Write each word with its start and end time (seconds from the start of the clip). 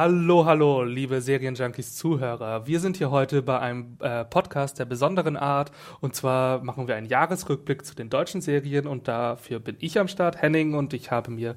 Hallo, 0.00 0.44
hallo, 0.44 0.84
liebe 0.84 1.20
Serienjunkies-Zuhörer. 1.20 2.68
Wir 2.68 2.78
sind 2.78 2.98
hier 2.98 3.10
heute 3.10 3.42
bei 3.42 3.58
einem 3.58 3.96
äh, 3.98 4.24
Podcast 4.24 4.78
der 4.78 4.84
besonderen 4.84 5.36
Art. 5.36 5.72
Und 6.00 6.14
zwar 6.14 6.62
machen 6.62 6.86
wir 6.86 6.94
einen 6.94 7.08
Jahresrückblick 7.08 7.84
zu 7.84 7.96
den 7.96 8.08
deutschen 8.08 8.40
Serien. 8.40 8.86
Und 8.86 9.08
dafür 9.08 9.58
bin 9.58 9.76
ich 9.80 9.98
am 9.98 10.06
Start, 10.06 10.40
Henning. 10.40 10.74
Und 10.74 10.94
ich 10.94 11.10
habe 11.10 11.32
mir 11.32 11.56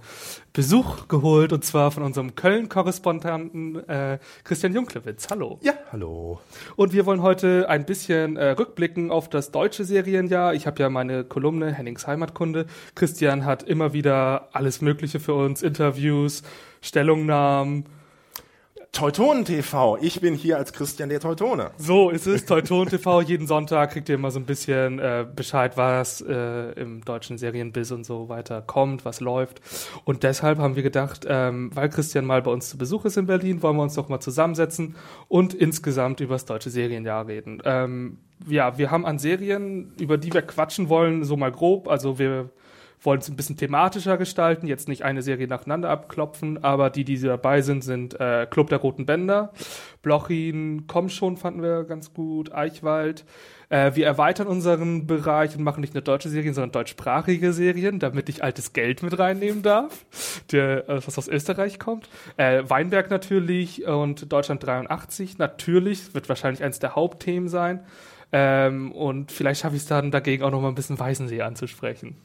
Besuch 0.53 1.07
geholt. 1.07 1.53
Und 1.53 1.63
zwar 1.63 1.91
von 1.91 2.01
unserem 2.01 2.33
Köln-Korrespondenten 2.33 3.87
äh, 3.87 4.17
Christian 4.43 4.73
Junklewitz. 4.73 5.27
Hallo. 5.29 5.59
Ja, 5.61 5.73
hallo. 5.91 6.39
Und 6.75 6.93
wir 6.93 7.05
wollen 7.05 7.21
heute 7.21 7.69
ein 7.69 7.85
bisschen 7.85 8.37
äh, 8.37 8.49
rückblicken 8.53 9.11
auf 9.11 9.29
das 9.29 9.51
deutsche 9.51 9.85
Serienjahr. 9.85 10.55
Ich 10.55 10.65
habe 10.65 10.81
ja 10.81 10.89
meine 10.89 11.25
Kolumne 11.25 11.71
Hennings 11.71 12.07
Heimatkunde. 12.07 12.65
Christian 12.95 13.45
hat 13.45 13.61
immer 13.61 13.93
wieder 13.93 14.49
alles 14.51 14.81
Mögliche 14.81 15.19
für 15.19 15.35
uns, 15.35 15.61
Interviews, 15.61 16.41
Stellungnahmen 16.81 17.85
Teutonen 18.91 19.45
TV. 19.45 19.97
Ich 20.01 20.19
bin 20.19 20.35
hier 20.35 20.57
als 20.57 20.73
Christian 20.73 21.07
der 21.07 21.21
Teutone. 21.21 21.71
So 21.77 22.09
ist 22.09 22.27
es. 22.27 22.45
Teutonen 22.45 22.89
TV. 22.89 23.21
Jeden 23.21 23.47
Sonntag 23.47 23.91
kriegt 23.91 24.09
ihr 24.09 24.15
immer 24.15 24.31
so 24.31 24.39
ein 24.39 24.45
bisschen 24.45 24.99
äh, 24.99 25.25
Bescheid, 25.33 25.77
was 25.77 26.19
äh, 26.19 26.71
im 26.73 27.03
deutschen 27.05 27.37
Serienbiz 27.37 27.91
und 27.91 28.05
so 28.05 28.27
weiter 28.27 28.61
kommt, 28.61 29.05
was 29.05 29.21
läuft. 29.21 29.61
Und 30.03 30.23
deshalb 30.23 30.57
haben 30.59 30.75
wir 30.75 30.83
gedacht, 30.83 31.25
ähm, 31.25 31.71
weil 31.73 31.87
Christian 31.87 32.25
mal 32.25 32.41
bei 32.41 32.51
uns 32.51 32.69
zu 32.69 32.77
Besuch 32.77 33.05
ist 33.05 33.15
in 33.15 33.27
Berlin, 33.27 33.63
wollen 33.63 33.77
wir 33.77 33.83
uns 33.83 33.93
doch 33.93 34.09
mal 34.09 34.19
zusammensetzen 34.19 34.97
und 35.29 35.53
insgesamt 35.53 36.19
über 36.19 36.35
das 36.35 36.43
deutsche 36.43 36.69
Serienjahr 36.69 37.27
reden. 37.27 37.61
Ähm, 37.63 38.17
ja, 38.45 38.77
wir 38.77 38.91
haben 38.91 39.05
an 39.05 39.19
Serien, 39.19 39.93
über 40.01 40.17
die 40.17 40.33
wir 40.33 40.41
quatschen 40.41 40.89
wollen, 40.89 41.23
so 41.23 41.37
mal 41.37 41.51
grob. 41.51 41.87
Also 41.87 42.19
wir 42.19 42.49
wollen 43.01 43.19
es 43.19 43.29
ein 43.29 43.35
bisschen 43.35 43.57
thematischer 43.57 44.17
gestalten, 44.17 44.67
jetzt 44.67 44.87
nicht 44.87 45.03
eine 45.03 45.21
Serie 45.21 45.47
nacheinander 45.47 45.89
abklopfen, 45.89 46.63
aber 46.63 46.89
die, 46.89 47.03
die 47.03 47.19
dabei 47.19 47.61
sind, 47.61 47.83
sind 47.83 48.19
äh, 48.19 48.45
Club 48.49 48.69
der 48.69 48.77
Roten 48.77 49.05
Bänder, 49.05 49.51
Blochin, 50.01 50.85
Komm 50.87 51.09
schon 51.09 51.37
fanden 51.37 51.63
wir 51.63 51.83
ganz 51.83 52.13
gut, 52.13 52.53
Eichwald. 52.53 53.25
Äh, 53.69 53.95
wir 53.95 54.05
erweitern 54.05 54.47
unseren 54.47 55.07
Bereich 55.07 55.55
und 55.55 55.63
machen 55.63 55.81
nicht 55.81 55.93
nur 55.93 56.03
deutsche 56.03 56.29
Serien, 56.29 56.53
sondern 56.53 56.73
deutschsprachige 56.73 57.53
Serien, 57.53 57.99
damit 57.99 58.29
ich 58.29 58.43
altes 58.43 58.73
Geld 58.73 59.01
mit 59.01 59.17
reinnehmen 59.17 59.63
darf, 59.63 60.05
der, 60.51 60.87
äh, 60.89 61.05
was 61.05 61.17
aus 61.17 61.27
Österreich 61.27 61.79
kommt. 61.79 62.09
Äh, 62.37 62.63
Weinberg 62.67 63.09
natürlich 63.09 63.87
und 63.87 64.31
Deutschland 64.31 64.63
83 64.65 65.37
natürlich, 65.39 66.13
wird 66.13 66.29
wahrscheinlich 66.29 66.63
eines 66.63 66.79
der 66.79 66.95
Hauptthemen 66.95 67.49
sein. 67.49 67.83
Ähm, 68.33 68.91
und 68.91 69.31
vielleicht 69.31 69.61
schaffe 69.61 69.75
ich 69.75 69.81
es 69.81 69.87
dann 69.87 70.11
dagegen 70.11 70.43
auch 70.43 70.51
noch 70.51 70.61
mal 70.61 70.69
ein 70.69 70.75
bisschen 70.75 70.99
Weißensee 70.99 71.41
anzusprechen. 71.41 72.15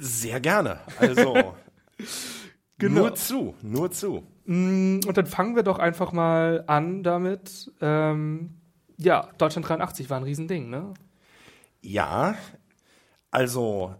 Sehr 0.00 0.40
gerne. 0.40 0.80
Also 0.98 1.34
genau. 2.78 3.00
nur 3.00 3.14
zu, 3.14 3.54
nur 3.62 3.90
zu. 3.90 4.22
Mm, 4.44 5.00
und 5.06 5.16
dann 5.16 5.26
fangen 5.26 5.56
wir 5.56 5.62
doch 5.62 5.78
einfach 5.78 6.12
mal 6.12 6.64
an 6.66 7.02
damit. 7.02 7.72
Ähm, 7.80 8.54
ja, 8.98 9.28
Deutschland 9.38 9.68
83 9.68 10.08
war 10.10 10.18
ein 10.18 10.22
Riesending, 10.22 10.70
ne? 10.70 10.94
Ja, 11.82 12.34
also 13.30 13.94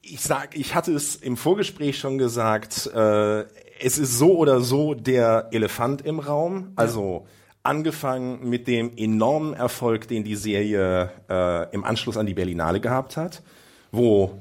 ich 0.00 0.20
sag, 0.20 0.56
ich 0.56 0.74
hatte 0.74 0.92
es 0.92 1.16
im 1.16 1.36
Vorgespräch 1.36 1.98
schon 1.98 2.18
gesagt, 2.18 2.86
äh, 2.94 3.44
es 3.80 3.98
ist 3.98 4.18
so 4.18 4.36
oder 4.36 4.60
so 4.60 4.94
der 4.94 5.48
Elefant 5.50 6.02
im 6.02 6.18
Raum. 6.18 6.72
Also 6.76 7.26
angefangen 7.62 8.48
mit 8.48 8.68
dem 8.68 8.96
enormen 8.96 9.54
Erfolg, 9.54 10.06
den 10.08 10.22
die 10.22 10.36
Serie 10.36 11.10
äh, 11.28 11.72
im 11.74 11.84
Anschluss 11.84 12.16
an 12.16 12.26
die 12.26 12.34
Berlinale 12.34 12.80
gehabt 12.80 13.16
hat, 13.16 13.42
wo 13.90 14.38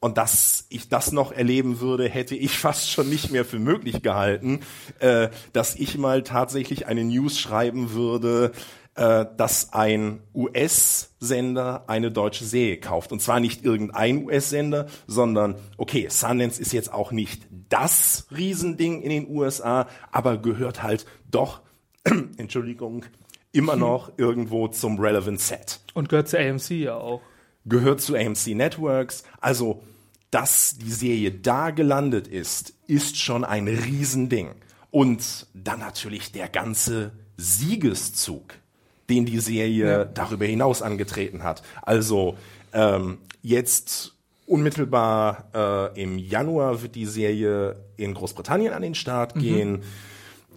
und 0.00 0.18
dass 0.18 0.66
ich 0.68 0.88
das 0.88 1.12
noch 1.12 1.32
erleben 1.32 1.80
würde, 1.80 2.08
hätte 2.08 2.36
ich 2.36 2.58
fast 2.58 2.90
schon 2.90 3.08
nicht 3.08 3.30
mehr 3.30 3.44
für 3.44 3.58
möglich 3.58 4.02
gehalten, 4.02 4.60
äh, 4.98 5.28
dass 5.52 5.74
ich 5.76 5.98
mal 5.98 6.22
tatsächlich 6.22 6.86
eine 6.86 7.04
News 7.04 7.38
schreiben 7.38 7.92
würde, 7.92 8.52
äh, 8.96 9.26
dass 9.36 9.72
ein 9.72 10.20
US-Sender 10.34 11.84
eine 11.86 12.10
deutsche 12.10 12.44
Serie 12.44 12.78
kauft. 12.78 13.12
Und 13.12 13.20
zwar 13.20 13.40
nicht 13.40 13.64
irgendein 13.64 14.24
US-Sender, 14.24 14.86
sondern, 15.06 15.56
okay, 15.76 16.08
Sundance 16.08 16.60
ist 16.60 16.72
jetzt 16.72 16.92
auch 16.92 17.12
nicht 17.12 17.46
das 17.68 18.26
Riesending 18.34 19.02
in 19.02 19.10
den 19.10 19.28
USA, 19.28 19.86
aber 20.12 20.38
gehört 20.38 20.82
halt 20.82 21.04
doch, 21.30 21.60
Entschuldigung, 22.36 23.04
immer 23.52 23.76
noch 23.76 24.12
irgendwo 24.16 24.68
zum 24.68 24.98
Relevant 24.98 25.40
Set. 25.40 25.80
Und 25.94 26.08
gehört 26.08 26.28
zu 26.28 26.38
AMC 26.38 26.70
ja 26.70 26.94
auch. 26.94 27.20
Gehört 27.66 28.00
zu 28.00 28.16
AMC 28.16 28.54
Networks. 28.54 29.24
Also 29.40 29.82
dass 30.30 30.76
die 30.76 30.90
Serie 30.90 31.30
da 31.30 31.70
gelandet 31.70 32.28
ist, 32.28 32.74
ist 32.86 33.16
schon 33.16 33.44
ein 33.44 33.68
Riesending. 33.68 34.50
Und 34.90 35.46
dann 35.54 35.80
natürlich 35.80 36.32
der 36.32 36.48
ganze 36.48 37.12
Siegeszug, 37.36 38.54
den 39.08 39.26
die 39.26 39.40
Serie 39.40 39.88
ja. 39.88 40.04
darüber 40.04 40.46
hinaus 40.46 40.82
angetreten 40.82 41.42
hat. 41.42 41.62
Also 41.82 42.36
ähm, 42.72 43.18
jetzt 43.42 44.14
unmittelbar 44.46 45.50
äh, 45.54 46.02
im 46.02 46.18
Januar 46.18 46.82
wird 46.82 46.94
die 46.94 47.06
Serie 47.06 47.76
in 47.96 48.14
Großbritannien 48.14 48.72
an 48.72 48.82
den 48.82 48.94
Start 48.94 49.36
mhm. 49.36 49.40
gehen. 49.40 49.82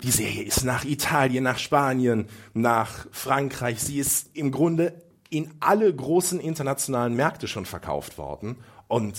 Die 0.03 0.11
Serie 0.11 0.43
ist 0.43 0.63
nach 0.63 0.85
Italien, 0.85 1.43
nach 1.43 1.57
Spanien, 1.57 2.27
nach 2.53 3.07
Frankreich. 3.11 3.79
Sie 3.79 3.97
ist 3.97 4.29
im 4.33 4.51
Grunde 4.51 4.93
in 5.29 5.51
alle 5.59 5.93
großen 5.93 6.39
internationalen 6.39 7.15
Märkte 7.15 7.47
schon 7.47 7.65
verkauft 7.65 8.17
worden. 8.17 8.57
Und 8.87 9.15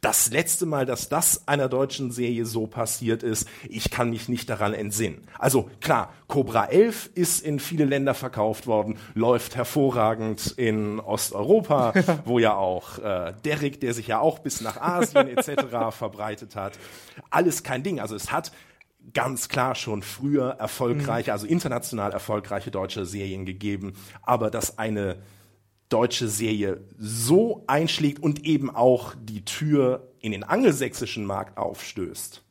das 0.00 0.30
letzte 0.30 0.64
Mal, 0.64 0.86
dass 0.86 1.10
das 1.10 1.46
einer 1.46 1.68
deutschen 1.68 2.10
Serie 2.10 2.46
so 2.46 2.66
passiert 2.66 3.22
ist, 3.22 3.46
ich 3.68 3.90
kann 3.90 4.08
mich 4.08 4.30
nicht 4.30 4.48
daran 4.48 4.72
entsinnen. 4.72 5.26
Also 5.38 5.70
klar, 5.80 6.14
Cobra 6.26 6.66
11 6.66 7.10
ist 7.14 7.42
in 7.42 7.60
viele 7.60 7.84
Länder 7.84 8.14
verkauft 8.14 8.66
worden, 8.66 8.96
läuft 9.14 9.56
hervorragend 9.56 10.54
in 10.56 11.00
Osteuropa, 11.00 11.92
wo 12.24 12.38
ja 12.38 12.54
auch 12.54 12.98
äh, 12.98 13.34
Derrick, 13.44 13.80
der 13.80 13.92
sich 13.92 14.06
ja 14.06 14.20
auch 14.20 14.38
bis 14.38 14.62
nach 14.62 14.80
Asien 14.80 15.28
etc. 15.28 15.64
verbreitet 15.90 16.56
hat. 16.56 16.78
Alles 17.28 17.62
kein 17.62 17.82
Ding. 17.82 18.00
Also 18.00 18.14
es 18.14 18.32
hat 18.32 18.52
ganz 19.12 19.48
klar 19.48 19.74
schon 19.74 20.02
früher 20.02 20.50
erfolgreiche, 20.50 21.30
mhm. 21.30 21.32
also 21.32 21.46
international 21.46 22.12
erfolgreiche 22.12 22.70
deutsche 22.70 23.04
Serien 23.04 23.46
gegeben, 23.46 23.94
aber 24.22 24.50
dass 24.50 24.78
eine 24.78 25.16
deutsche 25.88 26.28
Serie 26.28 26.80
so 26.98 27.64
einschlägt 27.66 28.22
und 28.22 28.44
eben 28.44 28.70
auch 28.70 29.14
die 29.20 29.44
Tür 29.44 30.12
in 30.20 30.32
den 30.32 30.44
angelsächsischen 30.44 31.24
Markt 31.24 31.58
aufstößt. 31.58 32.42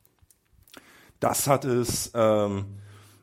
Das 1.20 1.48
hat 1.48 1.66
es 1.66 2.12
ähm, 2.14 2.66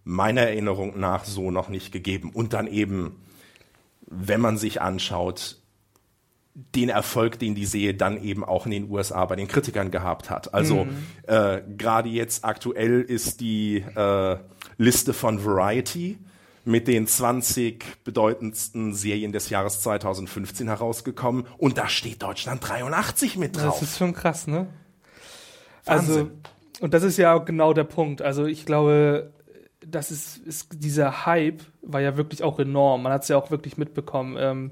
meiner 0.05 0.43
Erinnerung 0.43 0.99
nach 0.99 1.25
so 1.25 1.51
noch 1.51 1.69
nicht 1.69 1.93
gegeben. 1.93 2.31
Und 2.33 2.53
dann 2.53 2.67
eben, 2.67 3.23
wenn 4.07 4.41
man 4.41 4.57
sich 4.57 4.81
anschaut, 4.81 5.61
den 6.75 6.89
Erfolg, 6.89 7.39
den 7.39 7.55
die 7.55 7.67
Serie 7.67 7.95
dann 7.95 8.23
eben 8.23 8.43
auch 8.43 8.65
in 8.65 8.73
den 8.73 8.91
USA 8.91 9.25
bei 9.27 9.37
den 9.37 9.47
Kritikern 9.47 9.91
gehabt 9.91 10.31
hat. 10.31 10.55
Also 10.55 10.85
mhm. 10.85 10.97
äh, 11.27 11.61
gerade 11.77 12.09
jetzt 12.09 12.45
aktuell 12.45 13.03
ist 13.03 13.41
die 13.41 13.85
äh, 13.95 14.37
Liste 14.79 15.13
von 15.13 15.45
Variety 15.45 16.19
mit 16.65 16.89
den 16.89 17.07
20 17.07 18.03
bedeutendsten 18.05 18.95
Serien 18.95 19.33
des 19.33 19.51
Jahres 19.51 19.81
2015 19.83 20.67
herausgekommen 20.69 21.47
und 21.59 21.77
da 21.77 21.89
steht 21.89 22.23
Deutschland 22.23 22.67
83 22.67 23.37
mit 23.37 23.57
drauf. 23.57 23.79
Das 23.79 23.91
ist 23.91 23.99
schon 23.99 24.15
krass, 24.15 24.47
ne? 24.47 24.67
Wahnsinn. 25.85 26.17
Also, 26.17 26.31
und 26.81 26.95
das 26.95 27.03
ist 27.03 27.19
ja 27.19 27.37
genau 27.39 27.75
der 27.75 27.85
Punkt. 27.85 28.23
Also 28.23 28.47
ich 28.47 28.65
glaube, 28.65 29.31
das 29.87 30.11
ist, 30.11 30.39
ist 30.39 30.69
dieser 30.73 31.27
Hype 31.27 31.63
war 31.83 32.01
ja 32.01 32.17
wirklich 32.17 32.43
auch 32.43 32.59
enorm. 32.59 33.03
Man 33.03 33.13
hat 33.13 33.23
es 33.23 33.29
ja 33.29 33.37
auch 33.37 33.51
wirklich 33.51 33.77
mitbekommen. 33.77 34.37
Ähm, 34.39 34.71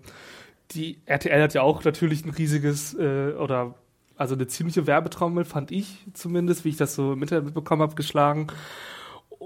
die 0.72 0.98
RTL 1.06 1.42
hat 1.42 1.54
ja 1.54 1.62
auch 1.62 1.84
natürlich 1.84 2.24
ein 2.24 2.30
riesiges 2.30 2.94
äh, 2.94 3.32
oder 3.32 3.74
also 4.16 4.34
eine 4.34 4.46
ziemliche 4.46 4.86
Werbetrommel, 4.86 5.44
fand 5.44 5.72
ich 5.72 6.06
zumindest, 6.12 6.64
wie 6.64 6.68
ich 6.70 6.76
das 6.76 6.94
so 6.94 7.12
im 7.14 7.22
Internet 7.22 7.46
mitbekommen 7.46 7.82
habe, 7.82 7.94
geschlagen 7.94 8.46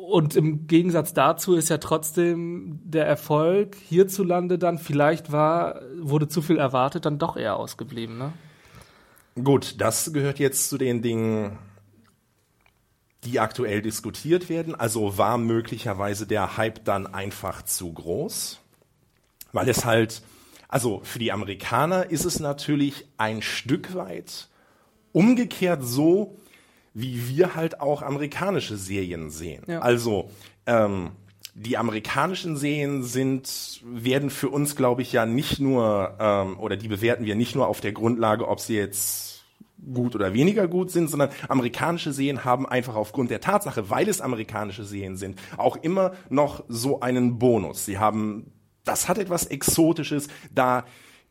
und 0.09 0.37
im 0.37 0.67
Gegensatz 0.67 1.13
dazu 1.13 1.55
ist 1.55 1.69
ja 1.69 1.79
trotzdem 1.79 2.81
der 2.85 3.07
Erfolg 3.07 3.77
hierzulande 3.89 4.59
dann 4.59 4.79
vielleicht 4.79 5.33
war, 5.33 5.83
wurde 6.01 6.29
zu 6.29 6.41
viel 6.41 6.57
erwartet, 6.57 7.05
dann 7.05 7.19
doch 7.19 7.37
eher 7.37 7.57
ausgeblieben, 7.57 8.17
ne? 8.17 8.33
Gut, 9.43 9.81
das 9.81 10.13
gehört 10.13 10.39
jetzt 10.39 10.69
zu 10.69 10.79
den 10.79 11.03
Dingen, 11.03 11.59
die 13.25 13.39
aktuell 13.39 13.83
diskutiert 13.83 14.49
werden. 14.49 14.75
Also 14.75 15.19
war 15.19 15.39
möglicherweise 15.39 16.27
der 16.27 16.57
Hype 16.57 16.85
dann 16.85 17.07
einfach 17.07 17.63
zu 17.63 17.93
groß, 17.93 18.61
weil 19.53 19.69
es 19.69 19.85
halt, 19.85 20.23
also 20.69 21.01
für 21.03 21.19
die 21.19 21.33
Amerikaner 21.33 22.11
ist 22.11 22.25
es 22.25 22.41
natürlich 22.41 23.07
ein 23.17 23.43
Stück 23.43 23.95
weit 23.95 24.49
umgekehrt 25.13 25.83
so, 25.83 26.37
wie 26.95 27.29
wir 27.29 27.55
halt 27.55 27.81
auch 27.81 28.03
amerikanische 28.03 28.77
Serien 28.77 29.31
sehen. 29.31 29.65
Ja. 29.67 29.81
Also 29.81 30.31
ähm, 30.67 31.11
die 31.55 31.77
amerikanischen 31.77 32.57
Serien 32.57 33.03
sind, 33.03 33.81
werden 33.85 34.31
für 34.31 34.49
uns, 34.49 34.77
glaube 34.77 35.03
ich, 35.03 35.13
ja 35.13 35.27
nicht 35.27 35.59
nur, 35.59 36.17
ähm, 36.21 36.59
oder 36.59 36.77
die 36.77 36.89
bewerten 36.89 37.25
wir 37.25 37.35
nicht 37.35 37.55
nur 37.55 37.67
auf 37.67 37.81
der 37.81 37.93
Grundlage, 37.93 38.47
ob 38.47 38.61
sie 38.61 38.77
jetzt 38.77 39.45
gut 39.93 40.15
oder 40.15 40.35
weniger 40.35 40.67
gut 40.69 40.91
sind, 40.91 41.09
sondern 41.09 41.31
amerikanische 41.49 42.13
Serien 42.13 42.45
haben 42.45 42.67
einfach 42.67 42.97
aufgrund 42.97 43.31
der 43.31 43.41
Tatsache, 43.41 43.91
weil 43.91 44.09
es 44.09 44.21
amerikanische 44.21 44.85
Serien 44.85 45.17
sind, 45.17 45.41
auch 45.57 45.77
immer 45.77 46.13
noch 46.31 46.65
so 46.69 47.01
einen 47.01 47.39
Bonus. 47.39 47.85
Sie 47.85 47.99
haben, 47.99 48.53
das 48.89 49.09
hat 49.09 49.19
etwas 49.19 49.47
Exotisches, 49.47 50.29
da 50.53 50.85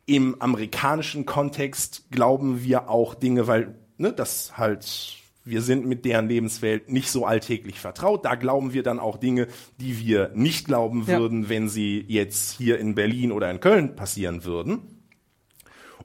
im 0.06 0.40
amerikanischen 0.40 1.26
Kontext 1.26 2.04
glauben 2.10 2.62
wir 2.62 2.88
auch 2.88 3.14
Dinge, 3.14 3.46
weil 3.46 3.74
ne, 3.98 4.12
das 4.12 4.56
halt 4.56 5.18
wir 5.44 5.62
sind 5.62 5.86
mit 5.86 6.04
deren 6.04 6.28
Lebenswelt 6.28 6.90
nicht 6.90 7.10
so 7.10 7.24
alltäglich 7.24 7.80
vertraut. 7.80 8.24
Da 8.24 8.34
glauben 8.34 8.74
wir 8.74 8.82
dann 8.82 8.98
auch 8.98 9.16
Dinge, 9.16 9.48
die 9.80 9.98
wir 9.98 10.30
nicht 10.34 10.66
glauben 10.66 11.06
würden, 11.06 11.44
ja. 11.44 11.48
wenn 11.48 11.70
sie 11.70 12.04
jetzt 12.06 12.52
hier 12.52 12.78
in 12.78 12.94
Berlin 12.94 13.32
oder 13.32 13.50
in 13.50 13.60
Köln 13.60 13.96
passieren 13.96 14.44
würden. 14.44 14.80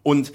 Und 0.02 0.32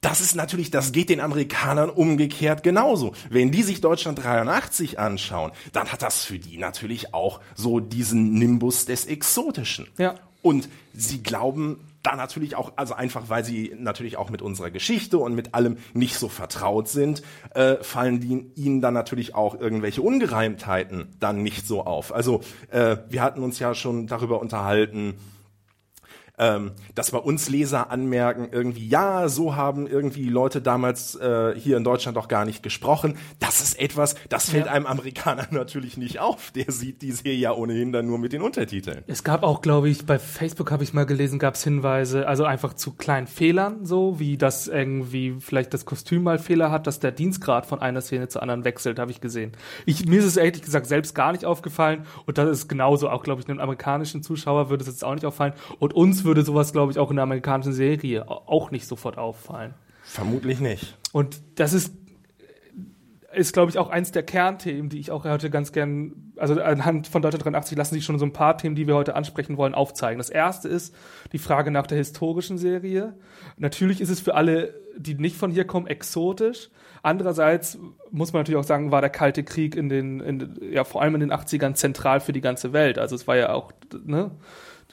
das 0.00 0.20
ist 0.20 0.34
natürlich, 0.34 0.70
das 0.70 0.92
geht 0.92 1.10
den 1.10 1.20
Amerikanern 1.20 1.90
umgekehrt 1.90 2.62
genauso. 2.62 3.12
Wenn 3.28 3.50
die 3.50 3.62
sich 3.62 3.80
Deutschland 3.82 4.22
83 4.22 4.98
anschauen, 4.98 5.52
dann 5.72 5.92
hat 5.92 6.02
das 6.02 6.24
für 6.24 6.38
die 6.38 6.56
natürlich 6.56 7.12
auch 7.12 7.40
so 7.54 7.80
diesen 7.80 8.32
Nimbus 8.32 8.86
des 8.86 9.04
Exotischen. 9.04 9.88
Ja. 9.98 10.14
Und 10.42 10.68
sie 10.94 11.22
glauben 11.22 11.78
da 12.02 12.16
natürlich 12.16 12.56
auch, 12.56 12.72
also 12.76 12.94
einfach 12.94 13.28
weil 13.28 13.44
sie 13.44 13.74
natürlich 13.78 14.16
auch 14.16 14.30
mit 14.30 14.40
unserer 14.42 14.70
Geschichte 14.70 15.18
und 15.18 15.34
mit 15.34 15.54
allem 15.54 15.76
nicht 15.92 16.14
so 16.14 16.28
vertraut 16.28 16.88
sind, 16.88 17.22
äh, 17.54 17.76
fallen 17.82 18.20
die, 18.20 18.46
ihnen 18.56 18.80
dann 18.80 18.94
natürlich 18.94 19.34
auch 19.34 19.58
irgendwelche 19.58 20.00
Ungereimtheiten 20.02 21.08
dann 21.20 21.42
nicht 21.42 21.66
so 21.66 21.84
auf. 21.84 22.14
Also 22.14 22.40
äh, 22.70 22.96
wir 23.08 23.22
hatten 23.22 23.42
uns 23.42 23.58
ja 23.58 23.74
schon 23.74 24.06
darüber 24.06 24.40
unterhalten, 24.40 25.14
ähm, 26.40 26.72
dass 26.94 27.10
bei 27.10 27.18
uns 27.18 27.50
Leser 27.50 27.90
anmerken, 27.90 28.48
irgendwie, 28.50 28.88
ja, 28.88 29.28
so 29.28 29.54
haben 29.56 29.86
irgendwie 29.86 30.28
Leute 30.28 30.62
damals 30.62 31.14
äh, 31.16 31.54
hier 31.54 31.76
in 31.76 31.84
Deutschland 31.84 32.16
doch 32.16 32.28
gar 32.28 32.46
nicht 32.46 32.62
gesprochen. 32.62 33.18
Das 33.38 33.60
ist 33.60 33.78
etwas, 33.78 34.14
das 34.30 34.48
fällt 34.48 34.66
ja. 34.66 34.72
einem 34.72 34.86
Amerikaner 34.86 35.46
natürlich 35.50 35.98
nicht 35.98 36.18
auf. 36.18 36.50
Der 36.52 36.72
sieht 36.72 37.02
die 37.02 37.12
Serie 37.12 37.34
ja 37.34 37.52
ohnehin 37.52 37.92
dann 37.92 38.06
nur 38.06 38.18
mit 38.18 38.32
den 38.32 38.40
Untertiteln. 38.40 39.04
Es 39.06 39.22
gab 39.22 39.42
auch, 39.42 39.60
glaube 39.60 39.90
ich, 39.90 40.06
bei 40.06 40.18
Facebook 40.18 40.70
habe 40.70 40.82
ich 40.82 40.94
mal 40.94 41.04
gelesen, 41.04 41.38
gab 41.38 41.54
es 41.54 41.62
Hinweise, 41.62 42.26
also 42.26 42.44
einfach 42.44 42.72
zu 42.72 42.92
kleinen 42.92 43.26
Fehlern, 43.26 43.84
so 43.84 44.18
wie 44.18 44.38
das 44.38 44.66
irgendwie 44.66 45.36
vielleicht 45.40 45.74
das 45.74 45.84
Kostüm 45.84 46.22
mal 46.22 46.38
Fehler 46.38 46.70
hat, 46.70 46.86
dass 46.86 47.00
der 47.00 47.12
Dienstgrad 47.12 47.66
von 47.66 47.82
einer 47.82 48.00
Szene 48.00 48.28
zur 48.28 48.40
anderen 48.40 48.64
wechselt, 48.64 48.98
habe 48.98 49.10
ich 49.10 49.20
gesehen. 49.20 49.52
Ich, 49.84 50.06
mir 50.06 50.20
ist 50.20 50.24
es 50.24 50.38
ehrlich 50.38 50.62
gesagt 50.62 50.86
selbst 50.86 51.14
gar 51.14 51.32
nicht 51.32 51.44
aufgefallen 51.44 52.06
und 52.24 52.38
das 52.38 52.48
ist 52.48 52.68
genauso 52.68 53.10
auch, 53.10 53.22
glaube 53.22 53.42
ich, 53.42 53.48
einem 53.48 53.60
amerikanischen 53.60 54.22
Zuschauer 54.22 54.70
würde 54.70 54.82
es 54.82 54.88
jetzt 54.88 55.04
auch 55.04 55.14
nicht 55.14 55.26
auffallen 55.26 55.52
und 55.78 55.92
uns 55.92 56.24
würde 56.24 56.29
würde 56.30 56.44
sowas, 56.44 56.72
glaube 56.72 56.92
ich, 56.92 56.98
auch 57.00 57.10
in 57.10 57.16
der 57.16 57.24
amerikanischen 57.24 57.72
Serie 57.72 58.28
auch 58.28 58.70
nicht 58.70 58.86
sofort 58.86 59.18
auffallen. 59.18 59.74
Vermutlich 60.04 60.60
nicht. 60.60 60.96
Und 61.10 61.40
das 61.56 61.72
ist, 61.72 61.92
ist 63.34 63.52
glaube 63.52 63.72
ich, 63.72 63.78
auch 63.78 63.90
eins 63.90 64.12
der 64.12 64.22
Kernthemen, 64.22 64.88
die 64.88 65.00
ich 65.00 65.10
auch 65.10 65.24
heute 65.24 65.50
ganz 65.50 65.72
gern, 65.72 66.32
also 66.36 66.60
anhand 66.62 67.08
von 67.08 67.20
Deutschland 67.20 67.44
83 67.44 67.76
lassen 67.76 67.96
sich 67.96 68.04
schon 68.04 68.20
so 68.20 68.24
ein 68.24 68.32
paar 68.32 68.56
Themen, 68.58 68.76
die 68.76 68.86
wir 68.86 68.94
heute 68.94 69.16
ansprechen 69.16 69.56
wollen, 69.56 69.74
aufzeigen. 69.74 70.18
Das 70.18 70.30
erste 70.30 70.68
ist 70.68 70.94
die 71.32 71.38
Frage 71.38 71.72
nach 71.72 71.88
der 71.88 71.98
historischen 71.98 72.56
Serie. 72.56 73.14
Natürlich 73.56 74.00
ist 74.00 74.10
es 74.10 74.20
für 74.20 74.36
alle, 74.36 74.72
die 74.96 75.14
nicht 75.14 75.36
von 75.36 75.50
hier 75.50 75.64
kommen, 75.64 75.88
exotisch. 75.88 76.70
Andererseits 77.02 77.76
muss 78.12 78.32
man 78.32 78.42
natürlich 78.42 78.60
auch 78.60 78.68
sagen, 78.68 78.92
war 78.92 79.00
der 79.00 79.10
Kalte 79.10 79.42
Krieg 79.42 79.74
in 79.74 79.88
den, 79.88 80.20
in, 80.20 80.60
ja, 80.70 80.84
vor 80.84 81.02
allem 81.02 81.16
in 81.16 81.20
den 81.22 81.32
80ern 81.32 81.74
zentral 81.74 82.20
für 82.20 82.32
die 82.32 82.40
ganze 82.40 82.72
Welt. 82.72 83.00
Also 83.00 83.16
es 83.16 83.26
war 83.26 83.36
ja 83.36 83.52
auch, 83.52 83.72
ne, 84.04 84.30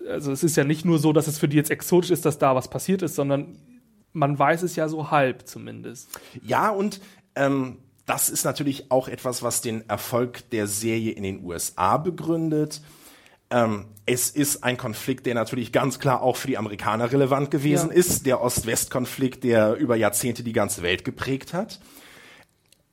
also 0.10 0.32
es 0.32 0.44
ist 0.44 0.58
ja 0.58 0.64
nicht 0.64 0.86
nur 0.86 1.00
so, 1.00 1.14
dass 1.14 1.28
es 1.28 1.38
für 1.38 1.48
die 1.48 1.58
jetzt 1.58 1.72
exotisch 1.72 2.12
ist, 2.12 2.26
dass 2.26 2.38
da 2.38 2.56
was 2.56 2.70
passiert 2.70 3.02
ist, 3.02 3.16
sondern 3.16 3.58
man 4.14 4.38
weiß 4.38 4.64
es 4.64 4.76
ja 4.76 4.88
so 4.88 5.12
halb 5.12 5.48
zumindest. 5.48 6.10
Ja, 6.42 6.70
und 6.70 7.00
ähm, 7.36 7.78
das 8.06 8.30
ist 8.30 8.46
natürlich 8.46 8.92
auch 8.92 9.08
etwas, 9.08 9.44
was 9.44 9.62
den 9.62 9.88
Erfolg 9.90 10.50
der 10.52 10.68
Serie 10.68 11.12
in 11.12 11.24
den 11.24 11.44
USA 11.44 11.98
begründet. 11.98 12.82
Ähm, 13.50 13.86
es 14.06 14.30
ist 14.30 14.64
ein 14.64 14.78
Konflikt, 14.78 15.26
der 15.26 15.36
natürlich 15.36 15.72
ganz 15.72 16.00
klar 16.00 16.22
auch 16.22 16.36
für 16.36 16.48
die 16.48 16.58
Amerikaner 16.58 17.12
relevant 17.12 17.52
gewesen 17.52 17.90
ja. 17.90 17.96
ist. 17.96 18.26
Der 18.26 18.42
Ost-West-Konflikt, 18.42 19.44
der 19.44 19.76
über 19.76 19.96
Jahrzehnte 19.96 20.44
die 20.44 20.54
ganze 20.54 20.82
Welt 20.82 21.06
geprägt 21.06 21.54
hat. 21.54 21.80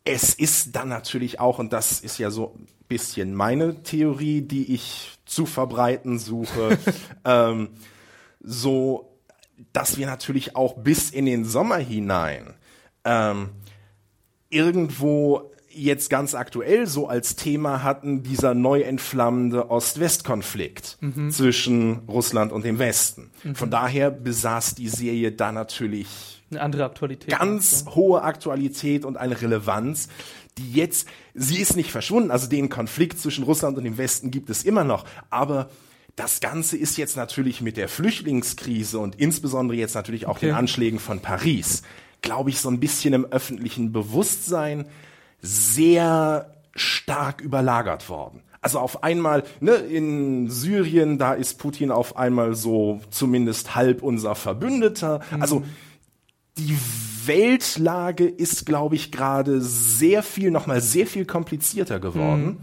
Es 0.05 0.35
ist 0.35 0.77
dann 0.77 0.89
natürlich 0.89 1.41
auch, 1.41 1.59
und 1.59 1.73
das 1.73 2.01
ist 2.01 2.19
ja 2.19 2.31
so 2.31 2.55
ein 2.59 2.67
bisschen 2.89 3.35
meine 3.35 3.83
Theorie, 3.83 4.43
die 4.43 4.75
ich 4.75 5.13
zu 5.25 5.47
verbreiten 5.47 6.19
suche, 6.19 6.79
ähm, 7.25 7.71
so 8.41 9.11
dass 9.73 9.97
wir 9.97 10.07
natürlich 10.07 10.57
auch 10.57 10.75
bis 10.75 11.11
in 11.11 11.27
den 11.27 11.45
Sommer 11.45 11.77
hinein 11.77 12.55
ähm, 13.05 13.51
irgendwo 14.51 15.53
jetzt 15.69 16.09
ganz 16.09 16.35
aktuell 16.35 16.87
so 16.87 17.09
als 17.09 17.35
Thema 17.35 17.83
hatten, 17.83 18.23
dieser 18.23 18.55
neu 18.55 18.83
entflammende 18.83 19.71
Ost-West-Konflikt 19.71 20.99
mhm. 21.01 21.31
zwischen 21.31 22.01
Russland 22.09 22.53
und 22.53 22.65
dem 22.65 22.79
Westen. 22.79 23.31
Mhm. 23.43 23.55
Von 23.57 23.71
daher 23.71 24.11
besaß 24.11 24.77
die 24.77 24.89
Serie 24.89 25.33
da 25.33 25.51
natürlich 25.51 26.34
eine 26.57 26.65
andere 26.65 26.85
Aktualität. 26.85 27.31
Ganz 27.31 27.85
also. 27.87 27.97
hohe 27.97 28.23
Aktualität 28.23 29.05
und 29.05 29.17
eine 29.17 29.41
Relevanz, 29.41 30.09
die 30.59 30.73
jetzt, 30.73 31.09
sie 31.35 31.59
ist 31.59 31.77
nicht 31.77 31.91
verschwunden, 31.91 32.31
also 32.31 32.49
den 32.49 32.69
Konflikt 32.69 33.19
zwischen 33.19 33.45
Russland 33.45 33.77
und 33.77 33.85
dem 33.85 33.99
Westen 33.99 34.31
gibt 34.31 34.51
es 34.51 34.65
immer 34.65 34.85
noch, 34.85 35.05
aber 35.31 35.69
das 36.17 36.41
Ganze 36.41 36.77
ist 36.77 36.97
jetzt 36.97 37.17
natürlich 37.17 37.61
mit 37.61 37.77
der 37.77 37.89
Flüchtlingskrise 37.89 39.01
und 39.01 39.17
insbesondere 39.17 39.77
jetzt 39.77 39.95
natürlich 39.95 40.27
auch 40.27 40.37
okay. 40.37 40.47
den 40.47 40.55
Anschlägen 40.55 41.01
von 41.01 41.21
Paris, 41.21 41.83
glaube 42.23 42.51
ich, 42.51 42.61
so 42.61 42.69
ein 42.71 42.79
bisschen 42.79 43.15
im 43.15 43.25
öffentlichen 43.25 43.93
Bewusstsein 43.93 44.87
sehr 45.43 46.55
stark 46.77 47.41
überlagert 47.41 48.09
worden. 48.09 48.43
Also 48.61 48.79
auf 48.79 49.03
einmal, 49.03 49.43
ne, 49.61 49.73
in 49.73 50.49
Syrien, 50.49 51.19
da 51.19 51.35
ist 51.35 51.59
Putin 51.59 51.91
auf 51.91 52.17
einmal 52.17 52.55
so 52.55 53.01
zumindest 53.11 53.75
halb 53.75 54.03
unser 54.03 54.35
Verbündeter. 54.35 55.21
Mhm. 55.31 55.43
Die 56.59 56.77
Weltlage 57.27 58.27
ist, 58.27 58.67
glaube 58.67 58.95
ich, 58.95 59.11
gerade 59.11 59.61
sehr 59.61 60.23
viel, 60.23 60.51
nochmal 60.51 60.81
sehr 60.81 61.07
viel 61.07 61.25
komplizierter 61.25 62.01
geworden. 62.01 62.45
Mhm. 62.45 62.59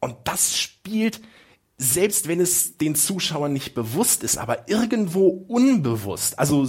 Und 0.00 0.16
das 0.24 0.56
spielt, 0.56 1.20
selbst 1.76 2.28
wenn 2.28 2.40
es 2.40 2.76
den 2.78 2.94
Zuschauern 2.94 3.52
nicht 3.52 3.74
bewusst 3.74 4.22
ist, 4.22 4.38
aber 4.38 4.68
irgendwo 4.68 5.28
unbewusst, 5.28 6.38
also 6.38 6.66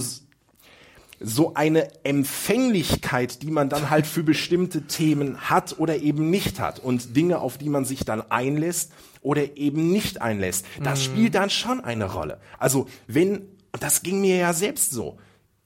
so 1.22 1.54
eine 1.54 2.04
Empfänglichkeit, 2.04 3.42
die 3.42 3.50
man 3.50 3.68
dann 3.68 3.90
halt 3.90 4.06
für 4.06 4.22
bestimmte 4.22 4.86
Themen 4.86 5.50
hat 5.50 5.78
oder 5.78 5.98
eben 5.98 6.30
nicht 6.30 6.58
hat 6.60 6.78
und 6.78 7.14
Dinge, 7.14 7.40
auf 7.40 7.58
die 7.58 7.68
man 7.68 7.84
sich 7.84 8.04
dann 8.06 8.22
einlässt 8.30 8.92
oder 9.20 9.56
eben 9.56 9.92
nicht 9.92 10.22
einlässt, 10.22 10.64
das 10.82 11.00
mhm. 11.00 11.04
spielt 11.04 11.34
dann 11.34 11.50
schon 11.50 11.80
eine 11.80 12.10
Rolle. 12.10 12.40
Also 12.58 12.88
wenn, 13.06 13.42
das 13.78 14.02
ging 14.02 14.22
mir 14.22 14.36
ja 14.36 14.54
selbst 14.54 14.92
so, 14.92 15.18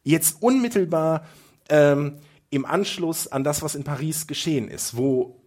jetzt 0.05 0.43
unmittelbar 0.43 1.27
ähm, 1.69 2.19
im 2.51 2.65
Anschluss 2.65 3.27
an 3.27 3.43
das, 3.43 3.63
was 3.63 3.75
in 3.75 3.83
Paris 3.83 4.27
geschehen 4.27 4.69
ist, 4.69 4.97
wo 4.97 5.41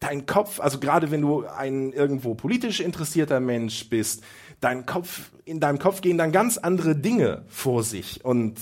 dein 0.00 0.26
Kopf, 0.26 0.60
also 0.60 0.80
gerade 0.80 1.10
wenn 1.10 1.22
du 1.22 1.46
ein 1.46 1.92
irgendwo 1.92 2.34
politisch 2.34 2.80
interessierter 2.80 3.40
Mensch 3.40 3.88
bist, 3.88 4.22
dein 4.60 4.84
Kopf, 4.84 5.30
in 5.44 5.60
deinem 5.60 5.78
Kopf 5.78 6.00
gehen 6.00 6.18
dann 6.18 6.32
ganz 6.32 6.58
andere 6.58 6.96
Dinge 6.96 7.44
vor 7.48 7.82
sich. 7.82 8.24
Und 8.24 8.58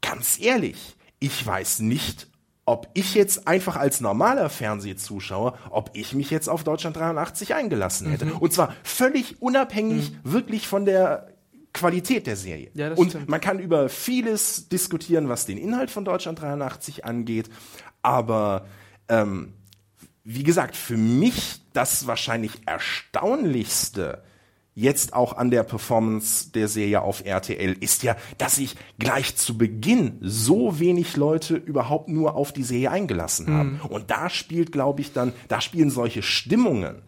ganz 0.00 0.38
ehrlich, 0.40 0.96
ich 1.18 1.44
weiß 1.44 1.80
nicht, 1.80 2.28
ob 2.66 2.88
ich 2.94 3.14
jetzt 3.14 3.46
einfach 3.46 3.76
als 3.76 4.00
normaler 4.00 4.48
Fernsehzuschauer, 4.48 5.58
ob 5.70 5.90
ich 5.94 6.14
mich 6.14 6.30
jetzt 6.30 6.48
auf 6.48 6.64
Deutschland 6.64 6.96
83 6.96 7.54
eingelassen 7.54 8.10
hätte. 8.10 8.26
Mhm. 8.26 8.38
Und 8.38 8.52
zwar 8.52 8.74
völlig 8.82 9.42
unabhängig 9.42 10.12
mhm. 10.12 10.32
wirklich 10.32 10.66
von 10.66 10.84
der 10.84 11.33
Qualität 11.74 12.26
der 12.26 12.36
Serie. 12.36 12.70
Ja, 12.72 12.92
und 12.94 13.10
stimmt. 13.10 13.28
man 13.28 13.40
kann 13.40 13.58
über 13.58 13.90
vieles 13.90 14.68
diskutieren, 14.70 15.28
was 15.28 15.44
den 15.44 15.58
Inhalt 15.58 15.90
von 15.90 16.06
Deutschland 16.06 16.40
83 16.40 17.04
angeht, 17.04 17.50
aber 18.00 18.66
ähm, 19.08 19.52
wie 20.22 20.42
gesagt, 20.42 20.76
für 20.76 20.96
mich 20.96 21.60
das 21.74 22.06
wahrscheinlich 22.06 22.52
erstaunlichste 22.64 24.22
jetzt 24.74 25.12
auch 25.12 25.36
an 25.36 25.50
der 25.50 25.62
Performance 25.62 26.50
der 26.50 26.68
Serie 26.68 27.02
auf 27.02 27.24
RTL 27.24 27.76
ist 27.78 28.02
ja, 28.02 28.16
dass 28.38 28.56
sich 28.56 28.74
gleich 28.98 29.36
zu 29.36 29.56
Beginn 29.56 30.18
so 30.20 30.80
wenig 30.80 31.16
Leute 31.16 31.54
überhaupt 31.54 32.08
nur 32.08 32.34
auf 32.34 32.52
die 32.52 32.64
Serie 32.64 32.90
eingelassen 32.90 33.52
haben. 33.52 33.80
Mhm. 33.84 33.90
Und 33.90 34.10
da 34.10 34.28
spielt, 34.28 34.72
glaube 34.72 35.00
ich, 35.00 35.12
dann, 35.12 35.32
da 35.48 35.60
spielen 35.60 35.90
solche 35.90 36.22
Stimmungen 36.22 37.02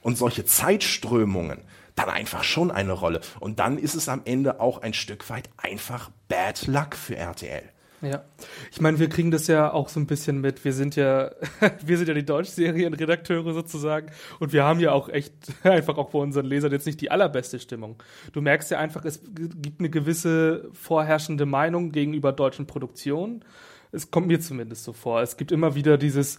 und 0.00 0.16
solche 0.16 0.44
Zeitströmungen 0.46 1.58
dann 2.00 2.14
einfach 2.14 2.44
schon 2.44 2.70
eine 2.70 2.92
Rolle. 2.92 3.20
Und 3.40 3.58
dann 3.58 3.78
ist 3.78 3.94
es 3.94 4.08
am 4.08 4.22
Ende 4.24 4.60
auch 4.60 4.82
ein 4.82 4.94
Stück 4.94 5.28
weit 5.30 5.50
einfach 5.56 6.10
Bad 6.28 6.66
Luck 6.66 6.94
für 6.94 7.16
RTL. 7.16 7.62
Ja. 8.02 8.24
Ich 8.72 8.80
meine, 8.80 8.98
wir 8.98 9.10
kriegen 9.10 9.30
das 9.30 9.46
ja 9.46 9.70
auch 9.72 9.90
so 9.90 10.00
ein 10.00 10.06
bisschen 10.06 10.40
mit. 10.40 10.64
Wir 10.64 10.72
sind 10.72 10.96
ja, 10.96 11.32
wir 11.84 11.98
sind 11.98 12.08
ja 12.08 12.14
die 12.14 12.24
Deutschserienredakteure 12.24 13.52
sozusagen. 13.52 14.10
Und 14.38 14.52
wir 14.52 14.64
haben 14.64 14.80
ja 14.80 14.92
auch 14.92 15.08
echt 15.08 15.34
einfach 15.64 15.98
auch 15.98 16.10
bei 16.10 16.18
unseren 16.18 16.46
Lesern 16.46 16.72
jetzt 16.72 16.86
nicht 16.86 17.00
die 17.00 17.10
allerbeste 17.10 17.58
Stimmung. 17.58 18.02
Du 18.32 18.40
merkst 18.40 18.70
ja 18.70 18.78
einfach, 18.78 19.04
es 19.04 19.20
gibt 19.34 19.80
eine 19.80 19.90
gewisse 19.90 20.70
vorherrschende 20.72 21.44
Meinung 21.44 21.92
gegenüber 21.92 22.32
deutschen 22.32 22.66
Produktionen. 22.66 23.44
Es 23.92 24.10
kommt 24.10 24.28
mir 24.28 24.40
zumindest 24.40 24.84
so 24.84 24.92
vor. 24.92 25.20
Es 25.20 25.36
gibt 25.36 25.52
immer 25.52 25.74
wieder 25.74 25.98
dieses, 25.98 26.38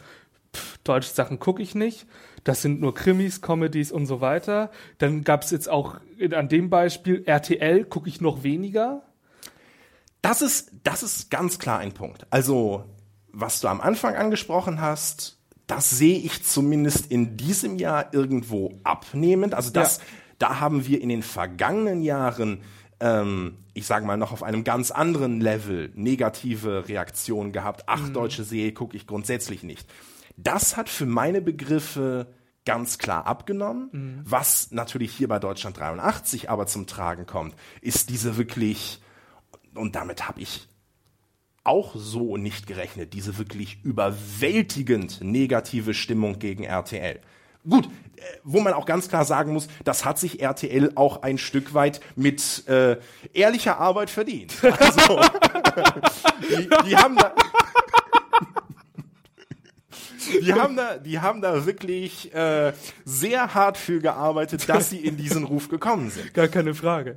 pff, 0.56 0.80
deutsche 0.80 1.12
Sachen 1.12 1.38
gucke 1.38 1.62
ich 1.62 1.76
nicht. 1.76 2.08
Das 2.44 2.62
sind 2.62 2.82
nur 2.82 2.94
Krimis, 2.94 3.42
Comedies 3.42 3.92
und 3.92 4.06
so 4.06 4.22
weiter. 4.22 4.72
Dann 4.98 5.24
gab 5.24 5.44
es 5.44 5.52
jetzt 5.52 5.70
auch 5.70 5.96
an 6.34 6.50
dem 6.50 6.70
Beispiel 6.70 7.24
RTL 7.26 7.86
gucke 7.86 8.10
ich 8.10 8.22
noch 8.22 8.44
weniger 8.44 9.04
das 10.22 10.42
ist, 10.42 10.72
das 10.84 11.04
ist 11.04 11.32
ganz 11.32 11.60
klar 11.60 11.80
ein 11.80 11.94
Punkt. 11.94 12.28
Also, 12.30 12.86
was 13.32 13.60
du 13.60 13.68
am 13.68 13.82
Anfang 13.82 14.16
angesprochen 14.16 14.80
hast, 14.80 15.38
das 15.68 15.90
sehe 15.90 16.20
ich 16.20 16.44
zumindest 16.44 17.12
in 17.12 17.38
diesem 17.38 17.78
Jahr 17.78 18.14
irgendwo 18.14 18.80
abnehmend. 18.84 19.54
Also 19.54 19.72
das, 19.72 19.98
ja. 19.98 20.04
da 20.40 20.60
haben 20.60 20.86
wir 20.86 21.02
in 21.02 21.10
den 21.10 21.24
vergangenen 21.24 22.02
Jahren, 22.02 22.62
ähm, 23.00 23.58
ich 23.74 23.88
sage 23.88 24.06
mal 24.06 24.18
noch 24.18 24.32
auf 24.32 24.44
einem 24.44 24.64
ganz 24.64 24.92
anderen 24.92 25.40
Level 25.40 25.92
negative 25.96 26.88
Reaktionen 26.90 27.52
gehabt. 27.52 27.84
Ach, 27.88 28.10
mhm. 28.10 28.14
deutsche 28.14 28.44
Serie 28.44 28.74
gucke 28.74 28.98
ich 28.98 29.08
grundsätzlich 29.08 29.64
nicht. 29.64 29.88
Das 30.44 30.78
hat 30.78 30.90
für 30.90 31.06
meine 31.06 31.42
Begriffe 31.42 32.34
ganz 32.66 32.98
klar 32.98 33.26
abgenommen. 33.26 33.90
Mhm. 33.92 34.22
Was 34.26 34.72
natürlich 34.72 35.16
hier 35.16 35.28
bei 35.28 35.40
Deutschland 35.40 35.80
83 35.80 36.50
aber 36.50 36.68
zum 36.68 36.88
Tragen 36.88 37.26
kommt, 37.26 37.56
ist 37.82 38.10
diese 38.10 38.38
wirklich 38.38 39.02
und 39.74 39.96
damit 39.96 40.28
habe 40.28 40.42
ich 40.42 40.68
auch 41.64 41.94
so 41.96 42.38
nicht 42.38 42.66
gerechnet, 42.66 43.14
diese 43.14 43.38
wirklich 43.38 43.84
überwältigend 43.84 45.22
negative 45.22 45.94
Stimmung 45.94 46.40
gegen 46.40 46.64
RTL. 46.64 47.20
Gut, 47.70 47.86
äh, 47.86 48.22
wo 48.44 48.60
man 48.60 48.74
auch 48.74 48.86
ganz 48.88 49.08
klar 49.08 49.24
sagen 49.24 49.54
muss, 49.54 49.68
das 49.84 50.04
hat 50.04 50.18
sich 50.18 50.42
RTL 50.42 50.94
auch 50.96 51.22
ein 51.22 51.38
Stück 51.38 51.76
weit 51.76 52.02
mit 52.16 52.68
äh, 52.68 52.98
ehrlicher 53.34 53.78
Arbeit 53.78 54.10
verdient. 54.10 54.56
Also, 54.64 55.22
die, 56.50 56.70
die 56.90 56.98
haben 56.98 57.16
da, 57.16 57.34
die 60.42 60.54
haben 60.54 60.76
da, 60.76 60.98
die 60.98 61.20
haben 61.20 61.42
da 61.42 61.66
wirklich 61.66 62.34
äh, 62.34 62.74
sehr 63.06 63.54
hart 63.54 63.78
für 63.78 64.00
gearbeitet, 64.00 64.68
dass 64.70 64.90
sie 64.90 65.00
in 65.00 65.18
diesen 65.18 65.44
Ruf 65.44 65.70
gekommen 65.70 66.10
sind. 66.10 66.34
Gar 66.34 66.48
keine 66.48 66.74
Frage 66.74 67.16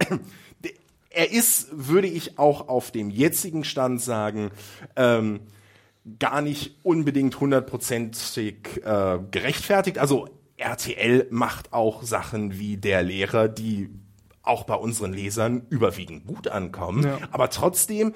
er 1.14 1.30
ist, 1.30 1.68
würde 1.72 2.08
ich 2.08 2.38
auch 2.38 2.68
auf 2.68 2.90
dem 2.90 3.10
jetzigen 3.10 3.64
Stand 3.64 4.00
sagen, 4.00 4.50
ähm, 4.96 5.40
gar 6.18 6.42
nicht 6.42 6.76
unbedingt 6.82 7.40
hundertprozentig 7.40 8.82
äh, 8.84 9.18
gerechtfertigt. 9.30 9.98
Also 9.98 10.28
RTL 10.56 11.26
macht 11.30 11.72
auch 11.72 12.02
Sachen 12.02 12.58
wie 12.58 12.76
der 12.76 13.02
Lehrer, 13.02 13.48
die 13.48 13.90
auch 14.42 14.64
bei 14.64 14.74
unseren 14.74 15.14
Lesern 15.14 15.66
überwiegend 15.70 16.26
gut 16.26 16.48
ankommen. 16.48 17.04
Ja. 17.04 17.18
Aber 17.30 17.48
trotzdem 17.48 18.14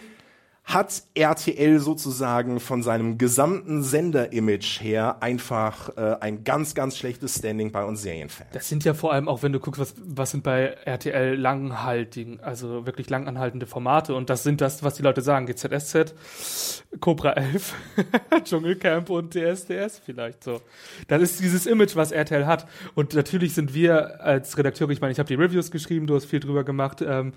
hat 0.69 1.03
RTL 1.15 1.79
sozusagen 1.79 2.61
von 2.61 2.83
seinem 2.83 3.17
gesamten 3.17 3.83
Sender-Image 3.83 4.83
her 4.83 5.17
einfach 5.23 5.97
äh, 5.97 6.17
ein 6.21 6.45
ganz, 6.45 6.75
ganz 6.75 6.99
schlechtes 6.99 7.37
Standing 7.37 7.73
bei 7.73 7.85
uns 7.85 8.03
Serienfans. 8.03 8.51
Das 8.53 8.69
sind 8.69 8.85
ja 8.85 8.93
vor 8.93 9.15
allem 9.15 9.29
auch, 9.29 9.43
wenn 9.43 9.55
du 9.55 9.61
guckst, 9.61 9.81
was, 9.81 9.95
was 9.97 10.31
sind 10.31 10.43
bei 10.43 10.77
RTL 10.85 11.37
langhaltigen, 11.37 12.41
also 12.41 12.85
wirklich 12.85 13.09
langanhaltende 13.09 13.65
Formate 13.65 14.15
und 14.15 14.29
das 14.29 14.43
sind 14.43 14.61
das, 14.61 14.83
was 14.83 14.93
die 14.93 15.03
Leute 15.03 15.23
sagen, 15.23 15.47
GZSZ, 15.47 16.15
Cobra 17.01 17.33
11, 17.33 17.75
Dschungelcamp 18.45 19.09
und 19.09 19.33
DSDS 19.35 20.03
vielleicht 20.05 20.45
so. 20.45 20.61
Das 21.07 21.23
ist 21.23 21.41
dieses 21.41 21.65
Image, 21.65 21.97
was 21.97 22.13
RTL 22.13 22.47
hat 22.47 22.69
und 22.95 23.15
natürlich 23.15 23.55
sind 23.55 23.73
wir 23.73 24.23
als 24.23 24.59
Redakteure, 24.59 24.91
ich 24.91 25.01
meine, 25.01 25.13
ich 25.13 25.19
habe 25.19 25.29
die 25.29 25.35
Reviews 25.35 25.71
geschrieben, 25.71 26.07
du 26.07 26.15
hast 26.15 26.27
viel 26.27 26.41
drüber 26.41 26.63
gemacht, 26.63 27.01
ähm, 27.01 27.33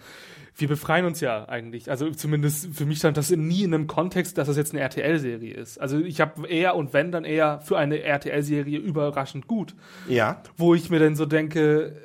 wir 0.56 0.68
befreien 0.68 1.06
uns 1.06 1.22
ja 1.22 1.48
eigentlich. 1.48 1.90
Also 1.90 2.10
zumindest 2.12 2.76
für 2.76 2.86
mich 2.86 3.00
stand 3.00 3.18
das 3.18 3.30
nie 3.32 3.64
in 3.64 3.74
einem 3.74 3.88
Kontext, 3.88 4.38
dass 4.38 4.48
das 4.48 4.58
jetzt 4.58 4.74
eine 4.74 4.82
RTL-Serie 4.82 5.54
ist. 5.54 5.80
Also 5.80 6.00
ich 6.00 6.22
habe 6.22 6.48
eher 6.48 6.76
und 6.76 6.94
wenn 6.94 7.12
dann 7.12 7.24
eher 7.24 7.62
für 7.62 7.78
eine 7.78 8.02
RTL-Serie 8.02 8.78
überraschend 8.80 9.48
gut. 9.48 9.76
Ja. 10.08 10.42
Wo 10.58 10.76
ich 10.76 10.90
mir 10.90 11.00
dann 11.00 11.16
so 11.16 11.26
denke, 11.26 11.96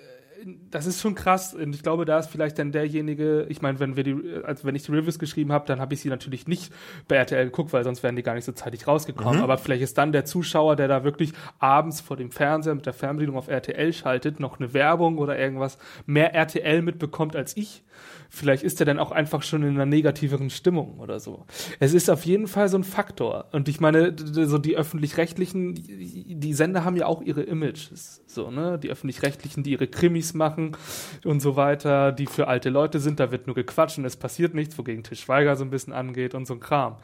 das 0.71 0.87
ist 0.87 1.00
schon 1.00 1.15
krass. 1.15 1.55
Und 1.55 1.75
ich 1.75 1.83
glaube, 1.83 2.05
da 2.05 2.19
ist 2.19 2.29
vielleicht 2.29 2.59
dann 2.59 2.73
derjenige, 2.73 3.47
ich 3.49 3.62
meine, 3.62 3.81
wenn 3.81 3.97
wir 3.97 4.05
die, 4.05 4.17
also 4.45 4.65
wenn 4.65 4.75
ich 4.75 4.85
die 4.85 4.93
Reviews 4.93 5.19
geschrieben 5.19 5.53
habe, 5.53 5.67
dann 5.67 5.81
habe 5.81 5.95
ich 5.95 6.00
sie 6.00 6.09
natürlich 6.09 6.47
nicht 6.47 6.73
bei 7.09 7.17
RTL 7.17 7.47
geguckt, 7.47 7.73
weil 7.73 7.85
sonst 7.85 8.03
wären 8.03 8.17
die 8.17 8.23
gar 8.23 8.35
nicht 8.35 8.45
so 8.45 8.53
zeitig 8.53 8.87
rausgekommen. 8.87 9.38
Mhm. 9.38 9.43
Aber 9.43 9.59
vielleicht 9.59 9.83
ist 9.83 9.99
dann 9.99 10.12
der 10.12 10.25
Zuschauer, 10.25 10.76
der 10.76 10.88
da 10.88 11.05
wirklich 11.05 11.33
abends 11.59 12.00
vor 12.00 12.17
dem 12.17 12.31
Fernseher 12.31 12.75
mit 12.75 12.87
der 12.87 12.93
Fernbedienung 12.93 13.37
auf 13.37 13.49
RTL 13.49 13.93
schaltet, 13.93 14.41
noch 14.41 14.61
eine 14.61 14.73
Werbung 14.73 15.19
oder 15.19 15.38
irgendwas 15.38 15.79
mehr 16.07 16.35
RTL 16.35 16.83
mitbekommt 16.83 17.35
als 17.35 17.57
ich. 17.57 17.83
Vielleicht 18.28 18.62
ist 18.62 18.80
er 18.80 18.87
dann 18.87 18.99
auch 18.99 19.12
einfach 19.12 19.42
schon 19.42 19.62
in 19.62 19.71
einer 19.71 19.87
negativeren 19.87 20.50
Stimmung 20.50 20.99
oder 20.99 21.21
so. 21.21 21.47
Es 21.80 21.95
ist 21.95 22.11
auf 22.11 22.25
jeden 22.25 22.49
Fall 22.49 22.68
so 22.68 22.78
ein 22.78 22.85
Faktor. 22.85 23.47
Und 23.52 23.68
ich 23.68 23.80
meine, 23.80 24.14
so 24.18 24.59
die 24.59 24.76
öffentlich-rechtlichen, 24.76 25.75
die 25.75 26.54
Sender 26.54 26.85
haben 26.85 26.97
ja 26.97 27.06
auch 27.06 27.23
ihre 27.23 27.42
Images, 27.42 28.23
so, 28.26 28.50
ne? 28.50 28.78
Die 28.78 28.90
öffentlich-rechtlichen, 28.90 29.62
die 29.62 29.73
ihre 29.73 29.87
Krimis 29.87 30.35
machen 30.35 30.76
und 31.25 31.40
so 31.40 31.56
weiter, 31.56 32.12
die 32.12 32.26
für 32.26 32.49
alte 32.49 32.71
Leute 32.71 32.99
sind, 32.99 33.21
da 33.21 33.30
wird 33.30 33.47
nur 33.47 33.54
gequatscht 33.54 33.99
und 33.99 34.04
es 34.04 34.16
passiert 34.16 34.54
nichts, 34.54 34.76
wogegen 34.78 35.02
Tisch 35.02 35.21
Schweiger 35.21 35.56
so 35.56 35.64
ein 35.64 35.71
bisschen 35.71 35.92
angeht 35.92 36.35
und 36.35 36.47
so 36.47 36.54
ein 36.54 36.61
Kram. 36.61 36.97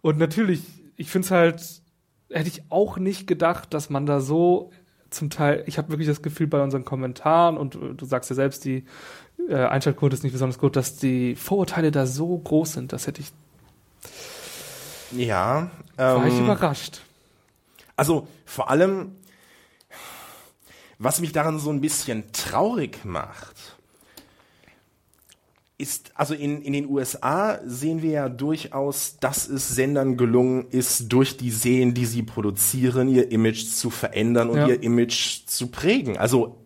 Und 0.00 0.18
natürlich, 0.18 0.62
ich 0.96 1.10
finde 1.10 1.24
es 1.26 1.30
halt, 1.30 1.62
hätte 2.30 2.48
ich 2.48 2.62
auch 2.70 2.98
nicht 2.98 3.26
gedacht, 3.26 3.72
dass 3.74 3.90
man 3.90 4.06
da 4.06 4.20
so 4.20 4.70
zum 5.14 5.30
Teil, 5.30 5.64
ich 5.66 5.78
habe 5.78 5.90
wirklich 5.90 6.08
das 6.08 6.22
Gefühl 6.22 6.46
bei 6.46 6.62
unseren 6.62 6.84
Kommentaren 6.84 7.56
und 7.56 7.74
du 7.74 8.04
sagst 8.04 8.30
ja 8.30 8.36
selbst, 8.36 8.64
die 8.64 8.84
äh, 9.48 9.56
Einschaltquote 9.56 10.14
ist 10.14 10.22
nicht 10.22 10.32
besonders 10.32 10.58
gut, 10.58 10.76
dass 10.76 10.96
die 10.96 11.36
Vorurteile 11.36 11.90
da 11.90 12.06
so 12.06 12.36
groß 12.36 12.74
sind. 12.74 12.92
Das 12.92 13.06
hätte 13.06 13.20
ich. 13.20 13.32
Ja. 15.12 15.70
Ähm, 15.96 16.16
war 16.16 16.26
ich 16.26 16.34
ähm, 16.34 16.44
überrascht. 16.44 17.00
Also 17.96 18.26
vor 18.44 18.70
allem, 18.70 19.12
was 20.98 21.20
mich 21.20 21.32
daran 21.32 21.58
so 21.58 21.70
ein 21.70 21.80
bisschen 21.80 22.32
traurig 22.32 23.04
macht, 23.04 23.73
ist, 25.84 26.12
also 26.14 26.32
in, 26.32 26.62
in 26.62 26.72
den 26.72 26.88
USA 26.88 27.60
sehen 27.66 28.00
wir 28.00 28.10
ja 28.10 28.28
durchaus, 28.30 29.18
dass 29.20 29.46
es 29.46 29.68
Sendern 29.68 30.16
gelungen 30.16 30.66
ist, 30.70 31.12
durch 31.12 31.36
die 31.36 31.50
Serien, 31.50 31.92
die 31.92 32.06
sie 32.06 32.22
produzieren, 32.22 33.08
ihr 33.08 33.30
Image 33.30 33.66
zu 33.66 33.90
verändern 33.90 34.48
und 34.48 34.56
ja. 34.56 34.68
ihr 34.68 34.82
Image 34.82 35.44
zu 35.44 35.66
prägen. 35.66 36.16
Also 36.16 36.56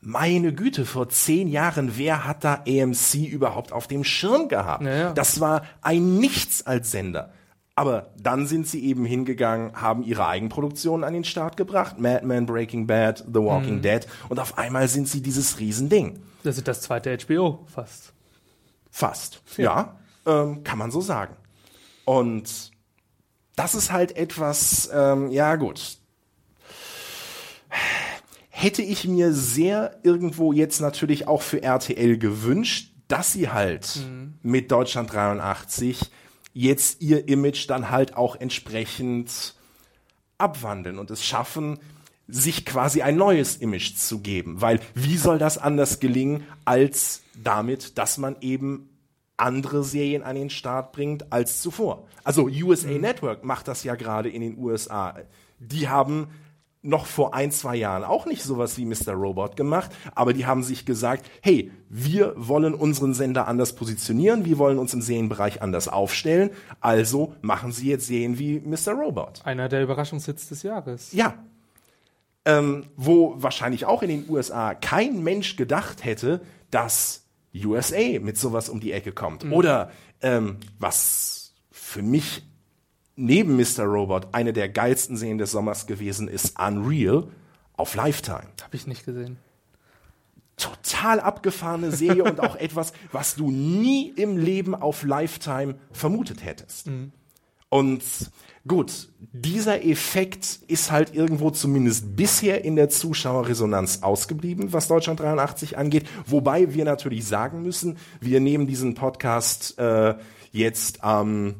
meine 0.00 0.54
Güte, 0.54 0.86
vor 0.86 1.10
zehn 1.10 1.48
Jahren, 1.48 1.98
wer 1.98 2.24
hat 2.26 2.42
da 2.42 2.64
AMC 2.66 3.16
überhaupt 3.30 3.72
auf 3.72 3.86
dem 3.86 4.04
Schirm 4.04 4.48
gehabt? 4.48 4.84
Ja, 4.84 5.12
Das 5.12 5.40
war 5.40 5.62
ein 5.82 6.16
Nichts 6.16 6.66
als 6.66 6.90
Sender. 6.90 7.34
Aber 7.74 8.08
dann 8.18 8.46
sind 8.46 8.66
sie 8.66 8.82
eben 8.84 9.04
hingegangen, 9.04 9.72
haben 9.74 10.02
ihre 10.02 10.26
Eigenproduktionen 10.26 11.04
an 11.04 11.12
den 11.12 11.24
Start 11.24 11.58
gebracht. 11.58 11.98
Mad 11.98 12.24
Men, 12.24 12.46
Breaking 12.46 12.86
Bad, 12.86 13.18
The 13.26 13.40
Walking 13.40 13.76
mhm. 13.76 13.82
Dead. 13.82 14.06
Und 14.30 14.40
auf 14.40 14.56
einmal 14.56 14.88
sind 14.88 15.08
sie 15.08 15.20
dieses 15.20 15.58
Riesending. 15.58 16.20
Das 16.42 16.56
ist 16.56 16.66
das 16.66 16.80
zweite 16.80 17.14
HBO, 17.18 17.66
fast. 17.66 18.14
Fast, 18.90 19.42
ja. 19.56 19.96
ja 20.26 20.42
ähm, 20.42 20.64
kann 20.64 20.78
man 20.78 20.90
so 20.90 21.00
sagen. 21.00 21.36
Und 22.04 22.70
das 23.56 23.74
ist 23.74 23.92
halt 23.92 24.16
etwas, 24.16 24.90
ähm, 24.92 25.30
ja 25.30 25.56
gut, 25.56 25.98
hätte 28.48 28.82
ich 28.82 29.06
mir 29.06 29.32
sehr 29.32 29.98
irgendwo 30.02 30.52
jetzt 30.52 30.80
natürlich 30.80 31.28
auch 31.28 31.42
für 31.42 31.62
RTL 31.62 32.18
gewünscht, 32.18 32.92
dass 33.08 33.32
sie 33.32 33.48
halt 33.48 33.96
mhm. 33.96 34.34
mit 34.42 34.70
Deutschland 34.70 35.12
83 35.12 36.10
jetzt 36.52 37.00
ihr 37.00 37.28
Image 37.28 37.68
dann 37.68 37.90
halt 37.90 38.16
auch 38.16 38.36
entsprechend 38.36 39.54
abwandeln 40.38 40.98
und 40.98 41.10
es 41.10 41.24
schaffen, 41.24 41.78
sich 42.30 42.64
quasi 42.64 43.02
ein 43.02 43.16
neues 43.16 43.56
Image 43.56 43.94
zu 43.96 44.20
geben. 44.20 44.60
Weil 44.60 44.80
wie 44.94 45.16
soll 45.16 45.38
das 45.38 45.58
anders 45.58 46.00
gelingen, 46.00 46.44
als 46.64 47.22
damit, 47.34 47.98
dass 47.98 48.18
man 48.18 48.36
eben 48.40 48.90
andere 49.36 49.82
Serien 49.82 50.22
an 50.22 50.36
den 50.36 50.50
Start 50.50 50.92
bringt 50.92 51.32
als 51.32 51.62
zuvor. 51.62 52.06
Also 52.24 52.46
USA 52.46 52.90
mhm. 52.90 53.00
Network 53.00 53.44
macht 53.44 53.68
das 53.68 53.84
ja 53.84 53.94
gerade 53.94 54.28
in 54.28 54.42
den 54.42 54.58
USA. 54.58 55.14
Die 55.58 55.88
haben 55.88 56.28
noch 56.82 57.04
vor 57.06 57.34
ein, 57.34 57.50
zwei 57.50 57.76
Jahren 57.76 58.04
auch 58.04 58.24
nicht 58.24 58.42
sowas 58.42 58.78
wie 58.78 58.86
Mr. 58.86 59.12
Robot 59.12 59.54
gemacht, 59.56 59.90
aber 60.14 60.32
die 60.32 60.46
haben 60.46 60.62
sich 60.62 60.86
gesagt, 60.86 61.30
hey, 61.42 61.70
wir 61.90 62.32
wollen 62.36 62.74
unseren 62.74 63.12
Sender 63.12 63.46
anders 63.48 63.74
positionieren, 63.74 64.46
wir 64.46 64.56
wollen 64.56 64.78
uns 64.78 64.94
im 64.94 65.02
Serienbereich 65.02 65.60
anders 65.60 65.88
aufstellen, 65.88 66.50
also 66.80 67.34
machen 67.42 67.72
sie 67.72 67.88
jetzt 67.88 68.06
Serien 68.06 68.38
wie 68.38 68.60
Mr. 68.60 68.92
Robot. 68.92 69.42
Einer 69.44 69.68
der 69.68 69.82
Überraschungshits 69.82 70.48
des 70.48 70.62
Jahres. 70.62 71.12
Ja. 71.12 71.34
Ähm, 72.46 72.86
wo 72.96 73.34
wahrscheinlich 73.36 73.84
auch 73.84 74.02
in 74.02 74.08
den 74.08 74.30
USA 74.30 74.74
kein 74.74 75.22
Mensch 75.22 75.56
gedacht 75.56 76.04
hätte, 76.04 76.40
dass 76.70 77.26
USA 77.54 78.18
mit 78.20 78.38
sowas 78.38 78.68
um 78.68 78.80
die 78.80 78.92
Ecke 78.92 79.12
kommt. 79.12 79.44
Mhm. 79.44 79.52
Oder 79.52 79.90
ähm, 80.22 80.58
was 80.78 81.54
für 81.70 82.02
mich 82.02 82.42
neben 83.16 83.56
Mr. 83.56 83.84
Robot 83.84 84.28
eine 84.32 84.52
der 84.52 84.68
geilsten 84.68 85.16
Serien 85.16 85.38
des 85.38 85.50
Sommers 85.50 85.86
gewesen 85.86 86.28
ist 86.28 86.58
Unreal 86.58 87.28
auf 87.76 87.94
Lifetime. 87.94 88.48
Habe 88.62 88.76
ich 88.76 88.86
nicht 88.86 89.04
gesehen. 89.04 89.38
Total 90.56 91.20
abgefahrene 91.20 91.90
Serie 91.90 92.24
und 92.24 92.40
auch 92.40 92.56
etwas, 92.56 92.92
was 93.12 93.34
du 93.34 93.50
nie 93.50 94.10
im 94.10 94.36
Leben 94.36 94.74
auf 94.74 95.02
Lifetime 95.02 95.76
vermutet 95.90 96.44
hättest. 96.44 96.86
Mhm. 96.86 97.12
Und 97.68 98.02
gut, 98.70 99.08
dieser 99.18 99.84
Effekt 99.84 100.60
ist 100.68 100.92
halt 100.92 101.12
irgendwo 101.12 101.50
zumindest 101.50 102.14
bisher 102.14 102.64
in 102.64 102.76
der 102.76 102.88
Zuschauerresonanz 102.88 104.04
ausgeblieben, 104.04 104.72
was 104.72 104.86
Deutschland 104.86 105.18
83 105.18 105.76
angeht. 105.76 106.08
Wobei 106.24 106.72
wir 106.72 106.84
natürlich 106.84 107.26
sagen 107.26 107.64
müssen, 107.64 107.98
wir 108.20 108.38
nehmen 108.38 108.68
diesen 108.68 108.94
Podcast 108.94 109.76
äh, 109.76 110.14
jetzt 110.52 111.02
am 111.02 111.48
ähm, 111.48 111.54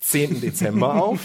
10. 0.00 0.40
Dezember 0.40 0.94
auf. 1.04 1.20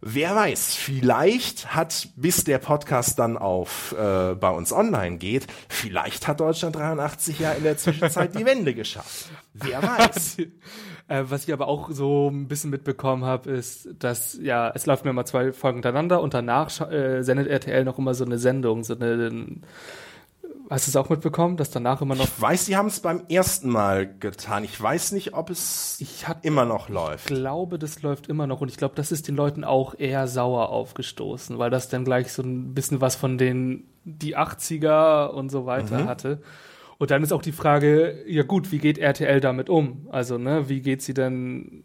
Wer 0.00 0.34
weiß, 0.34 0.74
vielleicht 0.74 1.72
hat, 1.72 2.08
bis 2.16 2.42
der 2.42 2.58
Podcast 2.58 3.20
dann 3.20 3.38
auf 3.38 3.92
äh, 3.92 4.34
bei 4.34 4.50
uns 4.50 4.72
online 4.72 5.18
geht, 5.18 5.46
vielleicht 5.68 6.26
hat 6.26 6.40
Deutschland 6.40 6.74
83 6.74 7.38
ja 7.38 7.52
in 7.52 7.62
der 7.62 7.78
Zwischenzeit 7.78 8.36
die 8.36 8.44
Wende 8.44 8.74
geschafft. 8.74 9.30
Wer 9.54 9.82
weiß. 9.98 10.38
Äh, 11.08 11.24
was 11.28 11.44
ich 11.44 11.52
aber 11.52 11.68
auch 11.68 11.90
so 11.90 12.28
ein 12.28 12.48
bisschen 12.48 12.70
mitbekommen 12.70 13.24
habe, 13.24 13.50
ist, 13.50 13.88
dass 13.98 14.38
ja, 14.40 14.70
es 14.74 14.86
läuft 14.86 15.04
mir 15.04 15.10
immer 15.10 15.24
zwei 15.24 15.52
Folgen 15.52 15.78
hintereinander 15.78 16.20
und 16.20 16.34
danach 16.34 16.90
äh, 16.90 17.22
sendet 17.22 17.48
RTL 17.48 17.84
noch 17.84 17.98
immer 17.98 18.14
so 18.14 18.24
eine 18.24 18.38
Sendung, 18.38 18.84
so 18.84 18.94
eine 18.94 19.60
Hast 20.68 20.88
du 20.88 20.90
es 20.90 20.96
auch 20.96 21.08
mitbekommen, 21.08 21.56
dass 21.56 21.70
danach 21.70 22.02
immer 22.02 22.16
noch. 22.16 22.24
Ich 22.24 22.40
weiß, 22.40 22.66
sie 22.66 22.76
haben 22.76 22.88
es 22.88 22.98
beim 22.98 23.22
ersten 23.28 23.70
Mal 23.70 24.12
getan. 24.18 24.64
Ich 24.64 24.80
weiß 24.80 25.12
nicht, 25.12 25.34
ob 25.34 25.48
es 25.50 25.96
ich 26.00 26.26
hat, 26.26 26.44
immer 26.44 26.64
noch 26.64 26.88
läuft. 26.88 27.30
Ich 27.30 27.36
glaube, 27.36 27.78
das 27.78 28.02
läuft 28.02 28.26
immer 28.26 28.48
noch 28.48 28.60
und 28.60 28.68
ich 28.68 28.76
glaube, 28.76 28.96
das 28.96 29.12
ist 29.12 29.28
den 29.28 29.36
Leuten 29.36 29.62
auch 29.62 29.94
eher 29.96 30.26
sauer 30.26 30.70
aufgestoßen, 30.70 31.58
weil 31.58 31.70
das 31.70 31.88
dann 31.88 32.04
gleich 32.04 32.32
so 32.32 32.42
ein 32.42 32.74
bisschen 32.74 33.00
was 33.00 33.14
von 33.14 33.38
den 33.38 33.84
die 34.02 34.36
80er 34.36 35.28
und 35.28 35.50
so 35.50 35.66
weiter 35.66 35.98
mhm. 35.98 36.08
hatte. 36.08 36.42
Und 36.98 37.10
dann 37.10 37.22
ist 37.22 37.32
auch 37.32 37.42
die 37.42 37.52
Frage, 37.52 38.24
ja 38.26 38.42
gut, 38.42 38.72
wie 38.72 38.78
geht 38.78 38.98
RTL 38.98 39.40
damit 39.40 39.68
um? 39.68 40.08
Also, 40.10 40.38
ne, 40.38 40.68
wie 40.68 40.80
geht 40.80 41.02
sie 41.02 41.14
denn, 41.14 41.84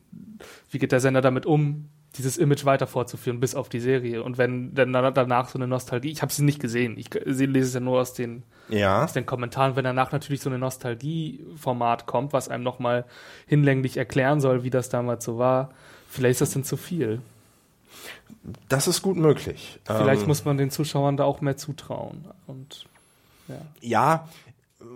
wie 0.70 0.80
geht 0.80 0.92
der 0.92 1.02
Sender 1.02 1.22
damit 1.22 1.46
um, 1.46 1.90
dieses 2.18 2.38
Image 2.38 2.66
weiter 2.66 2.88
fortzuführen 2.88 3.40
bis 3.40 3.56
auf 3.56 3.70
die 3.70 3.80
Serie. 3.80 4.24
Und 4.24 4.38
wenn 4.38 4.74
dann 4.74 4.92
danach 4.92 5.50
so 5.50 5.58
eine 5.58 5.68
Nostalgie, 5.68 6.12
ich 6.12 6.22
habe 6.22 6.32
sie 6.32 6.44
nicht 6.44 6.60
gesehen, 6.60 6.98
ich 6.98 7.10
lese 7.14 7.68
es 7.68 7.74
ja 7.74 7.80
nur 7.80 8.02
aus 8.02 8.14
den, 8.14 8.44
ja. 8.70 9.04
aus 9.04 9.14
den 9.14 9.26
Kommentaren, 9.26 9.76
wenn 9.76 9.86
danach 9.86 10.12
natürlich 10.12 10.42
so 10.42 10.50
eine 10.50 10.60
Nostalgie-Format 10.60 12.08
kommt, 12.08 12.34
was 12.34 12.50
einem 12.50 12.64
nochmal 12.64 13.06
hinlänglich 13.48 13.96
erklären 13.96 14.42
soll, 14.42 14.64
wie 14.64 14.70
das 14.70 14.90
damals 14.90 15.24
so 15.24 15.38
war, 15.38 15.70
vielleicht 16.10 16.34
ist 16.34 16.42
das 16.42 16.52
dann 16.52 16.64
zu 16.66 16.76
viel. 16.76 17.22
Das 18.68 18.88
ist 18.88 19.02
gut 19.02 19.18
möglich. 19.18 19.80
Vielleicht 19.86 20.24
ähm, 20.24 20.28
muss 20.28 20.44
man 20.44 20.58
den 20.58 20.70
Zuschauern 20.70 21.16
da 21.16 21.24
auch 21.24 21.42
mehr 21.42 21.58
zutrauen. 21.58 22.26
Und 22.48 22.88
ja. 23.48 23.56
ja, 23.82 24.30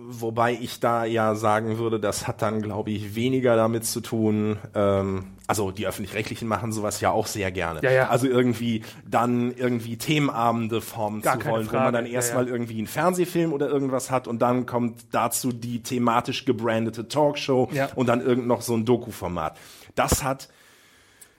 Wobei 0.07 0.53
ich 0.53 0.79
da 0.79 1.05
ja 1.05 1.33
sagen 1.33 1.79
würde, 1.79 1.99
das 1.99 2.27
hat 2.27 2.41
dann, 2.41 2.61
glaube 2.61 2.91
ich, 2.91 3.15
weniger 3.15 3.55
damit 3.55 3.85
zu 3.85 4.01
tun. 4.01 4.57
Ähm, 4.75 5.25
also 5.47 5.71
die 5.71 5.87
öffentlich-rechtlichen 5.87 6.47
machen 6.47 6.71
sowas 6.71 7.01
ja 7.01 7.11
auch 7.11 7.25
sehr 7.25 7.51
gerne. 7.51 7.81
Ja, 7.81 7.91
ja. 7.91 8.09
Also 8.09 8.27
irgendwie 8.27 8.83
dann 9.07 9.51
irgendwie 9.51 9.97
Themenabende 9.97 10.81
formen 10.81 11.21
Gar 11.21 11.39
zu 11.39 11.47
wollen, 11.47 11.65
Frage. 11.65 11.79
wo 11.79 11.83
man 11.85 11.93
dann 11.93 12.05
erstmal 12.05 12.45
ja, 12.45 12.53
irgendwie 12.53 12.77
einen 12.77 12.87
Fernsehfilm 12.87 13.51
oder 13.51 13.67
irgendwas 13.67 14.11
hat 14.11 14.27
und 14.27 14.41
dann 14.41 14.65
kommt 14.65 15.05
dazu 15.11 15.51
die 15.51 15.81
thematisch 15.81 16.45
gebrandete 16.45 17.07
Talkshow 17.07 17.69
und 17.95 18.07
dann 18.07 18.21
irgend 18.21 18.47
noch 18.47 18.61
so 18.61 18.75
ein 18.75 18.85
Doku-Format. 18.85 19.57
Das 19.95 20.23
hat 20.23 20.49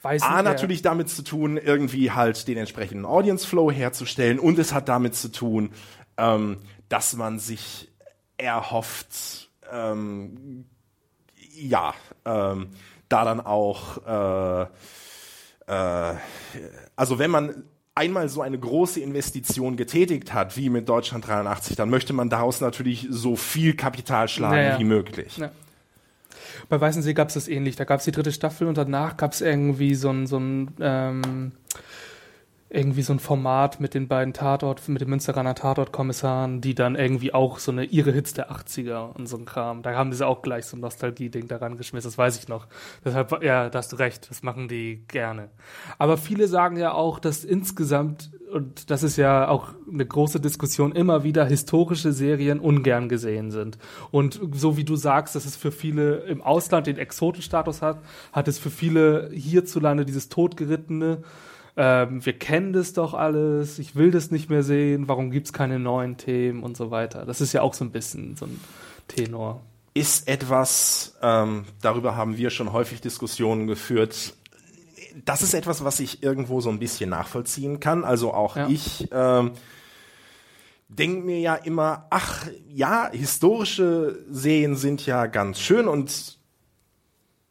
Weiß 0.02 0.22
A, 0.22 0.42
natürlich 0.42 0.82
damit 0.82 1.08
zu 1.08 1.22
tun, 1.22 1.56
irgendwie 1.56 2.12
halt 2.12 2.46
den 2.48 2.58
entsprechenden 2.58 3.04
Audience 3.04 3.46
Flow 3.46 3.70
herzustellen 3.70 4.38
und 4.38 4.58
es 4.58 4.72
hat 4.72 4.88
damit 4.88 5.14
zu 5.16 5.32
tun, 5.32 5.70
ähm, 6.16 6.58
dass 6.88 7.16
man 7.16 7.38
sich 7.38 7.88
erhofft, 8.36 9.50
ähm, 9.72 10.66
ja, 11.54 11.94
ähm, 12.24 12.68
da 13.08 13.24
dann 13.24 13.40
auch, 13.40 14.06
äh, 14.06 14.62
äh, 15.72 16.14
also 16.96 17.18
wenn 17.18 17.30
man 17.30 17.64
einmal 17.94 18.28
so 18.28 18.42
eine 18.42 18.58
große 18.58 19.00
Investition 19.00 19.76
getätigt 19.76 20.34
hat, 20.34 20.56
wie 20.56 20.68
mit 20.68 20.88
Deutschland 20.88 21.26
83, 21.26 21.76
dann 21.76 21.88
möchte 21.88 22.12
man 22.12 22.28
daraus 22.28 22.60
natürlich 22.60 23.06
so 23.10 23.36
viel 23.36 23.74
Kapital 23.74 24.28
schlagen 24.28 24.56
naja. 24.56 24.78
wie 24.78 24.84
möglich. 24.84 25.38
Ja. 25.38 25.50
Bei 26.68 26.80
Weißensee 26.80 27.14
gab 27.14 27.28
es 27.28 27.34
das 27.34 27.48
ähnlich. 27.48 27.76
Da 27.76 27.84
gab 27.84 28.00
es 28.00 28.04
die 28.04 28.12
dritte 28.12 28.32
Staffel 28.32 28.66
und 28.66 28.76
danach 28.76 29.16
gab 29.16 29.32
es 29.32 29.40
irgendwie 29.40 29.94
so 29.94 30.10
ein, 30.10 30.26
so 30.26 30.38
ein 30.38 30.72
ähm, 30.80 31.52
irgendwie 32.76 33.02
so 33.02 33.12
ein 33.12 33.18
Format 33.18 33.80
mit 33.80 33.94
den 33.94 34.06
beiden 34.06 34.34
Tatort, 34.34 34.86
mit 34.88 35.00
den 35.00 35.08
Münsteraner 35.08 35.54
Tatortkommissaren, 35.54 36.60
die 36.60 36.74
dann 36.74 36.94
irgendwie 36.94 37.32
auch 37.32 37.58
so 37.58 37.72
eine 37.72 37.84
ihre 37.84 38.12
Hits 38.12 38.34
der 38.34 38.52
80er 38.52 39.12
und 39.14 39.26
so 39.26 39.38
ein 39.38 39.46
Kram. 39.46 39.82
Da 39.82 39.94
haben 39.94 40.12
sie 40.12 40.26
auch 40.26 40.42
gleich 40.42 40.66
so 40.66 40.76
ein 40.76 40.80
Nostalgie-Ding 40.80 41.48
daran 41.48 41.78
geschmissen, 41.78 42.08
das 42.08 42.18
weiß 42.18 42.38
ich 42.38 42.48
noch. 42.48 42.66
Deshalb, 43.04 43.42
ja, 43.42 43.70
da 43.70 43.78
hast 43.78 43.92
du 43.92 43.96
recht, 43.96 44.28
das 44.28 44.42
machen 44.42 44.68
die 44.68 45.04
gerne. 45.08 45.48
Aber 45.98 46.18
viele 46.18 46.48
sagen 46.48 46.76
ja 46.76 46.92
auch, 46.92 47.18
dass 47.18 47.44
insgesamt, 47.44 48.30
und 48.52 48.90
das 48.90 49.02
ist 49.02 49.16
ja 49.16 49.48
auch 49.48 49.70
eine 49.90 50.04
große 50.04 50.40
Diskussion, 50.40 50.92
immer 50.92 51.24
wieder 51.24 51.46
historische 51.46 52.12
Serien 52.12 52.60
ungern 52.60 53.08
gesehen 53.08 53.50
sind. 53.50 53.78
Und 54.10 54.38
so 54.52 54.76
wie 54.76 54.84
du 54.84 54.96
sagst, 54.96 55.34
dass 55.34 55.46
es 55.46 55.56
für 55.56 55.72
viele 55.72 56.18
im 56.26 56.42
Ausland 56.42 56.86
den 56.86 56.98
Exotenstatus 56.98 57.80
hat, 57.80 58.00
hat 58.32 58.48
es 58.48 58.58
für 58.58 58.70
viele 58.70 59.30
hierzulande 59.32 60.04
dieses 60.04 60.28
Totgerittene, 60.28 61.22
ähm, 61.76 62.24
wir 62.24 62.32
kennen 62.32 62.72
das 62.72 62.92
doch 62.94 63.14
alles, 63.14 63.78
ich 63.78 63.96
will 63.96 64.10
das 64.10 64.30
nicht 64.30 64.48
mehr 64.48 64.62
sehen, 64.62 65.08
warum 65.08 65.30
gibt 65.30 65.46
es 65.46 65.52
keine 65.52 65.78
neuen 65.78 66.16
Themen 66.16 66.62
und 66.62 66.76
so 66.76 66.90
weiter. 66.90 67.26
Das 67.26 67.40
ist 67.40 67.52
ja 67.52 67.62
auch 67.62 67.74
so 67.74 67.84
ein 67.84 67.90
bisschen 67.90 68.36
so 68.36 68.46
ein 68.46 68.60
Tenor. 69.08 69.62
Ist 69.92 70.28
etwas, 70.28 71.16
ähm, 71.22 71.64
darüber 71.80 72.16
haben 72.16 72.36
wir 72.36 72.50
schon 72.50 72.72
häufig 72.72 73.00
Diskussionen 73.00 73.66
geführt, 73.66 74.34
das 75.24 75.42
ist 75.42 75.54
etwas, 75.54 75.84
was 75.84 76.00
ich 76.00 76.22
irgendwo 76.22 76.60
so 76.60 76.68
ein 76.68 76.78
bisschen 76.78 77.10
nachvollziehen 77.10 77.80
kann. 77.80 78.04
Also 78.04 78.34
auch 78.34 78.56
ja. 78.56 78.68
ich 78.68 79.08
ähm, 79.12 79.52
denke 80.88 81.24
mir 81.24 81.40
ja 81.40 81.54
immer, 81.54 82.06
ach 82.10 82.46
ja, 82.68 83.10
historische 83.10 84.18
Serien 84.30 84.76
sind 84.76 85.06
ja 85.06 85.26
ganz 85.26 85.60
schön 85.60 85.88
und 85.88 86.38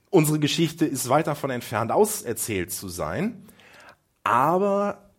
unsere 0.09 0.39
Geschichte 0.39 0.85
ist 0.85 1.09
weit 1.09 1.27
davon 1.27 1.49
entfernt, 1.49 1.91
auserzählt 1.91 2.71
zu 2.71 2.87
sein. 2.87 3.45
Aber 4.25 5.11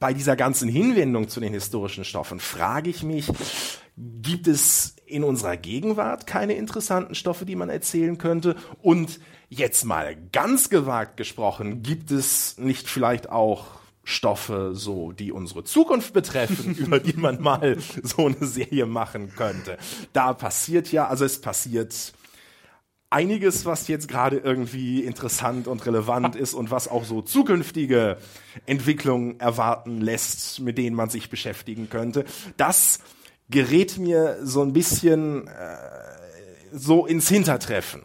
bei 0.00 0.12
dieser 0.12 0.36
ganzen 0.36 0.68
Hinwendung 0.68 1.28
zu 1.28 1.40
den 1.40 1.54
historischen 1.54 2.04
Stoffen 2.04 2.40
frage 2.40 2.90
ich 2.90 3.02
mich, 3.02 3.28
gibt 3.96 4.48
es 4.48 4.96
in 5.06 5.22
unserer 5.22 5.56
Gegenwart 5.56 6.26
keine 6.26 6.54
interessanten 6.54 7.14
Stoffe, 7.14 7.46
die 7.46 7.56
man 7.56 7.70
erzählen 7.70 8.18
könnte? 8.18 8.56
Und 8.82 9.20
jetzt 9.48 9.84
mal 9.84 10.16
ganz 10.32 10.68
gewagt 10.68 11.16
gesprochen, 11.16 11.82
gibt 11.82 12.10
es 12.10 12.58
nicht 12.58 12.88
vielleicht 12.88 13.30
auch 13.30 13.66
Stoffe, 14.02 14.72
so 14.74 15.12
die 15.12 15.30
unsere 15.30 15.62
Zukunft 15.62 16.12
betreffen, 16.12 16.74
über 16.78 16.98
die 16.98 17.16
man 17.16 17.40
mal 17.40 17.78
so 18.02 18.26
eine 18.26 18.46
Serie 18.46 18.86
machen 18.86 19.32
könnte? 19.36 19.78
Da 20.12 20.32
passiert 20.32 20.90
ja, 20.90 21.06
also 21.06 21.24
es 21.24 21.40
passiert 21.40 22.12
einiges, 23.14 23.64
was 23.64 23.86
jetzt 23.86 24.08
gerade 24.08 24.38
irgendwie 24.38 25.04
interessant 25.04 25.68
und 25.68 25.86
relevant 25.86 26.34
ist 26.34 26.52
und 26.52 26.72
was 26.72 26.88
auch 26.88 27.04
so 27.04 27.22
zukünftige 27.22 28.18
Entwicklungen 28.66 29.38
erwarten 29.38 30.00
lässt, 30.00 30.60
mit 30.60 30.78
denen 30.78 30.96
man 30.96 31.10
sich 31.10 31.30
beschäftigen 31.30 31.88
könnte. 31.88 32.24
Das 32.56 32.98
gerät 33.48 33.98
mir 33.98 34.38
so 34.42 34.62
ein 34.62 34.72
bisschen 34.72 35.46
äh, 35.46 35.76
so 36.72 37.06
ins 37.06 37.28
Hintertreffen 37.28 38.02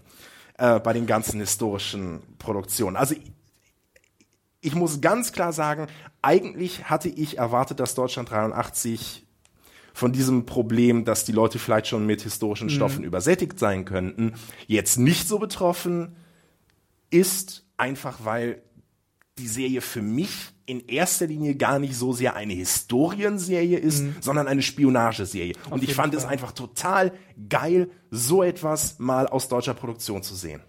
äh, 0.59 0.79
bei 0.79 0.93
den 0.93 1.07
ganzen 1.07 1.39
historischen 1.39 2.21
Produktionen. 2.37 2.95
Also 2.95 3.15
ich 4.61 4.75
muss 4.75 5.01
ganz 5.01 5.31
klar 5.31 5.53
sagen, 5.53 5.87
eigentlich 6.21 6.87
hatte 6.87 7.09
ich 7.09 7.39
erwartet, 7.39 7.79
dass 7.79 7.95
Deutschland 7.95 8.29
83 8.29 9.25
von 9.99 10.13
diesem 10.13 10.45
Problem, 10.45 11.03
dass 11.03 11.25
die 11.25 11.33
Leute 11.33 11.59
vielleicht 11.59 11.87
schon 11.87 12.05
mit 12.05 12.21
historischen 12.21 12.67
mhm. 12.67 12.71
Stoffen 12.71 13.03
übersättigt 13.03 13.59
sein 13.59 13.83
könnten, 13.83 14.33
jetzt 14.65 14.97
nicht 14.97 15.27
so 15.27 15.39
betroffen 15.39 16.15
ist, 17.09 17.65
einfach 17.75 18.19
weil 18.23 18.61
die 19.37 19.47
Serie 19.47 19.81
für 19.81 20.01
mich 20.01 20.31
in 20.65 20.87
erster 20.87 21.27
Linie 21.27 21.55
gar 21.55 21.79
nicht 21.79 21.97
so 21.97 22.13
sehr 22.13 22.37
eine 22.37 22.53
Historienserie 22.53 23.77
ist, 23.77 24.03
mhm. 24.03 24.15
sondern 24.21 24.47
eine 24.47 24.61
Spionageserie. 24.61 25.55
Auf 25.65 25.73
Und 25.73 25.83
ich 25.83 25.93
fand 25.93 26.13
Fall. 26.13 26.23
es 26.23 26.29
einfach 26.29 26.53
total 26.53 27.11
geil, 27.49 27.89
so 28.09 28.41
etwas 28.41 28.99
mal 28.99 29.27
aus 29.27 29.49
deutscher 29.49 29.73
Produktion 29.73 30.23
zu 30.23 30.33
sehen. 30.33 30.61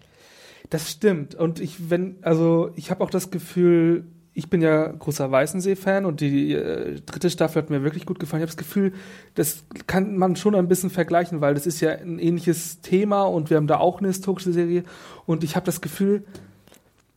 Das 0.69 0.91
stimmt. 0.91 1.35
Und 1.35 1.61
ich, 1.61 1.89
wenn, 1.89 2.17
also 2.21 2.71
ich 2.75 2.91
habe 2.91 3.01
auch 3.01 3.09
das 3.09 3.31
Gefühl, 3.31 4.07
ich 4.33 4.49
bin 4.49 4.61
ja 4.61 4.87
großer 4.87 5.29
Weißensee-Fan 5.29 6.05
und 6.05 6.21
die 6.21 6.53
äh, 6.53 7.01
dritte 7.01 7.29
Staffel 7.29 7.61
hat 7.61 7.69
mir 7.69 7.83
wirklich 7.83 8.05
gut 8.05 8.19
gefallen. 8.19 8.41
Ich 8.41 8.49
habe 8.49 8.55
das 8.55 8.65
Gefühl, 8.65 8.93
das 9.35 9.65
kann 9.87 10.17
man 10.17 10.37
schon 10.37 10.55
ein 10.55 10.69
bisschen 10.69 10.89
vergleichen, 10.89 11.41
weil 11.41 11.53
das 11.53 11.67
ist 11.67 11.81
ja 11.81 11.91
ein 11.91 12.17
ähnliches 12.17 12.79
Thema 12.81 13.23
und 13.23 13.49
wir 13.49 13.57
haben 13.57 13.67
da 13.67 13.77
auch 13.77 13.99
eine 13.99 14.07
historische 14.07 14.53
Serie. 14.53 14.83
Und 15.25 15.43
ich 15.43 15.55
habe 15.55 15.65
das 15.65 15.81
Gefühl, 15.81 16.23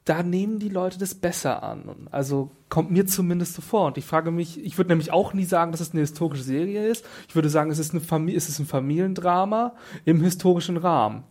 da 0.05 0.23
nehmen 0.23 0.59
die 0.59 0.69
Leute 0.69 0.99
das 0.99 1.15
besser 1.15 1.63
an. 1.63 2.09
Also 2.11 2.51
kommt 2.69 2.91
mir 2.91 3.07
zumindest 3.07 3.55
so 3.55 3.63
vor. 3.63 3.87
Und 3.87 3.97
ich 3.97 4.05
frage 4.05 4.31
mich, 4.31 4.63
ich 4.63 4.77
würde 4.77 4.91
nämlich 4.91 5.13
auch 5.13 5.33
nie 5.33 5.45
sagen, 5.45 5.73
dass 5.73 5.81
es 5.81 5.93
eine 5.93 6.01
historische 6.01 6.43
Serie 6.43 6.87
ist. 6.89 7.07
Ich 7.29 7.35
würde 7.35 7.49
sagen, 7.49 7.71
es 7.71 7.79
ist, 7.79 7.93
eine 7.93 8.01
Familie, 8.01 8.37
es 8.37 8.49
ist 8.49 8.59
ein 8.59 8.67
Familiendrama 8.67 9.75
im 10.05 10.21
historischen 10.21 10.77
Rahmen. 10.77 11.23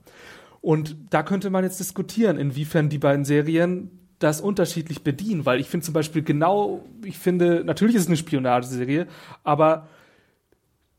Und 0.62 0.96
da 1.10 1.24
könnte 1.24 1.50
man 1.50 1.66
jetzt 1.66 1.82
diskutieren, 1.82 2.38
inwiefern 2.38 2.88
die 2.88 2.98
beiden 2.98 3.26
Serien 3.26 3.92
das 4.24 4.42
unterschiedlich 4.42 5.04
bedienen, 5.04 5.46
weil 5.46 5.60
ich 5.60 5.68
finde 5.68 5.86
zum 5.86 5.94
Beispiel 5.94 6.24
genau, 6.24 6.86
ich 7.04 7.18
finde, 7.18 7.64
natürlich 7.66 7.96
ist 7.96 8.04
es 8.04 8.08
eine 8.08 8.18
Spionageserie, 8.18 9.08
aber 9.44 9.88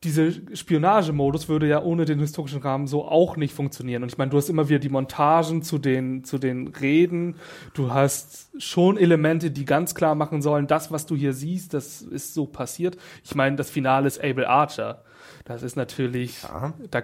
dieser 0.03 0.29
Spionagemodus 0.53 1.49
würde 1.49 1.67
ja 1.67 1.81
ohne 1.81 2.05
den 2.05 2.19
historischen 2.19 2.61
Rahmen 2.61 2.85
so 2.85 3.05
auch 3.05 3.37
nicht 3.37 3.55
funktionieren. 3.55 4.03
Und 4.03 4.11
ich 4.11 4.19
meine, 4.19 4.29
du 4.29 4.37
hast 4.37 4.49
immer 4.49 4.69
wieder 4.69 4.77
die 4.77 4.89
Montagen 4.89 5.63
zu 5.63 5.79
den, 5.79 6.23
zu 6.23 6.37
den 6.37 6.67
Reden. 6.67 7.37
Du 7.73 7.91
hast 7.91 8.49
schon 8.61 8.97
Elemente, 8.97 9.49
die 9.49 9.65
ganz 9.65 9.95
klar 9.95 10.13
machen 10.13 10.43
sollen, 10.43 10.67
das, 10.67 10.91
was 10.91 11.07
du 11.07 11.15
hier 11.15 11.33
siehst, 11.33 11.73
das 11.73 12.03
ist 12.03 12.35
so 12.35 12.45
passiert. 12.45 12.97
Ich 13.23 13.33
meine, 13.33 13.55
das 13.55 13.71
Finale 13.71 14.05
ist 14.05 14.23
Abel 14.23 14.45
Archer. 14.45 15.03
Das 15.45 15.63
ist 15.63 15.75
natürlich, 15.75 16.43
ja. 16.43 16.73
da, 16.91 17.01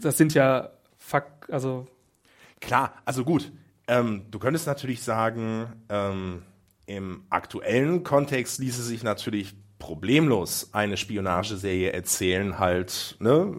das 0.00 0.16
sind 0.16 0.32
ja 0.32 0.70
Fakt, 0.96 1.50
also. 1.52 1.86
Klar, 2.60 2.94
also 3.04 3.24
gut. 3.24 3.52
Ähm, 3.88 4.26
du 4.30 4.38
könntest 4.38 4.66
natürlich 4.66 5.02
sagen, 5.02 5.84
ähm, 5.88 6.42
im 6.86 7.24
aktuellen 7.30 8.04
Kontext 8.04 8.58
ließe 8.58 8.82
sich 8.82 9.02
natürlich 9.02 9.54
problemlos 9.78 10.70
eine 10.72 10.96
Spionageserie 10.96 11.92
erzählen, 11.92 12.58
halt, 12.58 13.16
ne? 13.20 13.54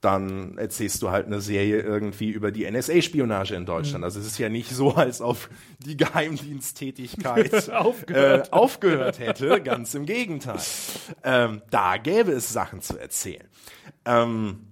Dann 0.00 0.56
erzählst 0.58 1.02
du 1.02 1.10
halt 1.10 1.26
eine 1.26 1.40
Serie 1.40 1.80
irgendwie 1.80 2.30
über 2.30 2.52
die 2.52 2.70
NSA-Spionage 2.70 3.54
in 3.54 3.66
Deutschland. 3.66 4.00
Mhm. 4.00 4.04
Also 4.04 4.20
es 4.20 4.26
ist 4.26 4.38
ja 4.38 4.48
nicht 4.48 4.70
so, 4.70 4.94
als 4.94 5.20
ob 5.20 5.48
die 5.78 5.96
Geheimdiensttätigkeit 5.96 7.70
aufgehört. 7.72 8.48
Äh, 8.48 8.52
aufgehört. 8.52 9.18
hätte. 9.18 9.60
Ganz 9.62 9.94
im 9.94 10.06
Gegenteil. 10.06 10.60
Ähm, 11.24 11.62
da 11.70 11.96
gäbe 11.96 12.30
es 12.32 12.52
Sachen 12.52 12.82
zu 12.82 12.98
erzählen. 12.98 13.48
Ähm, 14.04 14.65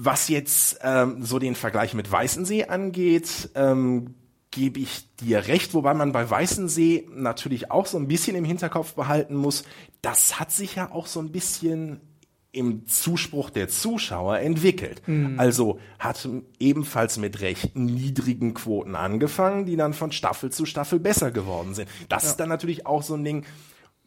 was 0.00 0.28
jetzt 0.28 0.78
ähm, 0.82 1.24
so 1.24 1.40
den 1.40 1.56
Vergleich 1.56 1.92
mit 1.92 2.10
Weißensee 2.10 2.66
angeht, 2.66 3.50
ähm, 3.56 4.14
gebe 4.52 4.78
ich 4.78 5.12
dir 5.16 5.48
recht, 5.48 5.74
wobei 5.74 5.92
man 5.92 6.12
bei 6.12 6.28
Weißensee 6.30 7.08
natürlich 7.12 7.72
auch 7.72 7.86
so 7.86 7.98
ein 7.98 8.06
bisschen 8.06 8.36
im 8.36 8.44
Hinterkopf 8.44 8.94
behalten 8.94 9.34
muss, 9.34 9.64
das 10.00 10.38
hat 10.38 10.52
sich 10.52 10.76
ja 10.76 10.92
auch 10.92 11.06
so 11.06 11.18
ein 11.18 11.32
bisschen 11.32 12.00
im 12.52 12.86
Zuspruch 12.86 13.50
der 13.50 13.68
Zuschauer 13.68 14.38
entwickelt. 14.38 15.02
Mhm. 15.06 15.38
Also 15.38 15.80
hat 15.98 16.28
ebenfalls 16.60 17.18
mit 17.18 17.40
recht 17.40 17.76
niedrigen 17.76 18.54
Quoten 18.54 18.94
angefangen, 18.94 19.66
die 19.66 19.76
dann 19.76 19.94
von 19.94 20.12
Staffel 20.12 20.50
zu 20.50 20.64
Staffel 20.64 21.00
besser 21.00 21.32
geworden 21.32 21.74
sind. 21.74 21.88
Das 22.08 22.22
ja. 22.22 22.30
ist 22.30 22.36
dann 22.36 22.48
natürlich 22.48 22.86
auch 22.86 23.02
so 23.02 23.14
ein 23.14 23.24
Ding, 23.24 23.44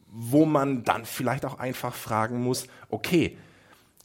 wo 0.06 0.46
man 0.46 0.84
dann 0.84 1.04
vielleicht 1.04 1.44
auch 1.44 1.58
einfach 1.58 1.94
fragen 1.94 2.42
muss, 2.42 2.66
okay, 2.88 3.36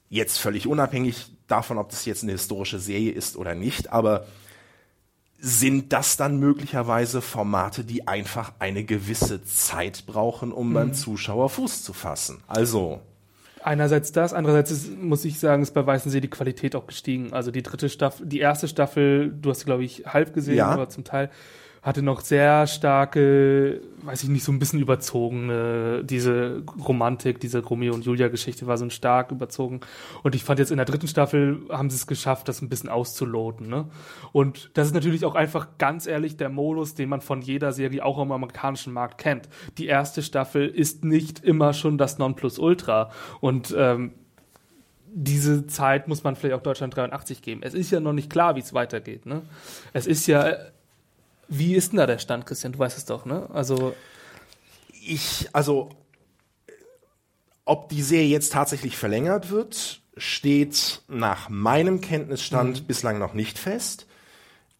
jetzt 0.09 0.37
völlig 0.37 0.67
unabhängig 0.67 1.36
davon, 1.47 1.77
ob 1.77 1.89
das 1.89 2.05
jetzt 2.05 2.23
eine 2.23 2.33
historische 2.33 2.79
Serie 2.79 3.11
ist 3.11 3.37
oder 3.37 3.55
nicht, 3.55 3.91
aber 3.91 4.25
sind 5.39 5.93
das 5.93 6.17
dann 6.17 6.39
möglicherweise 6.39 7.21
Formate, 7.21 7.83
die 7.83 8.07
einfach 8.07 8.53
eine 8.59 8.83
gewisse 8.83 9.43
Zeit 9.43 10.05
brauchen, 10.07 10.51
um 10.51 10.69
mhm. 10.69 10.73
beim 10.73 10.93
Zuschauer 10.93 11.49
Fuß 11.49 11.83
zu 11.83 11.93
fassen? 11.93 12.41
Also. 12.47 13.01
Einerseits 13.63 14.11
das, 14.11 14.33
andererseits 14.33 14.71
ist, 14.71 14.97
muss 14.97 15.25
ich 15.25 15.39
sagen, 15.39 15.61
ist 15.61 15.73
bei 15.73 15.85
Weißensee 15.85 16.21
die 16.21 16.29
Qualität 16.29 16.75
auch 16.75 16.87
gestiegen. 16.87 17.33
Also 17.33 17.51
die 17.51 17.63
dritte 17.63 17.89
Staffel, 17.89 18.25
die 18.25 18.39
erste 18.39 18.67
Staffel, 18.67 19.31
du 19.31 19.49
hast 19.49 19.65
glaube 19.65 19.83
ich 19.83 20.05
halb 20.05 20.33
gesehen, 20.33 20.57
ja. 20.57 20.67
aber 20.67 20.89
zum 20.89 21.03
Teil 21.03 21.29
hatte 21.87 22.01
noch 22.01 22.19
sehr 22.19 22.67
starke, 22.67 23.79
weiß 24.01 24.23
ich 24.23 24.27
nicht, 24.27 24.43
so 24.43 24.51
ein 24.51 24.59
bisschen 24.59 24.81
überzogene, 24.81 26.03
diese 26.03 26.63
Romantik, 26.85 27.39
diese 27.39 27.63
Romeo 27.63 27.93
und 27.93 28.03
Julia 28.03 28.27
Geschichte 28.27 28.67
war 28.67 28.77
so 28.77 28.83
ein 28.83 28.91
stark 28.91 29.31
überzogen. 29.31 29.79
Und 30.21 30.35
ich 30.35 30.43
fand 30.43 30.59
jetzt 30.59 30.69
in 30.69 30.75
der 30.75 30.85
dritten 30.85 31.07
Staffel 31.07 31.61
haben 31.69 31.89
sie 31.89 31.95
es 31.95 32.05
geschafft, 32.05 32.49
das 32.49 32.61
ein 32.61 32.67
bisschen 32.67 32.89
auszuloten, 32.89 33.69
ne? 33.69 33.85
Und 34.33 34.69
das 34.73 34.87
ist 34.87 34.95
natürlich 34.95 35.23
auch 35.23 35.35
einfach 35.35 35.77
ganz 35.77 36.07
ehrlich 36.07 36.35
der 36.35 36.49
Modus, 36.49 36.93
den 36.93 37.07
man 37.07 37.21
von 37.21 37.41
jeder 37.41 37.71
Serie 37.71 38.03
auch 38.03 38.21
im 38.21 38.33
amerikanischen 38.33 38.91
Markt 38.91 39.17
kennt. 39.17 39.47
Die 39.77 39.87
erste 39.87 40.21
Staffel 40.21 40.67
ist 40.67 41.05
nicht 41.05 41.39
immer 41.39 41.71
schon 41.71 41.97
das 41.97 42.17
Nonplusultra. 42.17 43.11
Und, 43.39 43.73
ähm, 43.77 44.11
diese 45.19 45.65
Zeit 45.67 46.09
muss 46.09 46.23
man 46.25 46.35
vielleicht 46.35 46.55
auch 46.55 46.61
Deutschland 46.61 46.95
83 46.95 47.41
geben. 47.41 47.61
Es 47.63 47.73
ist 47.73 47.91
ja 47.91 48.01
noch 48.01 48.13
nicht 48.13 48.29
klar, 48.29 48.55
wie 48.57 48.59
es 48.59 48.73
weitergeht. 48.73 49.25
Ne? 49.25 49.41
Es 49.93 50.05
ist 50.05 50.27
ja 50.27 50.53
wie 51.47 51.75
ist 51.75 51.91
denn 51.91 51.97
da 51.97 52.05
der 52.05 52.19
Stand, 52.19 52.45
Christian? 52.45 52.73
Du 52.73 52.79
weißt 52.79 52.97
es 52.97 53.05
doch, 53.05 53.25
ne? 53.25 53.49
Also. 53.53 53.95
Ich, 55.09 55.47
also, 55.53 55.89
ob 57.63 57.89
die 57.89 58.01
Serie 58.01 58.27
jetzt 58.27 58.51
tatsächlich 58.51 58.97
verlängert 58.97 59.51
wird, 59.51 60.01
steht 60.17 61.01
nach 61.07 61.49
meinem 61.49 62.01
Kenntnisstand 62.01 62.81
mhm. 62.81 62.85
bislang 62.87 63.19
noch 63.19 63.33
nicht 63.33 63.57
fest. 63.59 64.07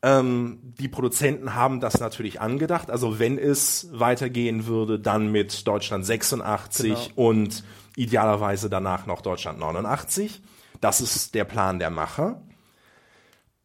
Ähm, 0.02 0.60
die 0.80 0.88
Produzenten 0.88 1.56
haben 1.56 1.80
das 1.80 2.00
natürlich 2.00 2.42
angedacht. 2.42 2.90
Also 2.90 3.20
wenn 3.20 3.38
es 3.38 3.88
weitergehen 3.92 4.68
würde, 4.68 5.00
dann 5.00 5.32
mit 5.32 5.68
Deutschland 5.68 6.06
86 6.06 6.90
genau. 6.90 7.30
und 7.30 7.64
idealerweise 7.96 8.70
danach 8.70 9.06
noch 9.06 9.22
Deutschland 9.22 9.60
89. 9.60 10.42
Das 10.82 11.02
ist 11.02 11.34
der 11.34 11.46
Plan 11.46 11.80
der 11.80 11.90
Macher. 11.90 12.42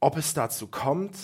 Ob 0.00 0.16
es 0.16 0.34
dazu 0.34 0.66
kommt, 0.66 1.16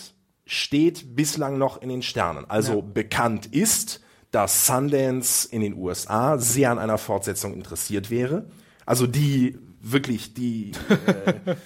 steht 0.48 1.14
bislang 1.14 1.58
noch 1.58 1.82
in 1.82 1.90
den 1.90 2.00
Sternen. 2.00 2.46
Also 2.48 2.76
ja. 2.76 2.80
bekannt 2.80 3.44
ist, 3.46 4.00
dass 4.30 4.66
Sundance 4.66 5.46
in 5.46 5.61
den 5.61 5.74
USA 5.74 6.38
sehr 6.38 6.70
an 6.70 6.78
einer 6.78 6.96
Fortsetzung 6.96 7.52
interessiert 7.52 8.11
wäre. 8.11 8.46
Also 8.87 9.06
die 9.06 9.58
wirklich 9.82 10.32
die 10.32 10.72
äh, 10.88 11.50
äh, 11.50 11.56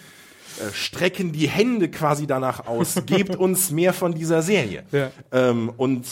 strecken 0.73 1.31
die 1.31 1.49
Hände 1.49 1.91
quasi 1.91 2.27
danach 2.27 2.67
aus, 2.67 2.97
gebt 3.07 3.37
uns 3.37 3.71
mehr 3.71 3.93
von 3.93 4.15
dieser 4.15 4.43
Serie. 4.43 4.83
Ja. 4.91 5.13
Ähm, 5.31 5.73
und 5.77 6.05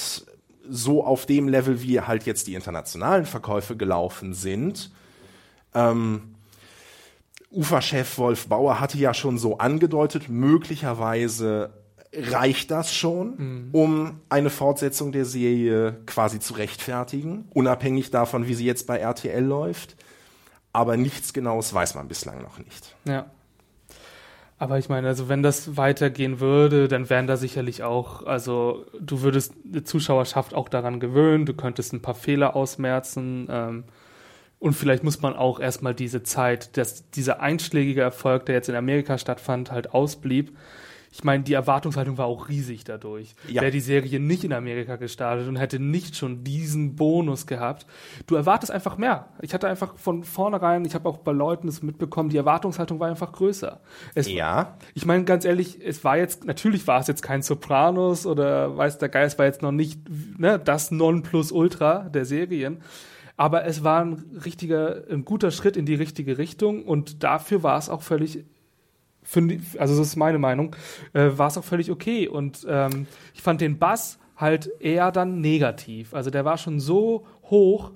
so 0.69 1.05
auf 1.05 1.27
dem 1.27 1.49
Level, 1.49 1.83
wie 1.83 2.01
halt 2.01 2.25
jetzt 2.25 2.47
die 2.47 2.55
internationalen 2.55 3.27
Verkäufe 3.27 3.77
gelaufen 3.77 4.33
sind. 4.33 4.93
Ähm, 5.75 6.37
Ufa-Chef 7.51 8.17
Wolf 8.19 8.47
Bauer 8.47 8.79
hatte 8.79 8.97
ja 8.97 9.13
schon 9.13 9.39
so 9.39 9.59
angedeutet, 9.59 10.29
möglicherweise 10.29 11.80
reicht 12.13 12.71
das 12.71 12.93
schon, 12.93 13.37
mhm. 13.37 13.69
um 13.73 14.21
eine 14.29 14.51
Fortsetzung 14.51 15.13
der 15.13 15.25
Serie 15.25 15.99
quasi 16.07 16.41
zu 16.41 16.55
rechtfertigen, 16.55 17.49
unabhängig 17.55 18.11
davon, 18.11 18.49
wie 18.49 18.55
sie 18.55 18.67
jetzt 18.67 18.87
bei 18.87 18.99
RTL 18.99 19.45
läuft. 19.45 19.97
Aber 20.73 20.97
nichts 20.97 21.33
Genaues 21.33 21.73
weiß 21.73 21.95
man 21.95 22.09
bislang 22.09 22.43
noch 22.43 22.59
nicht. 22.59 22.97
Ja. 23.05 23.27
Aber 24.59 24.79
ich 24.79 24.89
meine, 24.89 25.09
also 25.09 25.29
wenn 25.29 25.43
das 25.43 25.77
weitergehen 25.77 26.39
würde, 26.39 26.87
dann 26.87 27.09
wären 27.09 27.27
da 27.27 27.37
sicherlich 27.37 27.83
auch, 27.83 28.27
also 28.27 28.85
du 29.01 29.23
würdest 29.23 29.55
die 29.65 29.85
Zuschauerschaft 29.85 30.55
auch 30.55 30.69
daran 30.69 31.01
gewöhnen, 31.01 31.47
du 31.47 31.55
könntest 31.55 31.93
ein 31.95 32.03
paar 32.03 32.15
Fehler 32.15 32.55
ausmerzen. 32.55 33.49
Ähm, 33.51 33.85
und 34.59 34.75
vielleicht 34.75 35.03
muss 35.03 35.23
man 35.23 35.35
auch 35.35 35.61
erstmal 35.61 35.95
diese 35.95 36.23
Zeit, 36.23 36.77
dass 36.77 37.09
dieser 37.11 37.41
einschlägige 37.41 38.03
Erfolg, 38.03 38.45
der 38.47 38.57
jetzt 38.57 38.69
in 38.69 38.75
Amerika 38.75 39.17
stattfand, 39.17 39.73
halt 39.73 39.95
ausblieb 39.95 40.55
ich 41.13 41.25
meine, 41.25 41.43
die 41.43 41.55
Erwartungshaltung 41.55 42.19
war 42.19 42.27
auch 42.27 42.49
riesig 42.49 42.85
dadurch. 42.85 43.35
Ja. 43.49 43.63
Wäre 43.63 43.73
die 43.73 43.81
Serie 43.81 44.21
nicht 44.21 44.45
in 44.45 44.53
Amerika 44.53 44.95
gestartet 44.95 45.49
und 45.49 45.57
hätte 45.57 45.81
nicht 45.81 46.17
schon 46.17 46.45
diesen 46.45 46.95
Bonus 46.95 47.47
gehabt. 47.47 47.85
Du 48.29 48.37
erwartest 48.37 48.71
einfach 48.71 48.97
mehr. 48.97 49.29
Ich 49.43 49.53
hatte 49.53 49.67
einfach 49.67 49.97
von 49.97 50.23
vornherein, 50.23 50.85
ich 50.85 50.95
habe 50.95 51.09
auch 51.09 51.19
bei 51.19 51.33
Leuten 51.33 51.67
das 51.67 51.83
mitbekommen, 51.83 52.29
die 52.29 52.37
Erwartungshaltung 52.37 53.01
war 53.01 53.09
einfach 53.09 53.33
größer. 53.33 53.81
Es, 54.15 54.31
ja. 54.31 54.77
Ich 54.95 55.05
meine, 55.05 55.25
ganz 55.25 55.45
ehrlich, 55.45 55.81
es 55.85 56.05
war 56.05 56.17
jetzt, 56.17 56.45
natürlich 56.45 56.87
war 56.87 57.01
es 57.01 57.09
jetzt 57.09 57.23
kein 57.23 57.43
Sopranos 57.43 58.25
oder 58.25 58.77
weiß 58.77 58.99
der 58.99 59.09
Geist 59.09 59.39
war 59.39 59.47
jetzt 59.47 59.63
noch 59.63 59.73
nicht 59.73 60.01
ne, 60.39 60.61
das 60.61 60.93
Nonplusultra 60.93 62.09
der 62.09 62.25
Serien. 62.25 62.83
Aber 63.37 63.65
es 63.65 63.83
war 63.83 64.05
ein 64.05 64.39
richtiger, 64.45 65.05
ein 65.11 65.25
guter 65.25 65.51
Schritt 65.51 65.77
in 65.77 65.87
die 65.87 65.95
richtige 65.95 66.39
Richtung 66.39 66.85
und 66.85 67.25
dafür 67.25 67.63
war 67.63 67.79
es 67.79 67.89
auch 67.89 68.03
völlig 68.03 68.45
finde, 69.31 69.61
also 69.79 69.97
das 69.97 70.09
ist 70.09 70.17
meine 70.17 70.39
Meinung, 70.39 70.75
äh, 71.13 71.31
war 71.37 71.49
es 71.49 71.57
auch 71.57 71.65
völlig 71.65 71.91
okay. 71.91 72.29
Und 72.29 72.67
ähm, 72.69 73.07
ich 73.33 73.43
fand 73.43 73.61
den 73.61 73.79
Bass 73.79 74.19
halt 74.37 74.71
eher 74.81 75.13
dann 75.13 75.41
negativ. 75.41 76.15
Also 76.15 76.31
der 76.31 76.45
war 76.45 76.59
schon 76.59 76.81
so 76.81 77.27
hoch, 77.45 77.93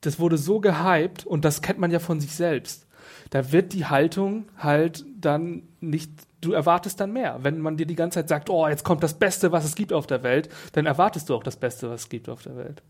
das 0.00 0.18
wurde 0.18 0.38
so 0.38 0.60
gehypt 0.60 1.26
und 1.26 1.44
das 1.44 1.60
kennt 1.60 1.78
man 1.78 1.90
ja 1.90 1.98
von 1.98 2.20
sich 2.20 2.34
selbst. 2.34 2.86
Da 3.28 3.52
wird 3.52 3.72
die 3.74 3.86
Haltung 3.86 4.46
halt 4.56 5.04
dann 5.20 5.68
nicht, 5.80 6.10
du 6.40 6.52
erwartest 6.52 7.00
dann 7.00 7.12
mehr. 7.12 7.38
Wenn 7.42 7.60
man 7.60 7.76
dir 7.76 7.86
die 7.86 7.94
ganze 7.94 8.20
Zeit 8.20 8.28
sagt, 8.28 8.48
oh, 8.48 8.66
jetzt 8.66 8.84
kommt 8.84 9.02
das 9.02 9.18
Beste, 9.18 9.52
was 9.52 9.64
es 9.64 9.74
gibt 9.74 9.92
auf 9.92 10.06
der 10.06 10.22
Welt, 10.22 10.48
dann 10.72 10.86
erwartest 10.86 11.28
du 11.28 11.34
auch 11.34 11.42
das 11.42 11.56
Beste, 11.56 11.90
was 11.90 12.02
es 12.02 12.08
gibt 12.08 12.28
auf 12.28 12.42
der 12.42 12.56
Welt. 12.56 12.82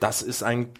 Das 0.00 0.22
ist 0.22 0.42
ein 0.42 0.70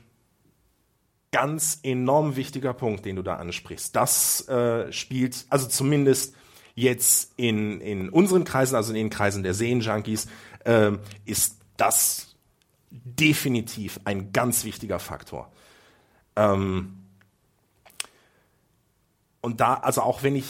ganz 1.33 1.81
enorm 1.83 2.37
wichtiger 2.37 2.73
Punkt, 2.73 3.05
den 3.05 3.17
du 3.17 3.23
da 3.23 3.37
ansprichst. 3.37 3.95
Das 3.95 4.49
äh, 4.49 4.91
spielt, 4.91 5.45
also 5.51 5.69
zumindest 5.69 6.35
jetzt 6.77 7.33
in, 7.37 7.81
in 7.81 8.09
unseren 8.11 8.45
Kreisen, 8.45 8.77
also 8.77 8.91
in 8.91 8.97
den 8.97 9.11
Kreisen 9.11 9.43
der 9.43 9.55
Seenjunkies, 9.55 10.29
äh, 10.65 10.93
ist 11.25 11.57
das 11.77 12.37
definitiv 12.91 13.99
ein 14.05 14.31
ganz 14.33 14.65
wichtiger 14.65 14.99
Faktor. 14.99 15.51
Ähm, 16.37 16.93
und 19.41 19.61
da, 19.61 19.75
also 19.75 20.03
auch 20.03 20.23
wenn 20.23 20.37
ich, 20.37 20.47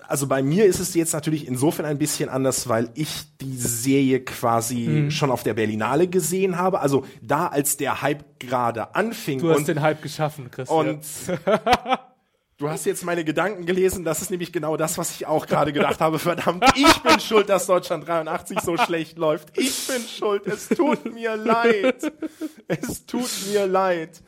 also 0.00 0.26
bei 0.26 0.42
mir 0.42 0.64
ist 0.64 0.80
es 0.80 0.94
jetzt 0.94 1.12
natürlich 1.12 1.46
insofern 1.46 1.84
ein 1.84 1.98
bisschen 1.98 2.30
anders, 2.30 2.68
weil 2.68 2.90
ich 2.94 3.24
die 3.40 3.56
Serie 3.56 4.20
quasi 4.20 4.86
mhm. 4.86 5.10
schon 5.10 5.30
auf 5.30 5.42
der 5.42 5.54
Berlinale 5.54 6.08
gesehen 6.08 6.56
habe. 6.56 6.80
Also 6.80 7.04
da, 7.20 7.48
als 7.48 7.76
der 7.76 8.00
Hype 8.00 8.40
gerade 8.40 8.94
anfing. 8.94 9.40
Du 9.40 9.50
hast 9.50 9.68
den 9.68 9.82
Hype 9.82 10.00
geschaffen, 10.00 10.50
Christian. 10.50 10.88
Und 10.88 11.04
Du 12.56 12.68
hast 12.68 12.86
jetzt 12.86 13.04
meine 13.04 13.24
Gedanken 13.24 13.66
gelesen, 13.66 14.04
das 14.04 14.22
ist 14.22 14.30
nämlich 14.30 14.52
genau 14.52 14.76
das, 14.76 14.96
was 14.96 15.10
ich 15.10 15.26
auch 15.26 15.46
gerade 15.46 15.72
gedacht 15.72 16.00
habe. 16.00 16.20
Verdammt, 16.20 16.64
ich 16.76 17.02
bin 17.02 17.18
schuld, 17.18 17.48
dass 17.48 17.66
Deutschland 17.66 18.06
83 18.06 18.60
so 18.60 18.76
schlecht 18.76 19.18
läuft. 19.18 19.58
Ich 19.58 19.88
bin 19.88 20.02
schuld, 20.02 20.46
es 20.46 20.68
tut 20.68 21.12
mir 21.12 21.36
leid. 21.36 22.12
Es 22.68 23.06
tut 23.06 23.30
mir 23.48 23.66
leid. 23.66 24.22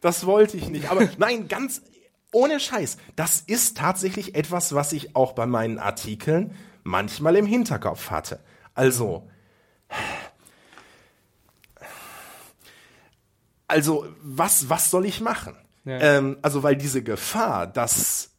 Das 0.00 0.24
wollte 0.24 0.56
ich 0.56 0.70
nicht. 0.70 0.90
Aber 0.90 1.06
nein, 1.18 1.48
ganz 1.48 1.82
ohne 2.32 2.60
Scheiß, 2.60 2.96
das 3.14 3.40
ist 3.40 3.76
tatsächlich 3.76 4.34
etwas, 4.34 4.74
was 4.74 4.92
ich 4.92 5.14
auch 5.14 5.32
bei 5.32 5.46
meinen 5.46 5.78
Artikeln 5.78 6.54
manchmal 6.82 7.36
im 7.36 7.46
Hinterkopf 7.46 8.10
hatte. 8.10 8.40
Also, 8.74 9.28
also 13.68 14.06
was, 14.22 14.70
was 14.70 14.90
soll 14.90 15.04
ich 15.04 15.20
machen? 15.20 15.56
Ja. 15.86 16.00
Ähm, 16.00 16.36
also 16.42 16.62
weil 16.62 16.76
diese 16.76 17.02
Gefahr, 17.02 17.66
dass 17.66 18.32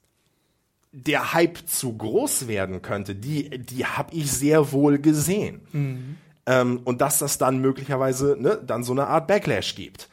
der 0.91 1.33
Hype 1.33 1.67
zu 1.67 1.97
groß 1.97 2.47
werden 2.47 2.81
könnte, 2.81 3.15
die, 3.15 3.49
die 3.57 3.85
habe 3.85 4.13
ich 4.13 4.31
sehr 4.31 4.71
wohl 4.71 4.99
gesehen. 4.99 5.61
Mhm. 5.71 6.17
Ähm, 6.45 6.81
und 6.83 7.01
dass 7.01 7.19
das 7.19 7.37
dann 7.37 7.59
möglicherweise 7.59 8.37
ne, 8.39 8.61
dann 8.63 8.83
so 8.83 8.91
eine 8.91 9.07
Art 9.07 9.27
Backlash 9.27 9.75
gibt. 9.75 10.09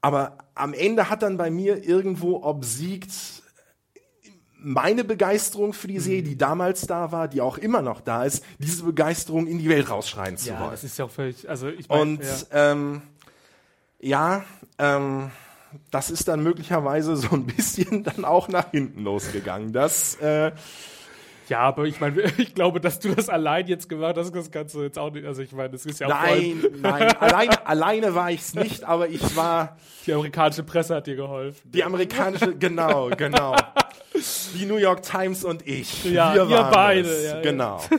Aber 0.00 0.38
am 0.54 0.74
Ende 0.74 1.08
hat 1.10 1.22
dann 1.22 1.36
bei 1.36 1.50
mir 1.50 1.84
irgendwo 1.84 2.42
obsiegt 2.42 3.12
meine 4.64 5.04
Begeisterung 5.04 5.74
für 5.74 5.88
die 5.88 5.98
Serie, 5.98 6.22
mhm. 6.22 6.26
die 6.26 6.38
damals 6.38 6.86
da 6.86 7.12
war, 7.12 7.28
die 7.28 7.40
auch 7.40 7.58
immer 7.58 7.82
noch 7.82 8.00
da 8.00 8.24
ist, 8.24 8.44
diese 8.58 8.82
Begeisterung 8.84 9.46
in 9.46 9.58
die 9.58 9.68
Welt 9.68 9.90
rausschreien 9.90 10.38
zu 10.38 10.50
ja, 10.50 10.60
wollen. 10.60 10.70
Das 10.70 10.84
ist 10.84 10.98
ja 10.98 11.04
auch 11.04 11.10
völlig, 11.10 11.48
also 11.48 11.68
ich 11.68 11.88
meine, 11.88 12.00
und 12.00 12.20
ja. 12.22 12.72
ähm, 12.72 13.02
ja, 14.04 14.44
ähm, 14.78 15.30
das 15.90 16.10
ist 16.10 16.28
dann 16.28 16.42
möglicherweise 16.42 17.16
so 17.16 17.30
ein 17.30 17.46
bisschen 17.46 18.04
dann 18.04 18.24
auch 18.24 18.48
nach 18.48 18.70
hinten 18.70 19.02
losgegangen. 19.02 19.72
Das 19.72 20.16
äh, 20.16 20.52
ja, 21.48 21.60
aber 21.60 21.84
ich 21.84 22.00
meine, 22.00 22.22
ich 22.38 22.54
glaube, 22.54 22.80
dass 22.80 23.00
du 23.00 23.14
das 23.14 23.28
allein 23.28 23.66
jetzt 23.66 23.88
gemacht 23.88 24.16
hast, 24.16 24.34
das 24.34 24.50
kannst 24.50 24.74
du 24.74 24.82
jetzt 24.82 24.98
auch 24.98 25.10
nicht. 25.10 25.26
Also 25.26 25.42
ich 25.42 25.52
meine, 25.52 25.70
das 25.70 25.86
ist 25.86 26.00
ja 26.00 26.06
auch 26.06 26.10
Nein, 26.10 26.62
nein, 26.80 27.16
alleine, 27.20 27.66
alleine 27.66 28.14
war 28.14 28.30
ich 28.30 28.40
es 28.40 28.54
nicht, 28.54 28.84
aber 28.84 29.08
ich 29.08 29.36
war. 29.36 29.76
Die 30.06 30.12
amerikanische 30.12 30.62
Presse 30.62 30.96
hat 30.96 31.06
dir 31.06 31.16
geholfen. 31.16 31.70
Die 31.70 31.82
amerikanische, 31.82 32.54
genau, 32.56 33.10
genau. 33.16 33.56
Die 34.54 34.66
New 34.66 34.76
York 34.76 35.02
Times 35.02 35.44
und 35.44 35.66
ich. 35.66 36.04
Ja, 36.04 36.34
wir, 36.34 36.48
wir 36.48 36.70
beide. 36.72 37.24
Ja, 37.24 37.40
genau. 37.40 37.80
Ja. 37.90 37.98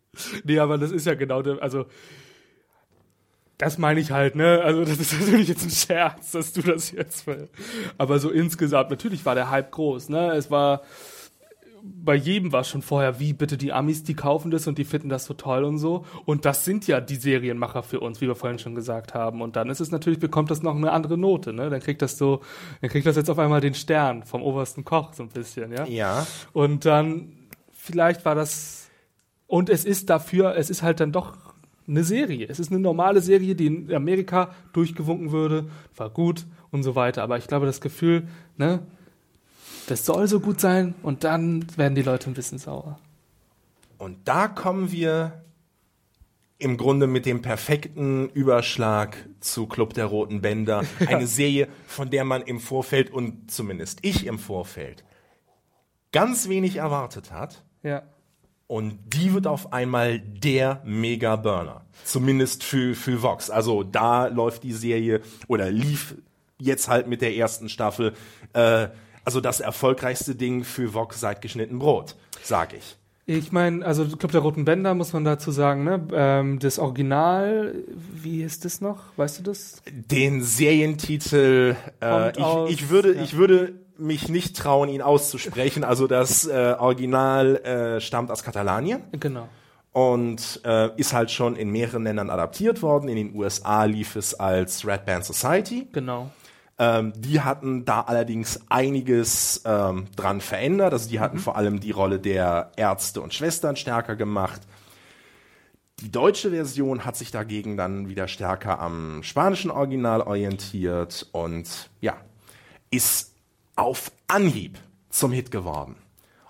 nee, 0.44 0.58
aber 0.58 0.78
das 0.78 0.90
ist 0.90 1.06
ja 1.06 1.14
genau, 1.14 1.42
der, 1.42 1.62
also 1.62 1.86
das 3.58 3.78
meine 3.78 4.00
ich 4.00 4.10
halt, 4.10 4.36
ne? 4.36 4.60
Also 4.62 4.84
das 4.84 4.98
ist 4.98 5.18
natürlich 5.20 5.48
jetzt 5.48 5.64
ein 5.64 5.70
Scherz, 5.70 6.32
dass 6.32 6.52
du 6.52 6.62
das 6.62 6.90
jetzt 6.90 7.26
will. 7.26 7.48
Aber 7.98 8.18
so 8.18 8.30
insgesamt, 8.30 8.90
natürlich 8.90 9.24
war 9.24 9.34
der 9.34 9.50
Hype 9.50 9.72
groß, 9.72 10.08
ne? 10.08 10.32
Es 10.32 10.50
war 10.50 10.82
bei 11.88 12.14
jedem 12.14 12.52
war 12.52 12.64
schon 12.64 12.82
vorher, 12.82 13.20
wie 13.20 13.32
bitte 13.32 13.56
die 13.56 13.72
Amis, 13.72 14.02
die 14.02 14.14
kaufen 14.14 14.50
das 14.50 14.66
und 14.66 14.78
die 14.78 14.84
finden 14.84 15.08
das 15.08 15.24
so 15.24 15.34
toll 15.34 15.64
und 15.64 15.78
so. 15.78 16.04
Und 16.24 16.44
das 16.44 16.64
sind 16.64 16.86
ja 16.86 17.00
die 17.00 17.16
Serienmacher 17.16 17.82
für 17.82 18.00
uns, 18.00 18.20
wie 18.20 18.26
wir 18.26 18.34
vorhin 18.34 18.58
schon 18.58 18.74
gesagt 18.74 19.14
haben. 19.14 19.40
Und 19.40 19.56
dann 19.56 19.70
ist 19.70 19.80
es 19.80 19.90
natürlich, 19.90 20.18
bekommt 20.18 20.50
das 20.50 20.62
noch 20.62 20.74
eine 20.74 20.92
andere 20.92 21.16
Note, 21.16 21.52
ne? 21.52 21.70
Dann 21.70 21.80
kriegt 21.80 22.02
das 22.02 22.18
so, 22.18 22.40
dann 22.80 22.90
kriegt 22.90 23.06
das 23.06 23.16
jetzt 23.16 23.30
auf 23.30 23.38
einmal 23.38 23.60
den 23.60 23.74
Stern 23.74 24.24
vom 24.24 24.42
obersten 24.42 24.84
Koch 24.84 25.12
so 25.12 25.22
ein 25.22 25.28
bisschen, 25.28 25.72
ja? 25.72 25.86
Ja. 25.86 26.26
Und 26.52 26.84
dann, 26.84 27.32
vielleicht 27.72 28.24
war 28.24 28.34
das, 28.34 28.88
und 29.46 29.70
es 29.70 29.84
ist 29.84 30.10
dafür, 30.10 30.56
es 30.56 30.70
ist 30.70 30.82
halt 30.82 31.00
dann 31.00 31.12
doch 31.12 31.36
eine 31.88 32.04
Serie. 32.04 32.46
Es 32.48 32.58
ist 32.58 32.70
eine 32.70 32.80
normale 32.80 33.20
Serie, 33.20 33.54
die 33.54 33.66
in 33.66 33.94
Amerika 33.94 34.54
durchgewunken 34.72 35.32
würde, 35.32 35.70
war 35.96 36.10
gut 36.10 36.46
und 36.70 36.82
so 36.82 36.94
weiter. 36.94 37.22
Aber 37.22 37.38
ich 37.38 37.46
glaube, 37.46 37.66
das 37.66 37.80
Gefühl, 37.80 38.28
ne, 38.56 38.80
das 39.86 40.04
soll 40.04 40.26
so 40.26 40.40
gut 40.40 40.60
sein 40.60 40.94
und 41.02 41.24
dann 41.24 41.66
werden 41.76 41.94
die 41.94 42.02
Leute 42.02 42.28
ein 42.28 42.34
bisschen 42.34 42.58
sauer. 42.58 42.98
Und 43.98 44.18
da 44.26 44.48
kommen 44.48 44.90
wir 44.92 45.44
im 46.58 46.76
Grunde 46.76 47.06
mit 47.06 47.26
dem 47.26 47.42
perfekten 47.42 48.28
Überschlag 48.30 49.16
zu 49.40 49.66
Club 49.66 49.94
der 49.94 50.06
Roten 50.06 50.40
Bänder. 50.40 50.82
Ja. 51.00 51.08
Eine 51.08 51.26
Serie, 51.26 51.68
von 51.86 52.10
der 52.10 52.24
man 52.24 52.42
im 52.42 52.60
Vorfeld 52.60 53.10
und 53.10 53.50
zumindest 53.50 54.00
ich 54.02 54.26
im 54.26 54.38
Vorfeld 54.38 55.04
ganz 56.12 56.48
wenig 56.48 56.76
erwartet 56.76 57.30
hat. 57.30 57.62
Ja. 57.82 58.02
Und 58.68 58.98
die 59.06 59.32
wird 59.32 59.46
auf 59.46 59.72
einmal 59.72 60.18
der 60.18 60.82
Mega-Burner. 60.84 61.82
Zumindest 62.04 62.64
für, 62.64 62.94
für 62.94 63.22
Vox. 63.22 63.48
Also 63.48 63.84
da 63.84 64.26
läuft 64.26 64.64
die 64.64 64.72
Serie 64.72 65.20
oder 65.46 65.70
lief 65.70 66.16
jetzt 66.58 66.88
halt 66.88 67.06
mit 67.06 67.22
der 67.22 67.36
ersten 67.36 67.68
Staffel. 67.68 68.14
Äh, 68.52 68.88
also 69.24 69.40
das 69.40 69.60
erfolgreichste 69.60 70.34
Ding 70.34 70.64
für 70.64 70.94
Vox 70.94 71.20
seit 71.20 71.42
geschnitten 71.42 71.78
Brot, 71.78 72.16
sag 72.42 72.74
ich. 72.74 72.96
Ich 73.28 73.50
meine, 73.50 73.84
also 73.84 74.06
Club 74.06 74.30
der 74.30 74.40
Roten 74.40 74.64
Bänder 74.64 74.94
muss 74.94 75.12
man 75.12 75.24
dazu 75.24 75.50
sagen, 75.50 75.82
ne? 75.82 76.06
Ähm, 76.12 76.60
das 76.60 76.78
Original, 76.78 77.74
wie 78.22 78.42
ist 78.42 78.64
das 78.64 78.80
noch? 78.80 79.02
Weißt 79.16 79.40
du 79.40 79.42
das? 79.42 79.82
Den 79.90 80.42
Serientitel, 80.44 81.74
äh, 82.00 82.30
ich, 82.30 82.38
aus, 82.38 82.70
ich 82.70 82.88
würde, 82.88 83.16
ja. 83.16 83.22
ich 83.22 83.36
würde 83.36 83.74
mich 83.98 84.28
nicht 84.28 84.56
trauen, 84.56 84.88
ihn 84.88 85.02
auszusprechen. 85.02 85.84
Also 85.84 86.06
das 86.06 86.46
äh, 86.46 86.74
Original 86.78 87.56
äh, 87.56 88.00
stammt 88.00 88.30
aus 88.30 88.42
Katalanien. 88.42 89.02
Genau. 89.12 89.48
Und 89.92 90.60
äh, 90.64 90.90
ist 90.96 91.14
halt 91.14 91.30
schon 91.30 91.56
in 91.56 91.70
mehreren 91.70 92.04
Ländern 92.04 92.28
adaptiert 92.28 92.82
worden. 92.82 93.08
In 93.08 93.16
den 93.16 93.34
USA 93.34 93.84
lief 93.84 94.16
es 94.16 94.34
als 94.34 94.86
Red 94.86 95.06
Band 95.06 95.24
Society. 95.24 95.88
Genau. 95.92 96.30
Ähm, 96.78 97.14
die 97.16 97.40
hatten 97.40 97.86
da 97.86 98.02
allerdings 98.02 98.60
einiges 98.68 99.62
ähm, 99.64 100.06
dran 100.14 100.42
verändert. 100.42 100.92
Also 100.92 101.08
die 101.08 101.20
hatten 101.20 101.36
mhm. 101.36 101.40
vor 101.40 101.56
allem 101.56 101.80
die 101.80 101.92
Rolle 101.92 102.18
der 102.18 102.72
Ärzte 102.76 103.22
und 103.22 103.32
Schwestern 103.32 103.76
stärker 103.76 104.16
gemacht. 104.16 104.60
Die 106.00 106.10
deutsche 106.10 106.50
Version 106.50 107.06
hat 107.06 107.16
sich 107.16 107.30
dagegen 107.30 107.78
dann 107.78 108.10
wieder 108.10 108.28
stärker 108.28 108.80
am 108.80 109.22
spanischen 109.22 109.70
Original 109.70 110.20
orientiert 110.20 111.26
und 111.32 111.88
ja, 112.02 112.18
ist 112.90 113.35
auf 113.76 114.10
Anhieb 114.26 114.78
zum 115.10 115.32
Hit 115.32 115.50
geworden. 115.50 115.96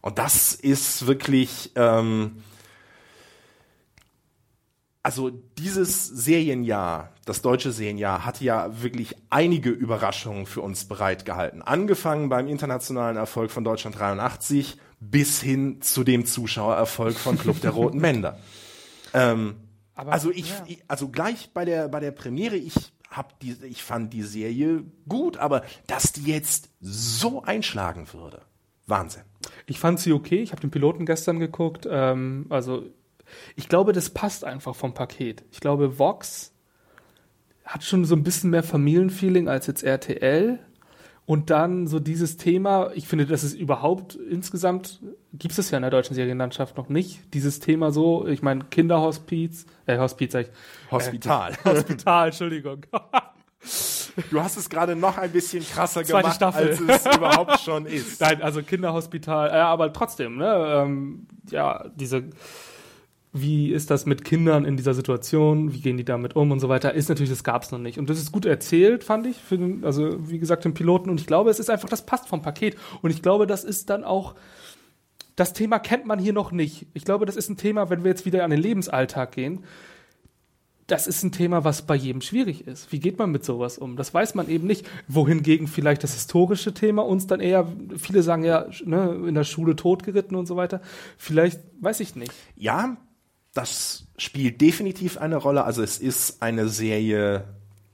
Und 0.00 0.18
das 0.18 0.54
ist 0.54 1.06
wirklich, 1.06 1.72
ähm, 1.74 2.42
also 5.02 5.30
dieses 5.30 6.06
Serienjahr, 6.06 7.12
das 7.24 7.42
deutsche 7.42 7.72
Serienjahr, 7.72 8.24
hat 8.24 8.40
ja 8.40 8.82
wirklich 8.82 9.16
einige 9.30 9.70
Überraschungen 9.70 10.46
für 10.46 10.60
uns 10.60 10.86
bereitgehalten. 10.86 11.62
Angefangen 11.62 12.28
beim 12.28 12.48
internationalen 12.48 13.16
Erfolg 13.16 13.50
von 13.50 13.64
Deutschland 13.64 13.98
83 13.98 14.78
bis 15.00 15.40
hin 15.40 15.82
zu 15.82 16.04
dem 16.04 16.24
Zuschauererfolg 16.24 17.16
von 17.16 17.38
Club 17.38 17.60
der 17.60 17.70
Roten 17.70 18.00
Bänder. 18.00 18.38
Ähm, 19.14 19.54
Aber, 19.94 20.12
also 20.12 20.30
ich, 20.30 20.50
ja. 20.50 20.64
ich, 20.66 20.82
also 20.88 21.08
gleich 21.08 21.50
bei 21.54 21.64
der 21.64 21.88
bei 21.88 22.00
der 22.00 22.10
Premiere, 22.10 22.56
ich 22.56 22.74
hab 23.10 23.38
die, 23.40 23.56
ich 23.64 23.82
fand 23.82 24.12
die 24.12 24.22
Serie 24.22 24.84
gut, 25.08 25.36
aber 25.36 25.62
dass 25.86 26.12
die 26.12 26.24
jetzt 26.24 26.70
so 26.80 27.42
einschlagen 27.42 28.12
würde, 28.12 28.42
Wahnsinn. 28.86 29.22
Ich 29.66 29.78
fand 29.78 30.00
sie 30.00 30.12
okay. 30.12 30.42
Ich 30.42 30.52
habe 30.52 30.60
den 30.60 30.70
Piloten 30.70 31.06
gestern 31.06 31.38
geguckt. 31.38 31.86
Ähm, 31.90 32.46
also 32.50 32.84
ich 33.54 33.68
glaube, 33.68 33.92
das 33.92 34.10
passt 34.10 34.44
einfach 34.44 34.74
vom 34.74 34.94
Paket. 34.94 35.44
Ich 35.50 35.60
glaube, 35.60 35.98
Vox 35.98 36.52
hat 37.64 37.82
schon 37.82 38.04
so 38.04 38.14
ein 38.14 38.22
bisschen 38.22 38.50
mehr 38.50 38.62
Familienfeeling 38.62 39.48
als 39.48 39.66
jetzt 39.66 39.82
RTL. 39.82 40.60
Und 41.26 41.50
dann 41.50 41.88
so 41.88 41.98
dieses 41.98 42.36
Thema, 42.36 42.92
ich 42.94 43.08
finde, 43.08 43.26
das 43.26 43.42
ist 43.42 43.54
überhaupt 43.54 44.14
insgesamt 44.14 45.00
gibt 45.32 45.58
es 45.58 45.70
ja 45.70 45.76
in 45.76 45.82
der 45.82 45.90
deutschen 45.90 46.14
Serienlandschaft 46.14 46.76
noch 46.76 46.88
nicht. 46.88 47.34
Dieses 47.34 47.60
Thema 47.60 47.90
so, 47.90 48.26
ich 48.26 48.42
meine, 48.42 48.64
Kinderhospiz, 48.64 49.66
äh, 49.86 49.98
Hospiz 49.98 50.32
sag 50.32 50.46
ich. 50.46 50.90
Hospital. 50.90 51.52
Äh, 51.52 51.56
Hospital, 51.64 52.26
Entschuldigung. 52.28 52.86
Du 54.30 54.40
hast 54.40 54.56
es 54.56 54.70
gerade 54.70 54.96
noch 54.96 55.18
ein 55.18 55.30
bisschen 55.30 55.64
krasser 55.64 56.04
Zweite 56.04 56.22
gemacht, 56.22 56.36
Staffel. 56.36 56.68
als 56.68 56.80
es 56.80 57.16
überhaupt 57.16 57.60
schon 57.60 57.86
ist. 57.86 58.20
Nein, 58.20 58.40
also 58.40 58.62
Kinderhospital, 58.62 59.50
äh, 59.50 59.52
aber 59.54 59.92
trotzdem, 59.92 60.36
ne, 60.38 60.84
ähm, 60.84 61.26
ja, 61.50 61.88
diese, 61.96 62.24
wie 63.40 63.72
ist 63.72 63.90
das 63.90 64.06
mit 64.06 64.24
Kindern 64.24 64.64
in 64.64 64.76
dieser 64.76 64.94
Situation, 64.94 65.72
wie 65.72 65.80
gehen 65.80 65.96
die 65.96 66.04
damit 66.04 66.36
um 66.36 66.50
und 66.50 66.60
so 66.60 66.68
weiter, 66.68 66.94
ist 66.94 67.08
natürlich, 67.08 67.30
das 67.30 67.44
gab's 67.44 67.70
noch 67.70 67.78
nicht. 67.78 67.98
Und 67.98 68.10
das 68.10 68.18
ist 68.18 68.32
gut 68.32 68.46
erzählt, 68.46 69.04
fand 69.04 69.26
ich, 69.26 69.36
für 69.36 69.58
den, 69.58 69.84
also 69.84 70.30
wie 70.30 70.38
gesagt, 70.38 70.64
den 70.64 70.74
Piloten. 70.74 71.10
Und 71.10 71.20
ich 71.20 71.26
glaube, 71.26 71.50
es 71.50 71.58
ist 71.58 71.70
einfach, 71.70 71.88
das 71.88 72.06
passt 72.06 72.28
vom 72.28 72.42
Paket. 72.42 72.76
Und 73.02 73.10
ich 73.10 73.22
glaube, 73.22 73.46
das 73.46 73.64
ist 73.64 73.90
dann 73.90 74.04
auch, 74.04 74.34
das 75.36 75.52
Thema 75.52 75.78
kennt 75.78 76.06
man 76.06 76.18
hier 76.18 76.32
noch 76.32 76.50
nicht. 76.52 76.86
Ich 76.94 77.04
glaube, 77.04 77.26
das 77.26 77.36
ist 77.36 77.50
ein 77.50 77.56
Thema, 77.56 77.90
wenn 77.90 78.04
wir 78.04 78.10
jetzt 78.10 78.26
wieder 78.26 78.44
an 78.44 78.50
den 78.50 78.60
Lebensalltag 78.60 79.32
gehen, 79.32 79.64
das 80.86 81.08
ist 81.08 81.24
ein 81.24 81.32
Thema, 81.32 81.64
was 81.64 81.82
bei 81.82 81.96
jedem 81.96 82.20
schwierig 82.20 82.66
ist. 82.66 82.92
Wie 82.92 83.00
geht 83.00 83.18
man 83.18 83.32
mit 83.32 83.44
sowas 83.44 83.76
um? 83.76 83.96
Das 83.96 84.14
weiß 84.14 84.36
man 84.36 84.48
eben 84.48 84.68
nicht. 84.68 84.88
Wohingegen 85.08 85.66
vielleicht 85.66 86.04
das 86.04 86.14
historische 86.14 86.74
Thema 86.74 87.04
uns 87.04 87.26
dann 87.26 87.40
eher, 87.40 87.66
viele 87.96 88.22
sagen 88.22 88.44
ja, 88.44 88.66
ne, 88.84 89.24
in 89.26 89.34
der 89.34 89.42
Schule 89.42 89.74
totgeritten 89.74 90.36
und 90.36 90.46
so 90.46 90.54
weiter. 90.54 90.80
Vielleicht, 91.18 91.60
weiß 91.80 91.98
ich 92.00 92.14
nicht. 92.14 92.32
Ja, 92.54 92.96
das 93.56 94.06
spielt 94.18 94.60
definitiv 94.60 95.18
eine 95.18 95.36
Rolle. 95.36 95.64
Also 95.64 95.82
es 95.82 95.98
ist 95.98 96.42
eine 96.42 96.68
Serie, 96.68 97.44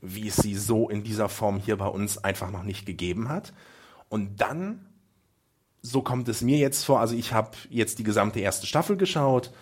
wie 0.01 0.29
es 0.29 0.37
sie 0.37 0.57
so 0.57 0.89
in 0.89 1.05
dieser 1.05 1.29
Form 1.29 1.59
hier 1.59 1.77
bei 1.77 1.87
uns 1.87 2.19
einfach 2.19 2.51
noch 2.51 2.65
nicht 2.65 2.87
gegeben 2.87 3.29
hat. 3.29 3.53
Und 4.09 4.41
dann, 4.41 4.85
so 5.81 6.03
kommt 6.03 6.29
es 6.29 6.43
mir 6.43 6.59
jetzt 6.59 6.85
vor, 6.85 7.01
also 7.01 7.15
ich 7.15 7.33
habe 7.33 7.53
jetzt 7.71 7.99
die 7.99 8.05
gesamte 8.05 8.41
erste 8.41 8.67
Staffel 8.67 8.97
geschaut. 8.97 9.53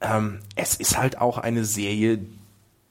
Ähm, 0.00 0.40
es 0.54 0.76
ist 0.76 0.96
halt 0.96 1.18
auch 1.18 1.38
eine 1.38 1.64
Serie, 1.64 2.24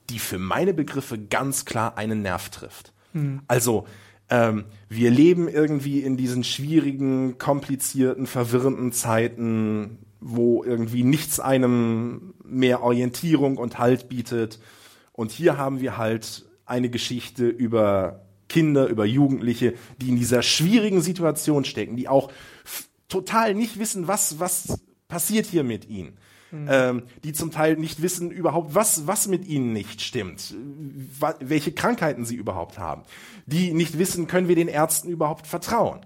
die 0.10 0.20
für 0.20 0.38
meine 0.38 0.74
Begriffe 0.74 1.18
ganz 1.18 1.66
klar 1.66 1.98
einen 1.98 2.22
Nerv 2.22 2.50
trifft. 2.50 2.94
Also 3.48 3.86
ähm, 4.30 4.66
wir 4.90 5.12
leben 5.12 5.48
irgendwie 5.48 6.02
in 6.02 6.18
diesen 6.18 6.44
schwierigen, 6.44 7.38
komplizierten, 7.38 8.28
verwirrenden 8.28 8.92
Zeiten, 8.92 10.00
wo 10.24 10.64
irgendwie 10.64 11.04
nichts 11.04 11.40
einem 11.40 12.34
mehr 12.44 12.82
Orientierung 12.82 13.58
und 13.58 13.78
Halt 13.78 14.10
bietet. 14.10 14.60
Und 15.12 15.32
hier 15.32 15.58
haben 15.58 15.82
wir 15.82 15.98
halt 15.98 16.46
eine 16.66 16.90
Geschichte 16.90 17.48
über 17.48 18.26
Kinder, 18.48 18.88
über 18.88 19.06
Jugendliche, 19.06 19.74
die 20.02 20.10
in 20.10 20.16
dieser 20.16 20.42
schwierigen 20.42 21.02
Situation 21.02 21.66
stecken, 21.66 21.98
die 21.98 22.08
auch 22.08 22.32
total 23.10 23.54
nicht 23.54 23.80
wissen, 23.80 24.08
was, 24.08 24.40
was 24.40 24.80
passiert 25.08 25.46
hier 25.46 25.64
mit 25.64 25.90
ihnen. 25.90 26.18
Ähm, 26.70 27.04
die 27.24 27.34
zum 27.34 27.50
Teil 27.50 27.78
nicht 27.78 28.04
wissen 28.04 28.30
überhaupt, 28.30 28.76
was, 28.76 29.08
was 29.08 29.28
mit 29.28 29.48
ihnen 29.48 29.74
nicht 29.74 30.02
stimmt, 30.02 30.54
welche 31.40 31.72
Krankheiten 31.72 32.26
sie 32.26 32.36
überhaupt 32.36 32.78
haben. 32.78 33.04
Die 33.48 33.74
nicht 33.74 33.98
wissen, 33.98 34.28
können 34.28 34.48
wir 34.48 34.56
den 34.56 34.68
Ärzten 34.68 35.10
überhaupt 35.10 35.48
vertrauen. 35.48 36.06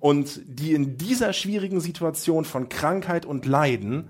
Und 0.00 0.40
die 0.46 0.72
in 0.72 0.98
dieser 0.98 1.32
schwierigen 1.32 1.80
Situation 1.80 2.44
von 2.44 2.68
Krankheit 2.68 3.24
und 3.24 3.46
Leiden 3.46 4.08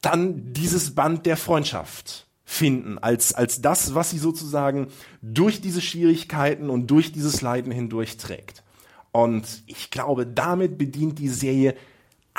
dann 0.00 0.54
dieses 0.54 0.94
Band 0.94 1.26
der 1.26 1.36
Freundschaft 1.36 2.26
finden, 2.44 2.98
als, 2.98 3.34
als 3.34 3.60
das, 3.60 3.94
was 3.94 4.10
sie 4.10 4.18
sozusagen 4.18 4.88
durch 5.20 5.60
diese 5.60 5.82
Schwierigkeiten 5.82 6.70
und 6.70 6.86
durch 6.86 7.12
dieses 7.12 7.42
Leiden 7.42 7.70
hindurch 7.70 8.16
trägt. 8.16 8.64
Und 9.12 9.62
ich 9.66 9.90
glaube, 9.90 10.26
damit 10.26 10.78
bedient 10.78 11.18
die 11.18 11.28
Serie 11.28 11.74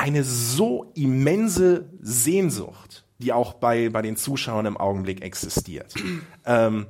eine 0.01 0.23
so 0.23 0.91
immense 0.95 1.85
Sehnsucht, 2.01 3.05
die 3.19 3.33
auch 3.33 3.53
bei, 3.53 3.89
bei 3.89 4.01
den 4.01 4.15
Zuschauern 4.15 4.65
im 4.65 4.75
Augenblick 4.77 5.21
existiert. 5.21 5.93
ähm, 6.45 6.87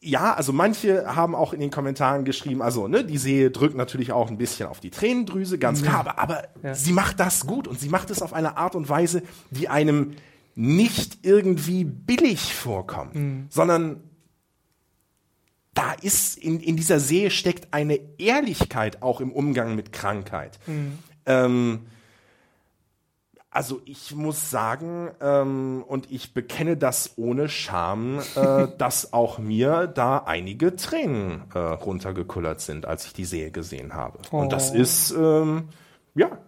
ja, 0.00 0.34
also 0.34 0.52
manche 0.52 1.16
haben 1.16 1.34
auch 1.34 1.54
in 1.54 1.60
den 1.60 1.70
Kommentaren 1.70 2.26
geschrieben, 2.26 2.60
also 2.60 2.88
ne, 2.88 3.04
die 3.04 3.16
Serie 3.16 3.50
drückt 3.50 3.74
natürlich 3.74 4.12
auch 4.12 4.28
ein 4.30 4.36
bisschen 4.36 4.68
auf 4.68 4.80
die 4.80 4.90
Tränendrüse, 4.90 5.58
ganz 5.58 5.82
klar, 5.82 6.00
aber, 6.00 6.18
aber 6.18 6.42
Ja. 6.62 6.74
sie 6.74 6.92
macht 6.92 7.18
das 7.20 7.46
gut 7.46 7.66
und 7.66 7.80
sie 7.80 7.88
macht 7.88 8.10
es 8.10 8.20
auf 8.20 8.34
eine 8.34 8.58
Art 8.58 8.74
und 8.76 8.88
Weise, 8.90 9.22
die 9.50 9.68
einem 9.68 10.12
nicht 10.54 11.20
irgendwie 11.22 11.84
billig 11.84 12.54
vorkommt, 12.54 13.16
sondern 13.50 14.02
da 15.72 15.92
ist 16.02 16.36
in, 16.38 16.60
in 16.60 16.76
dieser 16.76 17.00
Serie 17.00 17.30
steckt 17.30 17.72
eine 17.72 17.98
Ehrlichkeit 18.18 19.02
auch 19.02 19.20
im 19.20 19.32
Umgang 19.32 19.74
mit 19.74 19.92
Krankheit. 19.92 20.58
Ähm, 21.26 21.86
also 23.50 23.80
ich 23.86 24.14
muss 24.14 24.50
sagen, 24.50 25.10
ähm, 25.20 25.82
und 25.86 26.10
ich 26.10 26.34
bekenne 26.34 26.76
das 26.76 27.14
ohne 27.16 27.48
Scham, 27.48 28.18
äh, 28.34 28.68
dass 28.78 29.12
auch 29.14 29.38
mir 29.38 29.86
da 29.86 30.18
einige 30.18 30.76
Tränen 30.76 31.44
äh, 31.54 31.58
runtergekullert 31.58 32.60
sind, 32.60 32.84
als 32.84 33.06
ich 33.06 33.14
die 33.14 33.24
Serie 33.24 33.50
gesehen 33.50 33.94
habe. 33.94 34.18
Und 34.30 34.52
das 34.52 34.72
Oh. 34.72 34.76
ist, 34.76 35.10
ähm, 35.12 35.68
ja, 36.14 36.38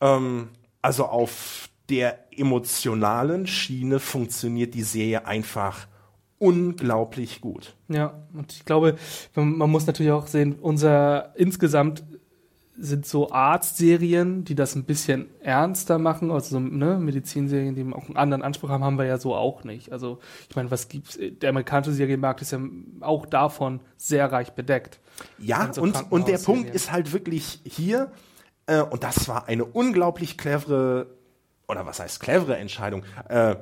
ähm, 0.00 0.48
also 0.82 1.06
auf 1.06 1.68
der 1.88 2.18
emotionalen 2.36 3.46
Schiene 3.46 4.00
funktioniert 4.00 4.74
die 4.74 4.82
Serie 4.82 5.24
einfach 5.26 5.86
unglaublich 6.38 7.40
gut. 7.40 7.74
Ja, 7.88 8.14
und 8.32 8.52
ich 8.52 8.64
glaube, 8.64 8.96
man 9.34 9.70
muss 9.70 9.86
natürlich 9.86 10.12
auch 10.12 10.26
sehen, 10.26 10.56
unser 10.60 11.32
insgesamt 11.36 12.04
sind 12.80 13.06
so 13.06 13.30
Arztserien, 13.32 14.44
die 14.44 14.54
das 14.54 14.74
ein 14.76 14.84
bisschen 14.84 15.28
ernster 15.40 15.98
machen, 15.98 16.30
also 16.30 16.50
so 16.50 16.60
ne, 16.60 16.98
Medizinserien, 16.98 17.74
die 17.74 17.82
auch 17.92 18.06
einen 18.06 18.16
anderen 18.16 18.42
Anspruch 18.42 18.68
haben, 18.68 18.84
haben 18.84 18.98
wir 18.98 19.04
ja 19.04 19.18
so 19.18 19.34
auch 19.34 19.64
nicht. 19.64 19.92
Also 19.92 20.20
ich 20.48 20.54
meine, 20.54 20.70
was 20.70 20.88
gibt's? 20.88 21.18
Der 21.18 21.50
amerikanische 21.50 21.92
Serienmarkt 21.92 22.42
ist 22.42 22.52
ja 22.52 22.60
auch 23.00 23.26
davon 23.26 23.80
sehr 23.96 24.30
reich 24.30 24.52
bedeckt. 24.52 25.00
Ja, 25.38 25.64
Und 25.64 25.74
so 25.74 25.82
und, 25.82 26.12
und 26.12 26.28
der. 26.28 26.38
Punkt 26.38 26.72
ist 26.74 26.92
halt 26.92 27.12
wirklich 27.12 27.60
hier, 27.64 28.12
äh, 28.66 28.80
und 28.80 29.02
das 29.02 29.28
war 29.28 29.48
eine 29.48 29.64
unglaublich 29.64 30.38
clevere, 30.38 31.08
oder 31.66 31.84
was 31.84 31.98
heißt 31.98 32.20
clevere 32.20 32.56
Entscheidung, 32.56 33.02
äh, 33.28 33.56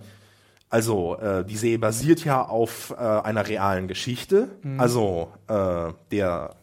also 0.69 1.17
äh, 1.17 1.45
die 1.45 1.57
Serie 1.57 1.79
basiert 1.79 2.25
ja 2.25 2.43
auf 2.43 2.91
äh, 2.91 3.03
einer 3.03 3.49
realen 3.49 3.89
Geschichte, 3.89 4.49
also 4.79 5.33
äh, 5.49 5.93
der 6.11 6.57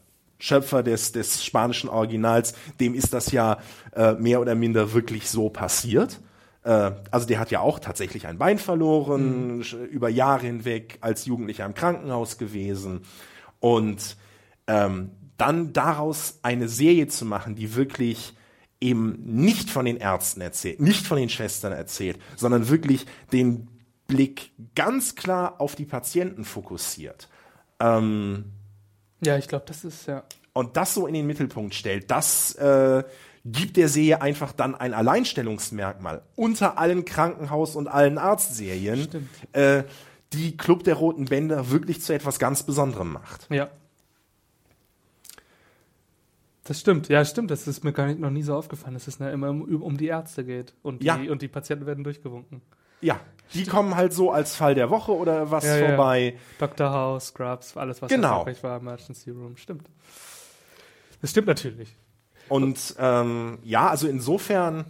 Schöpfer 0.44 0.84
des, 0.84 1.14
des 1.14 1.46
spanischen 1.46 1.90
Originals, 1.90 2.54
dem 2.82 2.96
ist 2.96 3.14
das 3.14 3.32
ja 3.32 3.60
äh, 3.96 4.12
mehr 4.16 4.42
oder 4.42 4.56
minder 4.56 4.92
wirklich 4.92 5.30
so 5.30 5.50
passiert. 5.50 6.20
Äh, 6.64 6.92
also 7.12 7.26
der 7.26 7.40
hat 7.40 7.50
ja 7.50 7.62
auch 7.62 7.80
tatsächlich 7.80 8.28
ein 8.28 8.38
Bein 8.38 8.58
verloren, 8.58 9.62
sch- 9.62 9.82
über 9.86 10.10
Jahre 10.10 10.46
hinweg 10.46 10.98
als 11.00 11.26
Jugendlicher 11.26 11.66
im 11.66 11.74
Krankenhaus 11.74 12.38
gewesen. 12.38 13.04
Und 13.62 14.18
ähm, 14.68 15.12
dann 15.38 15.72
daraus 15.72 16.40
eine 16.42 16.68
Serie 16.68 17.08
zu 17.08 17.24
machen, 17.24 17.56
die 17.56 17.76
wirklich 17.76 18.34
eben 18.82 19.20
nicht 19.24 19.70
von 19.70 19.86
den 19.86 19.96
Ärzten 19.96 20.42
erzählt, 20.42 20.82
nicht 20.82 21.08
von 21.08 21.18
den 21.18 21.30
Schwestern 21.30 21.72
erzählt, 21.72 22.20
sondern 22.36 22.68
wirklich 22.68 23.06
den 23.32 23.70
Blick 24.08 24.52
ganz 24.76 25.16
klar 25.16 25.62
auf 25.62 25.76
die 25.76 25.86
Patienten 25.86 26.44
fokussiert. 26.44 27.30
Ähm, 27.80 28.52
Ja, 29.26 29.38
ich 29.38 29.48
glaube, 29.48 29.66
das 29.68 29.84
ist 29.84 30.08
ja. 30.08 30.24
und 30.54 30.78
das 30.78 30.94
so 30.94 31.08
in 31.08 31.14
den 31.14 31.26
Mittelpunkt 31.28 31.74
stellt, 31.76 32.10
das 32.12 32.56
äh, 32.56 33.04
gibt 33.46 33.78
der 33.78 33.90
Serie 33.90 34.22
einfach 34.22 34.54
dann 34.54 34.76
ein 34.76 34.94
Alleinstellungsmerkmal 34.94 36.22
unter 36.36 36.78
allen 36.78 37.06
Krankenhaus- 37.06 37.76
und 37.76 37.88
allen 37.88 38.18
Arztserien, 38.18 39.08
äh, 39.52 39.84
die 40.32 40.58
Club 40.58 40.84
der 40.84 40.96
Roten 40.96 41.26
Bänder 41.26 41.70
wirklich 41.70 42.02
zu 42.02 42.14
etwas 42.14 42.40
ganz 42.40 42.64
Besonderem 42.64 43.14
macht. 43.14 43.48
Ja. 43.50 43.70
Das 46.66 46.80
stimmt, 46.80 47.10
ja, 47.10 47.26
stimmt. 47.26 47.52
Das 47.52 47.68
ist 47.68 47.84
mir 47.84 47.92
gar 47.92 48.08
nicht, 48.08 48.20
noch 48.20 48.30
nie 48.30 48.44
so 48.44 48.56
aufgefallen, 48.56 48.94
dass 48.94 49.08
es 49.08 49.20
ne, 49.20 49.32
immer 49.32 49.50
um, 49.50 49.62
um 49.82 49.98
die 49.98 50.08
Ärzte 50.08 50.46
geht 50.46 50.74
und 50.82 51.02
die, 51.02 51.08
Ja. 51.08 51.16
und 51.16 51.42
die 51.42 51.50
Patienten 51.50 51.86
werden 51.86 52.04
durchgewunken. 52.06 52.62
Ja, 53.04 53.20
die 53.54 53.66
kommen 53.66 53.96
halt 53.96 54.14
so 54.14 54.32
als 54.32 54.56
Fall 54.56 54.74
der 54.76 54.90
Woche 54.90 55.12
oder 55.12 55.52
was 55.52 55.64
Ja, 55.66 55.78
ja. 55.78 55.88
vorbei. 55.90 56.36
Dr. 56.60 56.90
House, 56.92 57.28
Scrubs, 57.28 57.78
alles, 57.78 58.02
was 58.02 58.10
Genau. 58.10 58.30
erfolgreich 58.40 58.64
war, 58.64 58.78
Emergency 58.80 59.30
Room, 59.30 59.58
stimmt. 59.58 59.88
Das 61.22 61.32
stimmt 61.32 61.48
natürlich. 61.48 61.96
Und 62.50 62.96
ähm, 63.00 63.60
ja, 63.64 63.90
also 63.90 64.08
insofern, 64.08 64.86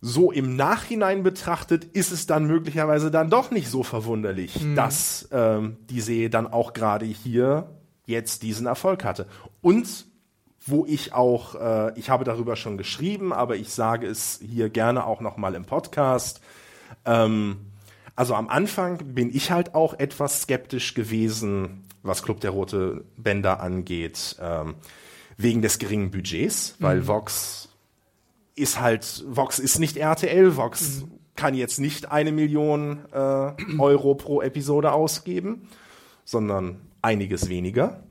so 0.00 0.32
im 0.32 0.56
Nachhinein 0.56 1.22
betrachtet, 1.22 1.84
ist 1.84 2.12
es 2.12 2.26
dann 2.26 2.44
möglicherweise 2.46 3.10
dann 3.10 3.30
doch 3.30 3.50
nicht 3.50 3.68
so 3.68 3.82
verwunderlich, 3.82 4.60
dass 4.74 5.28
ähm, 5.32 5.78
die 5.88 6.00
Serie 6.02 6.28
dann 6.30 6.46
auch 6.46 6.72
gerade 6.74 7.06
hier 7.06 7.70
jetzt 8.06 8.42
diesen 8.42 8.66
Erfolg 8.66 9.02
hatte. 9.04 9.26
Und 9.62 10.06
wo 10.66 10.84
ich 10.86 11.12
auch, 11.14 11.54
äh, 11.54 11.98
ich 11.98 12.10
habe 12.10 12.24
darüber 12.24 12.56
schon 12.56 12.76
geschrieben, 12.76 13.32
aber 13.32 13.56
ich 13.56 13.70
sage 13.70 14.06
es 14.06 14.40
hier 14.46 14.68
gerne 14.68 15.06
auch 15.06 15.20
noch 15.20 15.36
mal 15.38 15.54
im 15.54 15.64
Podcast. 15.64 16.40
Ähm, 17.04 17.56
also 18.16 18.34
am 18.34 18.48
Anfang 18.48 19.14
bin 19.14 19.34
ich 19.34 19.50
halt 19.50 19.74
auch 19.74 19.94
etwas 19.98 20.42
skeptisch 20.42 20.94
gewesen, 20.94 21.84
was 22.02 22.22
Club 22.22 22.40
der 22.40 22.50
Rote 22.50 23.04
Bänder 23.16 23.60
angeht. 23.60 24.36
Ähm, 24.40 24.76
wegen 25.36 25.62
des 25.62 25.78
geringen 25.78 26.10
Budgets, 26.10 26.76
weil 26.78 27.00
mhm. 27.00 27.06
Vox 27.08 27.68
ist 28.54 28.80
halt, 28.80 29.24
Vox 29.26 29.58
ist 29.58 29.78
nicht 29.78 29.96
RTL, 29.96 30.56
Vox 30.56 31.02
mhm. 31.02 31.10
kann 31.34 31.54
jetzt 31.54 31.80
nicht 31.80 32.12
eine 32.12 32.32
Million 32.32 33.04
äh, 33.12 33.52
Euro 33.78 34.14
pro 34.14 34.42
Episode 34.42 34.92
ausgeben, 34.92 35.68
sondern 36.24 36.80
einiges 37.02 37.48
weniger. 37.48 38.03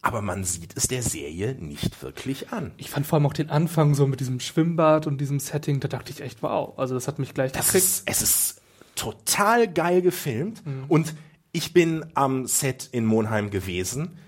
Aber 0.00 0.22
man 0.22 0.44
sieht 0.44 0.76
es 0.76 0.86
der 0.86 1.02
Serie 1.02 1.54
nicht 1.54 2.02
wirklich 2.02 2.52
an. 2.52 2.72
Ich 2.76 2.90
fand 2.90 3.06
vor 3.06 3.16
allem 3.16 3.26
auch 3.26 3.32
den 3.32 3.50
Anfang 3.50 3.94
so 3.94 4.06
mit 4.06 4.20
diesem 4.20 4.38
Schwimmbad 4.38 5.06
und 5.06 5.20
diesem 5.20 5.40
Setting, 5.40 5.80
da 5.80 5.88
dachte 5.88 6.12
ich 6.12 6.20
echt, 6.20 6.42
wow. 6.42 6.78
Also 6.78 6.94
das 6.94 7.08
hat 7.08 7.18
mich 7.18 7.34
gleich 7.34 7.52
das 7.52 7.74
Ist, 7.74 8.04
es 8.06 8.22
ist 8.22 8.60
total 8.94 9.66
geil 9.66 10.02
gefilmt 10.02 10.64
mhm. 10.64 10.84
und 10.88 11.14
ich 11.52 11.72
bin 11.72 12.06
am 12.14 12.46
Set 12.46 12.88
in 12.92 13.06
Monheim 13.06 13.50
gewesen. 13.50 14.18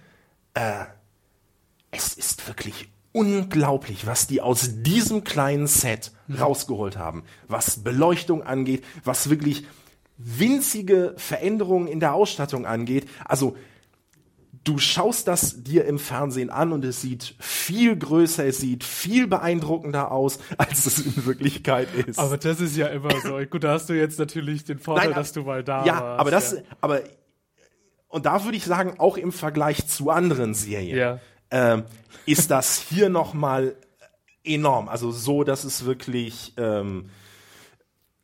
Äh, 0.54 0.84
es 1.92 2.14
ist 2.14 2.48
wirklich 2.48 2.88
unglaublich, 3.12 4.06
was 4.06 4.26
die 4.26 4.40
aus 4.40 4.82
diesem 4.82 5.24
kleinen 5.24 5.66
Set 5.66 6.12
rausgeholt 6.38 6.96
haben. 6.96 7.24
Was 7.48 7.82
Beleuchtung 7.82 8.42
angeht, 8.42 8.84
was 9.04 9.30
wirklich 9.30 9.66
winzige 10.16 11.14
Veränderungen 11.16 11.88
in 11.88 12.00
der 12.00 12.14
Ausstattung 12.14 12.66
angeht. 12.66 13.08
Also 13.24 13.56
du 14.64 14.78
schaust 14.78 15.26
das 15.26 15.62
dir 15.62 15.84
im 15.84 15.98
Fernsehen 15.98 16.50
an 16.50 16.72
und 16.72 16.84
es 16.84 17.00
sieht 17.00 17.34
viel 17.38 17.96
größer, 17.96 18.44
es 18.44 18.58
sieht 18.58 18.84
viel 18.84 19.26
beeindruckender 19.26 20.12
aus, 20.12 20.38
als 20.58 20.86
es 20.86 20.98
in 20.98 21.26
Wirklichkeit 21.26 21.88
ist. 21.94 22.18
Aber 22.18 22.36
das 22.36 22.60
ist 22.60 22.76
ja 22.76 22.88
immer 22.88 23.10
so. 23.20 23.38
Gut, 23.48 23.64
da 23.64 23.72
hast 23.72 23.88
du 23.88 23.94
jetzt 23.94 24.18
natürlich 24.18 24.64
den 24.64 24.78
Vorteil, 24.78 25.08
Nein, 25.08 25.16
dass 25.16 25.32
du 25.32 25.42
mal 25.42 25.64
da 25.64 25.84
ja, 25.84 26.00
warst. 26.00 26.20
Aber 26.20 26.30
das, 26.30 26.52
ja, 26.52 26.60
aber 26.80 27.00
und 28.08 28.26
da 28.26 28.44
würde 28.44 28.56
ich 28.56 28.64
sagen, 28.64 28.94
auch 28.98 29.16
im 29.16 29.32
Vergleich 29.32 29.86
zu 29.86 30.10
anderen 30.10 30.54
Serien. 30.54 30.98
Ja 30.98 31.20
ähm, 31.50 31.84
ist 32.26 32.50
das 32.50 32.78
hier 32.78 33.08
nochmal 33.08 33.76
enorm. 34.44 34.88
Also 34.88 35.10
so, 35.10 35.44
dass 35.44 35.64
es 35.64 35.84
wirklich, 35.84 36.54
ähm, 36.56 37.10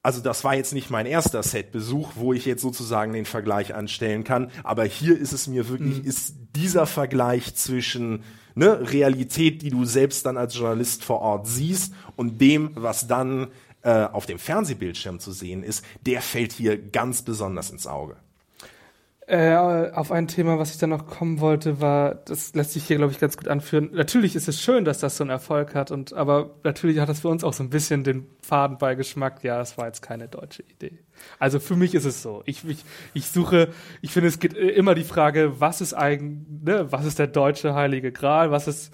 also 0.07 0.21
das 0.21 0.45
war 0.45 0.55
jetzt 0.55 0.73
nicht 0.73 0.89
mein 0.89 1.05
erster 1.05 1.43
Setbesuch, 1.43 2.13
wo 2.15 2.33
ich 2.33 2.47
jetzt 2.47 2.63
sozusagen 2.63 3.13
den 3.13 3.25
Vergleich 3.25 3.75
anstellen 3.75 4.23
kann, 4.23 4.53
aber 4.63 4.85
hier 4.85 5.19
ist 5.19 5.33
es 5.33 5.49
mir 5.49 5.69
wirklich, 5.69 5.99
mhm. 5.99 6.09
ist 6.09 6.37
dieser 6.55 6.87
Vergleich 6.87 7.57
zwischen 7.57 8.23
ne, 8.55 8.93
Realität, 8.93 9.63
die 9.63 9.71
du 9.71 9.85
selbst 9.85 10.25
dann 10.25 10.37
als 10.37 10.55
Journalist 10.55 11.03
vor 11.03 11.23
Ort 11.23 11.49
siehst 11.49 11.93
und 12.15 12.41
dem, 12.41 12.71
was 12.75 13.09
dann 13.09 13.49
äh, 13.83 14.05
auf 14.05 14.27
dem 14.27 14.39
Fernsehbildschirm 14.39 15.19
zu 15.19 15.33
sehen 15.33 15.65
ist, 15.65 15.85
der 16.03 16.23
fällt 16.23 16.53
hier 16.53 16.81
ganz 16.81 17.23
besonders 17.23 17.71
ins 17.71 17.89
Auge. 17.89 18.17
Äh, 19.29 19.57
auf 19.57 20.13
ein 20.13 20.29
Thema, 20.29 20.57
was 20.61 20.71
ich 20.71 20.79
dann 20.79 20.91
noch 20.91 21.05
kommen 21.07 21.41
wollte, 21.41 21.81
war, 21.81 22.15
das 22.15 22.55
lässt 22.55 22.75
sich 22.75 22.85
hier, 22.85 22.97
glaube 22.97 23.11
ich, 23.11 23.19
ganz 23.19 23.37
gut 23.37 23.49
anführen. 23.49 23.91
Natürlich 23.93 24.37
ist 24.37 24.47
es 24.47 24.61
schön, 24.61 24.85
dass 24.85 25.01
das 25.01 25.17
so 25.17 25.25
einen 25.25 25.31
Erfolg 25.31 25.75
hat, 25.75 25.91
und 25.91 26.13
aber 26.13 26.51
natürlich 26.63 27.01
hat 27.01 27.09
das 27.09 27.21
für 27.21 27.29
uns 27.29 27.43
auch 27.43 27.53
so 27.53 27.65
ein 27.65 27.71
bisschen 27.71 28.05
den 28.05 28.29
Fadenbeigeschmack, 28.41 29.43
ja, 29.43 29.61
es 29.61 29.77
war 29.77 29.87
jetzt 29.87 30.01
keine 30.01 30.29
deutsche 30.29 30.63
Idee. 30.63 31.01
Also 31.41 31.59
für 31.59 31.75
mich 31.75 31.97
ist 31.97 32.05
es 32.05 32.23
so. 32.23 32.45
Ich, 32.47 32.65
ich, 32.69 32.85
ich 33.15 33.27
suche, 33.27 33.71
ich 34.01 34.13
finde, 34.13 34.29
es 34.29 34.39
geht 34.39 34.55
immer 34.55 34.95
die 34.95 35.03
Frage, 35.03 35.61
was 35.61 35.81
ist 35.81 35.95
eigentlich, 35.95 36.47
ne, 36.63 36.93
was 36.93 37.05
ist 37.05 37.19
der 37.19 37.27
deutsche 37.27 37.75
Heilige 37.75 38.13
Gral, 38.13 38.53
was 38.53 38.69
ist, 38.69 38.93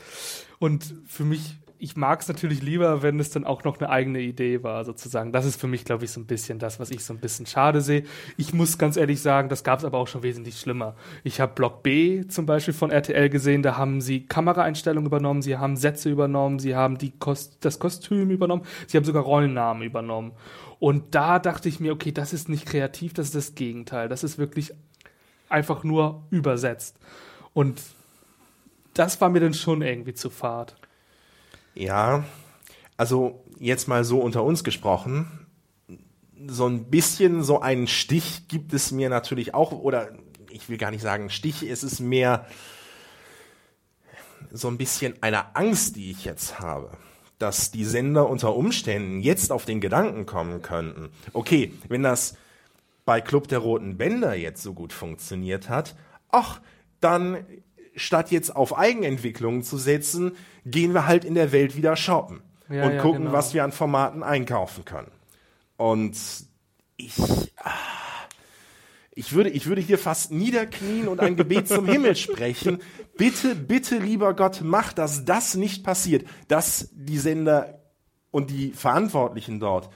und 0.59 0.95
für 1.05 1.25
mich 1.25 1.59
ich 1.83 1.97
mag 1.97 2.21
es 2.21 2.29
natürlich 2.29 2.63
lieber, 2.63 3.03
wenn 3.03 3.19
es 3.19 3.31
dann 3.31 3.45
auch 3.45 3.65
noch 3.65 3.81
eine 3.81 3.91
eigene 3.91 4.21
Idee 4.21 4.63
war, 4.63 4.85
sozusagen. 4.85 5.33
Das 5.33 5.45
ist 5.45 5.61
für 5.61 5.67
mich, 5.67 5.85
glaube 5.85 6.05
ich, 6.05 6.13
so 6.13 6.21
ein 6.21 6.27
bisschen 6.27 6.61
das, 6.61 6.79
was 6.79 6.93
ich 6.93 7.05
so 7.05 7.13
ein 7.13 7.19
bisschen 7.19 7.45
schade 7.45 7.81
sehe. 7.81 8.05
Ich 8.37 8.55
muss 8.55 8.79
ganz 8.79 8.97
ehrlich 8.97 9.21
sagen, 9.21 9.49
das 9.49 9.65
gab 9.65 9.81
es 9.81 9.85
aber 9.85 9.99
auch 9.99 10.07
schon 10.07 10.23
wesentlich 10.23 10.61
schlimmer. 10.61 10.95
Ich 11.25 11.41
habe 11.41 11.55
Block 11.55 11.83
B 11.83 12.25
zum 12.29 12.47
Beispiel 12.47 12.73
von 12.73 12.93
RTL 12.93 13.29
gesehen, 13.31 13.65
da 13.65 13.77
haben 13.79 14.01
sie 14.01 14.25
Kameraeinstellungen 14.25 15.07
übernommen, 15.07 15.43
sie 15.43 15.59
haben 15.59 15.77
Sätze 15.77 16.09
übernommen, 16.09 16.61
sie 16.61 16.77
haben 16.77 16.99
die 16.99 17.11
Kost 17.19 17.65
das 17.65 17.81
Kostüm 17.81 18.31
übernommen, 18.31 18.63
sie 18.87 18.97
haben 18.97 19.05
sogar 19.05 19.25
Rollennamen 19.25 19.83
übernommen. 19.83 20.31
Und 20.79 21.17
da 21.17 21.41
dachte 21.41 21.69
ich 21.69 21.81
mir, 21.81 21.93
okay, 21.93 22.13
das 22.13 22.33
ist 22.33 22.49
nicht 22.49 22.65
kreativ, 22.65 23.13
das 23.13 23.27
ist 23.27 23.35
das 23.35 23.55
Gegenteil. 23.57 24.09
Das 24.09 24.23
ist 24.23 24.39
wirklich 24.39 24.73
einfach 25.49 25.83
nur 25.83 26.23
übersetzt. 26.31 26.97
Und 27.55 27.83
das 28.95 29.21
war 29.21 29.31
mir 29.31 29.41
dann 29.41 29.55
schon 29.55 29.83
irgendwie 29.83 30.15
zu 30.15 30.31
fad. 30.31 30.77
Ja, 31.75 32.25
also 32.97 33.45
jetzt 33.59 33.89
mal 33.89 34.05
so 34.05 34.21
unter 34.21 34.43
uns 34.45 34.65
gesprochen, 34.65 35.47
so 36.47 36.67
ein 36.67 36.91
bisschen 36.91 37.43
so 37.43 37.61
einen 37.61 37.87
Stich 37.87 38.49
gibt 38.49 38.73
es 38.73 38.91
mir 38.91 39.09
natürlich 39.09 39.55
auch, 39.55 39.73
oder 39.73 40.11
ich 40.51 40.69
will 40.69 40.77
gar 40.77 40.91
nicht 40.91 41.03
sagen 41.03 41.31
Stich, 41.31 41.63
es 41.63 41.83
ist 41.83 42.01
mehr 42.01 42.47
so 44.51 44.69
ein 44.69 44.77
bisschen 44.77 45.15
eine 45.23 45.57
Angst, 45.57 45.97
die 45.97 46.11
ich 46.11 46.25
jetzt 46.25 46.59
habe, 46.59 46.91
dass 47.39 47.71
die 47.71 47.85
Sender 47.85 48.29
unter 48.29 48.55
Umständen 48.55 49.21
jetzt 49.21 49.51
auf 49.51 49.65
den 49.65 49.81
Gedanken 49.81 50.27
kommen 50.27 50.63
könnten, 50.63 51.11
okay, 51.33 51.73
wenn 51.89 52.03
das 52.03 52.37
bei 53.05 53.21
Club 53.21 53.49
der 53.49 53.59
Roten 53.61 53.97
Bänder 53.97 54.35
jetzt 54.35 54.63
so 54.63 54.75
gut 54.75 54.93
funktioniert 54.93 55.69
hat, 55.69 55.97
ach, 56.31 56.61
dann 57.01 57.45
statt 57.95 58.31
jetzt 58.31 58.55
auf 58.55 58.77
Eigenentwicklung 58.77 59.63
zu 59.63 59.77
setzen, 59.77 60.33
gehen 60.65 60.95
wir 60.95 61.07
halt 61.07 61.25
in 61.25 61.35
der 61.35 61.53
Welt 61.53 61.77
wieder 61.77 61.97
shoppen 61.97 62.43
ja, 62.69 62.85
und 62.85 62.95
ja, 62.95 63.03
gucken, 63.03 63.25
genau. 63.25 63.33
was 63.33 63.55
wir 63.55 63.65
an 63.65 63.73
Formaten 63.73 64.23
einkaufen 64.23 64.85
können. 64.85 65.11
Und 65.77 66.17
ich, 66.97 67.19
ah, 67.59 67.71
ich 69.15 69.33
würde, 69.33 69.51
ich 69.51 69.67
würde 69.67 69.81
hier 69.81 69.99
fast 69.99 70.33
niederknien 70.33 71.09
und 71.09 71.21
ein 71.21 71.37
Gebet 71.37 71.69
zum 71.69 71.87
Himmel 71.87 72.17
sprechen. 72.17 72.79
Bitte, 73.19 73.55
bitte, 73.55 73.99
lieber 73.99 74.35
Gott, 74.35 74.61
mach, 74.65 74.95
dass 74.95 75.27
das 75.27 75.55
nicht 75.55 75.85
passiert, 75.85 76.27
dass 76.49 76.89
die 76.93 77.19
Sender 77.19 77.83
und 78.31 78.51
die 78.51 78.71
Verantwortlichen 78.71 79.61
dort 79.61 79.91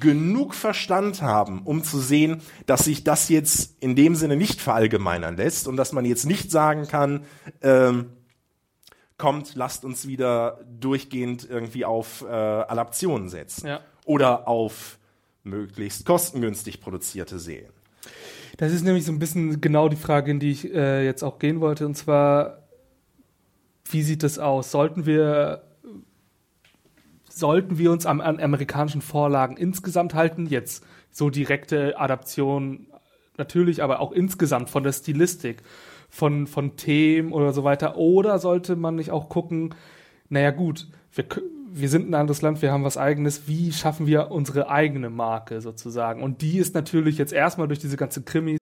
genug 0.00 0.54
Verstand 0.54 1.22
haben, 1.22 1.62
um 1.62 1.82
zu 1.82 1.98
sehen, 1.98 2.40
dass 2.66 2.84
sich 2.84 3.04
das 3.04 3.28
jetzt 3.28 3.76
in 3.80 3.96
dem 3.96 4.14
Sinne 4.14 4.36
nicht 4.36 4.60
verallgemeinern 4.60 5.36
lässt 5.36 5.66
und 5.66 5.76
dass 5.76 5.92
man 5.92 6.04
jetzt 6.04 6.24
nicht 6.24 6.50
sagen 6.50 6.86
kann, 6.86 7.24
ähm, 7.62 8.10
kommt, 9.18 9.54
lasst 9.54 9.84
uns 9.84 10.06
wieder 10.06 10.60
durchgehend 10.80 11.48
irgendwie 11.48 11.84
auf 11.84 12.22
äh, 12.22 12.26
Adaptionen 12.26 13.28
setzen 13.28 13.66
ja. 13.66 13.80
oder 14.04 14.48
auf 14.48 14.98
möglichst 15.44 16.06
kostengünstig 16.06 16.80
produzierte 16.80 17.38
Serien. 17.38 17.72
Das 18.58 18.72
ist 18.72 18.84
nämlich 18.84 19.04
so 19.04 19.12
ein 19.12 19.18
bisschen 19.18 19.60
genau 19.60 19.88
die 19.88 19.96
Frage, 19.96 20.30
in 20.30 20.40
die 20.40 20.50
ich 20.50 20.72
äh, 20.72 21.04
jetzt 21.04 21.22
auch 21.22 21.38
gehen 21.38 21.60
wollte, 21.60 21.86
und 21.86 21.96
zwar, 21.96 22.68
wie 23.90 24.02
sieht 24.02 24.22
das 24.22 24.38
aus? 24.38 24.70
Sollten 24.70 25.06
wir 25.06 25.62
sollten 27.38 27.78
wir 27.78 27.90
uns 27.90 28.06
am, 28.06 28.20
an 28.20 28.40
amerikanischen 28.40 29.02
Vorlagen 29.02 29.56
insgesamt 29.56 30.14
halten. 30.14 30.46
Jetzt 30.46 30.84
so 31.10 31.30
direkte 31.30 31.98
Adaption 31.98 32.86
natürlich, 33.36 33.82
aber 33.82 34.00
auch 34.00 34.12
insgesamt 34.12 34.70
von 34.70 34.82
der 34.82 34.92
Stilistik, 34.92 35.62
von, 36.08 36.46
von 36.46 36.76
Themen 36.76 37.32
oder 37.32 37.52
so 37.52 37.64
weiter. 37.64 37.96
Oder 37.96 38.38
sollte 38.38 38.76
man 38.76 38.96
nicht 38.96 39.10
auch 39.10 39.28
gucken, 39.28 39.74
naja 40.28 40.50
gut, 40.50 40.88
wir, 41.12 41.24
wir 41.72 41.88
sind 41.88 42.08
ein 42.08 42.14
anderes 42.14 42.42
Land, 42.42 42.62
wir 42.62 42.72
haben 42.72 42.84
was 42.84 42.96
eigenes, 42.96 43.48
wie 43.48 43.72
schaffen 43.72 44.06
wir 44.06 44.30
unsere 44.30 44.68
eigene 44.70 45.10
Marke 45.10 45.60
sozusagen? 45.60 46.22
Und 46.22 46.42
die 46.42 46.58
ist 46.58 46.74
natürlich 46.74 47.18
jetzt 47.18 47.32
erstmal 47.32 47.68
durch 47.68 47.80
diese 47.80 47.96
ganze 47.96 48.22
Krimis 48.22 48.61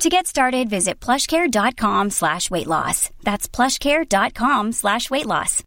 To 0.00 0.08
get 0.08 0.26
started, 0.26 0.70
visit 0.70 0.98
plushcare.com 0.98 2.08
slash 2.08 2.50
weight 2.50 2.66
loss. 2.66 3.10
That's 3.22 3.46
plushcare.com 3.50 4.72
slash 4.72 5.10
weight 5.10 5.26
loss. 5.26 5.62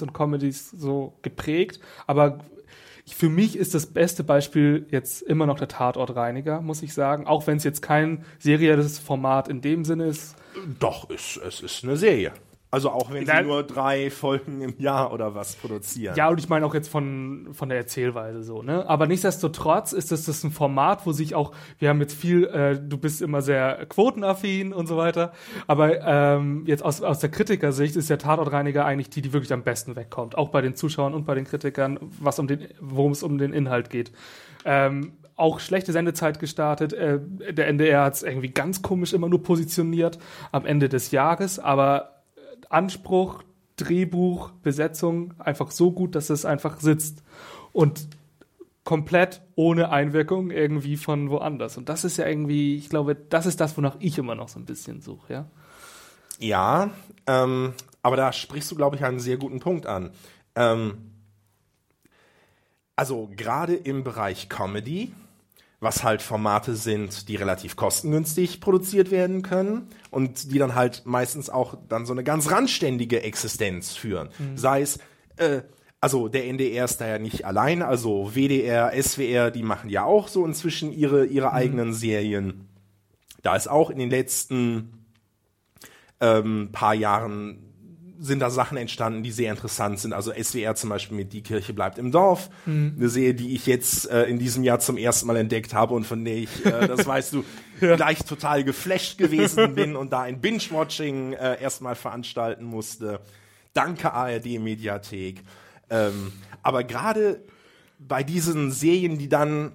Und 0.00 0.12
Comedies 0.12 0.70
so 0.76 1.12
geprägt, 1.22 1.78
aber 2.08 2.40
für 3.06 3.28
mich 3.28 3.54
ist 3.54 3.74
das 3.74 3.86
beste 3.86 4.24
Beispiel 4.24 4.88
jetzt 4.90 5.22
immer 5.22 5.46
noch 5.46 5.56
der 5.56 5.68
Tatortreiniger, 5.68 6.60
muss 6.62 6.82
ich 6.82 6.94
sagen. 6.94 7.28
Auch 7.28 7.46
wenn 7.46 7.58
es 7.58 7.64
jetzt 7.64 7.80
kein 7.80 8.24
serielles 8.40 8.98
Format 8.98 9.46
in 9.46 9.60
dem 9.60 9.84
Sinne 9.84 10.06
ist. 10.06 10.34
Doch, 10.80 11.08
es, 11.10 11.36
es 11.36 11.60
ist 11.60 11.84
eine 11.84 11.96
Serie. 11.96 12.32
Also 12.74 12.90
auch 12.90 13.12
wenn 13.12 13.24
sie 13.24 13.42
nur 13.44 13.62
drei 13.62 14.10
Folgen 14.10 14.60
im 14.60 14.74
Jahr 14.78 15.12
oder 15.12 15.36
was 15.36 15.54
produzieren. 15.54 16.16
Ja, 16.16 16.28
und 16.28 16.40
ich 16.40 16.48
meine 16.48 16.66
auch 16.66 16.74
jetzt 16.74 16.88
von, 16.88 17.50
von 17.52 17.68
der 17.68 17.78
Erzählweise 17.78 18.42
so, 18.42 18.62
ne? 18.62 18.84
Aber 18.88 19.06
nichtsdestotrotz 19.06 19.92
ist 19.92 20.10
das, 20.10 20.24
das 20.24 20.42
ein 20.42 20.50
Format, 20.50 21.06
wo 21.06 21.12
sich 21.12 21.36
auch, 21.36 21.52
wir 21.78 21.88
haben 21.88 22.00
jetzt 22.00 22.14
viel, 22.14 22.46
äh, 22.46 22.76
du 22.76 22.98
bist 22.98 23.22
immer 23.22 23.42
sehr 23.42 23.86
quotenaffin 23.86 24.72
und 24.72 24.88
so 24.88 24.96
weiter, 24.96 25.32
aber 25.68 26.00
ähm, 26.00 26.64
jetzt 26.66 26.84
aus, 26.84 27.00
aus 27.00 27.20
der 27.20 27.30
Kritikersicht 27.30 27.94
ist 27.94 28.10
der 28.10 28.18
Tatortreiniger 28.18 28.84
eigentlich 28.84 29.08
die, 29.08 29.22
die 29.22 29.32
wirklich 29.32 29.52
am 29.52 29.62
besten 29.62 29.94
wegkommt. 29.94 30.36
Auch 30.36 30.48
bei 30.48 30.60
den 30.60 30.74
Zuschauern 30.74 31.14
und 31.14 31.26
bei 31.26 31.36
den 31.36 31.44
Kritikern, 31.44 32.00
was 32.18 32.40
um 32.40 32.48
den, 32.48 32.66
worum 32.80 33.12
es 33.12 33.22
um 33.22 33.38
den 33.38 33.52
Inhalt 33.52 33.88
geht. 33.88 34.10
Ähm, 34.64 35.12
auch 35.36 35.60
schlechte 35.60 35.92
Sendezeit 35.92 36.40
gestartet. 36.40 36.92
Äh, 36.92 37.20
der 37.52 37.68
NDR 37.68 38.02
hat 38.02 38.14
es 38.14 38.24
irgendwie 38.24 38.50
ganz 38.50 38.82
komisch 38.82 39.12
immer 39.12 39.28
nur 39.28 39.44
positioniert 39.44 40.18
am 40.50 40.66
Ende 40.66 40.88
des 40.88 41.12
Jahres, 41.12 41.60
aber 41.60 42.13
Anspruch, 42.74 43.42
Drehbuch, 43.76 44.50
Besetzung 44.62 45.34
einfach 45.38 45.70
so 45.70 45.92
gut, 45.92 46.14
dass 46.14 46.30
es 46.30 46.44
einfach 46.44 46.80
sitzt. 46.80 47.22
Und 47.72 48.08
komplett 48.84 49.40
ohne 49.56 49.90
Einwirkung 49.90 50.50
irgendwie 50.50 50.96
von 50.96 51.30
woanders. 51.30 51.78
Und 51.78 51.88
das 51.88 52.04
ist 52.04 52.18
ja 52.18 52.26
irgendwie, 52.26 52.76
ich 52.76 52.90
glaube, 52.90 53.14
das 53.14 53.46
ist 53.46 53.60
das, 53.60 53.76
wonach 53.76 53.96
ich 53.98 54.18
immer 54.18 54.34
noch 54.34 54.48
so 54.48 54.60
ein 54.60 54.66
bisschen 54.66 55.00
suche, 55.00 55.32
ja. 55.32 55.50
Ja, 56.38 56.90
ähm, 57.26 57.72
aber 58.02 58.16
da 58.16 58.32
sprichst 58.32 58.70
du, 58.70 58.74
glaube 58.74 58.96
ich, 58.96 59.04
einen 59.04 59.20
sehr 59.20 59.38
guten 59.38 59.60
Punkt 59.60 59.86
an. 59.86 60.10
Ähm, 60.54 61.12
also 62.96 63.30
gerade 63.34 63.74
im 63.74 64.04
Bereich 64.04 64.48
Comedy, 64.48 65.12
was 65.84 66.02
halt 66.02 66.22
Formate 66.22 66.74
sind, 66.74 67.28
die 67.28 67.36
relativ 67.36 67.76
kostengünstig 67.76 68.60
produziert 68.60 69.10
werden 69.12 69.42
können 69.42 69.88
und 70.10 70.50
die 70.52 70.58
dann 70.58 70.74
halt 70.74 71.02
meistens 71.04 71.48
auch 71.50 71.76
dann 71.88 72.06
so 72.06 72.12
eine 72.12 72.24
ganz 72.24 72.50
randständige 72.50 73.22
Existenz 73.22 73.94
führen. 73.94 74.30
Sei 74.56 74.82
es, 74.82 74.98
äh, 75.36 75.62
also 76.00 76.28
der 76.28 76.46
NDR 76.46 76.84
ist 76.84 77.00
da 77.00 77.06
ja 77.06 77.18
nicht 77.18 77.44
allein, 77.44 77.82
also 77.82 78.34
WDR, 78.34 78.92
SWR, 79.00 79.50
die 79.50 79.62
machen 79.62 79.88
ja 79.88 80.04
auch 80.04 80.28
so 80.28 80.44
inzwischen 80.44 80.92
ihre, 80.92 81.26
ihre 81.26 81.52
eigenen 81.52 81.94
Serien. 81.94 82.68
Da 83.42 83.54
ist 83.54 83.68
auch 83.68 83.90
in 83.90 83.98
den 83.98 84.10
letzten 84.10 85.06
ähm, 86.20 86.70
paar 86.72 86.94
Jahren 86.94 87.73
sind 88.18 88.40
da 88.40 88.50
Sachen 88.50 88.76
entstanden, 88.76 89.22
die 89.22 89.30
sehr 89.30 89.50
interessant 89.50 89.98
sind. 89.98 90.12
Also 90.12 90.32
SWR 90.32 90.74
zum 90.74 90.90
Beispiel 90.90 91.16
mit 91.16 91.32
Die 91.32 91.42
Kirche 91.42 91.72
bleibt 91.72 91.98
im 91.98 92.12
Dorf. 92.12 92.50
Eine 92.96 93.08
Serie, 93.08 93.34
die 93.34 93.54
ich 93.54 93.66
jetzt 93.66 94.10
äh, 94.10 94.24
in 94.24 94.38
diesem 94.38 94.62
Jahr 94.64 94.80
zum 94.80 94.96
ersten 94.96 95.26
Mal 95.26 95.36
entdeckt 95.36 95.74
habe 95.74 95.94
und 95.94 96.04
von 96.04 96.24
der 96.24 96.36
ich, 96.36 96.64
äh, 96.64 96.86
das 96.86 97.06
weißt 97.06 97.32
du, 97.32 97.44
gleich 97.80 98.24
total 98.24 98.64
geflasht 98.64 99.18
gewesen 99.18 99.74
bin 99.74 99.96
und 99.96 100.12
da 100.12 100.22
ein 100.22 100.40
Binge-Watching 100.40 101.32
äh, 101.32 101.60
erstmal 101.60 101.94
veranstalten 101.94 102.64
musste. 102.64 103.20
Danke 103.72 104.12
ARD-Mediathek. 104.12 105.42
Ähm, 105.90 106.32
aber 106.62 106.84
gerade 106.84 107.42
bei 107.98 108.22
diesen 108.22 108.70
Serien, 108.70 109.18
die 109.18 109.28
dann 109.28 109.72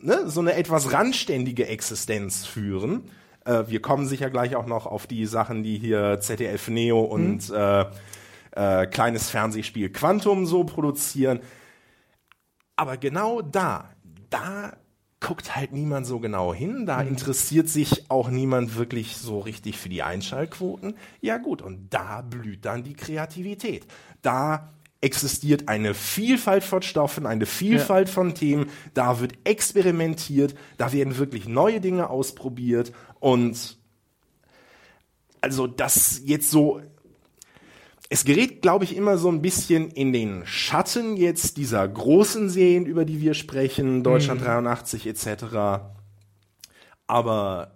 ne, 0.00 0.28
so 0.28 0.40
eine 0.40 0.54
etwas 0.54 0.92
randständige 0.92 1.66
Existenz 1.66 2.46
führen. 2.46 3.10
Äh, 3.48 3.68
wir 3.68 3.80
kommen 3.80 4.06
sicher 4.06 4.30
gleich 4.30 4.54
auch 4.54 4.66
noch 4.66 4.86
auf 4.86 5.06
die 5.06 5.26
Sachen, 5.26 5.62
die 5.62 5.78
hier 5.78 6.20
ZDF 6.20 6.68
Neo 6.68 7.00
und 7.00 7.50
äh, 7.50 7.86
äh, 8.52 8.86
kleines 8.86 9.30
Fernsehspiel 9.30 9.90
Quantum 9.90 10.46
so 10.46 10.64
produzieren. 10.64 11.40
Aber 12.76 12.96
genau 12.96 13.40
da, 13.40 13.88
da 14.30 14.72
guckt 15.20 15.56
halt 15.56 15.72
niemand 15.72 16.06
so 16.06 16.20
genau 16.20 16.54
hin, 16.54 16.86
da 16.86 17.00
interessiert 17.02 17.68
sich 17.68 18.08
auch 18.08 18.28
niemand 18.28 18.76
wirklich 18.76 19.16
so 19.16 19.40
richtig 19.40 19.76
für 19.76 19.88
die 19.88 20.04
Einschaltquoten. 20.04 20.94
Ja 21.20 21.38
gut, 21.38 21.60
und 21.60 21.92
da 21.92 22.20
blüht 22.22 22.64
dann 22.64 22.84
die 22.84 22.94
Kreativität. 22.94 23.86
Da 24.22 24.74
existiert 25.00 25.68
eine 25.68 25.94
Vielfalt 25.94 26.64
von 26.64 26.82
Stoffen, 26.82 27.26
eine 27.26 27.46
Vielfalt 27.46 28.08
von 28.08 28.34
Themen, 28.34 28.70
da 28.94 29.20
wird 29.20 29.34
experimentiert, 29.44 30.54
da 30.76 30.92
werden 30.92 31.18
wirklich 31.18 31.46
neue 31.46 31.80
Dinge 31.80 32.10
ausprobiert 32.10 32.92
und 33.20 33.78
also 35.40 35.66
das 35.68 36.20
jetzt 36.24 36.50
so 36.50 36.80
es 38.10 38.24
gerät, 38.24 38.62
glaube 38.62 38.84
ich, 38.84 38.96
immer 38.96 39.18
so 39.18 39.30
ein 39.30 39.42
bisschen 39.42 39.90
in 39.90 40.12
den 40.12 40.46
Schatten 40.46 41.16
jetzt 41.16 41.58
dieser 41.58 41.86
großen 41.86 42.48
Serien, 42.48 42.86
über 42.86 43.04
die 43.04 43.20
wir 43.20 43.34
sprechen, 43.34 44.02
Deutschland 44.02 44.42
83 44.42 45.06
etc. 45.06 45.82
Aber 47.06 47.72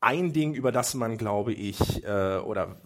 ein 0.00 0.34
Ding, 0.34 0.52
über 0.52 0.72
das 0.72 0.92
man, 0.92 1.16
glaube 1.16 1.54
ich, 1.54 2.04
äh, 2.04 2.36
oder 2.36 2.76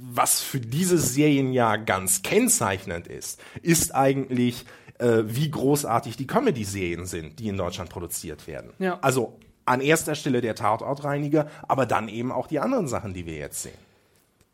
was 0.00 0.40
für 0.40 0.60
dieses 0.60 1.14
Serienjahr 1.14 1.78
ganz 1.78 2.22
kennzeichnend 2.22 3.06
ist, 3.06 3.40
ist 3.62 3.94
eigentlich, 3.94 4.64
äh, 4.98 5.22
wie 5.24 5.50
großartig 5.50 6.16
die 6.16 6.26
Comedy-Serien 6.26 7.06
sind, 7.06 7.38
die 7.38 7.48
in 7.48 7.56
Deutschland 7.56 7.90
produziert 7.90 8.46
werden. 8.46 8.70
Ja. 8.78 8.98
Also 9.00 9.38
an 9.64 9.80
erster 9.80 10.14
Stelle 10.14 10.40
der 10.40 10.54
Tatortreiniger, 10.54 11.48
aber 11.66 11.86
dann 11.86 12.08
eben 12.08 12.32
auch 12.32 12.46
die 12.46 12.60
anderen 12.60 12.88
Sachen, 12.88 13.12
die 13.12 13.26
wir 13.26 13.36
jetzt 13.36 13.62
sehen. 13.62 13.78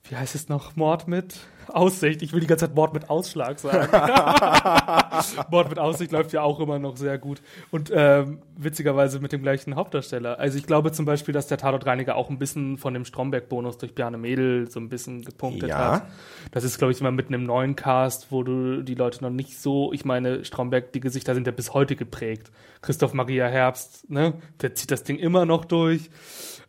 Wie 0.09 0.17
heißt 0.17 0.35
es 0.35 0.49
noch? 0.49 0.77
Mord 0.77 1.09
mit 1.09 1.37
Aussicht. 1.71 2.23
Ich 2.23 2.33
will 2.33 2.41
die 2.41 2.47
ganze 2.47 2.67
Zeit 2.67 2.75
Mord 2.75 2.95
mit 2.95 3.11
Ausschlag 3.11 3.59
sagen. 3.59 3.89
Mord 5.51 5.69
mit 5.69 5.79
Aussicht 5.79 6.13
läuft 6.13 6.33
ja 6.33 6.43
auch 6.43 6.61
immer 6.61 6.79
noch 6.79 6.97
sehr 6.97 7.19
gut. 7.19 7.41
Und 7.71 7.91
ähm, 7.95 8.39
witzigerweise 8.57 9.21
mit 9.21 9.33
dem 9.33 9.43
gleichen 9.43 9.75
Hauptdarsteller. 9.77 10.39
Also 10.39 10.59
ich 10.59 10.67
glaube 10.67 10.93
zum 10.93 11.05
Beispiel, 11.07 11.33
dass 11.35 11.47
der 11.47 11.59
Tatortreiniger 11.59 12.17
auch 12.17 12.31
ein 12.31 12.39
bisschen 12.39 12.79
von 12.79 12.95
dem 12.95 13.05
Stromberg-Bonus 13.05 13.79
durch 13.79 13.95
Bjarne 13.95 14.19
Mädel 14.19 14.71
so 14.71 14.81
ein 14.81 14.89
bisschen 14.89 15.25
gepunktet 15.25 15.69
Ja. 15.71 15.93
hat. 15.97 16.07
Das 16.53 16.65
ist, 16.65 16.79
glaube 16.79 16.93
ich, 16.93 17.01
immer 17.01 17.11
mit 17.11 17.29
einem 17.29 17.45
neuen 17.45 17.77
Cast, 17.77 18.31
wo 18.31 18.43
du 18.43 18.83
die 18.83 18.95
Leute 18.95 19.23
noch 19.23 19.31
nicht 19.31 19.59
so, 19.59 19.93
ich 19.93 20.05
meine, 20.05 20.45
Stromberg, 20.45 20.93
die 20.93 21.01
Gesichter 21.01 21.35
sind 21.35 21.47
ja 21.47 21.53
bis 21.53 21.75
heute 21.75 21.97
geprägt. 21.97 22.51
Christoph 22.83 23.15
Maria 23.15 23.47
Herbst, 23.47 24.11
ne, 24.11 24.35
der 24.61 24.75
zieht 24.75 24.91
das 24.91 25.05
Ding 25.05 25.17
immer 25.17 25.47
noch 25.47 25.65
durch, 25.65 26.11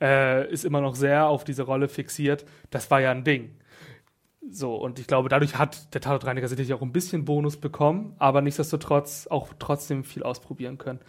äh, 0.01 0.49
ist 0.51 0.63
immer 0.65 0.81
noch 0.81 0.95
sehr 0.95 1.27
auf 1.27 1.43
diese 1.43 1.63
Rolle 1.63 1.87
fixiert. 1.89 2.45
Das 2.69 2.89
war 2.91 3.01
ja 3.01 3.11
ein 3.11 3.23
Ding. 3.23 3.51
So, 4.51 4.75
und 4.75 4.99
ich 4.99 5.07
glaube, 5.07 5.27
dadurch 5.27 5.57
hat 5.57 5.93
der 5.93 6.01
Tatortreiniger 6.01 6.47
sicherlich 6.47 6.73
auch 6.73 6.81
ein 6.81 6.91
bisschen 6.91 7.25
Bonus 7.25 7.57
bekommen, 7.57 8.15
aber 8.19 8.41
nichtsdestotrotz 8.41 9.27
auch 9.27 9.49
trotzdem 9.57 10.03
viel 10.03 10.23
ausprobieren 10.23 10.77
können. 10.77 10.99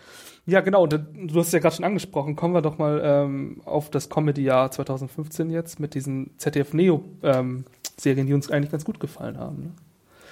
Ja, 0.46 0.60
genau, 0.60 0.86
du 0.86 0.98
hast 1.34 1.48
es 1.48 1.52
ja 1.52 1.58
gerade 1.58 1.76
schon 1.76 1.84
angesprochen, 1.84 2.36
kommen 2.36 2.54
wir 2.54 2.62
doch 2.62 2.78
mal 2.78 3.00
ähm, 3.04 3.60
auf 3.64 3.90
das 3.90 4.08
Comedy-Jahr 4.08 4.70
2015 4.70 5.50
jetzt 5.50 5.80
mit 5.80 5.94
diesen 5.94 6.30
ZDF-Neo-Serien, 6.38 8.26
die 8.26 8.32
uns 8.34 8.50
eigentlich 8.50 8.70
ganz 8.70 8.84
gut 8.84 9.00
gefallen 9.00 9.38
haben. 9.38 9.62
Ne? 9.62 9.70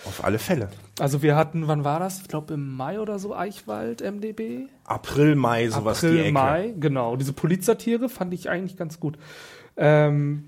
Auf 0.07 0.23
alle 0.25 0.39
Fälle. 0.39 0.69
Also 0.99 1.23
wir 1.23 1.35
hatten, 1.35 1.67
wann 1.67 1.85
war 1.85 1.99
das? 1.99 2.21
Ich 2.21 2.29
glaube 2.29 2.55
im 2.55 2.75
Mai 2.77 3.01
oder 3.01 3.19
so, 3.19 3.35
Eichwald, 3.35 4.03
MDB? 4.03 4.69
April, 4.85 5.35
Mai, 5.35 5.69
sowas 5.69 6.01
die 6.01 6.07
April, 6.07 6.21
Ecke. 6.21 6.33
Mai, 6.33 6.75
genau. 6.79 7.17
Diese 7.17 7.33
Polizsatire 7.33 8.09
fand 8.09 8.35
ich 8.35 8.49
eigentlich 8.51 8.77
ganz 8.77 9.01
gut. 9.01 9.19
Ähm, 9.77 10.45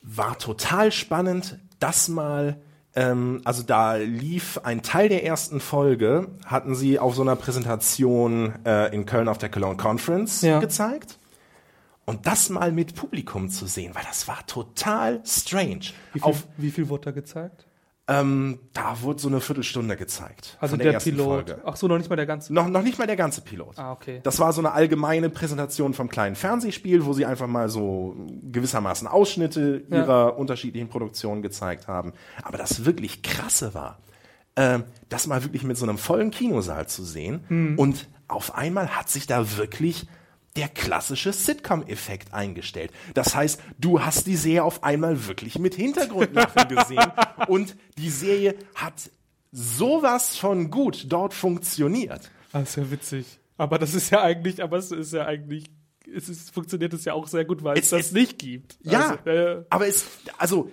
war 0.00 0.38
total 0.38 0.92
spannend, 0.92 1.58
das 1.78 2.08
mal, 2.08 2.56
ähm, 2.94 3.40
also 3.44 3.62
da 3.62 3.96
lief 3.96 4.58
ein 4.62 4.82
Teil 4.82 5.08
der 5.08 5.24
ersten 5.24 5.60
Folge, 5.60 6.28
hatten 6.46 6.74
sie 6.74 6.98
auf 6.98 7.14
so 7.14 7.22
einer 7.22 7.36
Präsentation 7.36 8.54
äh, 8.64 8.94
in 8.94 9.06
Köln 9.06 9.28
auf 9.28 9.38
der 9.38 9.48
Cologne 9.50 9.76
Conference 9.76 10.42
Ja. 10.42 10.60
gezeigt. 10.60 11.18
Und 12.06 12.26
das 12.26 12.50
mal 12.50 12.70
mit 12.70 12.94
Publikum 12.94 13.48
zu 13.48 13.66
sehen, 13.66 13.94
weil 13.94 14.04
das 14.06 14.28
war 14.28 14.46
total 14.46 15.22
strange. 15.24 15.80
wie, 16.12 16.18
viel, 16.20 16.22
Auf, 16.22 16.44
wie 16.58 16.70
viel 16.70 16.88
wurde 16.90 17.06
da 17.06 17.10
gezeigt? 17.12 17.66
Ähm, 18.06 18.58
da 18.74 19.00
wurde 19.00 19.18
so 19.18 19.28
eine 19.28 19.40
Viertelstunde 19.40 19.96
gezeigt. 19.96 20.58
Also 20.60 20.76
der, 20.76 20.92
ersten 20.92 21.10
Pilot. 21.12 21.26
Folge. 21.48 21.62
Ach 21.64 21.76
so, 21.76 21.88
noch 21.88 21.96
nicht 21.96 22.10
mal 22.10 22.16
der 22.16 22.26
ganze. 22.26 22.52
Noch, 22.52 22.68
noch 22.68 22.82
nicht 22.82 22.98
mal 22.98 23.06
der 23.06 23.16
ganze 23.16 23.40
Pilot. 23.40 23.78
Ah, 23.78 23.92
okay. 23.92 24.20
Das 24.22 24.38
war 24.40 24.52
so 24.52 24.60
eine 24.60 24.72
allgemeine 24.72 25.30
Präsentation 25.30 25.94
vom 25.94 26.08
kleinen 26.10 26.36
Fernsehspiel, 26.36 27.06
wo 27.06 27.14
sie 27.14 27.24
einfach 27.24 27.46
mal 27.46 27.70
so 27.70 28.14
gewissermaßen 28.42 29.08
Ausschnitte 29.08 29.84
Ja. 29.88 29.96
ihrer 29.96 30.38
unterschiedlichen 30.38 30.88
Produktionen 30.88 31.40
gezeigt 31.40 31.88
haben. 31.88 32.12
Aber 32.42 32.58
das 32.58 32.84
wirklich 32.84 33.22
krasse 33.22 33.72
war, 33.72 33.98
ähm, 34.56 34.84
das 35.08 35.26
mal 35.26 35.42
wirklich 35.42 35.64
mit 35.64 35.78
so 35.78 35.86
einem 35.86 35.96
vollen 35.96 36.30
Kinosaal 36.30 36.86
zu 36.86 37.04
sehen. 37.04 37.44
Hm. 37.48 37.78
Und 37.78 38.06
auf 38.28 38.54
einmal 38.54 38.88
hat 38.96 39.08
sich 39.08 39.26
da 39.26 39.56
wirklich 39.56 40.06
der 40.56 40.68
klassische 40.68 41.32
Sitcom-Effekt 41.32 42.32
eingestellt. 42.32 42.92
Das 43.14 43.34
heißt, 43.34 43.60
du 43.78 44.00
hast 44.04 44.26
die 44.26 44.36
Serie 44.36 44.62
auf 44.64 44.84
einmal 44.84 45.26
wirklich 45.26 45.58
mit 45.58 45.74
Hintergrundlachen 45.74 46.68
gesehen 46.76 47.04
und 47.48 47.76
die 47.98 48.10
Serie 48.10 48.54
hat 48.74 49.10
sowas 49.50 50.36
von 50.36 50.70
gut 50.70 51.06
dort 51.08 51.34
funktioniert. 51.34 52.30
Das 52.52 52.70
ist 52.70 52.76
ja 52.76 52.90
witzig. 52.90 53.38
Aber 53.56 53.78
das 53.78 53.94
ist 53.94 54.10
ja 54.10 54.22
eigentlich, 54.22 54.62
aber 54.62 54.78
es 54.78 54.90
ist 54.90 55.12
ja 55.12 55.26
eigentlich, 55.26 55.66
es 56.12 56.28
ist, 56.28 56.52
funktioniert 56.52 56.92
es 56.92 57.04
ja 57.04 57.14
auch 57.14 57.26
sehr 57.28 57.44
gut, 57.44 57.62
weil 57.64 57.76
es, 57.78 57.84
Es 57.86 57.90
das 57.90 58.00
ist- 58.06 58.12
nicht 58.14 58.38
gibt. 58.38 58.76
Ja, 58.82 59.16
Also, 59.24 59.30
äh, 59.30 59.64
aber 59.70 59.86
es, 59.88 60.06
also, 60.38 60.70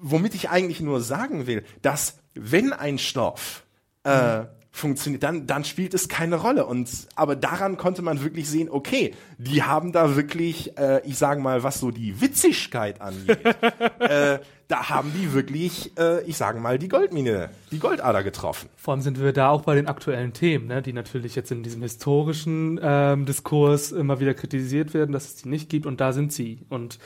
womit 0.00 0.34
ich 0.34 0.48
eigentlich 0.50 0.80
nur 0.80 1.00
sagen 1.00 1.46
will, 1.46 1.64
dass 1.82 2.18
wenn 2.34 2.72
ein 2.72 2.98
Stoff 2.98 3.64
äh, 4.04 4.44
funktioniert, 4.72 5.22
dann, 5.22 5.46
dann 5.46 5.64
spielt 5.64 5.92
es 5.92 6.08
keine 6.08 6.36
Rolle. 6.36 6.66
Und 6.66 6.88
aber 7.14 7.36
daran 7.36 7.76
konnte 7.76 8.00
man 8.02 8.22
wirklich 8.22 8.48
sehen, 8.48 8.68
okay, 8.70 9.14
die 9.38 9.62
haben 9.62 9.92
da 9.92 10.16
wirklich, 10.16 10.76
äh, 10.78 11.06
ich 11.06 11.18
sage 11.18 11.40
mal, 11.40 11.62
was 11.62 11.78
so 11.78 11.90
die 11.90 12.20
Witzigkeit 12.20 13.00
angeht, 13.00 13.44
äh, 14.00 14.38
da 14.68 14.88
haben 14.88 15.12
die 15.14 15.34
wirklich, 15.34 15.92
äh, 15.98 16.22
ich 16.22 16.38
sage 16.38 16.58
mal, 16.58 16.78
die 16.78 16.88
Goldmine, 16.88 17.50
die 17.70 17.78
Goldader 17.78 18.24
getroffen. 18.24 18.70
Vor 18.76 18.92
allem 18.92 19.02
sind 19.02 19.20
wir 19.20 19.34
da 19.34 19.50
auch 19.50 19.62
bei 19.62 19.74
den 19.74 19.86
aktuellen 19.86 20.32
Themen, 20.32 20.68
ne, 20.68 20.80
die 20.80 20.94
natürlich 20.94 21.34
jetzt 21.34 21.52
in 21.52 21.62
diesem 21.62 21.82
historischen 21.82 22.80
ähm, 22.82 23.26
Diskurs 23.26 23.92
immer 23.92 24.18
wieder 24.20 24.32
kritisiert 24.32 24.94
werden, 24.94 25.12
dass 25.12 25.26
es 25.26 25.34
die 25.36 25.50
nicht 25.50 25.68
gibt 25.68 25.84
und 25.84 26.00
da 26.00 26.12
sind 26.12 26.32
sie. 26.32 26.60
Und 26.70 26.98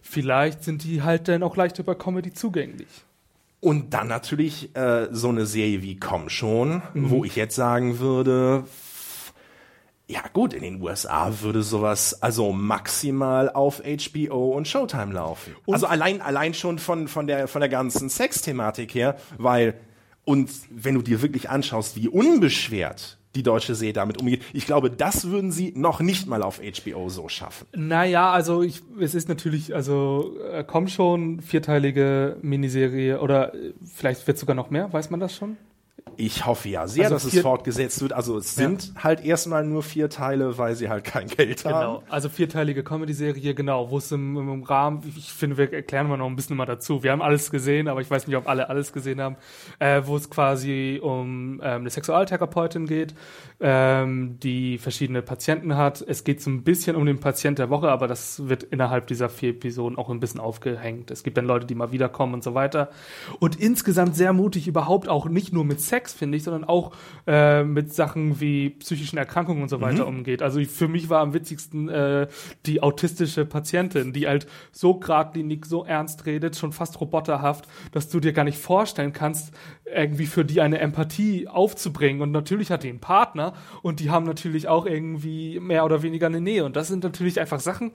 vielleicht 0.00 0.62
sind 0.62 0.84
die 0.84 1.02
halt 1.02 1.26
dann 1.26 1.42
auch 1.42 1.56
leichter 1.56 1.82
bei 1.82 1.96
Comedy 1.96 2.32
zugänglich. 2.32 2.86
Und 3.60 3.92
dann 3.92 4.06
natürlich 4.06 4.74
äh, 4.76 5.08
so 5.10 5.30
eine 5.30 5.46
Serie 5.46 5.82
wie 5.82 5.98
Komm 5.98 6.28
schon, 6.28 6.82
mhm. 6.94 7.10
wo 7.10 7.24
ich 7.24 7.34
jetzt 7.34 7.56
sagen 7.56 7.98
würde, 7.98 8.64
ja 10.06 10.22
gut, 10.32 10.54
in 10.54 10.62
den 10.62 10.80
USA 10.80 11.40
würde 11.42 11.62
sowas 11.62 12.22
also 12.22 12.52
maximal 12.52 13.50
auf 13.50 13.82
HBO 13.82 14.52
und 14.52 14.66
Showtime 14.66 15.12
laufen. 15.12 15.54
Und 15.66 15.74
also 15.74 15.86
allein 15.86 16.22
allein 16.22 16.54
schon 16.54 16.78
von 16.78 17.08
von 17.08 17.26
der 17.26 17.46
von 17.46 17.60
der 17.60 17.68
ganzen 17.68 18.08
Sexthematik 18.08 18.94
her, 18.94 19.16
weil 19.36 19.74
und 20.24 20.50
wenn 20.70 20.94
du 20.94 21.02
dir 21.02 21.20
wirklich 21.20 21.50
anschaust, 21.50 21.96
wie 21.96 22.08
unbeschwert 22.08 23.17
die 23.34 23.42
deutsche 23.42 23.74
See 23.74 23.92
damit 23.92 24.20
umgeht. 24.20 24.42
Ich 24.52 24.66
glaube, 24.66 24.90
das 24.90 25.28
würden 25.28 25.52
sie 25.52 25.72
noch 25.76 26.00
nicht 26.00 26.26
mal 26.26 26.42
auf 26.42 26.60
HBO 26.60 27.08
so 27.08 27.28
schaffen. 27.28 27.66
Naja, 27.74 28.30
also 28.30 28.62
ich, 28.62 28.82
es 29.00 29.14
ist 29.14 29.28
natürlich, 29.28 29.74
also 29.74 30.34
äh, 30.50 30.64
kommt 30.64 30.90
schon 30.90 31.40
vierteilige 31.40 32.36
Miniserie 32.42 33.20
oder 33.20 33.54
äh, 33.54 33.72
vielleicht 33.84 34.26
wird 34.26 34.38
sogar 34.38 34.56
noch 34.56 34.70
mehr, 34.70 34.92
weiß 34.92 35.10
man 35.10 35.20
das 35.20 35.34
schon? 35.34 35.56
Ich 36.20 36.46
hoffe 36.46 36.68
ja 36.68 36.88
sehr, 36.88 37.04
also 37.04 37.14
dass 37.14 37.32
es 37.32 37.40
fortgesetzt 37.40 38.02
wird. 38.02 38.12
Also 38.12 38.38
es 38.38 38.56
sind 38.56 38.88
ja. 38.88 39.04
halt 39.04 39.24
erstmal 39.24 39.64
nur 39.64 39.84
vier 39.84 40.10
Teile, 40.10 40.58
weil 40.58 40.74
sie 40.74 40.88
halt 40.88 41.04
kein 41.04 41.28
Geld 41.28 41.62
genau. 41.62 41.76
haben. 41.76 42.04
Also 42.08 42.28
vierteilige 42.28 42.82
Comedy-Serie, 42.82 43.54
genau, 43.54 43.90
wo 43.90 43.98
es 43.98 44.10
im, 44.10 44.36
im, 44.36 44.62
Rahmen, 44.64 45.02
ich 45.16 45.32
finde, 45.32 45.56
wir 45.58 45.72
erklären 45.72 46.08
mal 46.08 46.16
noch 46.16 46.26
ein 46.26 46.34
bisschen 46.34 46.56
mal 46.56 46.66
dazu. 46.66 47.04
Wir 47.04 47.12
haben 47.12 47.22
alles 47.22 47.52
gesehen, 47.52 47.86
aber 47.86 48.00
ich 48.00 48.10
weiß 48.10 48.26
nicht, 48.26 48.36
ob 48.36 48.48
alle 48.48 48.68
alles 48.68 48.92
gesehen 48.92 49.20
haben, 49.20 49.36
äh, 49.78 50.02
wo 50.04 50.16
es 50.16 50.28
quasi 50.28 50.98
um 51.00 51.60
ähm, 51.62 51.82
eine 51.82 51.90
Sexualtherapeutin 51.90 52.86
geht, 52.86 53.14
ähm, 53.60 54.38
die 54.40 54.78
verschiedene 54.78 55.20
Patienten 55.20 55.76
hat. 55.76 56.04
Es 56.06 56.22
geht 56.22 56.40
so 56.40 56.48
ein 56.50 56.62
bisschen 56.62 56.94
um 56.94 57.04
den 57.06 57.18
Patient 57.18 57.58
der 57.58 57.70
Woche, 57.70 57.88
aber 57.88 58.06
das 58.06 58.48
wird 58.48 58.62
innerhalb 58.62 59.08
dieser 59.08 59.28
vier 59.28 59.50
Episoden 59.50 59.98
auch 59.98 60.10
ein 60.10 60.20
bisschen 60.20 60.38
aufgehängt. 60.38 61.10
Es 61.10 61.24
gibt 61.24 61.36
dann 61.36 61.44
Leute, 61.44 61.66
die 61.66 61.74
mal 61.74 61.90
wiederkommen 61.90 62.34
und 62.34 62.44
so 62.44 62.54
weiter. 62.54 62.90
Und 63.40 63.56
insgesamt 63.56 64.14
sehr 64.14 64.32
mutig 64.32 64.68
überhaupt 64.68 65.08
auch 65.08 65.28
nicht 65.28 65.52
nur 65.52 65.64
mit 65.64 65.80
Sex, 65.80 66.12
finde 66.12 66.36
ich, 66.36 66.44
sondern 66.44 66.64
auch 66.64 66.92
äh, 67.26 67.64
mit 67.64 67.92
Sachen 67.92 68.40
wie 68.40 68.70
psychischen 68.70 69.18
Erkrankungen 69.18 69.62
und 69.62 69.68
so 69.68 69.80
weiter 69.80 70.02
mhm. 70.02 70.18
umgeht. 70.18 70.40
Also 70.40 70.62
für 70.62 70.86
mich 70.86 71.10
war 71.10 71.20
am 71.20 71.34
witzigsten 71.34 71.88
äh, 71.88 72.28
die 72.64 72.80
autistische 72.80 73.44
Patientin, 73.44 74.12
die 74.12 74.28
halt 74.28 74.46
so 74.70 74.94
geradlinig, 74.94 75.66
so 75.66 75.84
ernst 75.84 76.26
redet, 76.26 76.54
schon 76.54 76.70
fast 76.72 77.00
roboterhaft, 77.00 77.66
dass 77.90 78.08
du 78.08 78.20
dir 78.20 78.32
gar 78.32 78.44
nicht 78.44 78.58
vorstellen 78.58 79.12
kannst, 79.12 79.52
irgendwie 79.84 80.26
für 80.26 80.44
die 80.44 80.60
eine 80.60 80.78
Empathie 80.78 81.48
aufzubringen. 81.48 82.22
Und 82.22 82.30
natürlich 82.30 82.70
hat 82.70 82.84
die 82.84 82.90
einen 82.90 83.00
Partner 83.00 83.47
und 83.82 84.00
die 84.00 84.10
haben 84.10 84.24
natürlich 84.24 84.68
auch 84.68 84.86
irgendwie 84.86 85.60
mehr 85.60 85.84
oder 85.84 86.02
weniger 86.02 86.26
eine 86.26 86.40
Nähe. 86.40 86.64
Und 86.64 86.76
das 86.76 86.88
sind 86.88 87.04
natürlich 87.04 87.40
einfach 87.40 87.60
Sachen, 87.60 87.92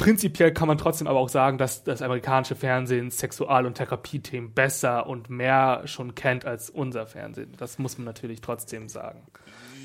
prinzipiell 0.00 0.52
kann 0.52 0.66
man 0.66 0.78
trotzdem 0.78 1.06
aber 1.06 1.20
auch 1.20 1.28
sagen, 1.28 1.58
dass 1.58 1.84
das 1.84 2.00
amerikanische 2.00 2.56
Fernsehen 2.56 3.10
Sexual- 3.10 3.66
und 3.66 3.74
Therapiethemen 3.74 4.52
besser 4.52 5.06
und 5.06 5.28
mehr 5.28 5.82
schon 5.84 6.14
kennt 6.14 6.46
als 6.46 6.70
unser 6.70 7.06
Fernsehen. 7.06 7.52
Das 7.58 7.78
muss 7.78 7.98
man 7.98 8.06
natürlich 8.06 8.40
trotzdem 8.40 8.88
sagen. 8.88 9.22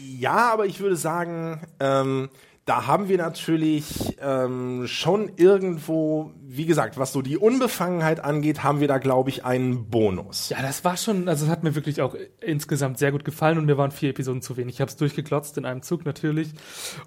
Ja, 0.01 0.53
aber 0.53 0.65
ich 0.67 0.79
würde 0.79 0.95
sagen, 0.95 1.67
ähm, 1.79 2.29
da 2.65 2.87
haben 2.87 3.09
wir 3.09 3.19
natürlich 3.19 4.17
ähm, 4.19 4.87
schon 4.87 5.33
irgendwo, 5.35 6.31
wie 6.41 6.65
gesagt, 6.65 6.97
was 6.97 7.13
so 7.13 7.21
die 7.21 7.37
Unbefangenheit 7.37 8.23
angeht, 8.23 8.63
haben 8.63 8.79
wir 8.79 8.87
da, 8.87 8.97
glaube 8.97 9.29
ich, 9.29 9.45
einen 9.45 9.91
Bonus. 9.91 10.49
Ja, 10.49 10.63
das 10.63 10.83
war 10.83 10.97
schon, 10.97 11.29
also 11.29 11.45
es 11.45 11.51
hat 11.51 11.63
mir 11.63 11.75
wirklich 11.75 12.01
auch 12.01 12.15
insgesamt 12.41 12.97
sehr 12.97 13.11
gut 13.11 13.23
gefallen 13.23 13.59
und 13.59 13.65
mir 13.65 13.77
waren 13.77 13.91
vier 13.91 14.09
Episoden 14.09 14.41
zu 14.41 14.57
wenig. 14.57 14.75
Ich 14.75 14.81
habe 14.81 14.89
es 14.89 14.97
durchgeklotzt 14.97 15.59
in 15.59 15.65
einem 15.65 15.83
Zug 15.83 16.05
natürlich 16.05 16.49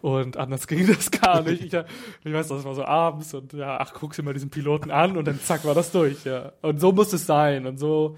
und 0.01 0.37
anders 0.37 0.67
ging 0.69 0.87
das 0.87 1.11
gar 1.11 1.43
nicht. 1.43 1.65
Ich, 1.65 1.75
ich 1.75 2.33
weiß, 2.33 2.47
das 2.47 2.65
war 2.65 2.77
so 2.77 2.85
abends 2.85 3.35
und 3.35 3.53
ja, 3.53 3.79
ach, 3.81 3.95
guck 3.95 4.15
dir 4.15 4.23
mal 4.23 4.35
diesen 4.35 4.51
Piloten 4.51 4.93
an 4.93 5.17
und 5.17 5.27
dann 5.27 5.41
zack, 5.41 5.65
war 5.65 5.75
das 5.75 5.91
durch, 5.91 6.25
ja. 6.25 6.53
Und 6.63 6.81
so 6.81 6.93
muss 6.93 7.13
es 7.13 7.27
sein 7.27 7.67
und 7.67 7.79
so. 7.79 8.17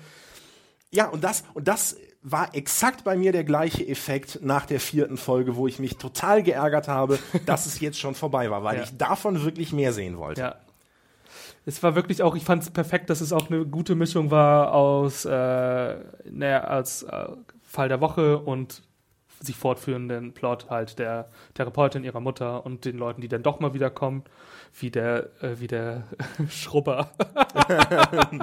Ja, 0.90 1.08
und 1.08 1.24
das, 1.24 1.44
und 1.54 1.68
das 1.68 1.96
war 2.22 2.54
exakt 2.54 3.04
bei 3.04 3.16
mir 3.16 3.32
der 3.32 3.44
gleiche 3.44 3.86
Effekt 3.86 4.40
nach 4.42 4.66
der 4.66 4.80
vierten 4.80 5.16
Folge, 5.16 5.56
wo 5.56 5.66
ich 5.66 5.78
mich 5.78 5.96
total 5.96 6.42
geärgert 6.42 6.88
habe, 6.88 7.18
dass 7.46 7.66
es 7.66 7.80
jetzt 7.80 7.98
schon 7.98 8.14
vorbei 8.14 8.50
war, 8.50 8.62
weil 8.62 8.76
ja. 8.76 8.82
ich 8.82 8.96
davon 8.96 9.42
wirklich 9.42 9.72
mehr 9.72 9.92
sehen 9.92 10.18
wollte. 10.18 10.40
Ja. 10.40 10.54
Es 11.66 11.82
war 11.82 11.94
wirklich 11.94 12.22
auch, 12.22 12.36
ich 12.36 12.44
fand 12.44 12.62
es 12.62 12.70
perfekt, 12.70 13.10
dass 13.10 13.20
es 13.20 13.32
auch 13.32 13.50
eine 13.50 13.64
gute 13.66 13.94
Mischung 13.94 14.30
war 14.30 14.72
aus, 14.72 15.24
äh, 15.24 15.30
naja, 15.30 16.64
als 16.64 17.02
äh, 17.02 17.28
Fall 17.62 17.88
der 17.88 18.00
Woche 18.00 18.38
und 18.38 18.82
sich 19.40 19.56
fortführenden 19.56 20.32
Plot 20.32 20.68
halt 20.68 20.98
der 20.98 21.30
Therapeutin, 21.54 22.04
ihrer 22.04 22.20
Mutter 22.20 22.66
und 22.66 22.84
den 22.84 22.98
Leuten, 22.98 23.20
die 23.20 23.28
dann 23.28 23.42
doch 23.42 23.60
mal 23.60 23.72
wiederkommen 23.72 24.24
wie 24.74 24.90
der, 24.90 25.30
äh, 25.42 25.58
wie 25.58 25.66
der 25.66 26.04
Schrubber. 26.48 27.10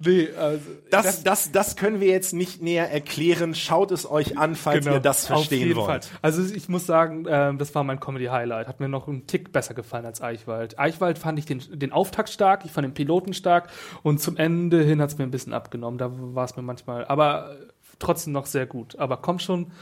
nee, 0.00 0.28
also, 0.38 0.64
das, 0.90 1.04
das, 1.04 1.22
das, 1.22 1.52
das 1.52 1.76
können 1.76 2.00
wir 2.00 2.08
jetzt 2.08 2.32
nicht 2.32 2.62
näher 2.62 2.90
erklären. 2.90 3.54
Schaut 3.54 3.90
es 3.90 4.10
euch 4.10 4.38
an, 4.38 4.54
falls 4.54 4.84
genau, 4.84 4.96
ihr 4.96 5.00
das 5.00 5.26
verstehen 5.26 5.74
wollt. 5.76 6.04
Fall. 6.04 6.18
Also 6.22 6.42
ich 6.54 6.68
muss 6.68 6.86
sagen, 6.86 7.26
äh, 7.26 7.54
das 7.54 7.74
war 7.74 7.84
mein 7.84 8.00
Comedy-Highlight. 8.00 8.68
Hat 8.68 8.80
mir 8.80 8.88
noch 8.88 9.08
einen 9.08 9.26
Tick 9.26 9.52
besser 9.52 9.74
gefallen 9.74 10.06
als 10.06 10.20
Eichwald. 10.20 10.78
Eichwald 10.78 11.18
fand 11.18 11.38
ich 11.38 11.46
den, 11.46 11.62
den 11.72 11.92
Auftakt 11.92 12.30
stark, 12.30 12.64
ich 12.64 12.72
fand 12.72 12.86
den 12.86 12.94
Piloten 12.94 13.34
stark 13.34 13.68
und 14.02 14.20
zum 14.20 14.36
Ende 14.36 14.82
hin 14.82 15.00
hat 15.00 15.10
es 15.10 15.18
mir 15.18 15.24
ein 15.24 15.30
bisschen 15.30 15.52
abgenommen. 15.52 15.98
Da 15.98 16.10
war 16.12 16.44
es 16.44 16.56
mir 16.56 16.62
manchmal, 16.62 17.04
aber 17.06 17.56
trotzdem 17.98 18.32
noch 18.32 18.46
sehr 18.46 18.66
gut. 18.66 18.96
Aber 18.98 19.18
komm 19.18 19.38
schon, 19.38 19.72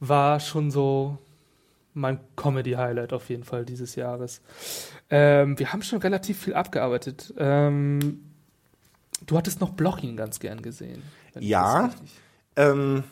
war 0.00 0.40
schon 0.40 0.70
so 0.70 1.18
mein 1.98 2.20
Comedy-Highlight 2.36 3.12
auf 3.12 3.28
jeden 3.28 3.44
Fall 3.44 3.64
dieses 3.64 3.94
Jahres. 3.94 4.40
Ähm, 5.10 5.58
wir 5.58 5.72
haben 5.72 5.82
schon 5.82 6.00
relativ 6.00 6.42
viel 6.42 6.54
abgearbeitet. 6.54 7.34
Ähm, 7.36 8.32
du 9.26 9.36
hattest 9.36 9.60
noch 9.60 9.70
Blochin 9.70 10.16
ganz 10.16 10.40
gern 10.40 10.62
gesehen. 10.62 11.02
Ja. 11.38 11.90
Ähm, 12.56 13.04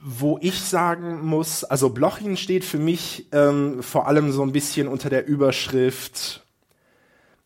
wo 0.00 0.38
ich 0.40 0.60
sagen 0.60 1.20
muss, 1.26 1.64
also 1.64 1.90
Blochin 1.90 2.36
steht 2.36 2.64
für 2.64 2.78
mich 2.78 3.26
ähm, 3.32 3.82
vor 3.82 4.06
allem 4.06 4.32
so 4.32 4.42
ein 4.42 4.52
bisschen 4.52 4.88
unter 4.88 5.10
der 5.10 5.26
Überschrift 5.26 6.42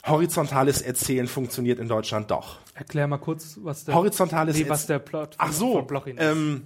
horizontales 0.06 0.82
Erzählen 0.82 1.26
funktioniert 1.26 1.78
in 1.78 1.88
Deutschland 1.88 2.30
doch. 2.30 2.58
Erklär 2.74 3.06
mal 3.06 3.18
kurz, 3.18 3.58
was 3.62 3.84
der, 3.84 3.94
horizontales 3.94 4.56
nee, 4.56 4.68
was 4.68 4.86
der 4.86 4.98
Plot 4.98 5.34
Ach 5.38 5.52
so, 5.52 5.74
von 5.74 5.86
Blochin 5.86 6.18
ist. 6.18 6.24
Ähm, 6.24 6.62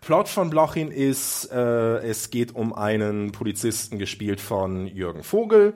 Plot 0.00 0.28
von 0.28 0.50
Blochin 0.50 0.90
ist, 0.90 1.50
äh, 1.52 1.98
es 1.98 2.30
geht 2.30 2.54
um 2.54 2.72
einen 2.72 3.32
Polizisten, 3.32 3.98
gespielt 3.98 4.40
von 4.40 4.86
Jürgen 4.86 5.22
Vogel, 5.22 5.74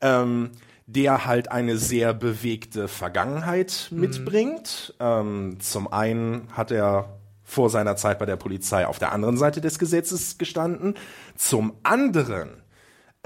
ähm, 0.00 0.52
der 0.86 1.26
halt 1.26 1.50
eine 1.50 1.76
sehr 1.76 2.14
bewegte 2.14 2.86
Vergangenheit 2.86 3.88
mhm. 3.90 4.00
mitbringt. 4.00 4.94
Ähm, 5.00 5.58
zum 5.58 5.92
einen 5.92 6.48
hat 6.52 6.70
er 6.70 7.18
vor 7.42 7.70
seiner 7.70 7.96
Zeit 7.96 8.18
bei 8.18 8.26
der 8.26 8.36
Polizei 8.36 8.86
auf 8.86 8.98
der 8.98 9.12
anderen 9.12 9.36
Seite 9.36 9.60
des 9.60 9.78
Gesetzes 9.78 10.38
gestanden. 10.38 10.94
Zum 11.34 11.74
anderen 11.82 12.62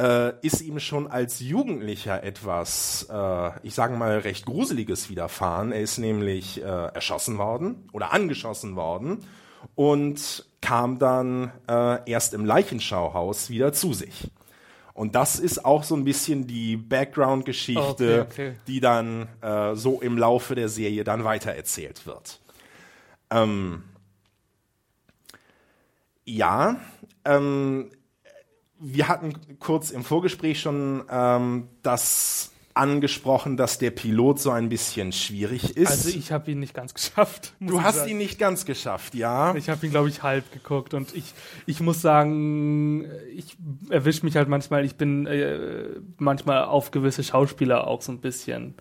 äh, 0.01 0.33
ist 0.41 0.63
ihm 0.63 0.81
schon 0.81 1.07
als 1.07 1.41
Jugendlicher 1.41 2.23
etwas, 2.23 3.07
äh, 3.11 3.51
ich 3.63 3.75
sage 3.75 3.97
mal, 3.97 4.19
recht 4.19 4.47
Gruseliges 4.47 5.11
widerfahren. 5.11 5.73
Er 5.73 5.83
ist 5.83 5.99
nämlich 5.99 6.63
äh, 6.63 6.65
erschossen 6.65 7.37
worden 7.37 7.89
oder 7.93 8.13
angeschossen 8.13 8.75
worden 8.75 9.19
und 9.75 10.47
kam 10.61 10.99
dann 10.99 11.53
äh, 11.69 12.11
erst 12.11 12.35
im 12.35 12.45
Leichenschauhaus 12.45 13.51
wieder 13.51 13.73
zu 13.73 13.93
sich. 13.93 14.31
Und 14.93 15.15
das 15.15 15.39
ist 15.39 15.65
auch 15.65 15.83
so 15.83 15.97
ein 15.97 16.05
bisschen 16.05 16.47
die 16.47 16.77
Background-Geschichte, 16.77 18.27
okay, 18.29 18.51
okay. 18.51 18.55
die 18.67 18.81
dann 18.81 19.29
äh, 19.41 19.75
so 19.75 20.01
im 20.01 20.19
Laufe 20.19 20.55
der 20.55 20.69
Serie 20.69 21.05
dann 21.05 21.25
weitererzählt 21.25 22.05
wird. 22.07 22.41
Ähm, 23.31 23.85
ja, 26.25 26.77
ähm, 27.25 27.91
wir 28.79 29.09
hatten 29.09 29.59
kurz 29.59 29.91
im 29.91 30.05
Vorgespräch 30.05 30.61
schon 30.61 31.05
ähm, 31.11 31.69
das 31.83 32.53
angesprochen, 32.75 33.57
dass 33.57 33.79
der 33.79 33.91
Pilot 33.91 34.39
so 34.39 34.51
ein 34.51 34.69
bisschen 34.69 35.13
schwierig 35.13 35.77
ist. 35.77 35.91
Also 35.91 36.09
ich 36.11 36.31
habe 36.33 36.51
ihn 36.51 36.61
nicht 36.61 36.75
ganz 36.75 36.95
geschafft. 36.95 37.55
Du 37.61 37.83
hast 37.83 37.97
sagen. 37.97 38.11
ihn 38.11 38.19
nicht 38.19 38.39
ganz 38.39 38.65
geschafft, 38.65 39.15
ja. 39.15 39.55
Ich 39.55 39.69
habe 39.69 39.85
ihn, 39.85 39.91
glaube 39.91 40.09
ich, 40.09 40.23
halb 40.23 40.51
geguckt 40.53 40.95
und 40.95 41.15
ich, 41.15 41.35
ich 41.67 41.81
muss 41.81 42.01
sagen, 42.01 43.07
ich 43.35 43.57
erwische 43.89 44.25
mich 44.25 44.37
halt 44.37 44.49
manchmal, 44.49 44.85
ich 44.85 44.97
bin 44.97 45.27
äh, 45.27 45.89
manchmal 46.19 46.65
auf 46.65 46.91
gewisse 46.91 47.25
Schauspieler 47.25 47.87
auch 47.87 48.03
so 48.03 48.13
ein 48.13 48.21
bisschen 48.21 48.75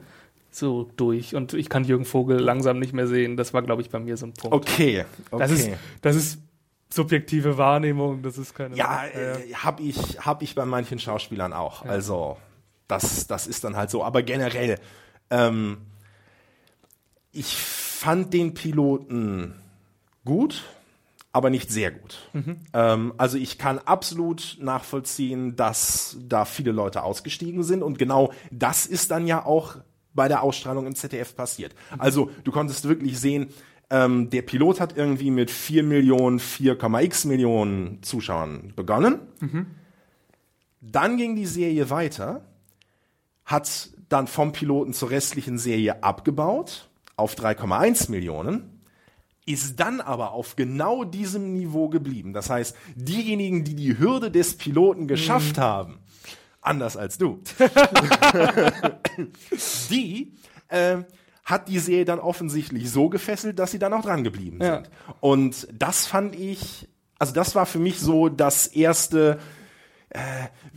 so 0.51 0.89
durch 0.97 1.35
und 1.35 1.53
ich 1.53 1.69
kann 1.69 1.83
Jürgen 1.83 2.05
Vogel 2.05 2.39
langsam 2.39 2.79
nicht 2.79 2.93
mehr 2.93 3.07
sehen. 3.07 3.37
Das 3.37 3.53
war, 3.53 3.61
glaube 3.61 3.81
ich, 3.81 3.89
bei 3.89 3.99
mir 3.99 4.17
so 4.17 4.27
ein 4.27 4.33
Punkt. 4.33 4.55
Okay, 4.55 5.05
okay. 5.31 5.39
Das 5.39 5.51
ist, 5.51 5.69
das 6.01 6.15
ist 6.15 6.39
subjektive 6.89 7.57
Wahrnehmung, 7.57 8.21
das 8.21 8.37
ist 8.37 8.53
keine. 8.53 8.75
Ja, 8.75 9.05
äh, 9.05 9.53
habe 9.53 9.83
ich, 9.83 9.97
hab 10.19 10.41
ich 10.41 10.55
bei 10.55 10.65
manchen 10.65 10.99
Schauspielern 10.99 11.53
auch. 11.53 11.85
Ja. 11.85 11.91
Also, 11.91 12.37
das, 12.89 13.27
das 13.27 13.47
ist 13.47 13.63
dann 13.63 13.77
halt 13.77 13.89
so. 13.89 14.03
Aber 14.03 14.21
generell, 14.23 14.77
ähm, 15.29 15.77
ich 17.31 17.55
fand 17.55 18.33
den 18.33 18.53
Piloten 18.53 19.55
gut, 20.25 20.63
aber 21.31 21.49
nicht 21.49 21.71
sehr 21.71 21.91
gut. 21.91 22.17
Mhm. 22.33 22.57
Ähm, 22.73 23.13
also 23.17 23.37
ich 23.37 23.57
kann 23.57 23.79
absolut 23.79 24.57
nachvollziehen, 24.59 25.55
dass 25.55 26.17
da 26.27 26.43
viele 26.43 26.71
Leute 26.71 27.03
ausgestiegen 27.03 27.63
sind 27.63 27.83
und 27.83 27.99
genau 27.99 28.33
das 28.51 28.85
ist 28.85 29.11
dann 29.11 29.27
ja 29.27 29.45
auch 29.45 29.77
bei 30.13 30.27
der 30.27 30.41
Ausstrahlung 30.41 30.87
im 30.87 30.95
ZDF 30.95 31.35
passiert. 31.35 31.75
Mhm. 31.93 32.01
Also 32.01 32.31
du 32.43 32.51
konntest 32.51 32.87
wirklich 32.87 33.19
sehen, 33.19 33.49
ähm, 33.91 34.29
der 34.31 34.41
Pilot 34.41 34.79
hat 34.79 34.97
irgendwie 34.97 35.31
mit 35.31 35.51
4 35.51 35.83
Millionen, 35.83 36.39
4,x 36.39 37.25
Millionen 37.25 38.01
Zuschauern 38.01 38.73
begonnen. 38.75 39.19
Mhm. 39.39 39.67
Dann 40.81 41.17
ging 41.17 41.35
die 41.35 41.45
Serie 41.45 41.89
weiter, 41.89 42.45
hat 43.49 43.89
dann 44.09 44.27
vom 44.27 44.51
Piloten 44.51 44.93
zur 44.93 45.09
restlichen 45.09 45.57
Serie 45.57 46.03
abgebaut 46.03 46.87
auf 47.15 47.35
3,1 47.35 48.11
Millionen, 48.11 48.79
ist 49.47 49.79
dann 49.79 50.01
aber 50.01 50.33
auf 50.33 50.55
genau 50.55 51.03
diesem 51.03 51.53
Niveau 51.53 51.89
geblieben. 51.89 52.31
Das 52.31 52.51
heißt, 52.51 52.75
diejenigen, 52.95 53.63
die 53.63 53.73
die 53.73 53.97
Hürde 53.97 54.29
des 54.29 54.55
Piloten 54.55 55.07
geschafft 55.07 55.57
mhm. 55.57 55.61
haben, 55.61 55.99
anders 56.61 56.95
als 56.95 57.17
du, 57.17 57.41
die 59.89 60.33
äh, 60.67 60.97
hat 61.43 61.67
die 61.67 61.79
Serie 61.79 62.05
dann 62.05 62.19
offensichtlich 62.19 62.91
so 62.91 63.09
gefesselt, 63.09 63.57
dass 63.57 63.71
sie 63.71 63.79
dann 63.79 63.93
auch 63.93 64.03
dran 64.03 64.23
geblieben 64.23 64.59
sind. 64.61 64.85
Ja. 64.85 65.15
Und 65.21 65.67
das 65.73 66.05
fand 66.05 66.35
ich, 66.35 66.87
also 67.17 67.33
das 67.33 67.55
war 67.55 67.65
für 67.65 67.79
mich 67.79 67.99
so 67.99 68.29
das 68.29 68.67
erste, 68.67 69.39
äh, 70.09 70.19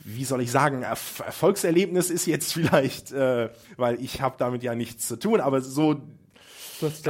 wie 0.04 0.24
soll 0.24 0.42
ich 0.42 0.50
sagen, 0.50 0.82
Erf 0.82 1.22
Erfolgserlebnis 1.24 2.10
ist 2.10 2.26
jetzt 2.26 2.52
vielleicht, 2.54 3.12
äh, 3.12 3.50
weil 3.76 4.02
ich 4.02 4.20
habe 4.20 4.36
damit 4.38 4.62
ja 4.62 4.74
nichts 4.74 5.08
zu 5.08 5.18
tun, 5.18 5.40
aber 5.40 5.60
so 5.60 6.02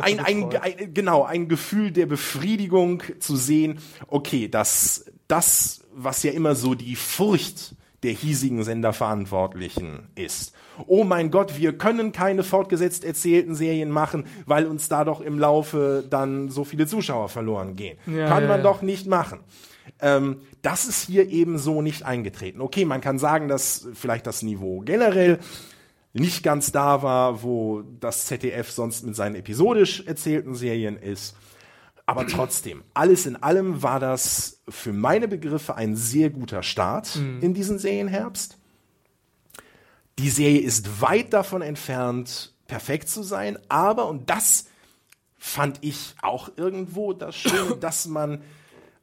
ein, 0.02 0.20
ein, 0.20 0.54
ein, 0.54 0.92
genau, 0.92 1.24
ein 1.24 1.48
Gefühl 1.48 1.92
der 1.92 2.04
Befriedigung 2.04 3.02
zu 3.20 3.36
sehen, 3.36 3.78
okay, 4.08 4.48
dass 4.48 5.06
das, 5.28 5.84
was 5.94 6.22
ja 6.22 6.32
immer 6.32 6.54
so 6.54 6.74
die 6.74 6.94
Furcht 6.94 7.74
der 8.02 8.12
hiesigen 8.12 8.64
Senderverantwortlichen 8.64 10.08
ist. 10.14 10.54
Oh 10.86 11.04
mein 11.04 11.30
Gott, 11.30 11.56
wir 11.56 11.78
können 11.78 12.12
keine 12.12 12.42
fortgesetzt 12.42 13.04
erzählten 13.04 13.54
Serien 13.54 13.90
machen, 13.90 14.26
weil 14.44 14.66
uns 14.66 14.88
da 14.88 15.04
doch 15.04 15.20
im 15.20 15.38
Laufe 15.38 16.04
dann 16.08 16.50
so 16.50 16.64
viele 16.64 16.86
Zuschauer 16.86 17.28
verloren 17.28 17.76
gehen. 17.76 17.98
Ja, 18.06 18.28
kann 18.28 18.42
ja, 18.42 18.48
man 18.48 18.58
ja. 18.58 18.62
doch 18.62 18.82
nicht 18.82 19.06
machen. 19.06 19.40
Ähm, 20.00 20.40
das 20.62 20.84
ist 20.84 21.06
hier 21.06 21.28
eben 21.28 21.58
so 21.58 21.82
nicht 21.82 22.04
eingetreten. 22.04 22.60
Okay, 22.60 22.84
man 22.84 23.00
kann 23.00 23.18
sagen, 23.18 23.48
dass 23.48 23.88
vielleicht 23.94 24.26
das 24.26 24.42
Niveau 24.42 24.80
generell 24.80 25.38
nicht 26.12 26.42
ganz 26.42 26.72
da 26.72 27.02
war, 27.02 27.42
wo 27.42 27.82
das 28.00 28.26
ZDF 28.26 28.70
sonst 28.70 29.04
mit 29.04 29.16
seinen 29.16 29.34
episodisch 29.34 30.06
erzählten 30.06 30.54
Serien 30.54 30.96
ist. 30.96 31.34
Aber 32.04 32.26
trotzdem, 32.26 32.82
alles 32.94 33.26
in 33.26 33.36
allem 33.36 33.82
war 33.82 34.00
das 34.00 34.60
für 34.68 34.92
meine 34.92 35.28
Begriffe 35.28 35.76
ein 35.76 35.96
sehr 35.96 36.30
guter 36.30 36.62
Start 36.62 37.16
mhm. 37.16 37.40
in 37.40 37.54
diesen 37.54 37.78
Serienherbst. 37.78 38.58
Die 40.18 40.28
Serie 40.28 40.60
ist 40.60 41.00
weit 41.00 41.32
davon 41.32 41.62
entfernt, 41.62 42.52
perfekt 42.66 43.08
zu 43.08 43.22
sein, 43.22 43.58
aber, 43.68 44.08
und 44.08 44.28
das 44.28 44.66
fand 45.38 45.78
ich 45.80 46.14
auch 46.20 46.50
irgendwo 46.56 47.12
das 47.12 47.34
Schöne, 47.34 47.76
dass 47.80 48.06
man, 48.06 48.42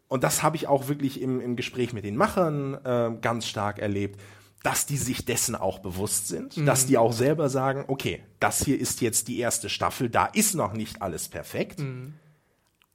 und 0.09 0.23
das 0.23 0.43
habe 0.43 0.57
ich 0.57 0.67
auch 0.67 0.89
wirklich 0.89 1.21
im, 1.21 1.39
im 1.39 1.55
Gespräch 1.55 1.93
mit 1.93 2.03
den 2.03 2.17
Machern 2.17 2.73
äh, 2.83 3.11
ganz 3.21 3.47
stark 3.47 3.79
erlebt, 3.79 4.19
dass 4.63 4.85
die 4.85 4.97
sich 4.97 5.23
dessen 5.23 5.55
auch 5.55 5.79
bewusst 5.79 6.27
sind, 6.27 6.57
mhm. 6.57 6.65
dass 6.65 6.85
die 6.85 6.97
auch 6.97 7.13
selber 7.13 7.47
sagen, 7.47 7.85
okay, 7.87 8.21
das 8.39 8.65
hier 8.65 8.77
ist 8.77 8.99
jetzt 9.01 9.27
die 9.29 9.39
erste 9.39 9.69
Staffel, 9.69 10.09
da 10.09 10.25
ist 10.25 10.55
noch 10.55 10.73
nicht 10.73 11.01
alles 11.01 11.29
perfekt. 11.29 11.79
Mhm. 11.79 12.15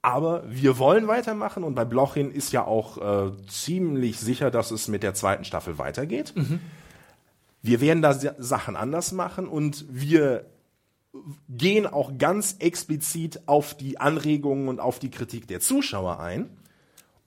Aber 0.01 0.43
wir 0.47 0.77
wollen 0.77 1.07
weitermachen 1.07 1.63
und 1.63 1.73
bei 1.73 1.85
Blochin 1.85 2.29
ist 2.29 2.51
ja 2.51 2.63
auch 2.65 2.97
äh, 2.97 3.31
ziemlich 3.47 4.19
sicher, 4.19 4.51
dass 4.51 4.69
es 4.69 4.87
mit 4.87 5.01
der 5.01 5.15
zweiten 5.15 5.45
Staffel 5.45 5.79
weitergeht. 5.79 6.33
Mhm. 6.35 6.59
Wir 7.63 7.81
werden 7.81 8.03
da 8.03 8.13
Sachen 8.13 8.75
anders 8.75 9.11
machen 9.11 9.47
und 9.47 9.85
wir 9.89 10.45
gehen 11.49 11.87
auch 11.87 12.17
ganz 12.19 12.57
explizit 12.59 13.47
auf 13.47 13.75
die 13.75 13.99
Anregungen 13.99 14.67
und 14.67 14.79
auf 14.79 14.99
die 14.99 15.09
Kritik 15.09 15.47
der 15.47 15.61
Zuschauer 15.61 16.19
ein, 16.19 16.49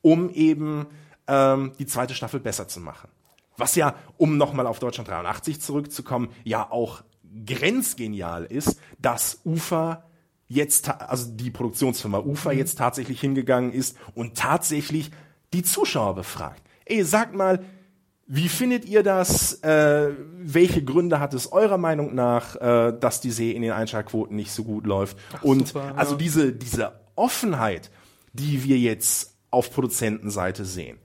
um 0.09 0.31
eben 0.31 0.87
ähm, 1.27 1.73
die 1.79 1.87
zweite 1.87 2.15
Staffel 2.15 2.41
besser 2.41 2.67
zu 2.67 2.81
machen. 2.81 3.11
Was 3.59 3.75
ja, 3.75 3.95
um 4.17 4.39
nochmal 4.39 4.67
auf 4.67 4.79
Deutschland 4.79 5.09
83 5.09 5.61
zurückzukommen, 5.61 6.31
ja 6.45 6.71
auch 6.71 7.03
grenzgenial 7.45 8.45
ist, 8.45 8.81
dass 8.99 9.41
Ufer 9.45 10.05
jetzt, 10.47 10.89
also 10.89 11.31
die 11.33 11.51
Produktionsfirma 11.51 12.21
Ufer 12.21 12.53
mhm. 12.53 12.59
jetzt 12.59 12.79
tatsächlich 12.79 13.21
hingegangen 13.21 13.73
ist 13.73 13.99
und 14.15 14.39
tatsächlich 14.39 15.11
die 15.53 15.63
Zuschauer 15.63 16.15
befragt. 16.15 16.63
Ey, 16.87 17.05
sagt 17.05 17.35
mal, 17.35 17.63
wie 18.27 18.49
findet 18.49 18.87
ihr 18.87 19.03
das? 19.03 19.63
Äh, 19.63 20.11
welche 20.39 20.83
Gründe 20.83 21.21
hat 21.21 21.35
es 21.35 21.53
eurer 21.53 21.79
Meinung 21.79 22.15
nach, 22.15 22.57
äh, 22.57 22.93
dass 22.99 23.21
die 23.21 23.31
See 23.31 23.51
in 23.51 23.61
den 23.61 23.73
Einschaltquoten 23.73 24.37
nicht 24.37 24.53
so 24.53 24.65
gut 24.65 24.87
läuft? 24.87 25.19
Ach, 25.35 25.43
und 25.43 25.69
super, 25.69 25.93
also 25.97 26.13
ja. 26.13 26.19
diese, 26.19 26.53
diese 26.53 26.93
Offenheit, 27.15 27.91
die 28.33 28.65
wir 28.65 28.79
jetzt 28.79 29.38
auf 29.51 29.73
Produzentenseite 29.73 30.65
sehen, 30.65 30.99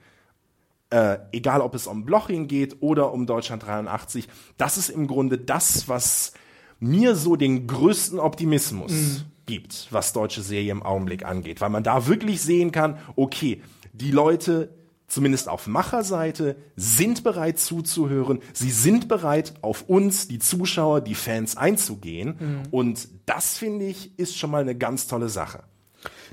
äh, 0.90 1.18
egal 1.32 1.62
ob 1.62 1.76
es 1.76 1.88
um 1.88 2.06
Bloching 2.06 2.48
geht 2.48 2.82
oder 2.82 3.14
um 3.14 3.26
Deutschland 3.26 3.66
83, 3.66 4.28
das 4.58 4.78
ist 4.78 4.90
im 4.90 5.08
Grunde 5.08 5.38
das, 5.38 5.88
was 5.88 6.34
mir 6.80 7.16
so 7.16 7.36
den 7.36 7.68
größten 7.68 8.20
Optimismus 8.20 8.92
mhm. 8.92 9.22
gibt, 9.46 9.88
was 9.92 10.14
deutsche 10.14 10.42
Serie 10.42 10.72
im 10.72 10.84
Augenblick 10.84 11.26
angeht, 11.26 11.62
weil 11.62 11.70
man 11.70 11.84
da 11.84 12.08
wirklich 12.08 12.42
sehen 12.42 12.72
kann, 12.72 12.98
okay, 13.16 13.62
die 13.94 14.12
Leute 14.12 14.70
zumindest 15.14 15.48
auf 15.48 15.68
Macherseite, 15.68 16.56
sind 16.76 17.24
bereit 17.24 17.60
zuzuhören. 17.60 18.40
Sie 18.52 18.72
sind 18.72 19.08
bereit, 19.08 19.54
auf 19.62 19.88
uns, 19.88 20.28
die 20.28 20.40
Zuschauer, 20.40 21.02
die 21.02 21.14
Fans 21.14 21.56
einzugehen. 21.56 22.36
Mhm. 22.40 22.62
Und 22.72 23.08
das, 23.28 23.58
finde 23.58 23.86
ich, 23.86 24.18
ist 24.18 24.38
schon 24.38 24.50
mal 24.50 24.62
eine 24.62 24.76
ganz 24.76 25.08
tolle 25.08 25.30
Sache. 25.30 25.64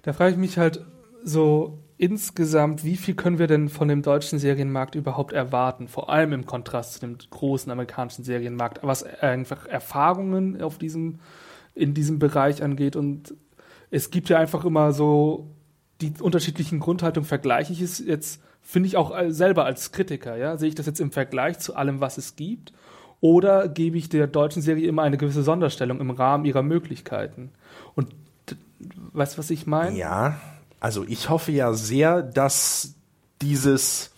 Da 0.03 0.13
frage 0.13 0.33
ich 0.33 0.39
mich 0.39 0.57
halt 0.57 0.85
so 1.23 1.79
insgesamt, 2.01 2.83
wie 2.83 2.97
viel 2.97 3.15
können 3.15 3.39
wir 3.39 3.47
denn 3.47 3.69
von 3.69 3.87
dem 3.87 4.01
deutschen 4.01 4.39
Serienmarkt 4.39 4.95
überhaupt 4.95 5.35
erwarten? 5.35 5.87
Vor 5.87 6.09
allem 6.09 6.33
im 6.33 6.47
Kontrast 6.47 6.95
zu 6.95 7.01
dem 7.01 7.19
großen 7.29 7.71
amerikanischen 7.71 8.25
Serienmarkt, 8.25 8.79
was 8.83 9.05
einfach 9.05 9.67
Erfahrungen 9.67 10.63
auf 10.63 10.79
diesem, 10.79 11.19
in 11.75 11.93
diesem 11.93 12.19
Bereich 12.19 12.63
angeht. 12.63 12.97
Und 12.97 13.35
es 13.91 14.11
gibt 14.11 14.31
ja 14.31 14.39
einfach 14.39 14.65
immer 14.65 14.93
so 14.93 15.51
die 16.01 16.15
unterschiedlichen 16.19 16.81
Grundhaltungen. 16.81 17.29
Vergleiche 17.29 17.75
ich 17.75 17.83
es 17.83 17.99
jetzt 17.99 18.41
finde 18.63 18.87
ich 18.87 18.97
auch 18.97 19.15
selber 19.29 19.67
als 19.67 19.93
Kritiker, 19.93 20.37
ja, 20.37 20.57
sehe 20.57 20.69
ich 20.69 20.75
das 20.75 20.87
jetzt 20.87 21.01
im 21.01 21.13
Vergleich 21.13 21.59
zu 21.59 21.77
allem, 21.77 22.01
was 22.01 22.19
es 22.19 22.37
gibt, 22.37 22.73
oder 23.21 23.69
gebe 23.69 23.99
ich 23.99 24.09
der 24.09 24.27
deutschen 24.27 24.63
Serie 24.63 24.87
immer 24.87 25.03
eine 25.03 25.17
gewisse 25.17 25.43
Sonderstellung 25.43 26.01
im 26.01 26.11
Rahmen 26.11 26.45
ihrer 26.45 26.63
Möglichkeiten? 26.63 27.51
Und 27.95 28.15
weißt 29.13 29.35
du, 29.35 29.39
was 29.39 29.51
ich 29.51 29.67
meine? 29.67 29.97
Ja, 29.99 30.41
also 30.81 31.05
ich 31.07 31.29
hoffe 31.29 31.53
ja 31.53 31.73
sehr, 31.75 32.23
dass 32.23 32.95
dieses 33.43 34.11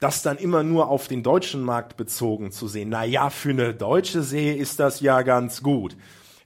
das 0.00 0.22
dann 0.22 0.36
immer 0.36 0.62
nur 0.62 0.88
auf 0.88 1.08
den 1.08 1.22
deutschen 1.22 1.62
Markt 1.62 1.96
bezogen 1.96 2.52
zu 2.52 2.68
sehen. 2.68 2.90
Na 2.90 3.04
ja, 3.04 3.30
für 3.30 3.50
eine 3.50 3.72
deutsche 3.72 4.22
Serie 4.22 4.56
ist 4.56 4.78
das 4.78 5.00
ja 5.00 5.22
ganz 5.22 5.62
gut. 5.62 5.96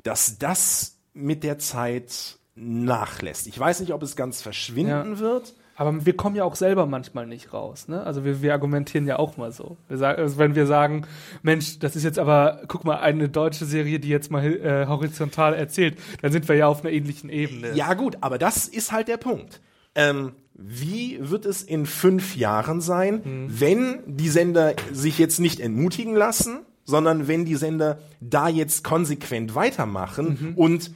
Dass 0.05 0.39
das 0.39 0.97
mit 1.13 1.43
der 1.43 1.59
Zeit 1.59 2.39
nachlässt. 2.55 3.49
Ich 3.49 3.59
weiß 3.59 3.81
nicht, 3.81 3.93
ob 3.93 4.03
es 4.03 4.15
ganz 4.15 4.43
verschwinden 4.43 5.15
ja. 5.15 5.19
wird. 5.19 5.55
Aber 5.79 6.05
wir 6.05 6.17
kommen 6.17 6.35
ja 6.35 6.43
auch 6.43 6.57
selber 6.57 6.87
manchmal 6.87 7.29
nicht 7.29 7.53
raus. 7.53 7.87
Ne? 7.87 8.03
Also 8.03 8.25
wir, 8.25 8.43
wir 8.43 8.53
argumentieren 8.53 9.07
ja 9.07 9.17
auch 9.21 9.37
mal 9.37 9.53
so. 9.53 9.77
Wir 9.87 9.97
sagen, 9.97 10.21
also 10.21 10.37
wenn 10.37 10.57
wir 10.57 10.67
sagen, 10.67 11.07
Mensch, 11.43 11.79
das 11.79 11.95
ist 11.95 12.03
jetzt 12.03 12.19
aber, 12.19 12.63
guck 12.67 12.85
mal, 12.85 12.97
eine 12.97 13.29
deutsche 13.29 13.65
Serie, 13.65 14.01
die 14.01 14.09
jetzt 14.09 14.29
mal 14.33 14.45
äh, 14.45 14.87
horizontal 14.89 15.55
erzählt, 15.55 15.97
dann 16.21 16.33
sind 16.33 16.49
wir 16.49 16.57
ja 16.57 16.67
auf 16.67 16.85
einer 16.85 16.93
ähnlichen 16.93 17.31
Ebene. 17.31 17.75
Ja 17.75 17.95
gut, 17.95 18.19
aber 18.23 18.39
das 18.39 18.67
ist 18.67 18.91
halt 18.91 19.07
der 19.07 19.19
Punkt. 19.19 19.61
Ähm, 19.95 20.33
wie 20.55 21.19
wird 21.21 21.47
es 21.47 21.63
in 21.63 21.87
fünf 21.87 22.35
Jahren 22.35 22.81
sein, 22.81 23.23
hm. 23.23 23.61
wenn 23.61 24.01
die 24.07 24.31
Sender 24.31 24.75
sich 24.93 25.17
jetzt 25.17 25.39
nicht 25.39 25.61
entmutigen 25.61 26.17
lassen, 26.17 26.67
sondern 26.85 27.29
wenn 27.29 27.45
die 27.45 27.55
Sender 27.55 28.01
da 28.21 28.49
jetzt 28.49 28.83
konsequent 28.83 29.55
weitermachen 29.55 30.39
mhm. 30.41 30.55
und 30.57 30.91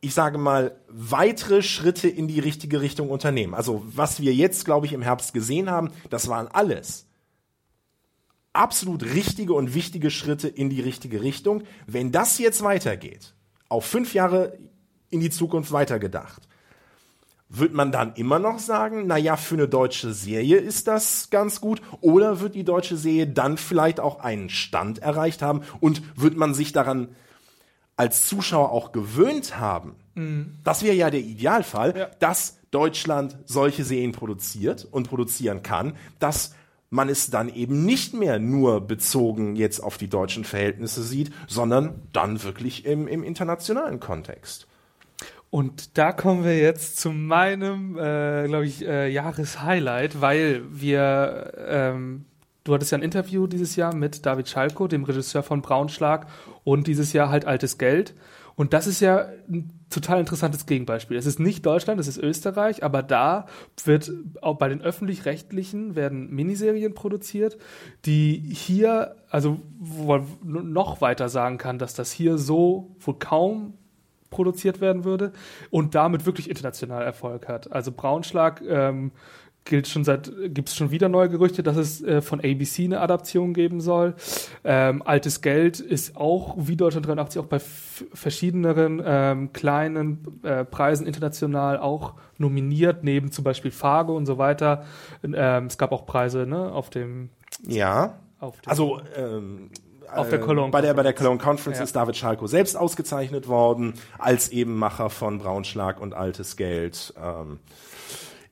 ich 0.00 0.14
sage 0.14 0.38
mal, 0.38 0.76
weitere 0.88 1.62
Schritte 1.62 2.08
in 2.08 2.28
die 2.28 2.40
richtige 2.40 2.80
Richtung 2.80 3.10
unternehmen. 3.10 3.54
Also 3.54 3.82
was 3.94 4.20
wir 4.20 4.32
jetzt, 4.32 4.64
glaube 4.64 4.86
ich, 4.86 4.92
im 4.92 5.02
Herbst 5.02 5.34
gesehen 5.34 5.70
haben, 5.70 5.90
das 6.10 6.28
waren 6.28 6.48
alles 6.48 7.06
absolut 8.52 9.04
richtige 9.04 9.52
und 9.52 9.74
wichtige 9.74 10.10
Schritte 10.10 10.48
in 10.48 10.68
die 10.68 10.80
richtige 10.80 11.22
Richtung. 11.22 11.62
Wenn 11.86 12.12
das 12.12 12.38
jetzt 12.38 12.62
weitergeht, 12.62 13.34
auf 13.68 13.84
fünf 13.84 14.14
Jahre 14.14 14.58
in 15.10 15.20
die 15.20 15.30
Zukunft 15.30 15.72
weitergedacht, 15.72 16.48
wird 17.48 17.72
man 17.72 17.92
dann 17.92 18.14
immer 18.14 18.38
noch 18.38 18.58
sagen, 18.58 19.04
na 19.06 19.16
ja, 19.16 19.36
für 19.36 19.54
eine 19.54 19.68
deutsche 19.68 20.12
Serie 20.12 20.58
ist 20.58 20.86
das 20.86 21.30
ganz 21.30 21.60
gut? 21.60 21.80
Oder 22.00 22.40
wird 22.40 22.54
die 22.54 22.64
deutsche 22.64 22.96
Serie 22.96 23.26
dann 23.26 23.56
vielleicht 23.56 24.00
auch 24.00 24.18
einen 24.18 24.50
Stand 24.50 24.98
erreicht 24.98 25.40
haben 25.40 25.62
und 25.80 26.02
wird 26.20 26.36
man 26.36 26.52
sich 26.52 26.72
daran 26.72 27.08
als 27.98 28.26
Zuschauer 28.26 28.72
auch 28.72 28.92
gewöhnt 28.92 29.58
haben? 29.58 29.96
Mhm. 30.14 30.54
Das 30.64 30.82
wäre 30.82 30.96
ja 30.96 31.10
der 31.10 31.20
Idealfall, 31.20 31.94
ja. 31.96 32.10
dass 32.18 32.58
Deutschland 32.70 33.36
solche 33.44 33.84
Serien 33.84 34.12
produziert 34.12 34.86
und 34.90 35.08
produzieren 35.08 35.62
kann, 35.62 35.94
dass 36.18 36.54
man 36.90 37.08
es 37.08 37.28
dann 37.28 37.54
eben 37.54 37.84
nicht 37.84 38.14
mehr 38.14 38.38
nur 38.38 38.80
bezogen 38.80 39.56
jetzt 39.56 39.80
auf 39.80 39.98
die 39.98 40.08
deutschen 40.08 40.44
Verhältnisse 40.44 41.02
sieht, 41.02 41.30
sondern 41.46 42.02
dann 42.12 42.42
wirklich 42.42 42.86
im, 42.86 43.06
im 43.06 43.22
internationalen 43.22 44.00
Kontext. 44.00 44.66
Und 45.50 45.96
da 45.96 46.12
kommen 46.12 46.44
wir 46.44 46.58
jetzt 46.58 46.98
zu 46.98 47.10
meinem, 47.10 47.96
äh, 47.96 48.46
glaube 48.48 48.66
ich, 48.66 48.86
äh, 48.86 49.08
Jahreshighlight, 49.08 50.20
weil 50.20 50.62
wir, 50.70 51.52
ähm, 51.66 52.26
du 52.68 52.74
hattest 52.74 52.92
ja 52.92 52.98
ein 52.98 53.02
Interview 53.02 53.46
dieses 53.46 53.76
Jahr 53.76 53.94
mit 53.94 54.26
David 54.26 54.48
Schalko, 54.48 54.88
dem 54.88 55.04
Regisseur 55.04 55.42
von 55.42 55.62
Braunschlag, 55.62 56.26
und 56.64 56.86
dieses 56.86 57.12
Jahr 57.12 57.30
halt 57.30 57.46
Altes 57.46 57.78
Geld. 57.78 58.14
Und 58.56 58.72
das 58.72 58.86
ist 58.86 59.00
ja 59.00 59.28
ein 59.48 59.70
total 59.88 60.20
interessantes 60.20 60.66
Gegenbeispiel. 60.66 61.16
Es 61.16 61.26
ist 61.26 61.38
nicht 61.38 61.64
Deutschland, 61.64 62.00
es 62.00 62.08
ist 62.08 62.18
Österreich, 62.18 62.82
aber 62.82 63.02
da 63.02 63.46
wird 63.84 64.10
auch 64.42 64.58
bei 64.58 64.68
den 64.68 64.82
öffentlich-rechtlichen 64.82 65.94
werden 65.94 66.28
Miniserien 66.30 66.92
produziert, 66.92 67.56
die 68.04 68.34
hier, 68.36 69.14
also 69.30 69.60
wo 69.78 70.18
man 70.18 70.72
noch 70.72 71.00
weiter 71.00 71.28
sagen 71.28 71.56
kann, 71.56 71.78
dass 71.78 71.94
das 71.94 72.10
hier 72.10 72.36
so 72.36 72.96
wohl 73.00 73.18
kaum 73.18 73.74
produziert 74.30 74.80
werden 74.80 75.04
würde 75.04 75.32
und 75.70 75.94
damit 75.94 76.26
wirklich 76.26 76.50
international 76.50 77.02
Erfolg 77.02 77.48
hat. 77.48 77.72
Also 77.72 77.92
Braunschlag 77.92 78.60
ähm, 78.68 79.12
gilt 79.68 79.86
schon 79.86 80.02
seit, 80.02 80.32
gibt 80.46 80.70
es 80.70 80.76
schon 80.76 80.90
wieder 80.90 81.08
neue 81.08 81.28
Gerüchte, 81.28 81.62
dass 81.62 81.76
es 81.76 82.02
äh, 82.02 82.20
von 82.20 82.40
ABC 82.40 82.84
eine 82.84 83.00
Adaption 83.00 83.54
geben 83.54 83.80
soll. 83.80 84.14
Ähm, 84.64 85.02
Altes 85.02 85.40
Geld 85.40 85.78
ist 85.78 86.16
auch, 86.16 86.56
wie 86.58 86.76
Deutschland 86.76 87.06
83, 87.06 87.40
auch 87.40 87.46
bei 87.46 87.60
verschiedenen 87.60 89.00
ähm, 89.04 89.52
kleinen 89.52 90.40
äh, 90.42 90.64
Preisen 90.64 91.06
international 91.06 91.78
auch 91.78 92.14
nominiert, 92.38 93.04
neben 93.04 93.30
zum 93.30 93.44
Beispiel 93.44 93.70
Fargo 93.70 94.16
und 94.16 94.26
so 94.26 94.38
weiter. 94.38 94.84
Ähm, 95.22 95.66
es 95.66 95.78
gab 95.78 95.92
auch 95.92 96.06
Preise 96.06 96.46
ne, 96.46 96.72
auf 96.72 96.90
dem. 96.90 97.30
Ja. 97.66 98.18
Auf 98.40 98.60
dem 98.60 98.70
also 98.70 99.00
ähm, 99.16 99.70
auf 100.12 100.30
der 100.30 100.40
Cologne 100.40 100.70
bei 100.70 100.80
der 100.80 100.94
bei 100.94 101.02
der 101.02 101.12
Cologne 101.12 101.38
Conference 101.38 101.78
ja. 101.78 101.84
ist 101.84 101.94
David 101.94 102.16
Schalko 102.16 102.46
selbst 102.46 102.76
ausgezeichnet 102.76 103.48
worden 103.48 103.94
als 104.18 104.48
eben 104.48 104.74
Macher 104.76 105.10
von 105.10 105.38
Braunschlag 105.38 106.00
und 106.00 106.14
Altes 106.14 106.56
Geld. 106.56 107.12
Ähm, 107.22 107.58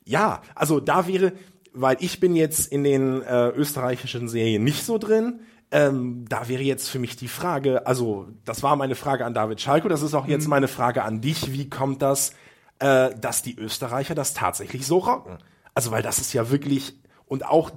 ja, 0.07 0.41
also 0.55 0.81
da 0.81 1.07
wäre, 1.07 1.33
weil 1.73 1.97
ich 2.01 2.21
bin 2.21 2.35
jetzt 2.37 2.73
in 2.73 2.85
den 2.85 3.23
äh, 3.23 3.49
österreichischen 3.49 4.29
Serien 4.29 4.65
nicht 4.65 4.85
so 4.85 4.99
drin. 4.99 5.41
Ähm, 5.73 6.25
da 6.29 6.49
wäre 6.49 6.63
jetzt 6.63 6.89
für 6.89 7.01
mich 7.01 7.17
die 7.17 7.29
Frage, 7.29 7.87
also 7.87 8.29
das 8.45 8.63
war 8.63 8.77
meine 8.77 8.95
Frage 8.95 9.27
an 9.27 9.35
David 9.35 9.61
Schalko, 9.61 9.89
das 9.89 10.03
ist 10.03 10.15
auch 10.15 10.29
jetzt 10.29 10.45
mhm. 10.45 10.51
meine 10.51 10.69
Frage 10.69 11.03
an 11.03 11.21
dich. 11.21 11.53
Wie 11.53 11.69
kommt 11.69 12.03
das, 12.03 12.33
äh, 12.79 13.11
dass 13.21 13.43
die 13.43 13.59
Österreicher 13.59 14.15
das 14.15 14.33
tatsächlich 14.33 14.87
so 14.87 14.99
rocken? 14.99 15.39
Also 15.75 15.91
weil 15.91 16.03
das 16.03 16.19
ist 16.19 16.33
ja 16.33 16.51
wirklich 16.51 16.95
und 17.27 17.45
auch 17.45 17.73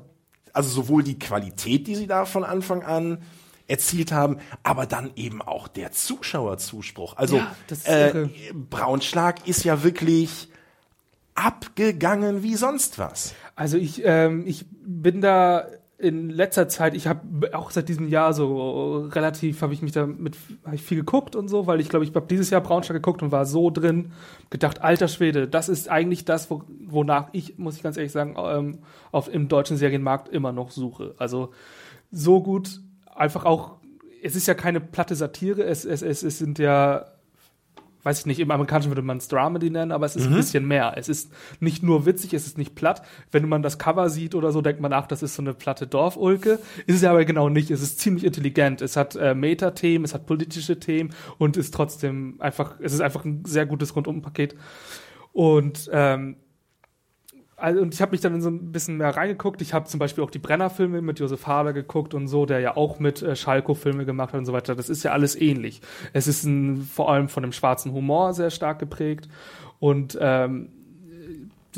also 0.54 0.70
sowohl 0.70 1.04
die 1.04 1.18
Qualität, 1.18 1.88
die 1.88 1.96
sie 1.96 2.08
da 2.08 2.26
von 2.26 2.44
Anfang 2.44 2.84
an 2.84 3.24
erzielt 3.68 4.12
haben, 4.12 4.38
aber 4.64 4.86
dann 4.86 5.12
eben 5.16 5.42
auch 5.42 5.68
der 5.68 5.92
Zuschauerzuspruch. 5.92 7.18
Also 7.18 7.38
ja, 7.38 7.56
äh, 7.86 8.28
Braunschlag 8.54 9.48
ist 9.48 9.64
ja 9.64 9.84
wirklich 9.84 10.50
abgegangen 11.40 12.44
wie 12.44 12.56
sonst 12.56 13.00
was. 13.00 13.34
Also 13.56 13.78
ich, 13.78 14.02
ähm, 14.04 14.44
ich 14.46 14.66
bin 14.70 15.22
da 15.22 15.66
in 15.98 16.30
letzter 16.30 16.70
Zeit, 16.70 16.96
ich 16.96 17.08
habe 17.08 17.54
auch 17.54 17.72
seit 17.72 17.90
diesem 17.90 18.08
Jahr 18.08 18.34
so 18.34 19.08
relativ, 19.12 19.62
habe 19.62 19.74
ich 19.74 19.82
mich 19.82 19.92
damit 19.92 20.38
hab 20.64 20.74
ich 20.74 20.82
viel 20.82 21.00
geguckt 21.00 21.36
und 21.36 21.50
so, 21.50 21.68
weil 21.68 21.82
ich 21.82 21.90
glaube, 21.90 22.06
ich 22.06 22.16
habe 22.16 22.26
dieses 22.28 22.50
Jahr 22.50 22.62
Braunschlag 22.62 22.96
geguckt 22.96 23.22
und 23.22 23.34
war 23.34 23.46
so 23.46 23.70
drin, 23.70 24.12
gedacht, 24.50 24.82
alter 24.82 25.10
Schwede, 25.10 25.48
das 25.48 25.68
ist 25.68 25.90
eigentlich 25.90 26.24
das, 26.24 26.50
wo, 26.50 26.64
wonach 26.86 27.28
ich, 27.34 27.58
muss 27.58 27.76
ich 27.76 27.84
ganz 27.84 27.98
ehrlich 27.98 28.14
sagen, 28.14 28.36
ähm, 28.38 28.80
auf, 29.12 29.34
im 29.34 29.50
deutschen 29.50 29.76
Serienmarkt 29.76 30.30
immer 30.30 30.54
noch 30.54 30.72
suche. 30.72 31.16
Also 31.18 31.52
so 32.12 32.42
gut 32.42 32.80
einfach 33.14 33.44
auch, 33.44 33.78
es 34.24 34.38
ist 34.38 34.48
ja 34.48 34.54
keine 34.54 34.80
platte 34.80 35.16
Satire, 35.16 35.64
es, 35.64 35.84
es, 35.84 36.02
es, 36.02 36.24
es 36.24 36.38
sind 36.38 36.60
ja 36.60 37.06
weiß 38.04 38.20
ich 38.20 38.26
nicht, 38.26 38.40
im 38.40 38.52
Amerikanischen 38.52 38.92
würde 38.92 39.02
man 39.02 39.18
es 39.18 39.28
Dramedy 39.28 39.70
nennen, 39.70 39.92
aber 39.92 40.06
es 40.06 40.16
ist 40.16 40.28
mhm. 40.28 40.34
ein 40.34 40.38
bisschen 40.38 40.68
mehr. 40.68 40.94
Es 40.96 41.10
ist 41.10 41.32
nicht 41.60 41.84
nur 41.84 42.06
witzig, 42.06 42.34
es 42.34 42.46
ist 42.46 42.58
nicht 42.58 42.76
platt. 42.76 43.02
Wenn 43.32 43.48
man 43.50 43.62
das 43.62 43.78
Cover 43.78 44.10
sieht 44.10 44.36
oder 44.36 44.52
so, 44.52 44.62
denkt 44.62 44.82
man, 44.82 44.94
ach, 44.94 45.08
das 45.08 45.22
ist 45.22 45.36
so 45.36 45.42
eine 45.42 45.54
platte 45.54 45.88
Dorfulke. 45.88 46.60
Ist 46.86 46.96
es 46.96 47.04
aber 47.04 47.26
genau 47.26 47.50
nicht. 47.50 47.72
Es 47.72 47.82
ist 47.82 48.00
ziemlich 48.00 48.24
intelligent. 48.24 48.82
Es 48.82 48.96
hat 48.96 49.16
äh, 49.16 49.36
Meta-Themen, 49.36 50.06
es 50.06 50.14
hat 50.14 50.26
politische 50.26 50.80
Themen 50.80 51.14
und 51.38 51.58
ist 51.58 51.74
trotzdem 51.74 52.36
einfach, 52.40 52.76
es 52.80 52.94
ist 52.94 53.02
einfach 53.02 53.26
ein 53.26 53.44
sehr 53.46 53.66
gutes 53.66 53.96
Rundumpaket. 53.96 54.56
Und 55.34 55.90
ähm, 55.92 56.38
also, 57.60 57.82
und 57.82 57.94
ich 57.94 58.02
habe 58.02 58.12
mich 58.12 58.22
dann 58.22 58.42
so 58.42 58.50
ein 58.50 58.72
bisschen 58.72 58.98
mehr 58.98 59.16
reingeguckt. 59.16 59.62
Ich 59.62 59.74
habe 59.74 59.86
zum 59.86 60.00
Beispiel 60.00 60.24
auch 60.24 60.32
die 60.32 60.40
Brenner-Filme 60.40 61.02
mit 61.02 61.20
Josef 61.20 61.48
Hader 61.48 61.74
geguckt 61.74 62.14
und 62.14 62.28
so, 62.28 62.46
der 62.46 62.60
ja 62.60 62.78
auch 62.78 63.00
mit 63.00 63.22
äh, 63.22 63.36
Schalko 63.36 63.74
Filme 63.74 64.06
gemacht 64.06 64.34
hat 64.34 64.40
und 64.40 64.46
so 64.46 64.54
weiter. 64.54 64.76
Das 64.76 64.90
ist 64.90 65.04
ja 65.04 65.12
alles 65.12 65.40
ähnlich. 65.40 65.82
Es 66.14 66.28
ist 66.28 66.44
ein, 66.44 66.78
vor 66.82 67.12
allem 67.12 67.30
von 67.30 67.44
dem 67.44 67.52
schwarzen 67.52 67.92
Humor 67.94 68.34
sehr 68.34 68.50
stark 68.50 68.80
geprägt 68.80 69.30
und 69.80 70.18
ähm, 70.20 70.70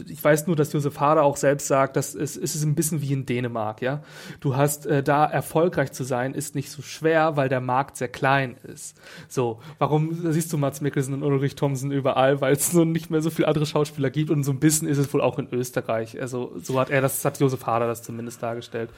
ich 0.08 0.24
weiß 0.24 0.48
nur, 0.48 0.56
dass 0.56 0.72
Josef 0.74 1.00
Hader 1.00 1.24
auch 1.24 1.38
selbst 1.38 1.68
sagt, 1.68 1.96
dass 1.96 2.16
es, 2.16 2.38
es 2.38 2.56
ist 2.56 2.64
ein 2.64 2.76
bisschen 2.76 3.02
wie 3.02 3.12
in 3.12 3.26
Dänemark, 3.26 3.82
ja. 3.82 4.02
Du 4.40 4.56
hast 4.56 4.86
äh, 4.86 5.04
da 5.04 5.26
erfolgreich 5.26 5.92
zu 5.92 6.04
sein, 6.04 6.34
ist 6.34 6.56
nicht 6.56 6.72
so 6.72 6.82
schwer, 6.82 7.36
weil 7.36 7.50
der 7.50 7.62
Markt 7.62 7.98
sehr 7.98 8.08
klein 8.08 8.56
ist. 8.64 8.96
So, 9.28 9.60
warum 9.80 10.32
siehst 10.32 10.52
du 10.54 10.58
Mats 10.58 10.82
Mikkelsen 10.82 11.14
und 11.14 11.24
Ulrich 11.24 11.56
Thomsen 11.56 11.92
überall? 11.92 12.42
Weil 12.42 12.54
es 12.54 12.72
so 12.72 12.86
nicht 12.86 13.10
mehr 13.10 13.22
so 13.22 13.30
viele 13.30 13.48
andere 13.48 13.66
Schauspieler 13.66 14.10
gibt 14.10 14.30
und 14.30 14.44
so 14.44 14.52
ein 14.52 14.60
bisschen 14.60 14.88
ist 14.88 14.98
es 14.98 15.14
wohl 15.14 15.22
auch 15.22 15.38
in 15.40 15.48
Österreich. 15.52 16.20
Also 16.22 16.54
so 16.62 16.80
hat 16.80 16.90
er 16.90 17.02
das, 17.02 17.24
hat 17.26 17.40
Josef 17.40 17.66
Hader 17.66 17.88
das 17.88 18.04
zumindest 18.04 18.42
dargestellt. 18.42 18.90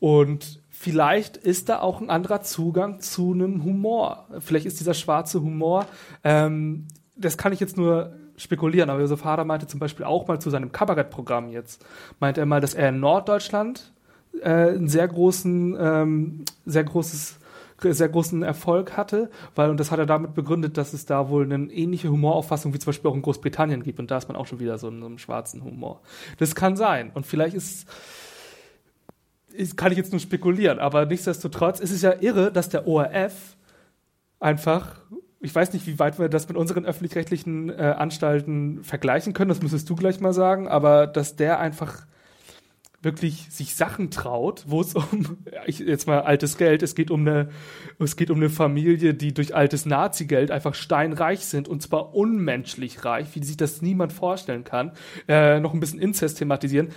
Und 0.00 0.60
vielleicht 0.68 1.36
ist 1.36 1.68
da 1.68 1.80
auch 1.80 2.00
ein 2.00 2.10
anderer 2.10 2.42
Zugang 2.42 3.00
zu 3.00 3.32
einem 3.32 3.64
Humor. 3.64 4.28
Vielleicht 4.40 4.66
ist 4.66 4.78
dieser 4.78 4.94
schwarze 4.94 5.42
Humor, 5.42 5.86
ähm, 6.22 6.86
das 7.16 7.36
kann 7.36 7.52
ich 7.52 7.60
jetzt 7.60 7.76
nur 7.76 8.12
spekulieren, 8.38 8.88
aber 8.88 9.00
Josef 9.00 9.24
Hader 9.24 9.44
meinte 9.44 9.66
zum 9.66 9.80
Beispiel 9.80 10.06
auch 10.06 10.26
mal 10.26 10.40
zu 10.40 10.50
seinem 10.50 10.72
Kabarettprogramm 10.72 11.50
jetzt, 11.50 11.84
meinte 12.20 12.40
er 12.40 12.46
mal, 12.46 12.60
dass 12.60 12.74
er 12.74 12.88
in 12.88 13.00
Norddeutschland 13.00 13.92
äh, 14.40 14.48
einen 14.48 14.88
sehr 14.88 15.06
großen, 15.06 15.76
ähm, 15.78 16.44
sehr 16.64 16.84
großes 16.84 17.38
sehr 17.80 18.08
großen 18.08 18.42
Erfolg 18.42 18.96
hatte, 18.96 19.30
weil, 19.54 19.70
und 19.70 19.78
das 19.78 19.90
hat 19.90 19.98
er 19.98 20.06
damit 20.06 20.34
begründet, 20.34 20.76
dass 20.76 20.92
es 20.92 21.06
da 21.06 21.28
wohl 21.28 21.44
eine 21.44 21.70
ähnliche 21.72 22.10
Humorauffassung 22.10 22.74
wie 22.74 22.78
zum 22.78 22.86
Beispiel 22.86 23.10
auch 23.10 23.14
in 23.14 23.22
Großbritannien 23.22 23.82
gibt. 23.84 24.00
Und 24.00 24.10
da 24.10 24.18
ist 24.18 24.26
man 24.26 24.36
auch 24.36 24.46
schon 24.46 24.58
wieder 24.58 24.78
so 24.78 24.88
in 24.88 24.98
so 25.00 25.06
einem 25.06 25.18
schwarzen 25.18 25.62
Humor. 25.62 26.00
Das 26.38 26.54
kann 26.54 26.76
sein. 26.76 27.12
Und 27.14 27.24
vielleicht 27.24 27.54
ist, 27.54 27.88
ist 29.52 29.76
kann 29.76 29.92
ich 29.92 29.98
jetzt 29.98 30.10
nur 30.10 30.20
spekulieren, 30.20 30.80
aber 30.80 31.06
nichtsdestotrotz 31.06 31.78
ist 31.78 31.92
es 31.92 32.02
ja 32.02 32.14
irre, 32.20 32.50
dass 32.50 32.68
der 32.68 32.88
ORF 32.88 33.56
einfach 34.40 35.00
ich 35.40 35.54
weiß 35.54 35.72
nicht, 35.72 35.86
wie 35.86 35.98
weit 35.98 36.18
wir 36.18 36.28
das 36.28 36.48
mit 36.48 36.56
unseren 36.56 36.84
öffentlich-rechtlichen 36.84 37.70
äh, 37.70 37.94
Anstalten 37.96 38.82
vergleichen 38.82 39.32
können, 39.32 39.50
das 39.50 39.62
müsstest 39.62 39.88
du 39.88 39.94
gleich 39.94 40.20
mal 40.20 40.32
sagen, 40.32 40.68
aber 40.68 41.06
dass 41.06 41.36
der 41.36 41.60
einfach 41.60 42.06
wirklich 43.00 43.46
sich 43.50 43.76
Sachen 43.76 44.10
traut, 44.10 44.64
wo 44.66 44.80
es 44.80 44.94
um 44.96 45.38
ich, 45.66 45.78
jetzt 45.78 46.08
mal 46.08 46.22
altes 46.22 46.58
Geld, 46.58 46.82
es 46.82 46.96
geht 46.96 47.12
um 47.12 47.20
eine 47.20 47.50
es 48.00 48.16
geht 48.16 48.30
um 48.30 48.38
eine 48.38 48.50
Familie, 48.50 49.14
die 49.14 49.32
durch 49.32 49.54
altes 49.54 49.86
Nazi-Geld 49.86 50.50
einfach 50.50 50.74
steinreich 50.74 51.46
sind 51.46 51.68
und 51.68 51.80
zwar 51.80 52.14
unmenschlich 52.14 53.04
reich, 53.04 53.28
wie 53.34 53.44
sich 53.44 53.56
das 53.56 53.82
niemand 53.82 54.12
vorstellen 54.12 54.64
kann. 54.64 54.92
Äh, 55.28 55.60
noch 55.60 55.74
ein 55.74 55.80
bisschen 55.80 56.00
Inzest 56.00 56.38
thematisieren, 56.38 56.88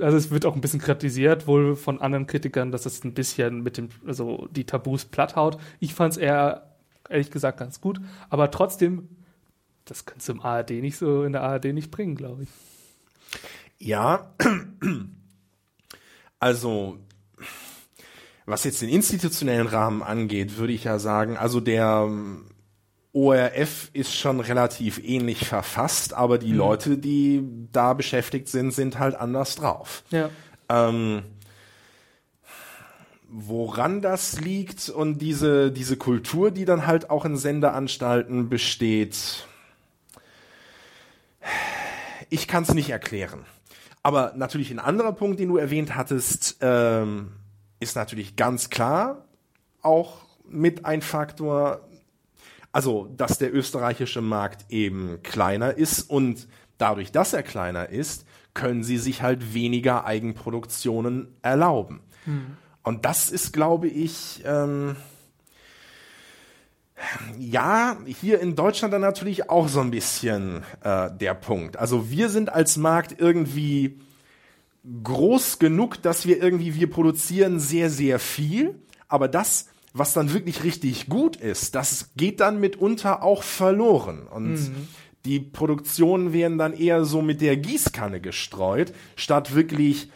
also 0.00 0.16
es 0.16 0.30
wird 0.30 0.46
auch 0.46 0.54
ein 0.54 0.62
bisschen 0.62 0.80
kritisiert 0.80 1.46
wohl 1.46 1.76
von 1.76 2.00
anderen 2.00 2.26
Kritikern, 2.26 2.72
dass 2.72 2.84
das 2.84 3.04
ein 3.04 3.12
bisschen 3.12 3.62
mit 3.62 3.76
dem 3.76 3.90
also 4.06 4.48
die 4.50 4.64
Tabus 4.64 5.04
platthaut. 5.04 5.58
Ich 5.78 5.92
fand 5.92 6.12
es 6.12 6.18
eher 6.18 6.69
ehrlich 7.10 7.30
gesagt 7.30 7.58
ganz 7.58 7.80
gut. 7.80 8.00
Aber 8.28 8.50
trotzdem, 8.50 9.08
das 9.84 10.06
kannst 10.06 10.28
du 10.28 10.32
im 10.32 10.40
ARD 10.40 10.70
nicht 10.70 10.96
so 10.96 11.24
in 11.24 11.32
der 11.32 11.42
ARD 11.42 11.66
nicht 11.66 11.90
bringen, 11.90 12.14
glaube 12.14 12.44
ich. 12.44 12.48
Ja, 13.78 14.34
also 16.38 16.98
was 18.46 18.64
jetzt 18.64 18.82
den 18.82 18.88
institutionellen 18.88 19.68
Rahmen 19.68 20.02
angeht, 20.02 20.56
würde 20.56 20.72
ich 20.72 20.84
ja 20.84 20.98
sagen, 20.98 21.36
also 21.36 21.60
der 21.60 22.06
ähm, 22.08 22.46
ORF 23.12 23.90
ist 23.92 24.14
schon 24.14 24.40
relativ 24.40 25.00
ähnlich 25.02 25.46
verfasst, 25.46 26.14
aber 26.14 26.38
die 26.38 26.52
mhm. 26.52 26.58
Leute, 26.58 26.98
die 26.98 27.42
da 27.72 27.94
beschäftigt 27.94 28.48
sind, 28.48 28.72
sind 28.72 28.98
halt 28.98 29.14
anders 29.14 29.56
drauf. 29.56 30.02
Ja. 30.10 30.30
Ähm, 30.68 31.22
woran 33.30 34.02
das 34.02 34.40
liegt 34.40 34.88
und 34.88 35.18
diese, 35.18 35.70
diese 35.70 35.96
Kultur, 35.96 36.50
die 36.50 36.64
dann 36.64 36.86
halt 36.86 37.10
auch 37.10 37.24
in 37.24 37.36
Sendeanstalten 37.36 38.48
besteht, 38.48 39.46
ich 42.28 42.48
kann 42.48 42.64
es 42.64 42.74
nicht 42.74 42.90
erklären. 42.90 43.44
Aber 44.02 44.32
natürlich 44.36 44.70
ein 44.70 44.78
anderer 44.78 45.12
Punkt, 45.12 45.38
den 45.38 45.48
du 45.48 45.58
erwähnt 45.58 45.94
hattest, 45.94 46.56
ähm, 46.60 47.32
ist 47.78 47.96
natürlich 47.96 48.36
ganz 48.36 48.70
klar 48.70 49.24
auch 49.82 50.18
mit 50.48 50.84
ein 50.84 51.02
Faktor, 51.02 51.88
also 52.72 53.12
dass 53.16 53.38
der 53.38 53.54
österreichische 53.54 54.22
Markt 54.22 54.70
eben 54.70 55.22
kleiner 55.22 55.76
ist 55.76 56.02
und 56.02 56.48
dadurch, 56.78 57.12
dass 57.12 57.32
er 57.32 57.42
kleiner 57.42 57.88
ist, 57.90 58.26
können 58.54 58.82
sie 58.82 58.98
sich 58.98 59.22
halt 59.22 59.54
weniger 59.54 60.04
Eigenproduktionen 60.04 61.28
erlauben. 61.42 62.00
Hm. 62.24 62.56
Und 62.82 63.04
das 63.04 63.30
ist, 63.30 63.52
glaube 63.52 63.88
ich, 63.88 64.42
ähm, 64.44 64.96
ja, 67.38 67.96
hier 68.06 68.40
in 68.40 68.56
Deutschland 68.56 68.92
dann 68.92 69.00
natürlich 69.00 69.50
auch 69.50 69.68
so 69.68 69.80
ein 69.80 69.90
bisschen 69.90 70.62
äh, 70.82 71.10
der 71.10 71.34
Punkt. 71.34 71.76
Also 71.76 72.10
wir 72.10 72.28
sind 72.28 72.52
als 72.52 72.76
Markt 72.76 73.20
irgendwie 73.20 73.98
groß 75.02 75.58
genug, 75.58 76.02
dass 76.02 76.26
wir 76.26 76.42
irgendwie, 76.42 76.74
wir 76.74 76.90
produzieren 76.90 77.60
sehr, 77.60 77.90
sehr 77.90 78.18
viel, 78.18 78.78
aber 79.08 79.28
das, 79.28 79.68
was 79.92 80.12
dann 80.12 80.32
wirklich 80.32 80.64
richtig 80.64 81.08
gut 81.08 81.36
ist, 81.36 81.74
das 81.74 82.10
geht 82.16 82.40
dann 82.40 82.60
mitunter 82.60 83.22
auch 83.22 83.42
verloren. 83.42 84.26
Und 84.26 84.54
mhm. 84.54 84.88
die 85.24 85.40
Produktionen 85.40 86.32
werden 86.32 86.58
dann 86.58 86.72
eher 86.72 87.04
so 87.04 87.20
mit 87.22 87.40
der 87.40 87.56
Gießkanne 87.56 88.20
gestreut, 88.20 88.92
statt 89.16 89.54
wirklich 89.54 90.10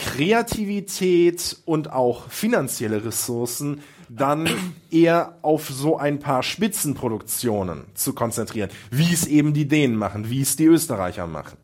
Kreativität 0.00 1.58
und 1.66 1.92
auch 1.92 2.28
finanzielle 2.30 3.04
Ressourcen 3.04 3.82
dann 4.08 4.48
eher 4.90 5.38
auf 5.42 5.68
so 5.68 5.98
ein 5.98 6.18
paar 6.18 6.42
Spitzenproduktionen 6.42 7.84
zu 7.94 8.14
konzentrieren, 8.14 8.70
wie 8.90 9.12
es 9.12 9.26
eben 9.26 9.52
die 9.52 9.68
Dänen 9.68 9.96
machen, 9.96 10.30
wie 10.30 10.40
es 10.40 10.56
die 10.56 10.64
Österreicher 10.64 11.26
machen. 11.26 11.58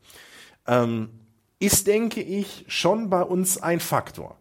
Ähm, 0.67 1.09
ist, 1.59 1.87
denke 1.87 2.21
ich, 2.21 2.67
schon 2.69 3.09
bei 3.09 3.23
uns 3.23 3.57
ein 3.59 3.81
Faktor, 3.81 4.37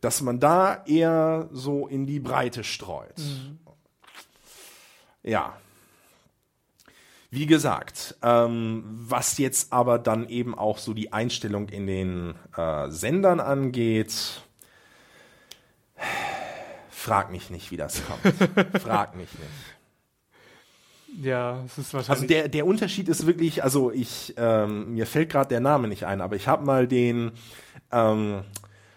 dass 0.00 0.22
man 0.22 0.40
da 0.40 0.82
eher 0.86 1.48
so 1.52 1.86
in 1.86 2.06
die 2.06 2.20
Breite 2.20 2.64
streut. 2.64 3.18
Mhm. 3.18 3.58
Ja. 5.22 5.54
Wie 7.34 7.46
gesagt, 7.46 8.14
ähm, 8.22 8.84
was 8.86 9.38
jetzt 9.38 9.72
aber 9.72 9.98
dann 9.98 10.28
eben 10.28 10.56
auch 10.56 10.78
so 10.78 10.94
die 10.94 11.12
Einstellung 11.12 11.68
in 11.68 11.88
den 11.88 12.34
äh, 12.56 12.88
Sendern 12.90 13.40
angeht, 13.40 14.40
frag 16.90 17.32
mich 17.32 17.50
nicht, 17.50 17.72
wie 17.72 17.76
das 17.76 18.02
kommt. 18.06 18.80
frag 18.80 19.16
mich 19.16 19.30
nicht. 19.32 21.24
Ja, 21.26 21.60
es 21.66 21.76
ist 21.76 21.92
wahrscheinlich. 21.92 22.22
Also 22.22 22.26
der, 22.28 22.48
der 22.48 22.66
Unterschied 22.66 23.08
ist 23.08 23.26
wirklich, 23.26 23.64
also 23.64 23.90
ich, 23.90 24.34
ähm, 24.36 24.94
mir 24.94 25.06
fällt 25.06 25.30
gerade 25.30 25.48
der 25.48 25.60
Name 25.60 25.88
nicht 25.88 26.04
ein, 26.04 26.20
aber 26.20 26.36
ich 26.36 26.46
habe 26.46 26.64
mal 26.64 26.86
den 26.86 27.32
ähm, 27.90 28.42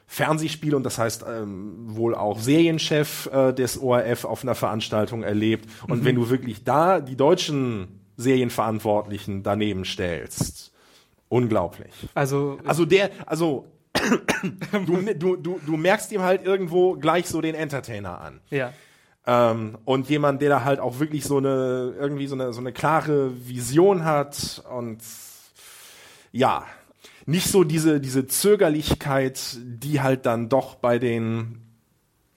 Fernsehspiel 0.06 0.76
und 0.76 0.84
das 0.84 1.00
heißt 1.00 1.26
ähm, 1.28 1.74
wohl 1.88 2.14
auch 2.14 2.40
Serienchef 2.40 3.32
äh, 3.34 3.52
des 3.52 3.80
ORF 3.80 4.26
auf 4.26 4.44
einer 4.44 4.54
Veranstaltung 4.54 5.24
erlebt. 5.24 5.68
Und 5.88 6.02
mhm. 6.02 6.06
wenn 6.06 6.16
du 6.16 6.30
wirklich 6.30 6.64
da 6.64 7.02
die 7.02 7.16
deutschen 7.16 7.98
Serienverantwortlichen 8.18 9.44
daneben 9.44 9.86
stellst. 9.86 10.74
Unglaublich. 11.30 11.94
Also, 12.14 12.60
also 12.66 12.86
der, 12.86 13.12
also 13.26 13.66
du, 14.86 15.14
du, 15.14 15.36
du, 15.36 15.60
du 15.66 15.78
merkst 15.78 16.12
ihm 16.12 16.22
halt 16.22 16.46
irgendwo 16.46 16.94
gleich 16.94 17.28
so 17.28 17.42
den 17.42 17.56
Entertainer 17.56 18.20
an. 18.22 18.42
Ja. 18.50 18.74
Ähm, 19.26 19.78
und 19.86 20.10
jemand, 20.10 20.42
der 20.42 20.50
da 20.50 20.64
halt 20.64 20.80
auch 20.80 21.00
wirklich 21.00 21.26
so 21.26 21.38
eine, 21.38 21.94
irgendwie 22.00 22.28
so 22.28 22.36
eine, 22.36 22.54
so 22.54 22.60
eine 22.62 22.72
klare 22.72 23.48
Vision 23.48 24.06
hat 24.06 24.64
und 24.74 25.00
ja, 26.32 26.66
nicht 27.26 27.48
so 27.48 27.66
diese, 27.66 28.00
diese 28.00 28.26
Zögerlichkeit, 28.28 29.58
die 29.58 30.02
halt 30.02 30.26
dann 30.26 30.48
doch 30.48 30.76
bei 30.76 30.98
den 30.98 31.62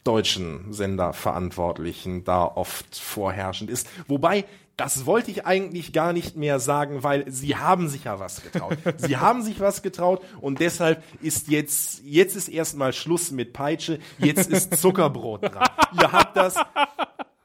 deutschen 0.02 0.72
Senderverantwortlichen 0.72 2.24
da 2.24 2.44
oft 2.44 2.96
vorherrschend 2.96 3.70
ist. 3.70 3.88
Wobei 4.08 4.44
das 4.80 5.04
wollte 5.04 5.30
ich 5.30 5.44
eigentlich 5.44 5.92
gar 5.92 6.14
nicht 6.14 6.36
mehr 6.36 6.58
sagen, 6.58 7.02
weil 7.02 7.30
sie 7.30 7.54
haben 7.54 7.86
sich 7.90 8.04
ja 8.04 8.18
was 8.18 8.42
getraut. 8.42 8.78
sie 8.96 9.18
haben 9.18 9.42
sich 9.42 9.60
was 9.60 9.82
getraut 9.82 10.22
und 10.40 10.58
deshalb 10.58 11.04
ist 11.20 11.48
jetzt, 11.48 12.02
jetzt 12.02 12.34
ist 12.34 12.48
erstmal 12.48 12.94
Schluss 12.94 13.30
mit 13.30 13.52
Peitsche, 13.52 13.98
jetzt 14.16 14.48
ist 14.48 14.78
Zuckerbrot 14.78 15.42
dran. 15.42 15.68
ihr 16.00 16.10
habt 16.10 16.34
das, 16.34 16.54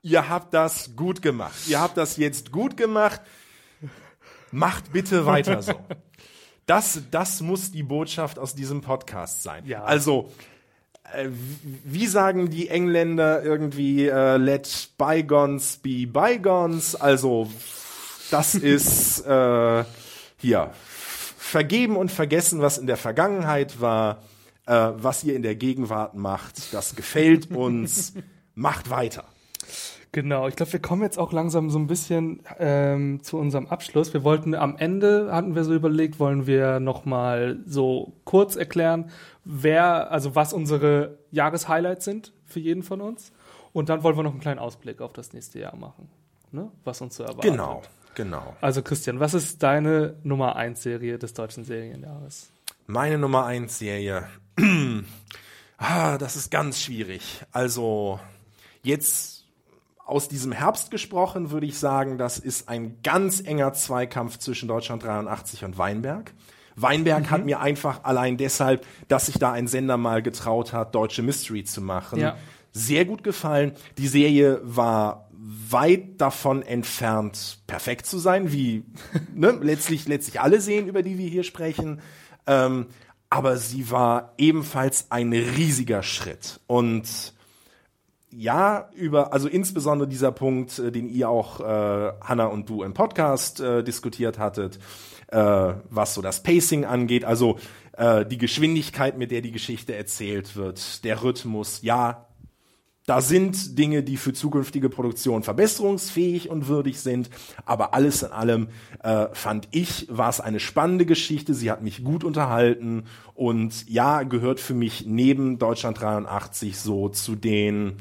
ihr 0.02 0.30
habt 0.30 0.54
das 0.54 0.96
gut 0.96 1.22
gemacht. 1.22 1.56
Ihr 1.68 1.82
habt 1.82 1.98
das 1.98 2.16
jetzt 2.16 2.54
gut 2.54 2.78
gemacht. 2.78 3.20
Macht 4.52 4.94
bitte 4.94 5.26
weiter 5.26 5.62
so. 5.62 5.74
Das, 6.68 7.00
das 7.12 7.42
muss 7.42 7.72
die 7.72 7.84
Botschaft 7.84 8.40
aus 8.40 8.56
diesem 8.56 8.82
Podcast 8.82 9.44
sein. 9.44 9.68
Ja. 9.68 9.84
Also, 9.84 10.32
wie 11.84 12.08
sagen 12.08 12.50
die 12.50 12.70
Engländer 12.70 13.44
irgendwie, 13.44 14.08
äh, 14.08 14.38
let 14.38 14.90
bygones 14.98 15.78
be 15.78 16.08
bygones? 16.08 16.96
Also, 16.96 17.50
das 18.32 18.56
ist 18.56 19.26
äh, 19.26 19.84
hier 20.38 20.72
vergeben 21.38 21.96
und 21.96 22.12
vergessen, 22.12 22.62
was 22.62 22.78
in 22.78 22.88
der 22.88 22.98
Vergangenheit 22.98 23.80
war, 23.80 24.24
äh, 24.66 24.92
was 24.96 25.24
ihr 25.24 25.36
in 25.36 25.44
der 25.44 25.56
Gegenwart 25.56 26.16
macht. 26.16 26.74
Das 26.74 26.96
gefällt 26.96 27.52
uns. 27.52 28.14
Macht 28.56 28.90
weiter. 28.90 29.26
Genau, 30.16 30.48
ich 30.48 30.56
glaube, 30.56 30.72
wir 30.72 30.82
kommen 30.82 31.02
jetzt 31.02 31.20
auch 31.20 31.34
langsam 31.34 31.70
so 31.70 31.78
ein 31.78 31.88
bisschen 31.88 32.42
ähm, 32.58 33.22
zu 33.22 33.38
unserem 33.38 33.68
Abschluss. 33.68 34.14
Wir 34.14 34.24
wollten 34.24 34.56
am 34.56 34.78
Ende, 34.78 35.28
hatten 35.30 35.56
wir 35.56 35.66
so 35.66 35.74
überlegt, 35.74 36.22
wollen 36.22 36.48
wir 36.48 36.80
nochmal 36.80 37.60
so 37.66 38.14
kurz 38.24 38.56
erklären, 38.56 39.12
wer, 39.44 40.10
also 40.14 40.34
was 40.34 40.54
unsere 40.54 41.18
Jahreshighlights 41.32 42.06
sind 42.06 42.32
für 42.46 42.62
jeden 42.62 42.82
von 42.82 43.02
uns. 43.02 43.34
Und 43.74 43.90
dann 43.90 44.04
wollen 44.04 44.16
wir 44.16 44.24
noch 44.24 44.32
einen 44.32 44.40
kleinen 44.40 44.60
Ausblick 44.60 45.02
auf 45.02 45.12
das 45.12 45.34
nächste 45.34 45.60
Jahr 45.60 45.76
machen, 45.76 46.08
ne? 46.54 46.72
was 46.86 47.02
uns 47.02 47.18
so 47.18 47.24
erwartet. 47.24 47.52
Genau, 47.52 47.82
genau. 48.14 48.56
Also 48.62 48.84
Christian, 48.84 49.20
was 49.20 49.34
ist 49.34 49.64
deine 49.64 50.16
Nummer 50.24 50.56
1 50.56 50.82
Serie 50.82 51.20
des 51.20 51.34
deutschen 51.34 51.66
Serienjahres? 51.66 52.54
Meine 52.88 53.18
Nummer 53.18 53.48
1 53.48 53.78
Serie. 53.78 54.30
ah, 55.78 56.18
das 56.18 56.38
ist 56.38 56.52
ganz 56.52 56.80
schwierig. 56.80 57.42
Also 57.52 58.22
jetzt 58.82 59.35
aus 60.06 60.28
diesem 60.28 60.52
Herbst 60.52 60.92
gesprochen, 60.92 61.52
würde 61.52 61.66
ich 61.66 61.78
sagen, 61.78 62.18
das 62.18 62.38
ist 62.38 62.70
ein 62.70 63.02
ganz 63.02 63.42
enger 63.42 63.74
Zweikampf 63.74 64.38
zwischen 64.38 64.68
Deutschland 64.68 65.04
83 65.04 65.66
und 65.66 65.78
Weinberg. 65.78 66.32
Weinberg 66.76 67.24
mhm. 67.24 67.32
hat 67.32 67.46
mir 67.46 67.60
einfach 67.60 68.04
allein 68.04 68.38
deshalb, 68.38 68.86
dass 69.08 69.26
sich 69.26 69.40
da 69.40 69.52
ein 69.52 69.68
Sender 69.68 69.98
mal 69.98 70.22
getraut 70.22 70.74
hat, 70.74 70.94
deutsche 70.94 71.24
Mystery 71.24 71.64
zu 71.64 71.82
machen, 71.82 72.20
ja. 72.20 72.38
sehr 72.72 73.06
gut 73.06 73.24
gefallen. 73.24 73.72
Die 73.98 74.08
Serie 74.08 74.60
war 74.64 75.30
weit 75.32 76.22
davon 76.22 76.62
entfernt, 76.62 77.60
perfekt 77.66 78.06
zu 78.06 78.20
sein, 78.20 78.52
wie 78.52 78.84
ne, 79.34 79.58
letztlich, 79.62 80.08
letztlich 80.08 80.40
alle 80.40 80.62
sehen, 80.62 80.88
über 80.88 81.02
die 81.02 81.18
wir 81.18 81.28
hier 81.28 81.44
sprechen. 81.44 82.02
Ähm, 82.46 82.88
aber 83.30 83.58
sie 83.58 83.90
war 83.90 84.34
ebenfalls 84.38 85.08
ein 85.10 85.34
riesiger 85.34 86.04
Schritt. 86.04 86.60
Und 86.68 87.35
ja, 88.38 88.90
über, 88.94 89.34
also 89.34 89.48
insbesondere 89.48 90.08
dieser 90.08 90.32
Punkt, 90.32 90.78
äh, 90.80 90.92
den 90.92 91.08
ihr 91.10 91.30
auch, 91.30 91.60
äh, 91.62 92.12
Hanna 92.22 92.46
und 92.48 92.70
du 92.70 92.84
im 92.84 92.94
Podcast 92.94 93.62
äh, 93.62 93.84
diskutiert 93.84 94.40
hattet, 94.40 94.80
äh, 95.28 95.74
was 95.90 96.14
so 96.14 96.22
das 96.22 96.44
Pacing 96.44 96.86
angeht, 96.86 97.24
also 97.24 97.58
äh, 97.94 98.26
die 98.26 98.38
Geschwindigkeit, 98.38 99.18
mit 99.18 99.32
der 99.32 99.42
die 99.42 99.52
Geschichte 99.52 99.96
erzählt 99.96 100.56
wird, 100.56 101.04
der 101.06 101.24
Rhythmus, 101.24 101.82
ja, 101.82 102.28
da 103.06 103.22
sind 103.22 103.78
Dinge, 103.78 104.02
die 104.02 104.18
für 104.18 104.34
zukünftige 104.34 104.90
Produktion 104.90 105.44
verbesserungsfähig 105.44 106.50
und 106.50 106.68
würdig 106.68 107.00
sind, 107.00 107.30
aber 107.64 107.94
alles 107.94 108.24
in 108.24 108.32
allem 108.32 108.68
äh, 109.04 109.28
fand 109.32 109.68
ich, 109.70 110.08
war 110.10 110.30
es 110.30 110.42
eine 110.42 110.60
spannende 110.60 111.06
Geschichte, 111.06 111.54
sie 111.54 111.70
hat 111.70 111.84
mich 111.84 112.04
gut 112.04 112.24
unterhalten. 112.24 113.04
Und 113.36 113.88
ja, 113.88 114.24
gehört 114.24 114.60
für 114.60 114.74
mich 114.74 115.06
neben 115.06 115.60
Deutschland 115.60 116.02
83 116.02 116.80
so 116.80 117.10
zu 117.10 117.36
den 117.36 117.98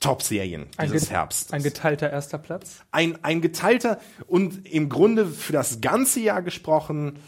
Top-Serien 0.00 0.66
dieses 0.82 1.10
Herbst. 1.10 1.52
Ein 1.52 1.62
geteilter 1.62 2.10
erster 2.10 2.38
Platz? 2.38 2.80
Ein, 2.90 3.22
ein 3.22 3.40
geteilter 3.40 4.00
und 4.26 4.66
im 4.66 4.88
Grunde 4.88 5.26
für 5.26 5.52
das 5.52 5.80
ganze 5.80 6.20
Jahr 6.20 6.42
gesprochen 6.42 7.18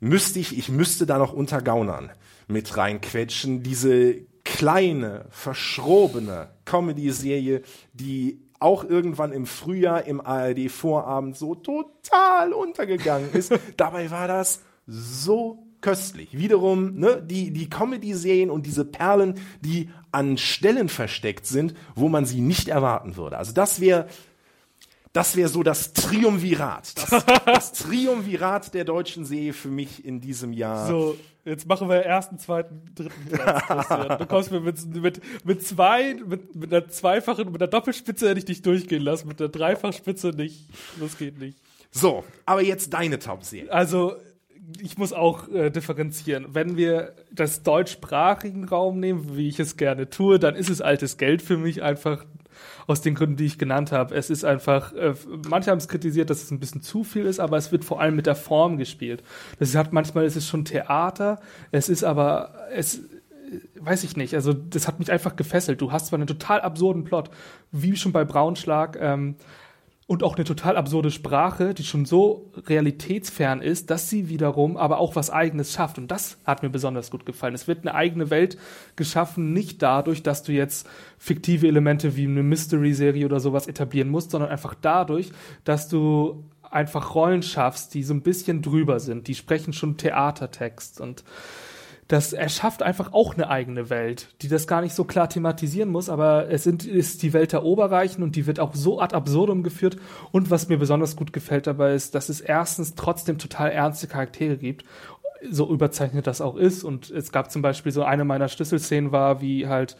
müsste 0.00 0.38
ich, 0.38 0.56
ich 0.56 0.68
müsste 0.68 1.06
da 1.06 1.18
noch 1.18 1.32
unter 1.32 1.62
Gaunern 1.62 2.12
mit 2.46 2.76
reinquetschen. 2.76 3.62
Diese 3.62 4.16
kleine, 4.44 5.24
verschrobene 5.30 6.50
Comedy-Serie, 6.66 7.62
die 7.94 8.42
auch 8.60 8.84
irgendwann 8.84 9.32
im 9.32 9.46
Frühjahr 9.46 10.04
im 10.04 10.20
ARD-Vorabend 10.20 11.36
so 11.36 11.54
total 11.54 12.52
untergegangen 12.52 13.32
ist. 13.32 13.52
Dabei 13.76 14.10
war 14.10 14.28
das 14.28 14.60
so 14.86 15.63
köstlich. 15.84 16.30
Wiederum, 16.32 16.98
ne, 16.98 17.22
die, 17.22 17.50
die 17.50 17.68
Comedy-Serien 17.68 18.48
und 18.48 18.64
diese 18.64 18.86
Perlen, 18.86 19.34
die 19.60 19.90
an 20.12 20.38
Stellen 20.38 20.88
versteckt 20.88 21.46
sind, 21.46 21.74
wo 21.94 22.08
man 22.08 22.24
sie 22.24 22.40
nicht 22.40 22.68
erwarten 22.68 23.16
würde. 23.16 23.36
Also 23.36 23.52
das 23.52 23.80
wäre 23.80 24.06
das 25.12 25.36
wäre 25.36 25.48
so 25.48 25.62
das 25.62 25.92
Triumvirat. 25.92 26.94
Das, 26.96 27.24
das 27.44 27.72
Triumvirat 27.84 28.72
der 28.72 28.84
deutschen 28.84 29.26
See 29.26 29.52
für 29.52 29.68
mich 29.68 30.04
in 30.04 30.20
diesem 30.20 30.54
Jahr. 30.54 30.88
So, 30.88 31.16
jetzt 31.44 31.68
machen 31.68 31.88
wir 31.88 31.96
ersten, 31.96 32.38
zweiten, 32.38 32.82
dritten 32.94 33.28
Platz. 33.30 34.18
du 34.18 34.26
kommst 34.26 34.50
mir 34.50 34.60
mit, 34.60 34.84
mit, 34.86 35.20
mit 35.44 35.64
zwei, 35.64 36.14
mit, 36.14 36.56
mit 36.56 36.72
einer 36.72 36.88
zweifachen, 36.88 37.52
mit 37.52 37.62
einer 37.62 37.70
Doppelspitze 37.70 38.30
hätte 38.30 38.38
ich 38.38 38.46
dich 38.46 38.62
durchgehen 38.62 39.02
lassen, 39.02 39.28
mit 39.28 39.40
einer 39.40 39.50
Dreifachspitze 39.50 40.30
nicht. 40.30 40.66
Das 40.98 41.16
geht 41.18 41.38
nicht. 41.38 41.58
So, 41.92 42.24
aber 42.44 42.62
jetzt 42.62 42.92
deine 42.94 43.18
Top-Serie. 43.20 43.70
Also, 43.70 44.16
ich 44.80 44.98
muss 44.98 45.12
auch 45.12 45.48
äh, 45.48 45.70
differenzieren. 45.70 46.46
Wenn 46.52 46.76
wir 46.76 47.12
das 47.30 47.62
deutschsprachigen 47.62 48.64
Raum 48.64 49.00
nehmen, 49.00 49.36
wie 49.36 49.48
ich 49.48 49.60
es 49.60 49.76
gerne 49.76 50.08
tue, 50.10 50.38
dann 50.38 50.54
ist 50.54 50.70
es 50.70 50.80
altes 50.80 51.16
Geld 51.16 51.42
für 51.42 51.56
mich 51.56 51.82
einfach 51.82 52.24
aus 52.86 53.00
den 53.00 53.14
Gründen, 53.14 53.36
die 53.36 53.46
ich 53.46 53.58
genannt 53.58 53.92
habe. 53.92 54.14
Es 54.14 54.30
ist 54.30 54.44
einfach, 54.44 54.92
äh, 54.94 55.14
manche 55.48 55.70
haben 55.70 55.78
es 55.78 55.88
kritisiert, 55.88 56.30
dass 56.30 56.42
es 56.42 56.50
ein 56.50 56.60
bisschen 56.60 56.82
zu 56.82 57.04
viel 57.04 57.26
ist, 57.26 57.40
aber 57.40 57.56
es 57.56 57.72
wird 57.72 57.84
vor 57.84 58.00
allem 58.00 58.16
mit 58.16 58.26
der 58.26 58.36
Form 58.36 58.76
gespielt. 58.76 59.22
Das 59.58 59.74
hat 59.74 59.92
manchmal 59.92 60.24
ist 60.24 60.36
es 60.36 60.46
schon 60.46 60.64
Theater, 60.64 61.40
es 61.70 61.88
ist 61.88 62.04
aber 62.04 62.54
es 62.72 63.02
weiß 63.78 64.04
ich 64.04 64.16
nicht, 64.16 64.34
also 64.34 64.52
das 64.52 64.88
hat 64.88 64.98
mich 64.98 65.12
einfach 65.12 65.36
gefesselt. 65.36 65.80
Du 65.80 65.92
hast 65.92 66.06
zwar 66.06 66.18
einen 66.18 66.26
total 66.26 66.60
absurden 66.60 67.04
Plot, 67.04 67.30
wie 67.70 67.94
schon 67.94 68.10
bei 68.10 68.24
Braunschlag, 68.24 68.98
ähm, 69.00 69.36
und 70.06 70.22
auch 70.22 70.36
eine 70.36 70.44
total 70.44 70.76
absurde 70.76 71.10
Sprache, 71.10 71.72
die 71.72 71.84
schon 71.84 72.04
so 72.04 72.52
realitätsfern 72.66 73.62
ist, 73.62 73.90
dass 73.90 74.10
sie 74.10 74.28
wiederum 74.28 74.76
aber 74.76 74.98
auch 74.98 75.16
was 75.16 75.30
Eigenes 75.30 75.72
schafft. 75.72 75.96
Und 75.96 76.10
das 76.10 76.36
hat 76.44 76.62
mir 76.62 76.68
besonders 76.68 77.10
gut 77.10 77.24
gefallen. 77.24 77.54
Es 77.54 77.68
wird 77.68 77.80
eine 77.80 77.94
eigene 77.94 78.28
Welt 78.28 78.58
geschaffen, 78.96 79.54
nicht 79.54 79.82
dadurch, 79.82 80.22
dass 80.22 80.42
du 80.42 80.52
jetzt 80.52 80.86
fiktive 81.18 81.66
Elemente 81.68 82.16
wie 82.16 82.26
eine 82.26 82.42
Mystery-Serie 82.42 83.24
oder 83.24 83.40
sowas 83.40 83.66
etablieren 83.66 84.10
musst, 84.10 84.32
sondern 84.32 84.50
einfach 84.50 84.74
dadurch, 84.78 85.30
dass 85.64 85.88
du 85.88 86.44
einfach 86.70 87.14
Rollen 87.14 87.42
schaffst, 87.42 87.94
die 87.94 88.02
so 88.02 88.12
ein 88.12 88.22
bisschen 88.22 88.60
drüber 88.60 89.00
sind. 89.00 89.26
Die 89.28 89.34
sprechen 89.34 89.72
schon 89.72 89.96
Theatertext 89.96 91.00
und 91.00 91.24
das 92.08 92.32
erschafft 92.32 92.82
einfach 92.82 93.12
auch 93.12 93.34
eine 93.34 93.48
eigene 93.48 93.88
Welt, 93.88 94.28
die 94.42 94.48
das 94.48 94.66
gar 94.66 94.82
nicht 94.82 94.94
so 94.94 95.04
klar 95.04 95.28
thematisieren 95.28 95.88
muss, 95.88 96.08
aber 96.08 96.50
es 96.50 96.62
sind, 96.64 96.84
ist 96.84 97.22
die 97.22 97.32
Welt 97.32 97.52
der 97.52 97.64
Oberreichen 97.64 98.22
und 98.22 98.36
die 98.36 98.46
wird 98.46 98.60
auch 98.60 98.74
so 98.74 99.00
ad 99.00 99.14
absurdum 99.14 99.62
geführt. 99.62 99.96
Und 100.30 100.50
was 100.50 100.68
mir 100.68 100.78
besonders 100.78 101.16
gut 101.16 101.32
gefällt 101.32 101.66
dabei 101.66 101.94
ist, 101.94 102.14
dass 102.14 102.28
es 102.28 102.40
erstens 102.40 102.94
trotzdem 102.94 103.38
total 103.38 103.70
ernste 103.70 104.06
Charaktere 104.06 104.58
gibt, 104.58 104.84
so 105.50 105.70
überzeichnet 105.70 106.26
das 106.26 106.40
auch 106.40 106.56
ist. 106.56 106.84
Und 106.84 107.10
es 107.10 107.32
gab 107.32 107.50
zum 107.50 107.62
Beispiel 107.62 107.92
so 107.92 108.02
eine 108.02 108.24
meiner 108.24 108.48
Schlüsselszenen 108.48 109.12
war, 109.12 109.40
wie 109.40 109.66
halt 109.66 109.96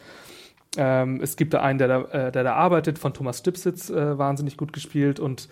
ähm, 0.77 1.21
es 1.23 1.37
gibt 1.37 1.55
da 1.55 1.61
einen, 1.61 1.79
der 1.79 1.89
da, 1.89 2.03
äh, 2.03 2.33
der 2.33 2.45
da 2.45 2.55
arbeitet, 2.55 2.99
von 2.99 3.15
Thomas 3.15 3.39
Stipsitz, 3.39 3.91
äh, 3.91 4.19
wahnsinnig 4.19 4.57
gut 4.57 4.73
gespielt 4.73 5.21
und 5.21 5.49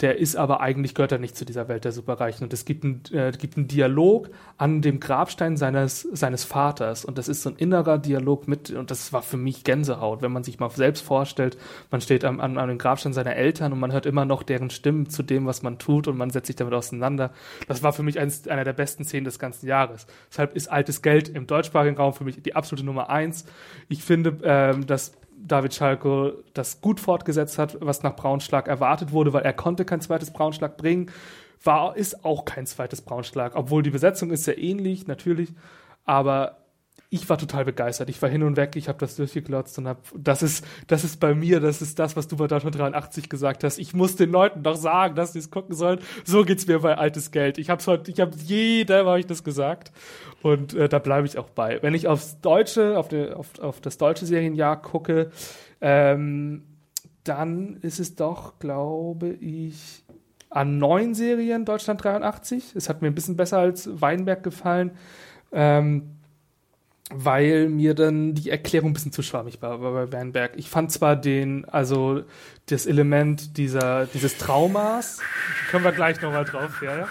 der 0.00 0.18
ist 0.18 0.36
aber 0.36 0.60
eigentlich, 0.60 0.94
gehört 0.94 1.12
er 1.12 1.18
nicht 1.18 1.36
zu 1.36 1.44
dieser 1.44 1.68
Welt 1.68 1.84
der 1.84 1.92
Superreichen. 1.92 2.44
Und 2.44 2.52
es 2.52 2.64
gibt, 2.64 2.84
ein, 2.84 3.02
äh, 3.12 3.32
gibt 3.32 3.56
einen 3.56 3.68
Dialog 3.68 4.30
an 4.58 4.82
dem 4.82 5.00
Grabstein 5.00 5.56
seines, 5.56 6.02
seines 6.02 6.44
Vaters 6.44 7.04
und 7.04 7.18
das 7.18 7.28
ist 7.28 7.42
so 7.42 7.50
ein 7.50 7.56
innerer 7.56 7.98
Dialog 7.98 8.48
mit, 8.48 8.70
und 8.70 8.90
das 8.90 9.12
war 9.12 9.22
für 9.22 9.36
mich 9.36 9.64
Gänsehaut, 9.64 10.22
wenn 10.22 10.32
man 10.32 10.44
sich 10.44 10.58
mal 10.58 10.70
selbst 10.70 11.02
vorstellt, 11.02 11.56
man 11.90 12.00
steht 12.00 12.24
am, 12.24 12.40
an, 12.40 12.58
an 12.58 12.68
dem 12.68 12.78
Grabstein 12.78 13.12
seiner 13.12 13.36
Eltern 13.36 13.72
und 13.72 13.80
man 13.80 13.92
hört 13.92 14.06
immer 14.06 14.24
noch 14.24 14.42
deren 14.42 14.70
Stimmen 14.70 15.08
zu 15.08 15.22
dem, 15.22 15.46
was 15.46 15.62
man 15.62 15.78
tut 15.78 16.08
und 16.08 16.16
man 16.16 16.30
setzt 16.30 16.48
sich 16.48 16.56
damit 16.56 16.74
auseinander. 16.74 17.30
Das 17.68 17.82
war 17.82 17.92
für 17.92 18.02
mich 18.02 18.18
eins, 18.18 18.46
einer 18.48 18.64
der 18.64 18.72
besten 18.72 19.04
Szenen 19.04 19.24
des 19.24 19.38
ganzen 19.38 19.66
Jahres. 19.66 20.06
Deshalb 20.30 20.54
ist 20.54 20.68
altes 20.68 21.02
Geld 21.02 21.28
im 21.28 21.46
deutschsprachigen 21.46 21.96
Raum 21.96 22.12
für 22.12 22.24
mich 22.24 22.42
die 22.42 22.54
absolute 22.54 22.84
Nummer 22.84 23.10
eins. 23.10 23.46
Ich 23.88 24.02
finde, 24.02 24.30
äh, 24.42 24.65
ähm, 24.70 24.86
dass 24.86 25.12
David 25.36 25.74
Schalko 25.74 26.32
das 26.54 26.80
gut 26.80 26.98
fortgesetzt 26.98 27.58
hat, 27.58 27.76
was 27.80 28.02
nach 28.02 28.16
Braunschlag 28.16 28.68
erwartet 28.68 29.12
wurde, 29.12 29.32
weil 29.32 29.44
er 29.44 29.52
konnte 29.52 29.84
kein 29.84 30.00
zweites 30.00 30.32
Braunschlag 30.32 30.76
bringen. 30.76 31.10
War, 31.62 31.96
ist 31.96 32.24
auch 32.24 32.44
kein 32.44 32.66
zweites 32.66 33.02
Braunschlag, 33.02 33.54
obwohl 33.54 33.82
die 33.82 33.90
Besetzung 33.90 34.30
ist 34.30 34.44
sehr 34.44 34.58
ähnlich, 34.58 35.06
natürlich, 35.06 35.52
aber 36.04 36.65
ich 37.08 37.28
war 37.28 37.38
total 37.38 37.64
begeistert. 37.64 38.10
Ich 38.10 38.20
war 38.20 38.28
hin 38.28 38.42
und 38.42 38.56
weg, 38.56 38.74
ich 38.76 38.88
habe 38.88 38.98
das 38.98 39.16
durchgeglotzt 39.16 39.78
und 39.78 39.86
habe, 39.86 40.00
das 40.16 40.42
ist, 40.42 40.64
das 40.86 41.04
ist 41.04 41.20
bei 41.20 41.34
mir, 41.34 41.60
das 41.60 41.80
ist 41.80 41.98
das, 41.98 42.16
was 42.16 42.28
du 42.28 42.36
bei 42.36 42.46
Deutschland 42.46 42.76
83 42.76 43.28
gesagt 43.28 43.64
hast. 43.64 43.78
Ich 43.78 43.94
muss 43.94 44.16
den 44.16 44.30
Leuten 44.30 44.62
doch 44.62 44.76
sagen, 44.76 45.14
dass 45.14 45.32
sie 45.32 45.38
es 45.38 45.50
gucken 45.50 45.74
sollen. 45.74 46.00
So 46.24 46.44
geht's 46.44 46.66
mir 46.66 46.80
bei 46.80 46.96
altes 46.96 47.30
Geld. 47.30 47.58
Ich 47.58 47.70
hab's 47.70 47.86
heute, 47.86 48.10
ich 48.10 48.20
habe 48.20 48.32
jedem 48.36 49.06
habe 49.06 49.20
ich 49.20 49.26
das 49.26 49.44
gesagt 49.44 49.92
und 50.42 50.74
äh, 50.74 50.88
da 50.88 50.98
bleibe 50.98 51.26
ich 51.26 51.38
auch 51.38 51.50
bei. 51.50 51.82
Wenn 51.82 51.94
ich 51.94 52.08
aufs 52.08 52.40
deutsche, 52.40 52.98
auf, 52.98 53.08
die, 53.08 53.32
auf, 53.32 53.58
auf 53.60 53.80
das 53.80 53.98
deutsche 53.98 54.26
Serienjahr 54.26 54.80
gucke, 54.80 55.30
ähm, 55.80 56.62
dann 57.24 57.76
ist 57.82 58.00
es 58.00 58.16
doch, 58.16 58.58
glaube 58.58 59.28
ich, 59.28 60.04
an 60.50 60.78
neun 60.78 61.14
Serien 61.14 61.64
Deutschland 61.64 62.02
83. 62.02 62.74
Es 62.74 62.88
hat 62.88 63.02
mir 63.02 63.08
ein 63.08 63.14
bisschen 63.14 63.36
besser 63.36 63.58
als 63.58 64.00
Weinberg 64.00 64.42
gefallen. 64.42 64.92
Ähm, 65.52 66.16
weil 67.14 67.68
mir 67.68 67.94
dann 67.94 68.34
die 68.34 68.50
Erklärung 68.50 68.90
ein 68.90 68.92
bisschen 68.92 69.12
zu 69.12 69.22
schwammig 69.22 69.62
war, 69.62 69.80
war 69.80 69.92
bei 69.92 70.12
Weinberg. 70.12 70.52
Ich 70.56 70.68
fand 70.68 70.90
zwar 70.90 71.14
den, 71.14 71.64
also 71.66 72.22
das 72.66 72.86
Element 72.86 73.56
dieser, 73.56 74.06
dieses 74.06 74.38
Traumas, 74.38 75.20
können 75.70 75.84
wir 75.84 75.92
gleich 75.92 76.20
nochmal 76.20 76.44
drauf, 76.44 76.82
ja, 76.82 76.98
ja. 76.98 77.08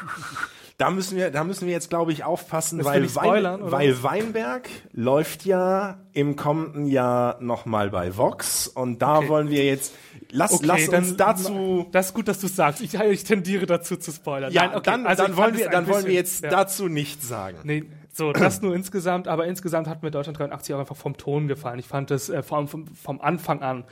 Da 0.77 0.89
müssen 0.89 1.15
wir, 1.15 1.31
da 1.31 1.45
müssen 1.45 1.67
wir 1.67 1.71
jetzt, 1.71 1.89
glaube 1.89 2.11
ich, 2.11 2.25
aufpassen, 2.25 2.83
weil, 2.83 3.07
spoilern, 3.07 3.61
Wein, 3.61 3.71
weil 3.71 4.03
Weinberg 4.03 4.67
läuft 4.91 5.45
ja 5.45 5.99
im 6.11 6.35
kommenden 6.35 6.85
Jahr 6.87 7.41
nochmal 7.41 7.89
bei 7.89 8.17
Vox 8.17 8.67
und 8.67 9.01
da 9.01 9.19
okay. 9.19 9.29
wollen 9.29 9.49
wir 9.49 9.63
jetzt, 9.63 9.93
lass, 10.31 10.51
okay, 10.51 10.65
lass 10.65 10.89
uns 10.89 11.15
dazu. 11.15 11.87
Das 11.93 12.07
ist 12.07 12.13
gut, 12.13 12.27
dass 12.27 12.41
du 12.41 12.47
sagst. 12.47 12.81
Ich, 12.81 12.93
ich 12.93 13.23
tendiere 13.23 13.65
dazu 13.65 13.95
zu 13.95 14.11
spoilern. 14.11 14.51
Ja, 14.51 14.67
Nein, 14.67 14.75
okay, 14.75 14.83
dann, 14.83 15.07
also 15.07 15.23
dann 15.23 15.37
wollen 15.37 15.57
wir, 15.57 15.69
dann 15.69 15.87
wollen 15.87 16.05
wir 16.05 16.13
jetzt 16.13 16.43
ja. 16.43 16.49
dazu 16.49 16.89
nichts 16.89 17.25
sagen. 17.25 17.59
Nee, 17.63 17.85
so, 18.15 18.31
das 18.31 18.61
nur 18.61 18.73
insgesamt, 18.73 19.27
aber 19.27 19.45
insgesamt 19.45 19.89
hat 19.89 20.01
mir 20.01 20.09
Deutschland 20.09 20.39
83 20.39 20.73
auch 20.73 20.79
einfach 20.79 20.95
vom 20.95 21.17
Ton 21.17 21.49
gefallen. 21.49 21.79
Ich 21.79 21.85
fand 21.85 22.11
es 22.11 22.29
äh, 22.29 22.43
vom, 22.43 22.69
vom, 22.69 23.19
Anfang 23.19 23.61
an, 23.61 23.83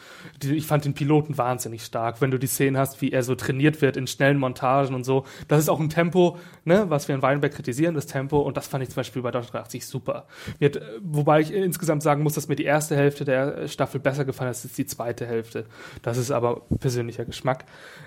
die, 0.41 0.55
ich 0.55 0.65
fand 0.65 0.85
den 0.85 0.93
Piloten 0.93 1.37
wahnsinnig 1.37 1.83
stark. 1.83 2.21
Wenn 2.21 2.31
du 2.31 2.39
die 2.39 2.47
Szenen 2.47 2.77
hast, 2.77 3.01
wie 3.01 3.11
er 3.11 3.23
so 3.23 3.35
trainiert 3.35 3.81
wird 3.81 3.97
in 3.97 4.07
schnellen 4.07 4.37
Montagen 4.37 4.95
und 4.95 5.03
so, 5.03 5.25
das 5.49 5.59
ist 5.59 5.67
auch 5.67 5.81
ein 5.81 5.89
Tempo, 5.89 6.37
ne, 6.63 6.85
was 6.87 7.09
wir 7.09 7.15
in 7.15 7.21
Weinberg 7.21 7.51
kritisieren, 7.51 7.95
das 7.95 8.05
Tempo, 8.05 8.39
und 8.39 8.55
das 8.55 8.65
fand 8.65 8.81
ich 8.83 8.91
zum 8.91 8.95
Beispiel 8.95 9.21
bei 9.21 9.31
Deutschland 9.31 9.55
83 9.55 9.85
super. 9.85 10.25
Hat, 10.61 10.79
wobei 11.01 11.41
ich 11.41 11.51
insgesamt 11.51 12.01
sagen 12.01 12.23
muss, 12.23 12.35
dass 12.35 12.47
mir 12.47 12.55
die 12.55 12.63
erste 12.63 12.95
Hälfte 12.95 13.25
der 13.25 13.67
Staffel 13.67 13.99
besser 13.99 14.23
gefallen 14.23 14.51
hat 14.51 14.55
als 14.55 14.73
die 14.73 14.85
zweite 14.85 15.27
Hälfte. 15.27 15.65
Das 16.01 16.15
ist 16.15 16.31
aber 16.31 16.61
persönlicher 16.79 17.25
Geschmack. 17.25 17.65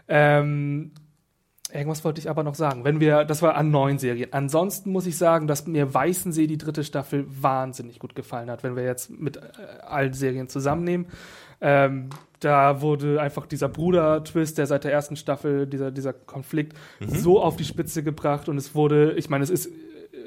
Ähm, 0.08 0.92
Irgendwas 1.72 2.04
wollte 2.04 2.20
ich 2.20 2.30
aber 2.30 2.44
noch 2.44 2.54
sagen. 2.54 2.84
Wenn 2.84 3.00
wir, 3.00 3.24
das 3.24 3.42
war 3.42 3.56
an 3.56 3.70
neun 3.70 3.98
Serien. 3.98 4.32
Ansonsten 4.32 4.92
muss 4.92 5.06
ich 5.06 5.18
sagen, 5.18 5.48
dass 5.48 5.66
mir 5.66 5.92
Weißensee 5.92 6.46
die 6.46 6.58
dritte 6.58 6.84
Staffel 6.84 7.26
wahnsinnig 7.28 7.98
gut 7.98 8.14
gefallen 8.14 8.50
hat, 8.50 8.62
wenn 8.62 8.76
wir 8.76 8.84
jetzt 8.84 9.10
mit 9.10 9.36
äh, 9.36 9.40
allen 9.84 10.12
Serien 10.12 10.48
zusammennehmen. 10.48 11.06
Ähm, 11.60 12.10
da 12.40 12.82
wurde 12.82 13.20
einfach 13.20 13.46
dieser 13.46 13.68
Bruder-Twist, 13.68 14.58
der 14.58 14.66
seit 14.66 14.84
der 14.84 14.92
ersten 14.92 15.16
Staffel, 15.16 15.66
dieser, 15.66 15.90
dieser 15.90 16.12
Konflikt, 16.12 16.74
mhm. 17.00 17.08
so 17.08 17.42
auf 17.42 17.56
die 17.56 17.64
Spitze 17.64 18.02
gebracht 18.02 18.48
und 18.48 18.58
es 18.58 18.74
wurde, 18.74 19.12
ich 19.12 19.30
meine, 19.30 19.42
es 19.42 19.50
ist, 19.50 19.70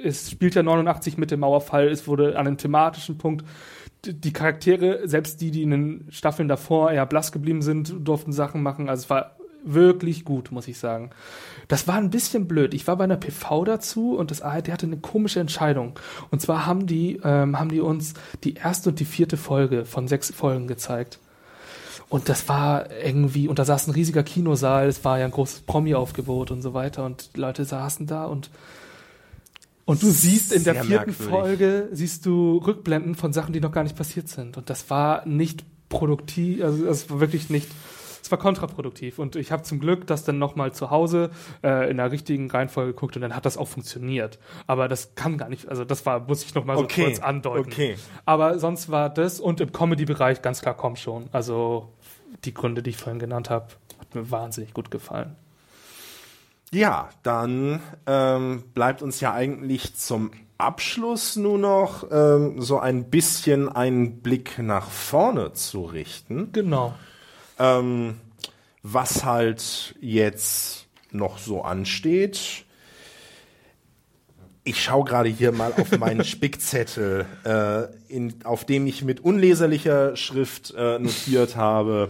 es 0.04 0.32
spielt 0.32 0.56
ja 0.56 0.64
89 0.64 1.18
mit 1.18 1.32
dem 1.32 1.42
Mauerfall, 1.42 1.88
es 1.88 2.08
wurde 2.08 2.38
an 2.38 2.48
einem 2.48 2.58
thematischen 2.58 3.18
Punkt 3.18 3.46
die 4.06 4.34
Charaktere, 4.34 5.08
selbst 5.08 5.42
die, 5.42 5.52
die 5.52 5.62
in 5.62 5.72
den 5.72 6.08
Staffeln 6.10 6.48
davor 6.48 6.92
eher 6.92 7.06
blass 7.06 7.32
geblieben 7.32 7.62
sind, 7.62 7.94
durften 8.00 8.32
Sachen 8.32 8.64
machen. 8.64 8.90
Also 8.90 9.04
es 9.04 9.10
war 9.10 9.36
wirklich 9.64 10.26
gut, 10.26 10.52
muss 10.52 10.68
ich 10.68 10.78
sagen. 10.78 11.12
Das 11.68 11.88
war 11.88 11.96
ein 11.96 12.10
bisschen 12.10 12.48
blöd. 12.48 12.74
Ich 12.74 12.88
war 12.88 12.98
bei 12.98 13.04
einer 13.04 13.18
PV 13.18 13.66
dazu 13.66 14.16
und 14.18 14.32
das 14.32 14.42
ARD 14.42 14.72
hatte 14.72 14.86
eine 14.86 14.98
komische 14.98 15.40
Entscheidung. 15.40 16.00
Und 16.32 16.42
zwar 16.42 16.66
haben 16.66 16.88
die, 16.88 17.20
ähm, 17.24 17.60
haben 17.60 17.70
die 17.70 17.82
uns 17.82 18.14
die 18.44 18.56
erste 18.56 18.90
und 18.90 19.00
die 19.00 19.06
vierte 19.06 19.38
Folge 19.38 19.86
von 19.86 20.08
sechs 20.08 20.32
Folgen 20.32 20.68
gezeigt. 20.68 21.20
Und 22.10 22.28
das 22.28 22.50
war 22.50 22.92
irgendwie, 22.92 23.48
und 23.48 23.60
da 23.60 23.66
saß 23.66 23.88
ein 23.88 23.92
riesiger 23.92 24.24
Kinosaal, 24.24 24.88
es 24.88 25.06
war 25.06 25.20
ja 25.20 25.26
ein 25.26 25.32
großes 25.32 25.62
Promi-Aufgebot 25.62 26.50
und 26.50 26.64
so 26.64 26.74
weiter 26.74 27.06
und 27.06 27.36
die 27.36 27.40
Leute 27.40 27.66
saßen 27.66 28.08
da 28.08 28.26
und 28.26 28.50
und 29.86 30.04
du 30.04 30.12
siehst 30.12 30.54
in 30.54 30.64
der 30.64 30.76
Sehr 30.76 30.84
vierten 30.84 31.10
merkwürdig. 31.10 31.36
Folge, 31.36 31.90
siehst 31.92 32.24
du 32.28 32.58
Rückblenden 32.58 33.16
von 33.16 33.34
Sachen, 33.34 33.54
die 33.54 33.60
noch 33.60 33.72
gar 33.72 33.82
nicht 33.82 33.96
passiert 33.96 34.28
sind. 34.28 34.56
Und 34.56 34.70
das 34.70 34.92
war 34.92 35.26
nicht 35.26 35.66
produktiv, 35.90 36.64
also 36.64 36.86
das 36.86 37.10
war 37.10 37.20
wirklich 37.20 37.50
nicht 37.50 37.68
es 38.30 38.32
war 38.32 38.38
kontraproduktiv. 38.38 39.18
Und 39.18 39.36
ich 39.36 39.52
habe 39.52 39.64
zum 39.64 39.80
Glück 39.80 40.06
das 40.06 40.24
dann 40.24 40.38
nochmal 40.38 40.72
zu 40.72 40.92
Hause 40.92 41.32
äh, 41.64 41.90
in 41.90 41.98
der 41.98 42.12
richtigen 42.12 42.50
Reihenfolge 42.50 42.94
geguckt 42.94 43.16
und 43.16 43.24
dann 43.24 43.36
hat 43.36 43.46
das 43.46 43.58
auch 43.58 43.68
funktioniert. 43.68 44.38
Aber 44.68 44.88
das 44.88 45.16
kann 45.16 45.40
gar 45.40 45.50
nicht, 45.50 45.68
also 45.68 45.84
das 45.84 46.06
war, 46.06 46.20
muss 46.28 46.44
ich 46.44 46.54
nochmal 46.54 46.78
so 46.78 46.84
okay. 46.84 47.06
kurz 47.06 47.20
andeuten. 47.20 47.72
Okay. 47.72 47.96
Aber 48.26 48.60
sonst 48.60 48.90
war 48.92 49.10
das 49.10 49.40
und 49.40 49.62
im 49.62 49.72
Comedy-Bereich 49.72 50.44
ganz 50.44 50.62
klar 50.62 50.76
komm 50.78 50.96
schon. 50.96 51.28
Also 51.32 51.92
die 52.46 52.54
Gründe, 52.54 52.84
die 52.84 52.92
ich 52.92 52.98
vorhin 52.98 53.18
genannt 53.18 53.50
habe, 53.50 53.70
hat 54.00 54.14
mir 54.14 54.30
wahnsinnig 54.30 54.76
gut 54.76 54.92
gefallen. 54.92 55.36
Ja, 56.72 57.10
dann 57.24 57.82
ähm, 58.06 58.64
bleibt 58.76 59.02
uns 59.02 59.22
ja 59.22 59.34
eigentlich 59.34 59.96
zum 59.96 60.30
Abschluss 60.60 61.36
nur 61.36 61.58
noch 61.58 62.06
ähm, 62.12 62.62
so 62.62 62.78
ein 62.78 63.10
bisschen 63.10 63.70
einen 63.70 64.20
Blick 64.22 64.60
nach 64.60 64.88
vorne 64.88 65.54
zu 65.54 65.82
richten. 65.82 66.52
Genau. 66.52 66.94
Ähm, 67.60 68.16
was 68.82 69.24
halt 69.26 69.96
jetzt 70.00 70.88
noch 71.12 71.38
so 71.38 71.62
ansteht. 71.62 72.66
Ich 74.64 74.84
schaue 74.84 75.06
gerade 75.06 75.30
hier 75.30 75.52
mal 75.52 75.74
auf 75.74 75.98
meinen 75.98 76.24
Spickzettel, 76.26 77.26
äh, 77.44 77.86
in, 78.14 78.36
auf 78.44 78.66
dem 78.66 78.86
ich 78.88 79.04
mit 79.04 79.20
unleserlicher 79.22 80.16
Schrift 80.16 80.74
äh, 80.78 81.00
notiert 81.00 81.56
habe, 81.56 82.10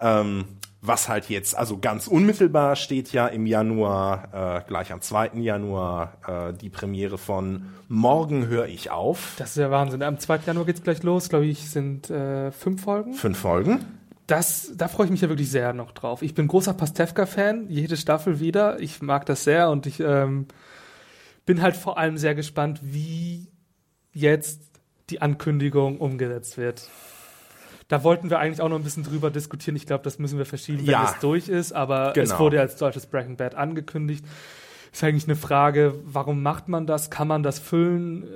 ähm, 0.00 0.44
was 0.80 1.08
halt 1.08 1.28
jetzt, 1.28 1.56
also 1.56 1.78
ganz 1.78 2.06
unmittelbar 2.06 2.76
steht 2.76 3.12
ja 3.12 3.26
im 3.26 3.46
Januar, 3.46 4.62
äh, 4.62 4.68
gleich 4.68 4.92
am 4.92 5.00
2. 5.00 5.32
Januar, 5.34 6.18
äh, 6.26 6.54
die 6.54 6.70
Premiere 6.70 7.18
von 7.18 7.66
Morgen 7.88 8.46
höre 8.46 8.66
ich 8.66 8.90
auf. 8.90 9.34
Das 9.38 9.50
ist 9.50 9.56
ja 9.56 9.70
Wahnsinn. 9.70 10.02
Am 10.02 10.18
2. 10.18 10.40
Januar 10.46 10.66
geht's 10.66 10.82
gleich 10.82 11.02
los, 11.02 11.28
glaube 11.28 11.46
ich, 11.46 11.68
sind 11.68 12.08
äh, 12.10 12.52
fünf 12.52 12.82
Folgen. 12.82 13.14
Fünf 13.14 13.38
Folgen. 13.38 13.97
Das, 14.28 14.72
da 14.76 14.88
freue 14.88 15.06
ich 15.06 15.10
mich 15.10 15.22
ja 15.22 15.28
wirklich 15.30 15.50
sehr 15.50 15.72
noch 15.72 15.90
drauf. 15.92 16.20
Ich 16.20 16.34
bin 16.34 16.46
großer 16.48 16.74
Pastewka-Fan, 16.74 17.68
jede 17.70 17.96
Staffel 17.96 18.40
wieder. 18.40 18.78
Ich 18.78 19.00
mag 19.00 19.24
das 19.24 19.42
sehr 19.44 19.70
und 19.70 19.86
ich 19.86 20.00
ähm, 20.00 20.46
bin 21.46 21.62
halt 21.62 21.76
vor 21.76 21.96
allem 21.96 22.18
sehr 22.18 22.34
gespannt, 22.34 22.78
wie 22.82 23.48
jetzt 24.12 24.60
die 25.08 25.22
Ankündigung 25.22 25.96
umgesetzt 25.98 26.58
wird. 26.58 26.88
Da 27.88 28.04
wollten 28.04 28.28
wir 28.28 28.38
eigentlich 28.38 28.60
auch 28.60 28.68
noch 28.68 28.76
ein 28.76 28.84
bisschen 28.84 29.02
drüber 29.02 29.30
diskutieren. 29.30 29.76
Ich 29.76 29.86
glaube, 29.86 30.04
das 30.04 30.18
müssen 30.18 30.36
wir 30.36 30.44
verschieben, 30.44 30.80
wenn 30.80 30.92
Ja. 30.92 31.10
es 31.10 31.18
durch 31.20 31.48
ist. 31.48 31.72
Aber 31.72 32.12
Genau. 32.12 32.30
es 32.34 32.38
wurde 32.38 32.60
als 32.60 32.76
deutsches 32.76 33.06
Breaking 33.06 33.38
Bad 33.38 33.54
angekündigt. 33.54 34.26
Ist 34.92 35.02
eigentlich 35.04 35.24
eine 35.24 35.36
Frage, 35.36 35.94
warum 36.04 36.42
macht 36.42 36.68
man 36.68 36.86
das? 36.86 37.08
Kann 37.10 37.28
man 37.28 37.42
das 37.42 37.58
füllen? 37.58 38.24
Äh, 38.24 38.26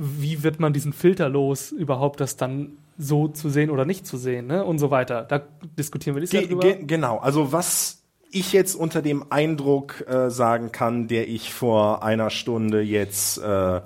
Wie 0.00 0.42
wird 0.44 0.60
man 0.60 0.72
diesen 0.72 0.92
Filter 0.94 1.28
los, 1.28 1.72
überhaupt 1.72 2.20
das 2.20 2.36
dann 2.36 2.78
so 2.98 3.28
zu 3.28 3.48
sehen 3.48 3.70
oder 3.70 3.84
nicht 3.84 4.06
zu 4.06 4.16
sehen? 4.16 4.46
Ne? 4.46 4.64
Und 4.64 4.78
so 4.78 4.90
weiter. 4.90 5.22
Da 5.22 5.42
diskutieren 5.78 6.16
wir 6.16 6.20
dieses 6.20 6.32
Ge 6.32 6.40
Jahr 6.40 6.48
drüber. 6.48 6.62
ge 6.62 6.84
genau, 6.84 7.18
also 7.18 7.52
was 7.52 8.02
ich 8.30 8.52
jetzt 8.52 8.74
unter 8.74 9.00
dem 9.00 9.24
Eindruck 9.30 10.04
äh, 10.06 10.30
sagen 10.30 10.72
kann, 10.72 11.08
der 11.08 11.28
ich 11.28 11.54
vor 11.54 12.02
einer 12.02 12.30
Stunde 12.30 12.82
jetzt 12.82 13.38
äh, 13.38 13.80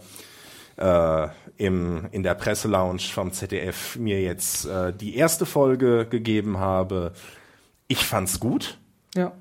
äh, 0.77 1.29
im, 1.57 2.09
in 2.11 2.23
der 2.23 2.35
Presselounge 2.35 3.01
vom 3.01 3.33
ZDF 3.33 3.97
mir 3.97 4.21
jetzt 4.21 4.67
äh, 4.67 4.93
die 4.93 5.17
erste 5.17 5.47
Folge 5.47 6.07
gegeben 6.07 6.59
habe, 6.59 7.13
ich 7.87 8.05
fand's 8.05 8.41
gut. 8.41 8.79
Ja. 9.15 9.33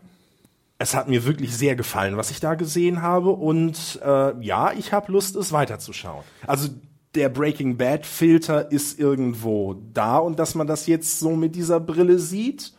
Es 0.78 0.96
hat 0.96 1.08
mir 1.08 1.26
wirklich 1.26 1.56
sehr 1.56 1.76
gefallen, 1.76 2.18
was 2.18 2.32
ich 2.32 2.40
da 2.40 2.56
gesehen 2.56 3.02
habe 3.02 3.30
und 3.30 4.00
äh, 4.04 4.40
ja, 4.44 4.72
ich 4.74 4.94
habe 4.94 5.12
Lust, 5.12 5.36
es 5.36 5.52
weiterzuschauen. 5.52 6.24
Also 6.46 6.70
der 7.16 7.30
Breaking 7.30 7.78
Bad 7.78 8.06
Filter 8.06 8.72
ist 8.72 9.00
irgendwo 9.00 9.76
da 9.94 10.18
und 10.18 10.40
dass 10.40 10.56
man 10.56 10.68
das 10.68 10.88
jetzt 10.88 11.20
so 11.20 11.36
mit 11.36 11.56
dieser 11.56 11.80
Brille 11.80 12.20
sieht, 12.20 12.74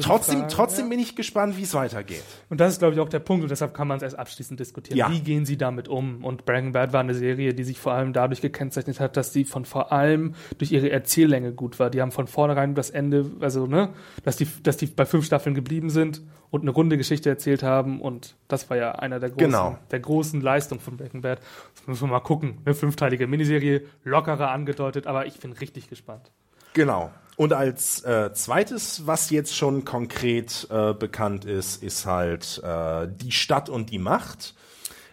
Trotzdem, 0.00 0.48
trotzdem 0.48 0.86
ja. 0.86 0.90
bin 0.90 1.00
ich 1.00 1.16
gespannt, 1.16 1.56
wie 1.56 1.62
es 1.62 1.74
weitergeht. 1.74 2.22
Und 2.48 2.60
das 2.60 2.74
ist, 2.74 2.78
glaube 2.78 2.94
ich, 2.94 3.00
auch 3.00 3.08
der 3.08 3.18
Punkt 3.18 3.42
und 3.42 3.50
deshalb 3.50 3.74
kann 3.74 3.88
man 3.88 3.96
es 3.96 4.02
erst 4.02 4.18
abschließend 4.18 4.60
diskutieren. 4.60 4.96
Ja. 4.98 5.10
Wie 5.10 5.20
gehen 5.20 5.44
sie 5.44 5.56
damit 5.56 5.88
um? 5.88 6.24
Und 6.24 6.44
Breaking 6.44 6.72
Bad 6.72 6.92
war 6.92 7.00
eine 7.00 7.14
Serie, 7.14 7.54
die 7.54 7.64
sich 7.64 7.80
vor 7.80 7.92
allem 7.92 8.12
dadurch 8.12 8.40
gekennzeichnet 8.40 9.00
hat, 9.00 9.16
dass 9.16 9.32
sie 9.32 9.44
von 9.44 9.64
vor 9.64 9.92
allem 9.92 10.34
durch 10.58 10.72
ihre 10.72 10.90
Erzähllänge 10.90 11.52
gut 11.52 11.78
war. 11.78 11.90
Die 11.90 12.00
haben 12.00 12.12
von 12.12 12.26
vornherein 12.26 12.74
das 12.74 12.90
Ende, 12.90 13.30
also, 13.40 13.66
ne, 13.66 13.90
dass 14.24 14.36
die, 14.36 14.46
dass 14.62 14.76
die 14.76 14.86
bei 14.86 15.04
fünf 15.06 15.24
Staffeln 15.26 15.54
geblieben 15.54 15.90
sind 15.90 16.22
und 16.50 16.62
eine 16.62 16.70
runde 16.70 16.98
Geschichte 16.98 17.30
erzählt 17.30 17.62
haben 17.62 18.00
und 18.00 18.36
das 18.46 18.68
war 18.68 18.76
ja 18.76 18.92
einer 18.92 19.18
der 19.18 19.30
großen, 19.30 19.46
Genau. 19.46 19.78
der 19.90 20.00
großen 20.00 20.40
Leistungen 20.40 20.80
von 20.80 20.98
Breaking 20.98 21.22
Bad. 21.22 21.40
Das 21.76 21.86
müssen 21.86 22.08
wir 22.08 22.12
mal 22.12 22.20
gucken. 22.20 22.58
Eine 22.64 22.74
fünfteilige 22.74 23.26
Miniserie, 23.26 23.86
lockerer 24.04 24.50
angedeutet, 24.50 25.06
aber 25.06 25.26
ich 25.26 25.40
bin 25.40 25.52
richtig 25.52 25.88
gespannt. 25.88 26.30
Genau. 26.74 27.10
Und 27.36 27.52
als 27.52 28.02
äh, 28.04 28.32
zweites, 28.34 29.06
was 29.06 29.30
jetzt 29.30 29.56
schon 29.56 29.84
konkret 29.84 30.66
äh, 30.70 30.92
bekannt 30.92 31.44
ist, 31.44 31.82
ist 31.82 32.06
halt 32.06 32.60
äh, 32.62 33.08
Die 33.08 33.32
Stadt 33.32 33.68
und 33.68 33.90
die 33.90 33.98
Macht. 33.98 34.54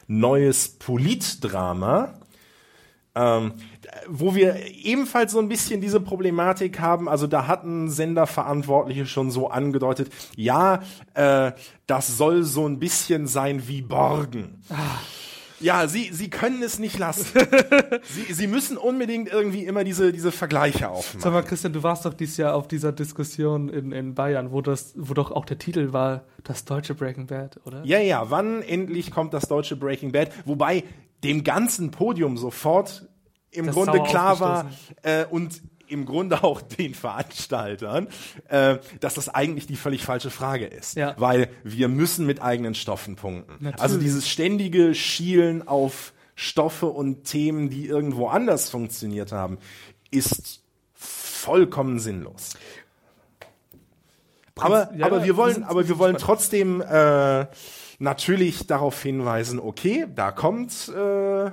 Neues 0.08 0.70
Politdrama. 0.80 2.14
Ähm, 3.16 3.54
wo 4.08 4.36
wir 4.36 4.56
ebenfalls 4.68 5.32
so 5.32 5.40
ein 5.40 5.50
bisschen 5.50 5.82
diese 5.82 6.00
Problematik 6.00 6.80
haben, 6.80 7.10
also 7.10 7.26
da 7.26 7.48
hatten 7.48 7.90
Senderverantwortliche 7.90 9.08
schon 9.08 9.32
so 9.32 9.50
angedeutet, 9.50 10.12
ja, 10.36 10.84
äh, 11.16 11.54
das 11.88 12.18
soll 12.18 12.44
so 12.44 12.68
ein 12.68 12.80
bisschen 12.80 13.26
sein 13.26 13.68
wie 13.68 13.82
Borgen. 13.82 14.62
Ja, 15.60 15.88
sie, 15.88 16.10
sie 16.12 16.30
können 16.30 16.64
es 16.64 16.80
nicht 16.80 16.98
lassen. 16.98 17.26
sie, 18.04 18.34
sie 18.34 18.48
müssen 18.48 18.78
unbedingt 18.78 19.30
irgendwie 19.30 19.66
immer 19.66 19.84
diese, 19.84 20.12
diese 20.12 20.32
Vergleiche 20.32 20.90
aufmachen. 20.90 21.20
Sag 21.22 21.34
mal, 21.34 21.44
Christian, 21.44 21.74
du 21.74 21.84
warst 21.84 22.06
doch 22.06 22.14
dieses 22.14 22.38
Jahr 22.38 22.56
auf 22.56 22.68
dieser 22.68 22.92
Diskussion 22.92 23.70
in, 23.70 23.92
in 23.92 24.16
Bayern, 24.16 24.52
wo, 24.52 24.62
das, 24.62 24.94
wo 24.96 25.14
doch 25.14 25.32
auch 25.32 25.46
der 25.46 25.58
Titel 25.58 25.94
war, 25.94 26.24
das 26.44 26.66
deutsche 26.66 26.96
Breaking 26.96 27.28
Bad, 27.28 27.60
oder? 27.66 27.84
Ja, 27.84 28.00
ja, 28.00 28.30
wann 28.30 28.62
endlich 28.62 29.12
kommt 29.12 29.34
das 29.34 29.48
deutsche 29.48 29.76
Breaking 29.76 30.12
Bad? 30.12 30.32
Wobei 30.46 30.84
dem 31.24 31.44
ganzen 31.44 31.92
Podium 31.92 32.38
sofort 32.38 33.08
im 33.52 33.66
Das 33.66 33.76
Grunde 33.76 34.02
klar 34.04 34.40
war 34.40 34.70
äh, 35.02 35.26
und 35.26 35.62
im 35.90 36.06
Grunde 36.06 36.44
auch 36.44 36.62
den 36.62 36.94
Veranstaltern, 36.94 38.08
äh, 38.48 38.78
dass 39.00 39.16
das 39.16 39.30
eigentlich 39.30 39.68
die 39.68 39.76
völlig 39.76 40.04
falsche 40.04 40.30
Frage 40.30 40.66
ist. 40.66 40.96
Ja. 40.96 41.16
Weil 41.18 41.50
wir 41.64 41.88
müssen 41.88 42.26
mit 42.26 42.42
eigenen 42.42 42.76
Stoffen 42.76 43.16
punkten. 43.16 43.54
Natürlich. 43.60 43.82
Also 43.82 43.98
dieses 43.98 44.30
ständige 44.30 44.96
Schielen 44.96 45.68
auf 45.68 46.14
Stoffe 46.36 46.86
und 46.86 47.26
Themen, 47.26 47.70
die 47.70 47.86
irgendwo 47.86 48.28
anders 48.28 48.70
funktioniert 48.70 49.32
haben, 49.32 49.58
ist 50.10 50.62
vollkommen 50.94 52.00
sinnlos. 52.00 52.52
Aber, 54.56 54.94
ja, 54.96 55.06
aber 55.06 55.24
wir 55.24 55.38
wollen, 55.38 55.64
aber 55.64 55.88
wir 55.88 56.00
wollen 56.00 56.18
trotzdem 56.18 56.82
äh, 56.82 57.46
natürlich 58.00 58.68
darauf 58.68 59.02
hinweisen, 59.02 59.60
okay, 59.60 60.08
da 60.14 60.32
kommt 60.32 60.90
äh, 60.90 61.52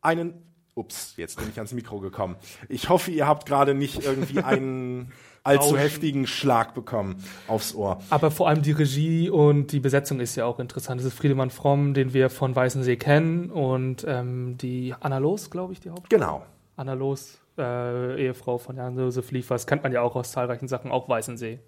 einen. 0.00 0.42
Ups, 0.76 1.14
jetzt 1.16 1.38
bin 1.38 1.48
ich 1.48 1.56
ans 1.56 1.72
Mikro 1.72 2.00
gekommen. 2.00 2.36
Ich 2.68 2.90
hoffe, 2.90 3.10
ihr 3.10 3.26
habt 3.26 3.46
gerade 3.46 3.74
nicht 3.74 4.04
irgendwie 4.04 4.38
einen 4.42 5.10
allzu 5.42 5.78
heftigen 5.78 6.26
Schlag 6.26 6.74
bekommen 6.74 7.24
aufs 7.48 7.74
Ohr. 7.74 8.02
Aber 8.10 8.30
vor 8.30 8.48
allem 8.48 8.60
die 8.60 8.72
Regie 8.72 9.30
und 9.30 9.72
die 9.72 9.80
Besetzung 9.80 10.20
ist 10.20 10.36
ja 10.36 10.44
auch 10.44 10.58
interessant. 10.58 11.00
Das 11.00 11.06
ist 11.06 11.14
Friedemann 11.14 11.50
Fromm, 11.50 11.94
den 11.94 12.12
wir 12.12 12.28
von 12.28 12.54
Weißensee 12.54 12.96
kennen 12.96 13.50
und 13.50 14.04
ähm, 14.06 14.58
die 14.58 14.94
Anna 15.00 15.18
Los, 15.18 15.50
glaube 15.50 15.72
ich, 15.72 15.80
die 15.80 15.90
Haupt. 15.90 16.10
Genau. 16.10 16.44
Anna 16.76 16.92
Los, 16.92 17.38
äh, 17.56 18.22
Ehefrau 18.22 18.58
von 18.58 18.76
Jan-Josef 18.76 19.30
Liefers, 19.30 19.66
kennt 19.66 19.82
man 19.82 19.92
ja 19.92 20.02
auch 20.02 20.14
aus 20.14 20.32
zahlreichen 20.32 20.68
Sachen, 20.68 20.90
auch 20.90 21.08
Weißensee. 21.08 21.58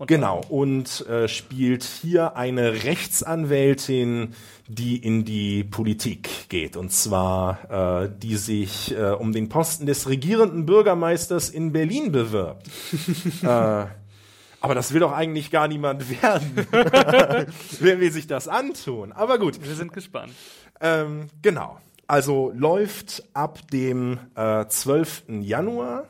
Und 0.00 0.06
Genau, 0.06 0.40
und 0.48 1.06
äh, 1.08 1.28
spielt 1.28 1.84
hier 1.84 2.34
eine 2.34 2.84
Rechtsanwältin, 2.84 4.34
die 4.66 4.96
in 4.96 5.26
die 5.26 5.62
Politik 5.62 6.48
geht. 6.48 6.78
Und 6.78 6.90
zwar, 6.90 8.04
äh, 8.04 8.10
die 8.10 8.36
sich 8.36 8.96
äh, 8.96 9.10
um 9.10 9.34
den 9.34 9.50
Posten 9.50 9.84
des 9.84 10.08
regierenden 10.08 10.64
Bürgermeisters 10.64 11.50
in 11.50 11.72
Berlin 11.72 12.12
bewirbt. 12.12 12.66
äh, 13.42 13.46
aber 13.46 14.74
das 14.74 14.94
will 14.94 15.00
doch 15.00 15.12
eigentlich 15.12 15.50
gar 15.50 15.68
niemand 15.68 16.22
werden. 16.22 16.66
Wer 17.80 18.00
will 18.00 18.10
sich 18.10 18.26
das 18.26 18.48
antun? 18.48 19.12
Aber 19.12 19.38
gut, 19.38 19.62
Wir 19.62 19.74
sind 19.74 19.92
gespannt. 19.92 20.32
ähm, 20.80 21.28
genau. 21.42 21.78
Also 22.06 22.52
läuft 22.56 23.22
ab 23.34 23.58
dem 23.70 24.18
äh, 24.34 24.64
12. 24.66 25.24
Januar 25.42 26.08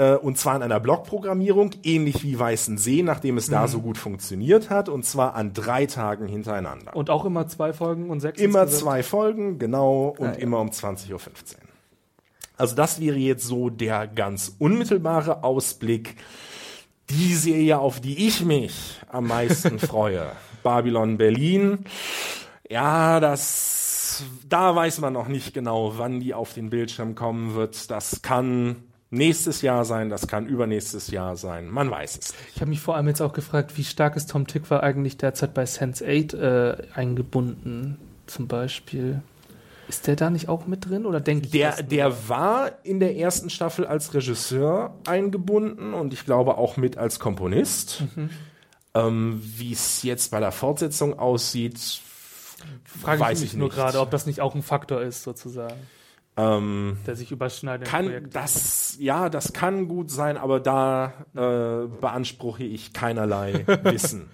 äh, 0.00 0.14
und 0.16 0.38
zwar 0.38 0.56
in 0.56 0.62
einer 0.62 0.80
Blockprogrammierung, 0.80 1.72
ähnlich 1.82 2.22
wie 2.24 2.38
Weißen 2.38 2.78
See, 2.78 3.02
nachdem 3.02 3.36
es 3.36 3.48
da 3.48 3.68
so 3.68 3.80
gut 3.82 3.98
funktioniert 3.98 4.70
hat, 4.70 4.88
und 4.88 5.04
zwar 5.04 5.34
an 5.34 5.52
drei 5.52 5.84
Tagen 5.84 6.26
hintereinander. 6.26 6.96
Und 6.96 7.10
auch 7.10 7.26
immer 7.26 7.46
zwei 7.48 7.74
Folgen 7.74 8.08
und 8.08 8.20
sechs 8.20 8.40
immer 8.40 8.62
insgesamt? 8.62 8.82
zwei 8.82 9.02
Folgen, 9.02 9.58
genau, 9.58 10.14
und 10.18 10.28
Ah, 10.28 10.32
ja. 10.32 10.38
immer 10.38 10.60
um 10.60 10.70
20.15 10.70 11.12
Uhr. 11.12 11.20
Also 12.56 12.74
das 12.74 12.98
wäre 12.98 13.16
jetzt 13.16 13.46
so 13.46 13.68
der 13.68 14.06
ganz 14.06 14.54
unmittelbare 14.58 15.44
Ausblick. 15.44 16.16
Die 17.10 17.34
Serie, 17.34 17.78
auf 17.78 18.00
die 18.00 18.26
ich 18.26 18.42
mich 18.44 19.00
am 19.08 19.26
meisten 19.26 19.78
freue. 19.80 20.32
Babylon 20.62 21.18
Berlin. 21.18 21.84
Ja, 22.70 23.18
das, 23.20 24.22
da 24.48 24.74
weiß 24.76 25.00
man 25.00 25.12
noch 25.12 25.28
nicht 25.28 25.52
genau, 25.52 25.94
wann 25.98 26.20
die 26.20 26.32
auf 26.34 26.54
den 26.54 26.70
Bildschirm 26.70 27.14
kommen 27.14 27.54
wird. 27.54 27.90
Das 27.90 28.22
kann 28.22 28.76
nächstes 29.10 29.62
Jahr 29.62 29.84
sein, 29.84 30.08
das 30.08 30.26
kann 30.26 30.46
übernächstes 30.46 31.10
Jahr 31.10 31.36
sein. 31.36 31.68
Man 31.68 31.90
weiß 31.90 32.18
es. 32.18 32.34
Ich 32.54 32.60
habe 32.60 32.70
mich 32.70 32.80
vor 32.80 32.96
allem 32.96 33.08
jetzt 33.08 33.20
auch 33.20 33.32
gefragt, 33.32 33.76
wie 33.76 33.84
stark 33.84 34.16
ist 34.16 34.30
Tom 34.30 34.46
Tickwer 34.46 34.82
eigentlich 34.82 35.16
derzeit 35.16 35.52
bei 35.52 35.64
Sense8 35.64 36.36
äh, 36.36 36.76
eingebunden, 36.94 37.98
zum 38.26 38.46
Beispiel. 38.46 39.22
Ist 39.88 40.06
der 40.06 40.14
da 40.14 40.30
nicht 40.30 40.48
auch 40.48 40.66
mit 40.66 40.88
drin 40.88 41.04
oder 41.04 41.18
denke 41.18 41.46
ich 41.46 41.50
Der, 41.50 41.82
der 41.82 42.28
war 42.28 42.70
in 42.84 43.00
der 43.00 43.16
ersten 43.16 43.50
Staffel 43.50 43.84
als 43.84 44.14
Regisseur 44.14 44.94
eingebunden 45.04 45.94
und 45.94 46.12
ich 46.12 46.24
glaube 46.24 46.58
auch 46.58 46.76
mit 46.76 46.96
als 46.96 47.18
Komponist. 47.18 48.04
Ähm, 48.94 49.40
Wie 49.44 49.72
es 49.72 50.02
jetzt 50.02 50.30
bei 50.30 50.40
der 50.40 50.52
Fortsetzung 50.52 51.18
aussieht, 51.18 51.78
Frage 52.84 53.20
weiß 53.20 53.38
ich 53.38 53.42
mich 53.42 53.52
ich 53.52 53.58
nur 53.58 53.68
gerade, 53.68 54.00
ob 54.00 54.10
das 54.10 54.26
nicht 54.26 54.40
auch 54.40 54.54
ein 54.54 54.62
Faktor 54.62 55.00
ist, 55.00 55.22
sozusagen, 55.22 55.76
ähm, 56.36 56.98
der 57.06 57.16
sich 57.16 57.30
überschneidet. 57.32 57.88
kann 57.88 58.28
das, 58.30 58.96
ja, 58.98 59.28
das 59.28 59.52
kann 59.52 59.88
gut 59.88 60.10
sein, 60.10 60.36
aber 60.36 60.60
da 60.60 61.12
äh, 61.34 61.86
beanspruche 62.00 62.64
ich 62.64 62.92
keinerlei 62.92 63.64
Wissen. 63.84 64.30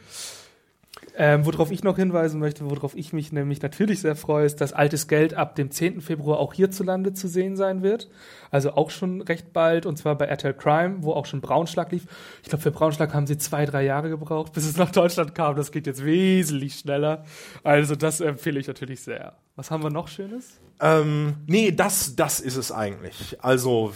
Ähm, 1.18 1.46
worauf 1.46 1.70
ich 1.70 1.82
noch 1.82 1.96
hinweisen 1.96 2.38
möchte, 2.38 2.68
worauf 2.68 2.94
ich 2.94 3.14
mich 3.14 3.32
nämlich 3.32 3.62
natürlich 3.62 4.02
sehr 4.02 4.16
freue, 4.16 4.44
ist, 4.44 4.60
dass 4.60 4.74
Altes 4.74 5.08
Geld 5.08 5.32
ab 5.32 5.54
dem 5.54 5.70
10. 5.70 6.02
Februar 6.02 6.38
auch 6.38 6.52
hierzulande 6.52 7.14
zu 7.14 7.26
sehen 7.26 7.56
sein 7.56 7.82
wird. 7.82 8.10
Also 8.50 8.72
auch 8.72 8.90
schon 8.90 9.22
recht 9.22 9.54
bald, 9.54 9.86
und 9.86 9.96
zwar 9.96 10.16
bei 10.16 10.26
RTL 10.26 10.52
Crime, 10.52 10.96
wo 11.00 11.12
auch 11.12 11.24
schon 11.24 11.40
Braunschlag 11.40 11.90
lief. 11.90 12.06
Ich 12.42 12.50
glaube, 12.50 12.62
für 12.62 12.70
Braunschlag 12.70 13.14
haben 13.14 13.26
sie 13.26 13.38
zwei, 13.38 13.64
drei 13.64 13.82
Jahre 13.82 14.10
gebraucht, 14.10 14.52
bis 14.52 14.66
es 14.66 14.76
nach 14.76 14.92
Deutschland 14.92 15.34
kam. 15.34 15.56
Das 15.56 15.72
geht 15.72 15.86
jetzt 15.86 16.04
wesentlich 16.04 16.74
schneller. 16.74 17.24
Also 17.64 17.96
das 17.96 18.20
empfehle 18.20 18.60
ich 18.60 18.66
natürlich 18.66 19.00
sehr. 19.00 19.36
Was 19.54 19.70
haben 19.70 19.82
wir 19.82 19.90
noch 19.90 20.08
Schönes? 20.08 20.60
ähm, 20.80 21.36
nee, 21.46 21.72
das, 21.72 22.16
das 22.16 22.40
ist 22.40 22.56
es 22.56 22.70
eigentlich. 22.72 23.38
Also 23.40 23.92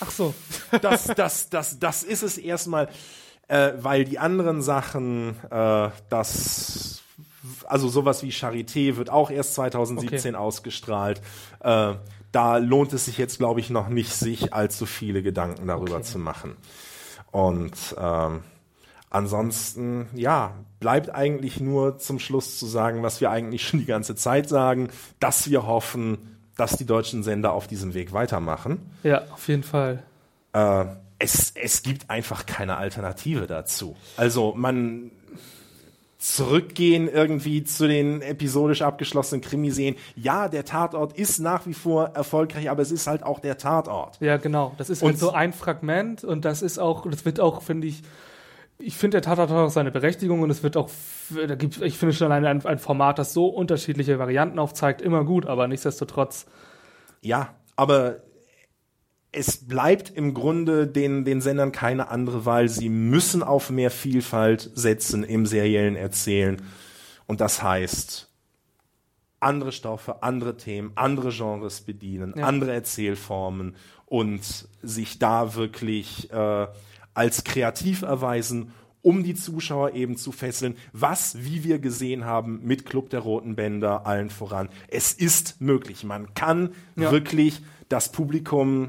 Ach 0.00 0.10
so. 0.10 0.34
das, 0.82 1.04
das, 1.16 1.48
das, 1.48 1.78
das 1.78 2.02
ist 2.02 2.22
es 2.22 2.38
erstmal, 2.38 2.88
äh, 3.48 3.72
weil 3.80 4.04
die 4.04 4.18
anderen 4.18 4.62
Sachen, 4.62 5.36
äh, 5.50 5.88
das, 6.08 7.02
also 7.66 7.88
sowas 7.88 8.22
wie 8.22 8.30
Charité 8.30 8.96
wird 8.96 9.10
auch 9.10 9.30
erst 9.30 9.54
2017 9.54 10.34
ausgestrahlt. 10.34 11.20
Äh, 11.60 11.94
da 12.30 12.56
lohnt 12.58 12.92
es 12.92 13.06
sich 13.06 13.16
jetzt, 13.18 13.38
glaube 13.38 13.60
ich, 13.60 13.70
noch 13.70 13.88
nicht, 13.88 14.12
sich 14.14 14.52
allzu 14.52 14.84
viele 14.86 15.22
Gedanken 15.22 15.66
darüber 15.66 15.94
Okay. 15.96 16.02
zu 16.04 16.18
machen. 16.18 16.56
Und 17.30 17.72
ähm, 17.98 18.42
ansonsten, 19.10 20.08
ja, 20.14 20.52
bleibt 20.80 21.10
eigentlich 21.10 21.60
nur 21.60 21.98
zum 21.98 22.18
Schluss 22.18 22.58
zu 22.58 22.66
sagen, 22.66 23.02
was 23.02 23.20
wir 23.20 23.30
eigentlich 23.30 23.66
schon 23.66 23.80
die 23.80 23.86
ganze 23.86 24.14
Zeit 24.14 24.48
sagen, 24.48 24.88
dass 25.20 25.48
wir 25.50 25.66
hoffen, 25.66 26.38
dass 26.56 26.76
die 26.76 26.86
deutschen 26.86 27.22
Sender 27.22 27.52
auf 27.52 27.66
diesem 27.66 27.94
Weg 27.94 28.12
weitermachen 28.12 28.90
Ja, 29.02 29.22
auf 29.32 29.48
jeden 29.48 29.62
Fall. 29.62 30.02
äh, 30.52 30.84
es, 31.18 31.52
es 31.54 31.82
gibt 31.82 32.08
einfach 32.10 32.46
keine 32.46 32.76
Alternative 32.76 33.46
dazu. 33.46 33.96
Also 34.16 34.54
man 34.56 35.10
zurückgehen 36.18 37.08
irgendwie 37.08 37.62
zu 37.62 37.86
den 37.86 38.22
episodisch 38.22 38.82
abgeschlossenen 38.82 39.40
Krimiserien. 39.40 39.94
Ja, 40.16 40.48
der 40.48 40.64
Tatort 40.64 41.12
ist 41.16 41.38
nach 41.38 41.64
wie 41.66 41.74
vor 41.74 42.06
erfolgreich, 42.14 42.70
aber 42.70 42.82
es 42.82 42.90
ist 42.90 43.06
halt 43.06 43.22
auch 43.22 43.38
der 43.38 43.56
Tatort. 43.56 44.20
Ja, 44.20 44.36
genau. 44.36 44.74
Das 44.78 44.90
ist 44.90 45.02
Und- 45.02 45.10
halt 45.10 45.18
so 45.20 45.30
ein 45.30 45.52
Fragment 45.52 46.24
und 46.24 46.44
das 46.44 46.62
ist 46.62 46.78
auch, 46.78 47.08
das 47.08 47.24
wird 47.24 47.38
auch, 47.38 47.62
finde 47.62 47.86
ich, 47.86 48.02
ich 48.80 48.96
finde, 48.96 49.16
der 49.16 49.22
Tatort 49.22 49.50
hat 49.50 49.56
auch 49.56 49.70
seine 49.70 49.90
Berechtigung 49.92 50.40
und 50.42 50.50
es 50.50 50.62
wird 50.64 50.76
auch, 50.76 50.90
da 51.46 51.54
gibt, 51.54 51.80
ich 51.82 51.96
finde 51.98 52.14
schon 52.14 52.26
alleine 52.32 52.48
ein, 52.48 52.66
ein 52.66 52.78
Format, 52.78 53.18
das 53.20 53.32
so 53.32 53.46
unterschiedliche 53.46 54.18
Varianten 54.18 54.58
aufzeigt, 54.58 55.00
immer 55.02 55.24
gut, 55.24 55.46
aber 55.46 55.68
nichtsdestotrotz, 55.68 56.46
Ja, 57.20 57.54
aber 57.76 58.16
es 59.32 59.66
bleibt 59.68 60.10
im 60.10 60.32
Grunde 60.34 60.86
den, 60.86 61.24
den 61.24 61.40
Sendern 61.40 61.72
keine 61.72 62.08
andere 62.08 62.44
Wahl. 62.46 62.68
Sie 62.68 62.88
müssen 62.88 63.42
auf 63.42 63.70
mehr 63.70 63.90
Vielfalt 63.90 64.70
setzen 64.74 65.22
im 65.22 65.44
seriellen 65.46 65.96
Erzählen. 65.96 66.62
Und 67.26 67.40
das 67.40 67.62
heißt, 67.62 68.30
andere 69.40 69.72
Stoffe, 69.72 70.22
andere 70.22 70.56
Themen, 70.56 70.92
andere 70.94 71.30
Genres 71.30 71.82
bedienen, 71.82 72.34
Ja. 72.36 72.46
andere 72.46 72.72
Erzählformen 72.72 73.76
und 74.06 74.66
sich 74.82 75.18
da 75.18 75.54
wirklich 75.54 76.32
äh, 76.32 76.66
als 77.14 77.44
kreativ 77.44 78.02
erweisen, 78.02 78.72
um 79.02 79.22
die 79.22 79.34
Zuschauer 79.34 79.92
eben 79.94 80.16
zu 80.16 80.32
fesseln, 80.32 80.76
was, 80.92 81.36
wie 81.44 81.62
wir 81.64 81.78
gesehen 81.78 82.24
haben, 82.24 82.60
mit 82.64 82.84
Club 82.84 83.10
der 83.10 83.20
Roten 83.20 83.54
Bänder 83.54 84.06
allen 84.06 84.30
voran. 84.30 84.70
Es 84.88 85.12
ist 85.12 85.60
möglich. 85.60 86.02
Man 86.02 86.34
kann 86.34 86.70
Ja. 86.96 87.12
wirklich 87.12 87.60
das 87.88 88.10
Publikum 88.10 88.88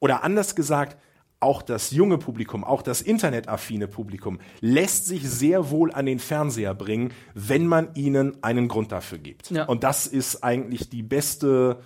oder 0.00 0.24
anders 0.24 0.54
gesagt, 0.54 0.96
auch 1.40 1.62
das 1.62 1.90
junge 1.90 2.18
Publikum, 2.18 2.64
auch 2.64 2.82
das 2.82 3.00
internetaffine 3.00 3.88
Publikum 3.88 4.38
lässt 4.60 5.06
sich 5.06 5.28
sehr 5.28 5.70
wohl 5.70 5.90
an 5.92 6.04
den 6.04 6.18
Fernseher 6.18 6.74
bringen, 6.74 7.12
wenn 7.34 7.66
man 7.66 7.94
ihnen 7.94 8.42
einen 8.42 8.68
Grund 8.68 8.92
dafür 8.92 9.18
gibt. 9.18 9.50
Ja. 9.50 9.64
Und 9.64 9.82
das 9.82 10.06
ist 10.06 10.44
eigentlich 10.44 10.90
die 10.90 11.02
beste 11.02 11.80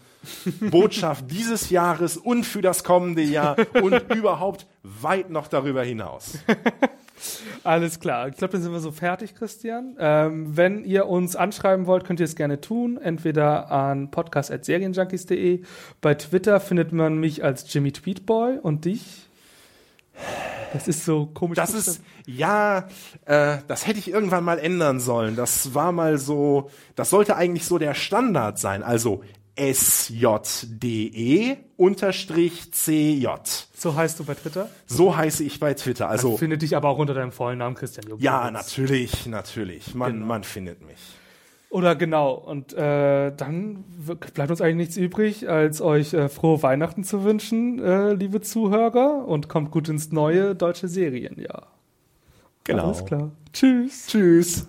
Botschaft 0.61 1.27
dieses 1.31 1.71
Jahres 1.71 2.17
und 2.17 2.45
für 2.45 2.63
das 2.63 2.83
kommende 2.83 3.23
Jahr 3.23 3.57
und 3.81 4.13
überhaupt 4.15 4.67
weit 4.83 5.31
noch 5.31 5.47
darüber 5.47 5.85
hinaus. 5.85 6.39
alles 7.63 8.01
klar. 8.01 8.29
Ich 8.29 8.37
glaube, 8.37 8.53
dann 8.53 8.63
sind 8.63 8.73
wir 8.73 8.81
so 8.81 8.93
fertig, 8.93 9.35
Christian. 9.35 9.97
Ähm, 9.99 10.57
wenn 10.57 10.85
ihr 10.85 11.07
uns 11.07 11.37
anschreiben 11.37 11.87
wollt, 11.87 12.05
könnt 12.05 12.21
ihr 12.21 12.25
es 12.25 12.37
gerne 12.37 12.61
tun. 12.61 12.99
Entweder 12.99 13.71
an 13.71 14.11
podcast.serienjunkies.de. 14.11 15.63
Bei 16.01 16.15
Twitter 16.15 16.61
findet 16.61 16.93
man 16.93 17.19
mich 17.19 17.45
als 17.45 17.73
Jimmy 17.73 17.93
Tweetboy 17.93 18.59
und 18.59 18.85
dich. 18.85 19.29
Das 20.73 20.89
ist 20.89 21.05
so 21.05 21.27
komisch. 21.27 21.57
Das 21.57 21.73
ist, 21.73 22.03
ja, 22.27 22.89
äh, 23.27 23.59
das 23.69 23.87
hätte 23.87 24.01
ich 24.01 24.11
irgendwann 24.11 24.43
mal 24.43 24.59
ändern 24.59 24.99
sollen. 24.99 25.37
Das 25.37 25.73
war 25.75 25.93
mal 25.93 26.19
so, 26.19 26.71
das 26.97 27.11
sollte 27.11 27.37
eigentlich 27.37 27.65
so 27.65 27.79
der 27.79 27.95
Standard 27.95 28.59
sein. 28.59 28.83
Also 28.83 29.23
SJDE 29.57 31.57
unterstrich 31.77 32.73
CJ. 32.73 33.27
So 33.77 33.95
heißt 33.95 34.19
du 34.21 34.25
bei 34.25 34.35
Twitter. 34.35 34.69
So 34.87 35.17
heiße 35.17 35.45
ich 35.45 35.61
bei 35.61 35.75
Twitter. 35.75 36.09
Also, 36.09 36.37
Findet 36.37 36.63
dich 36.63 36.77
aber 36.77 36.89
auch 36.89 36.99
unter 36.99 37.15
deinem 37.15 37.33
vollen 37.33 37.59
Namen 37.59 37.77
Christian 37.77 38.07
Jung. 38.09 38.19
ja, 38.21 38.51
natürlich, 38.51 39.27
natürlich. 39.27 39.95
Man, 39.95 40.13
Genau. 40.15 40.27
man 40.27 40.45
findet 40.45 40.85
mich. 40.87 40.99
Oder 41.71 41.97
genau. 41.97 42.35
Und 42.35 42.73
äh, 42.75 43.33
dann 43.37 43.83
bleibt 44.35 44.51
uns 44.51 44.61
eigentlich 44.61 44.77
nichts 44.77 44.97
übrig, 44.97 45.49
als 45.49 45.81
euch 45.81 46.15
äh, 46.15 46.29
frohe 46.29 46.63
Weihnachten 46.63 47.03
zu 47.03 47.25
wünschen, 47.25 47.81
äh, 47.83 48.13
liebe 48.15 48.41
Zuhörer. 48.41 49.27
Und 49.27 49.49
kommt 49.49 49.73
gut 49.73 49.89
ins 49.89 50.13
neue 50.13 50.55
deutsche 50.55 50.87
Serienjahr. 50.87 51.67
Genau. 52.63 52.87
Alles 52.87 53.05
klar. 53.05 53.33
Tschüss. 53.53 54.07
Tschüss. 54.07 54.69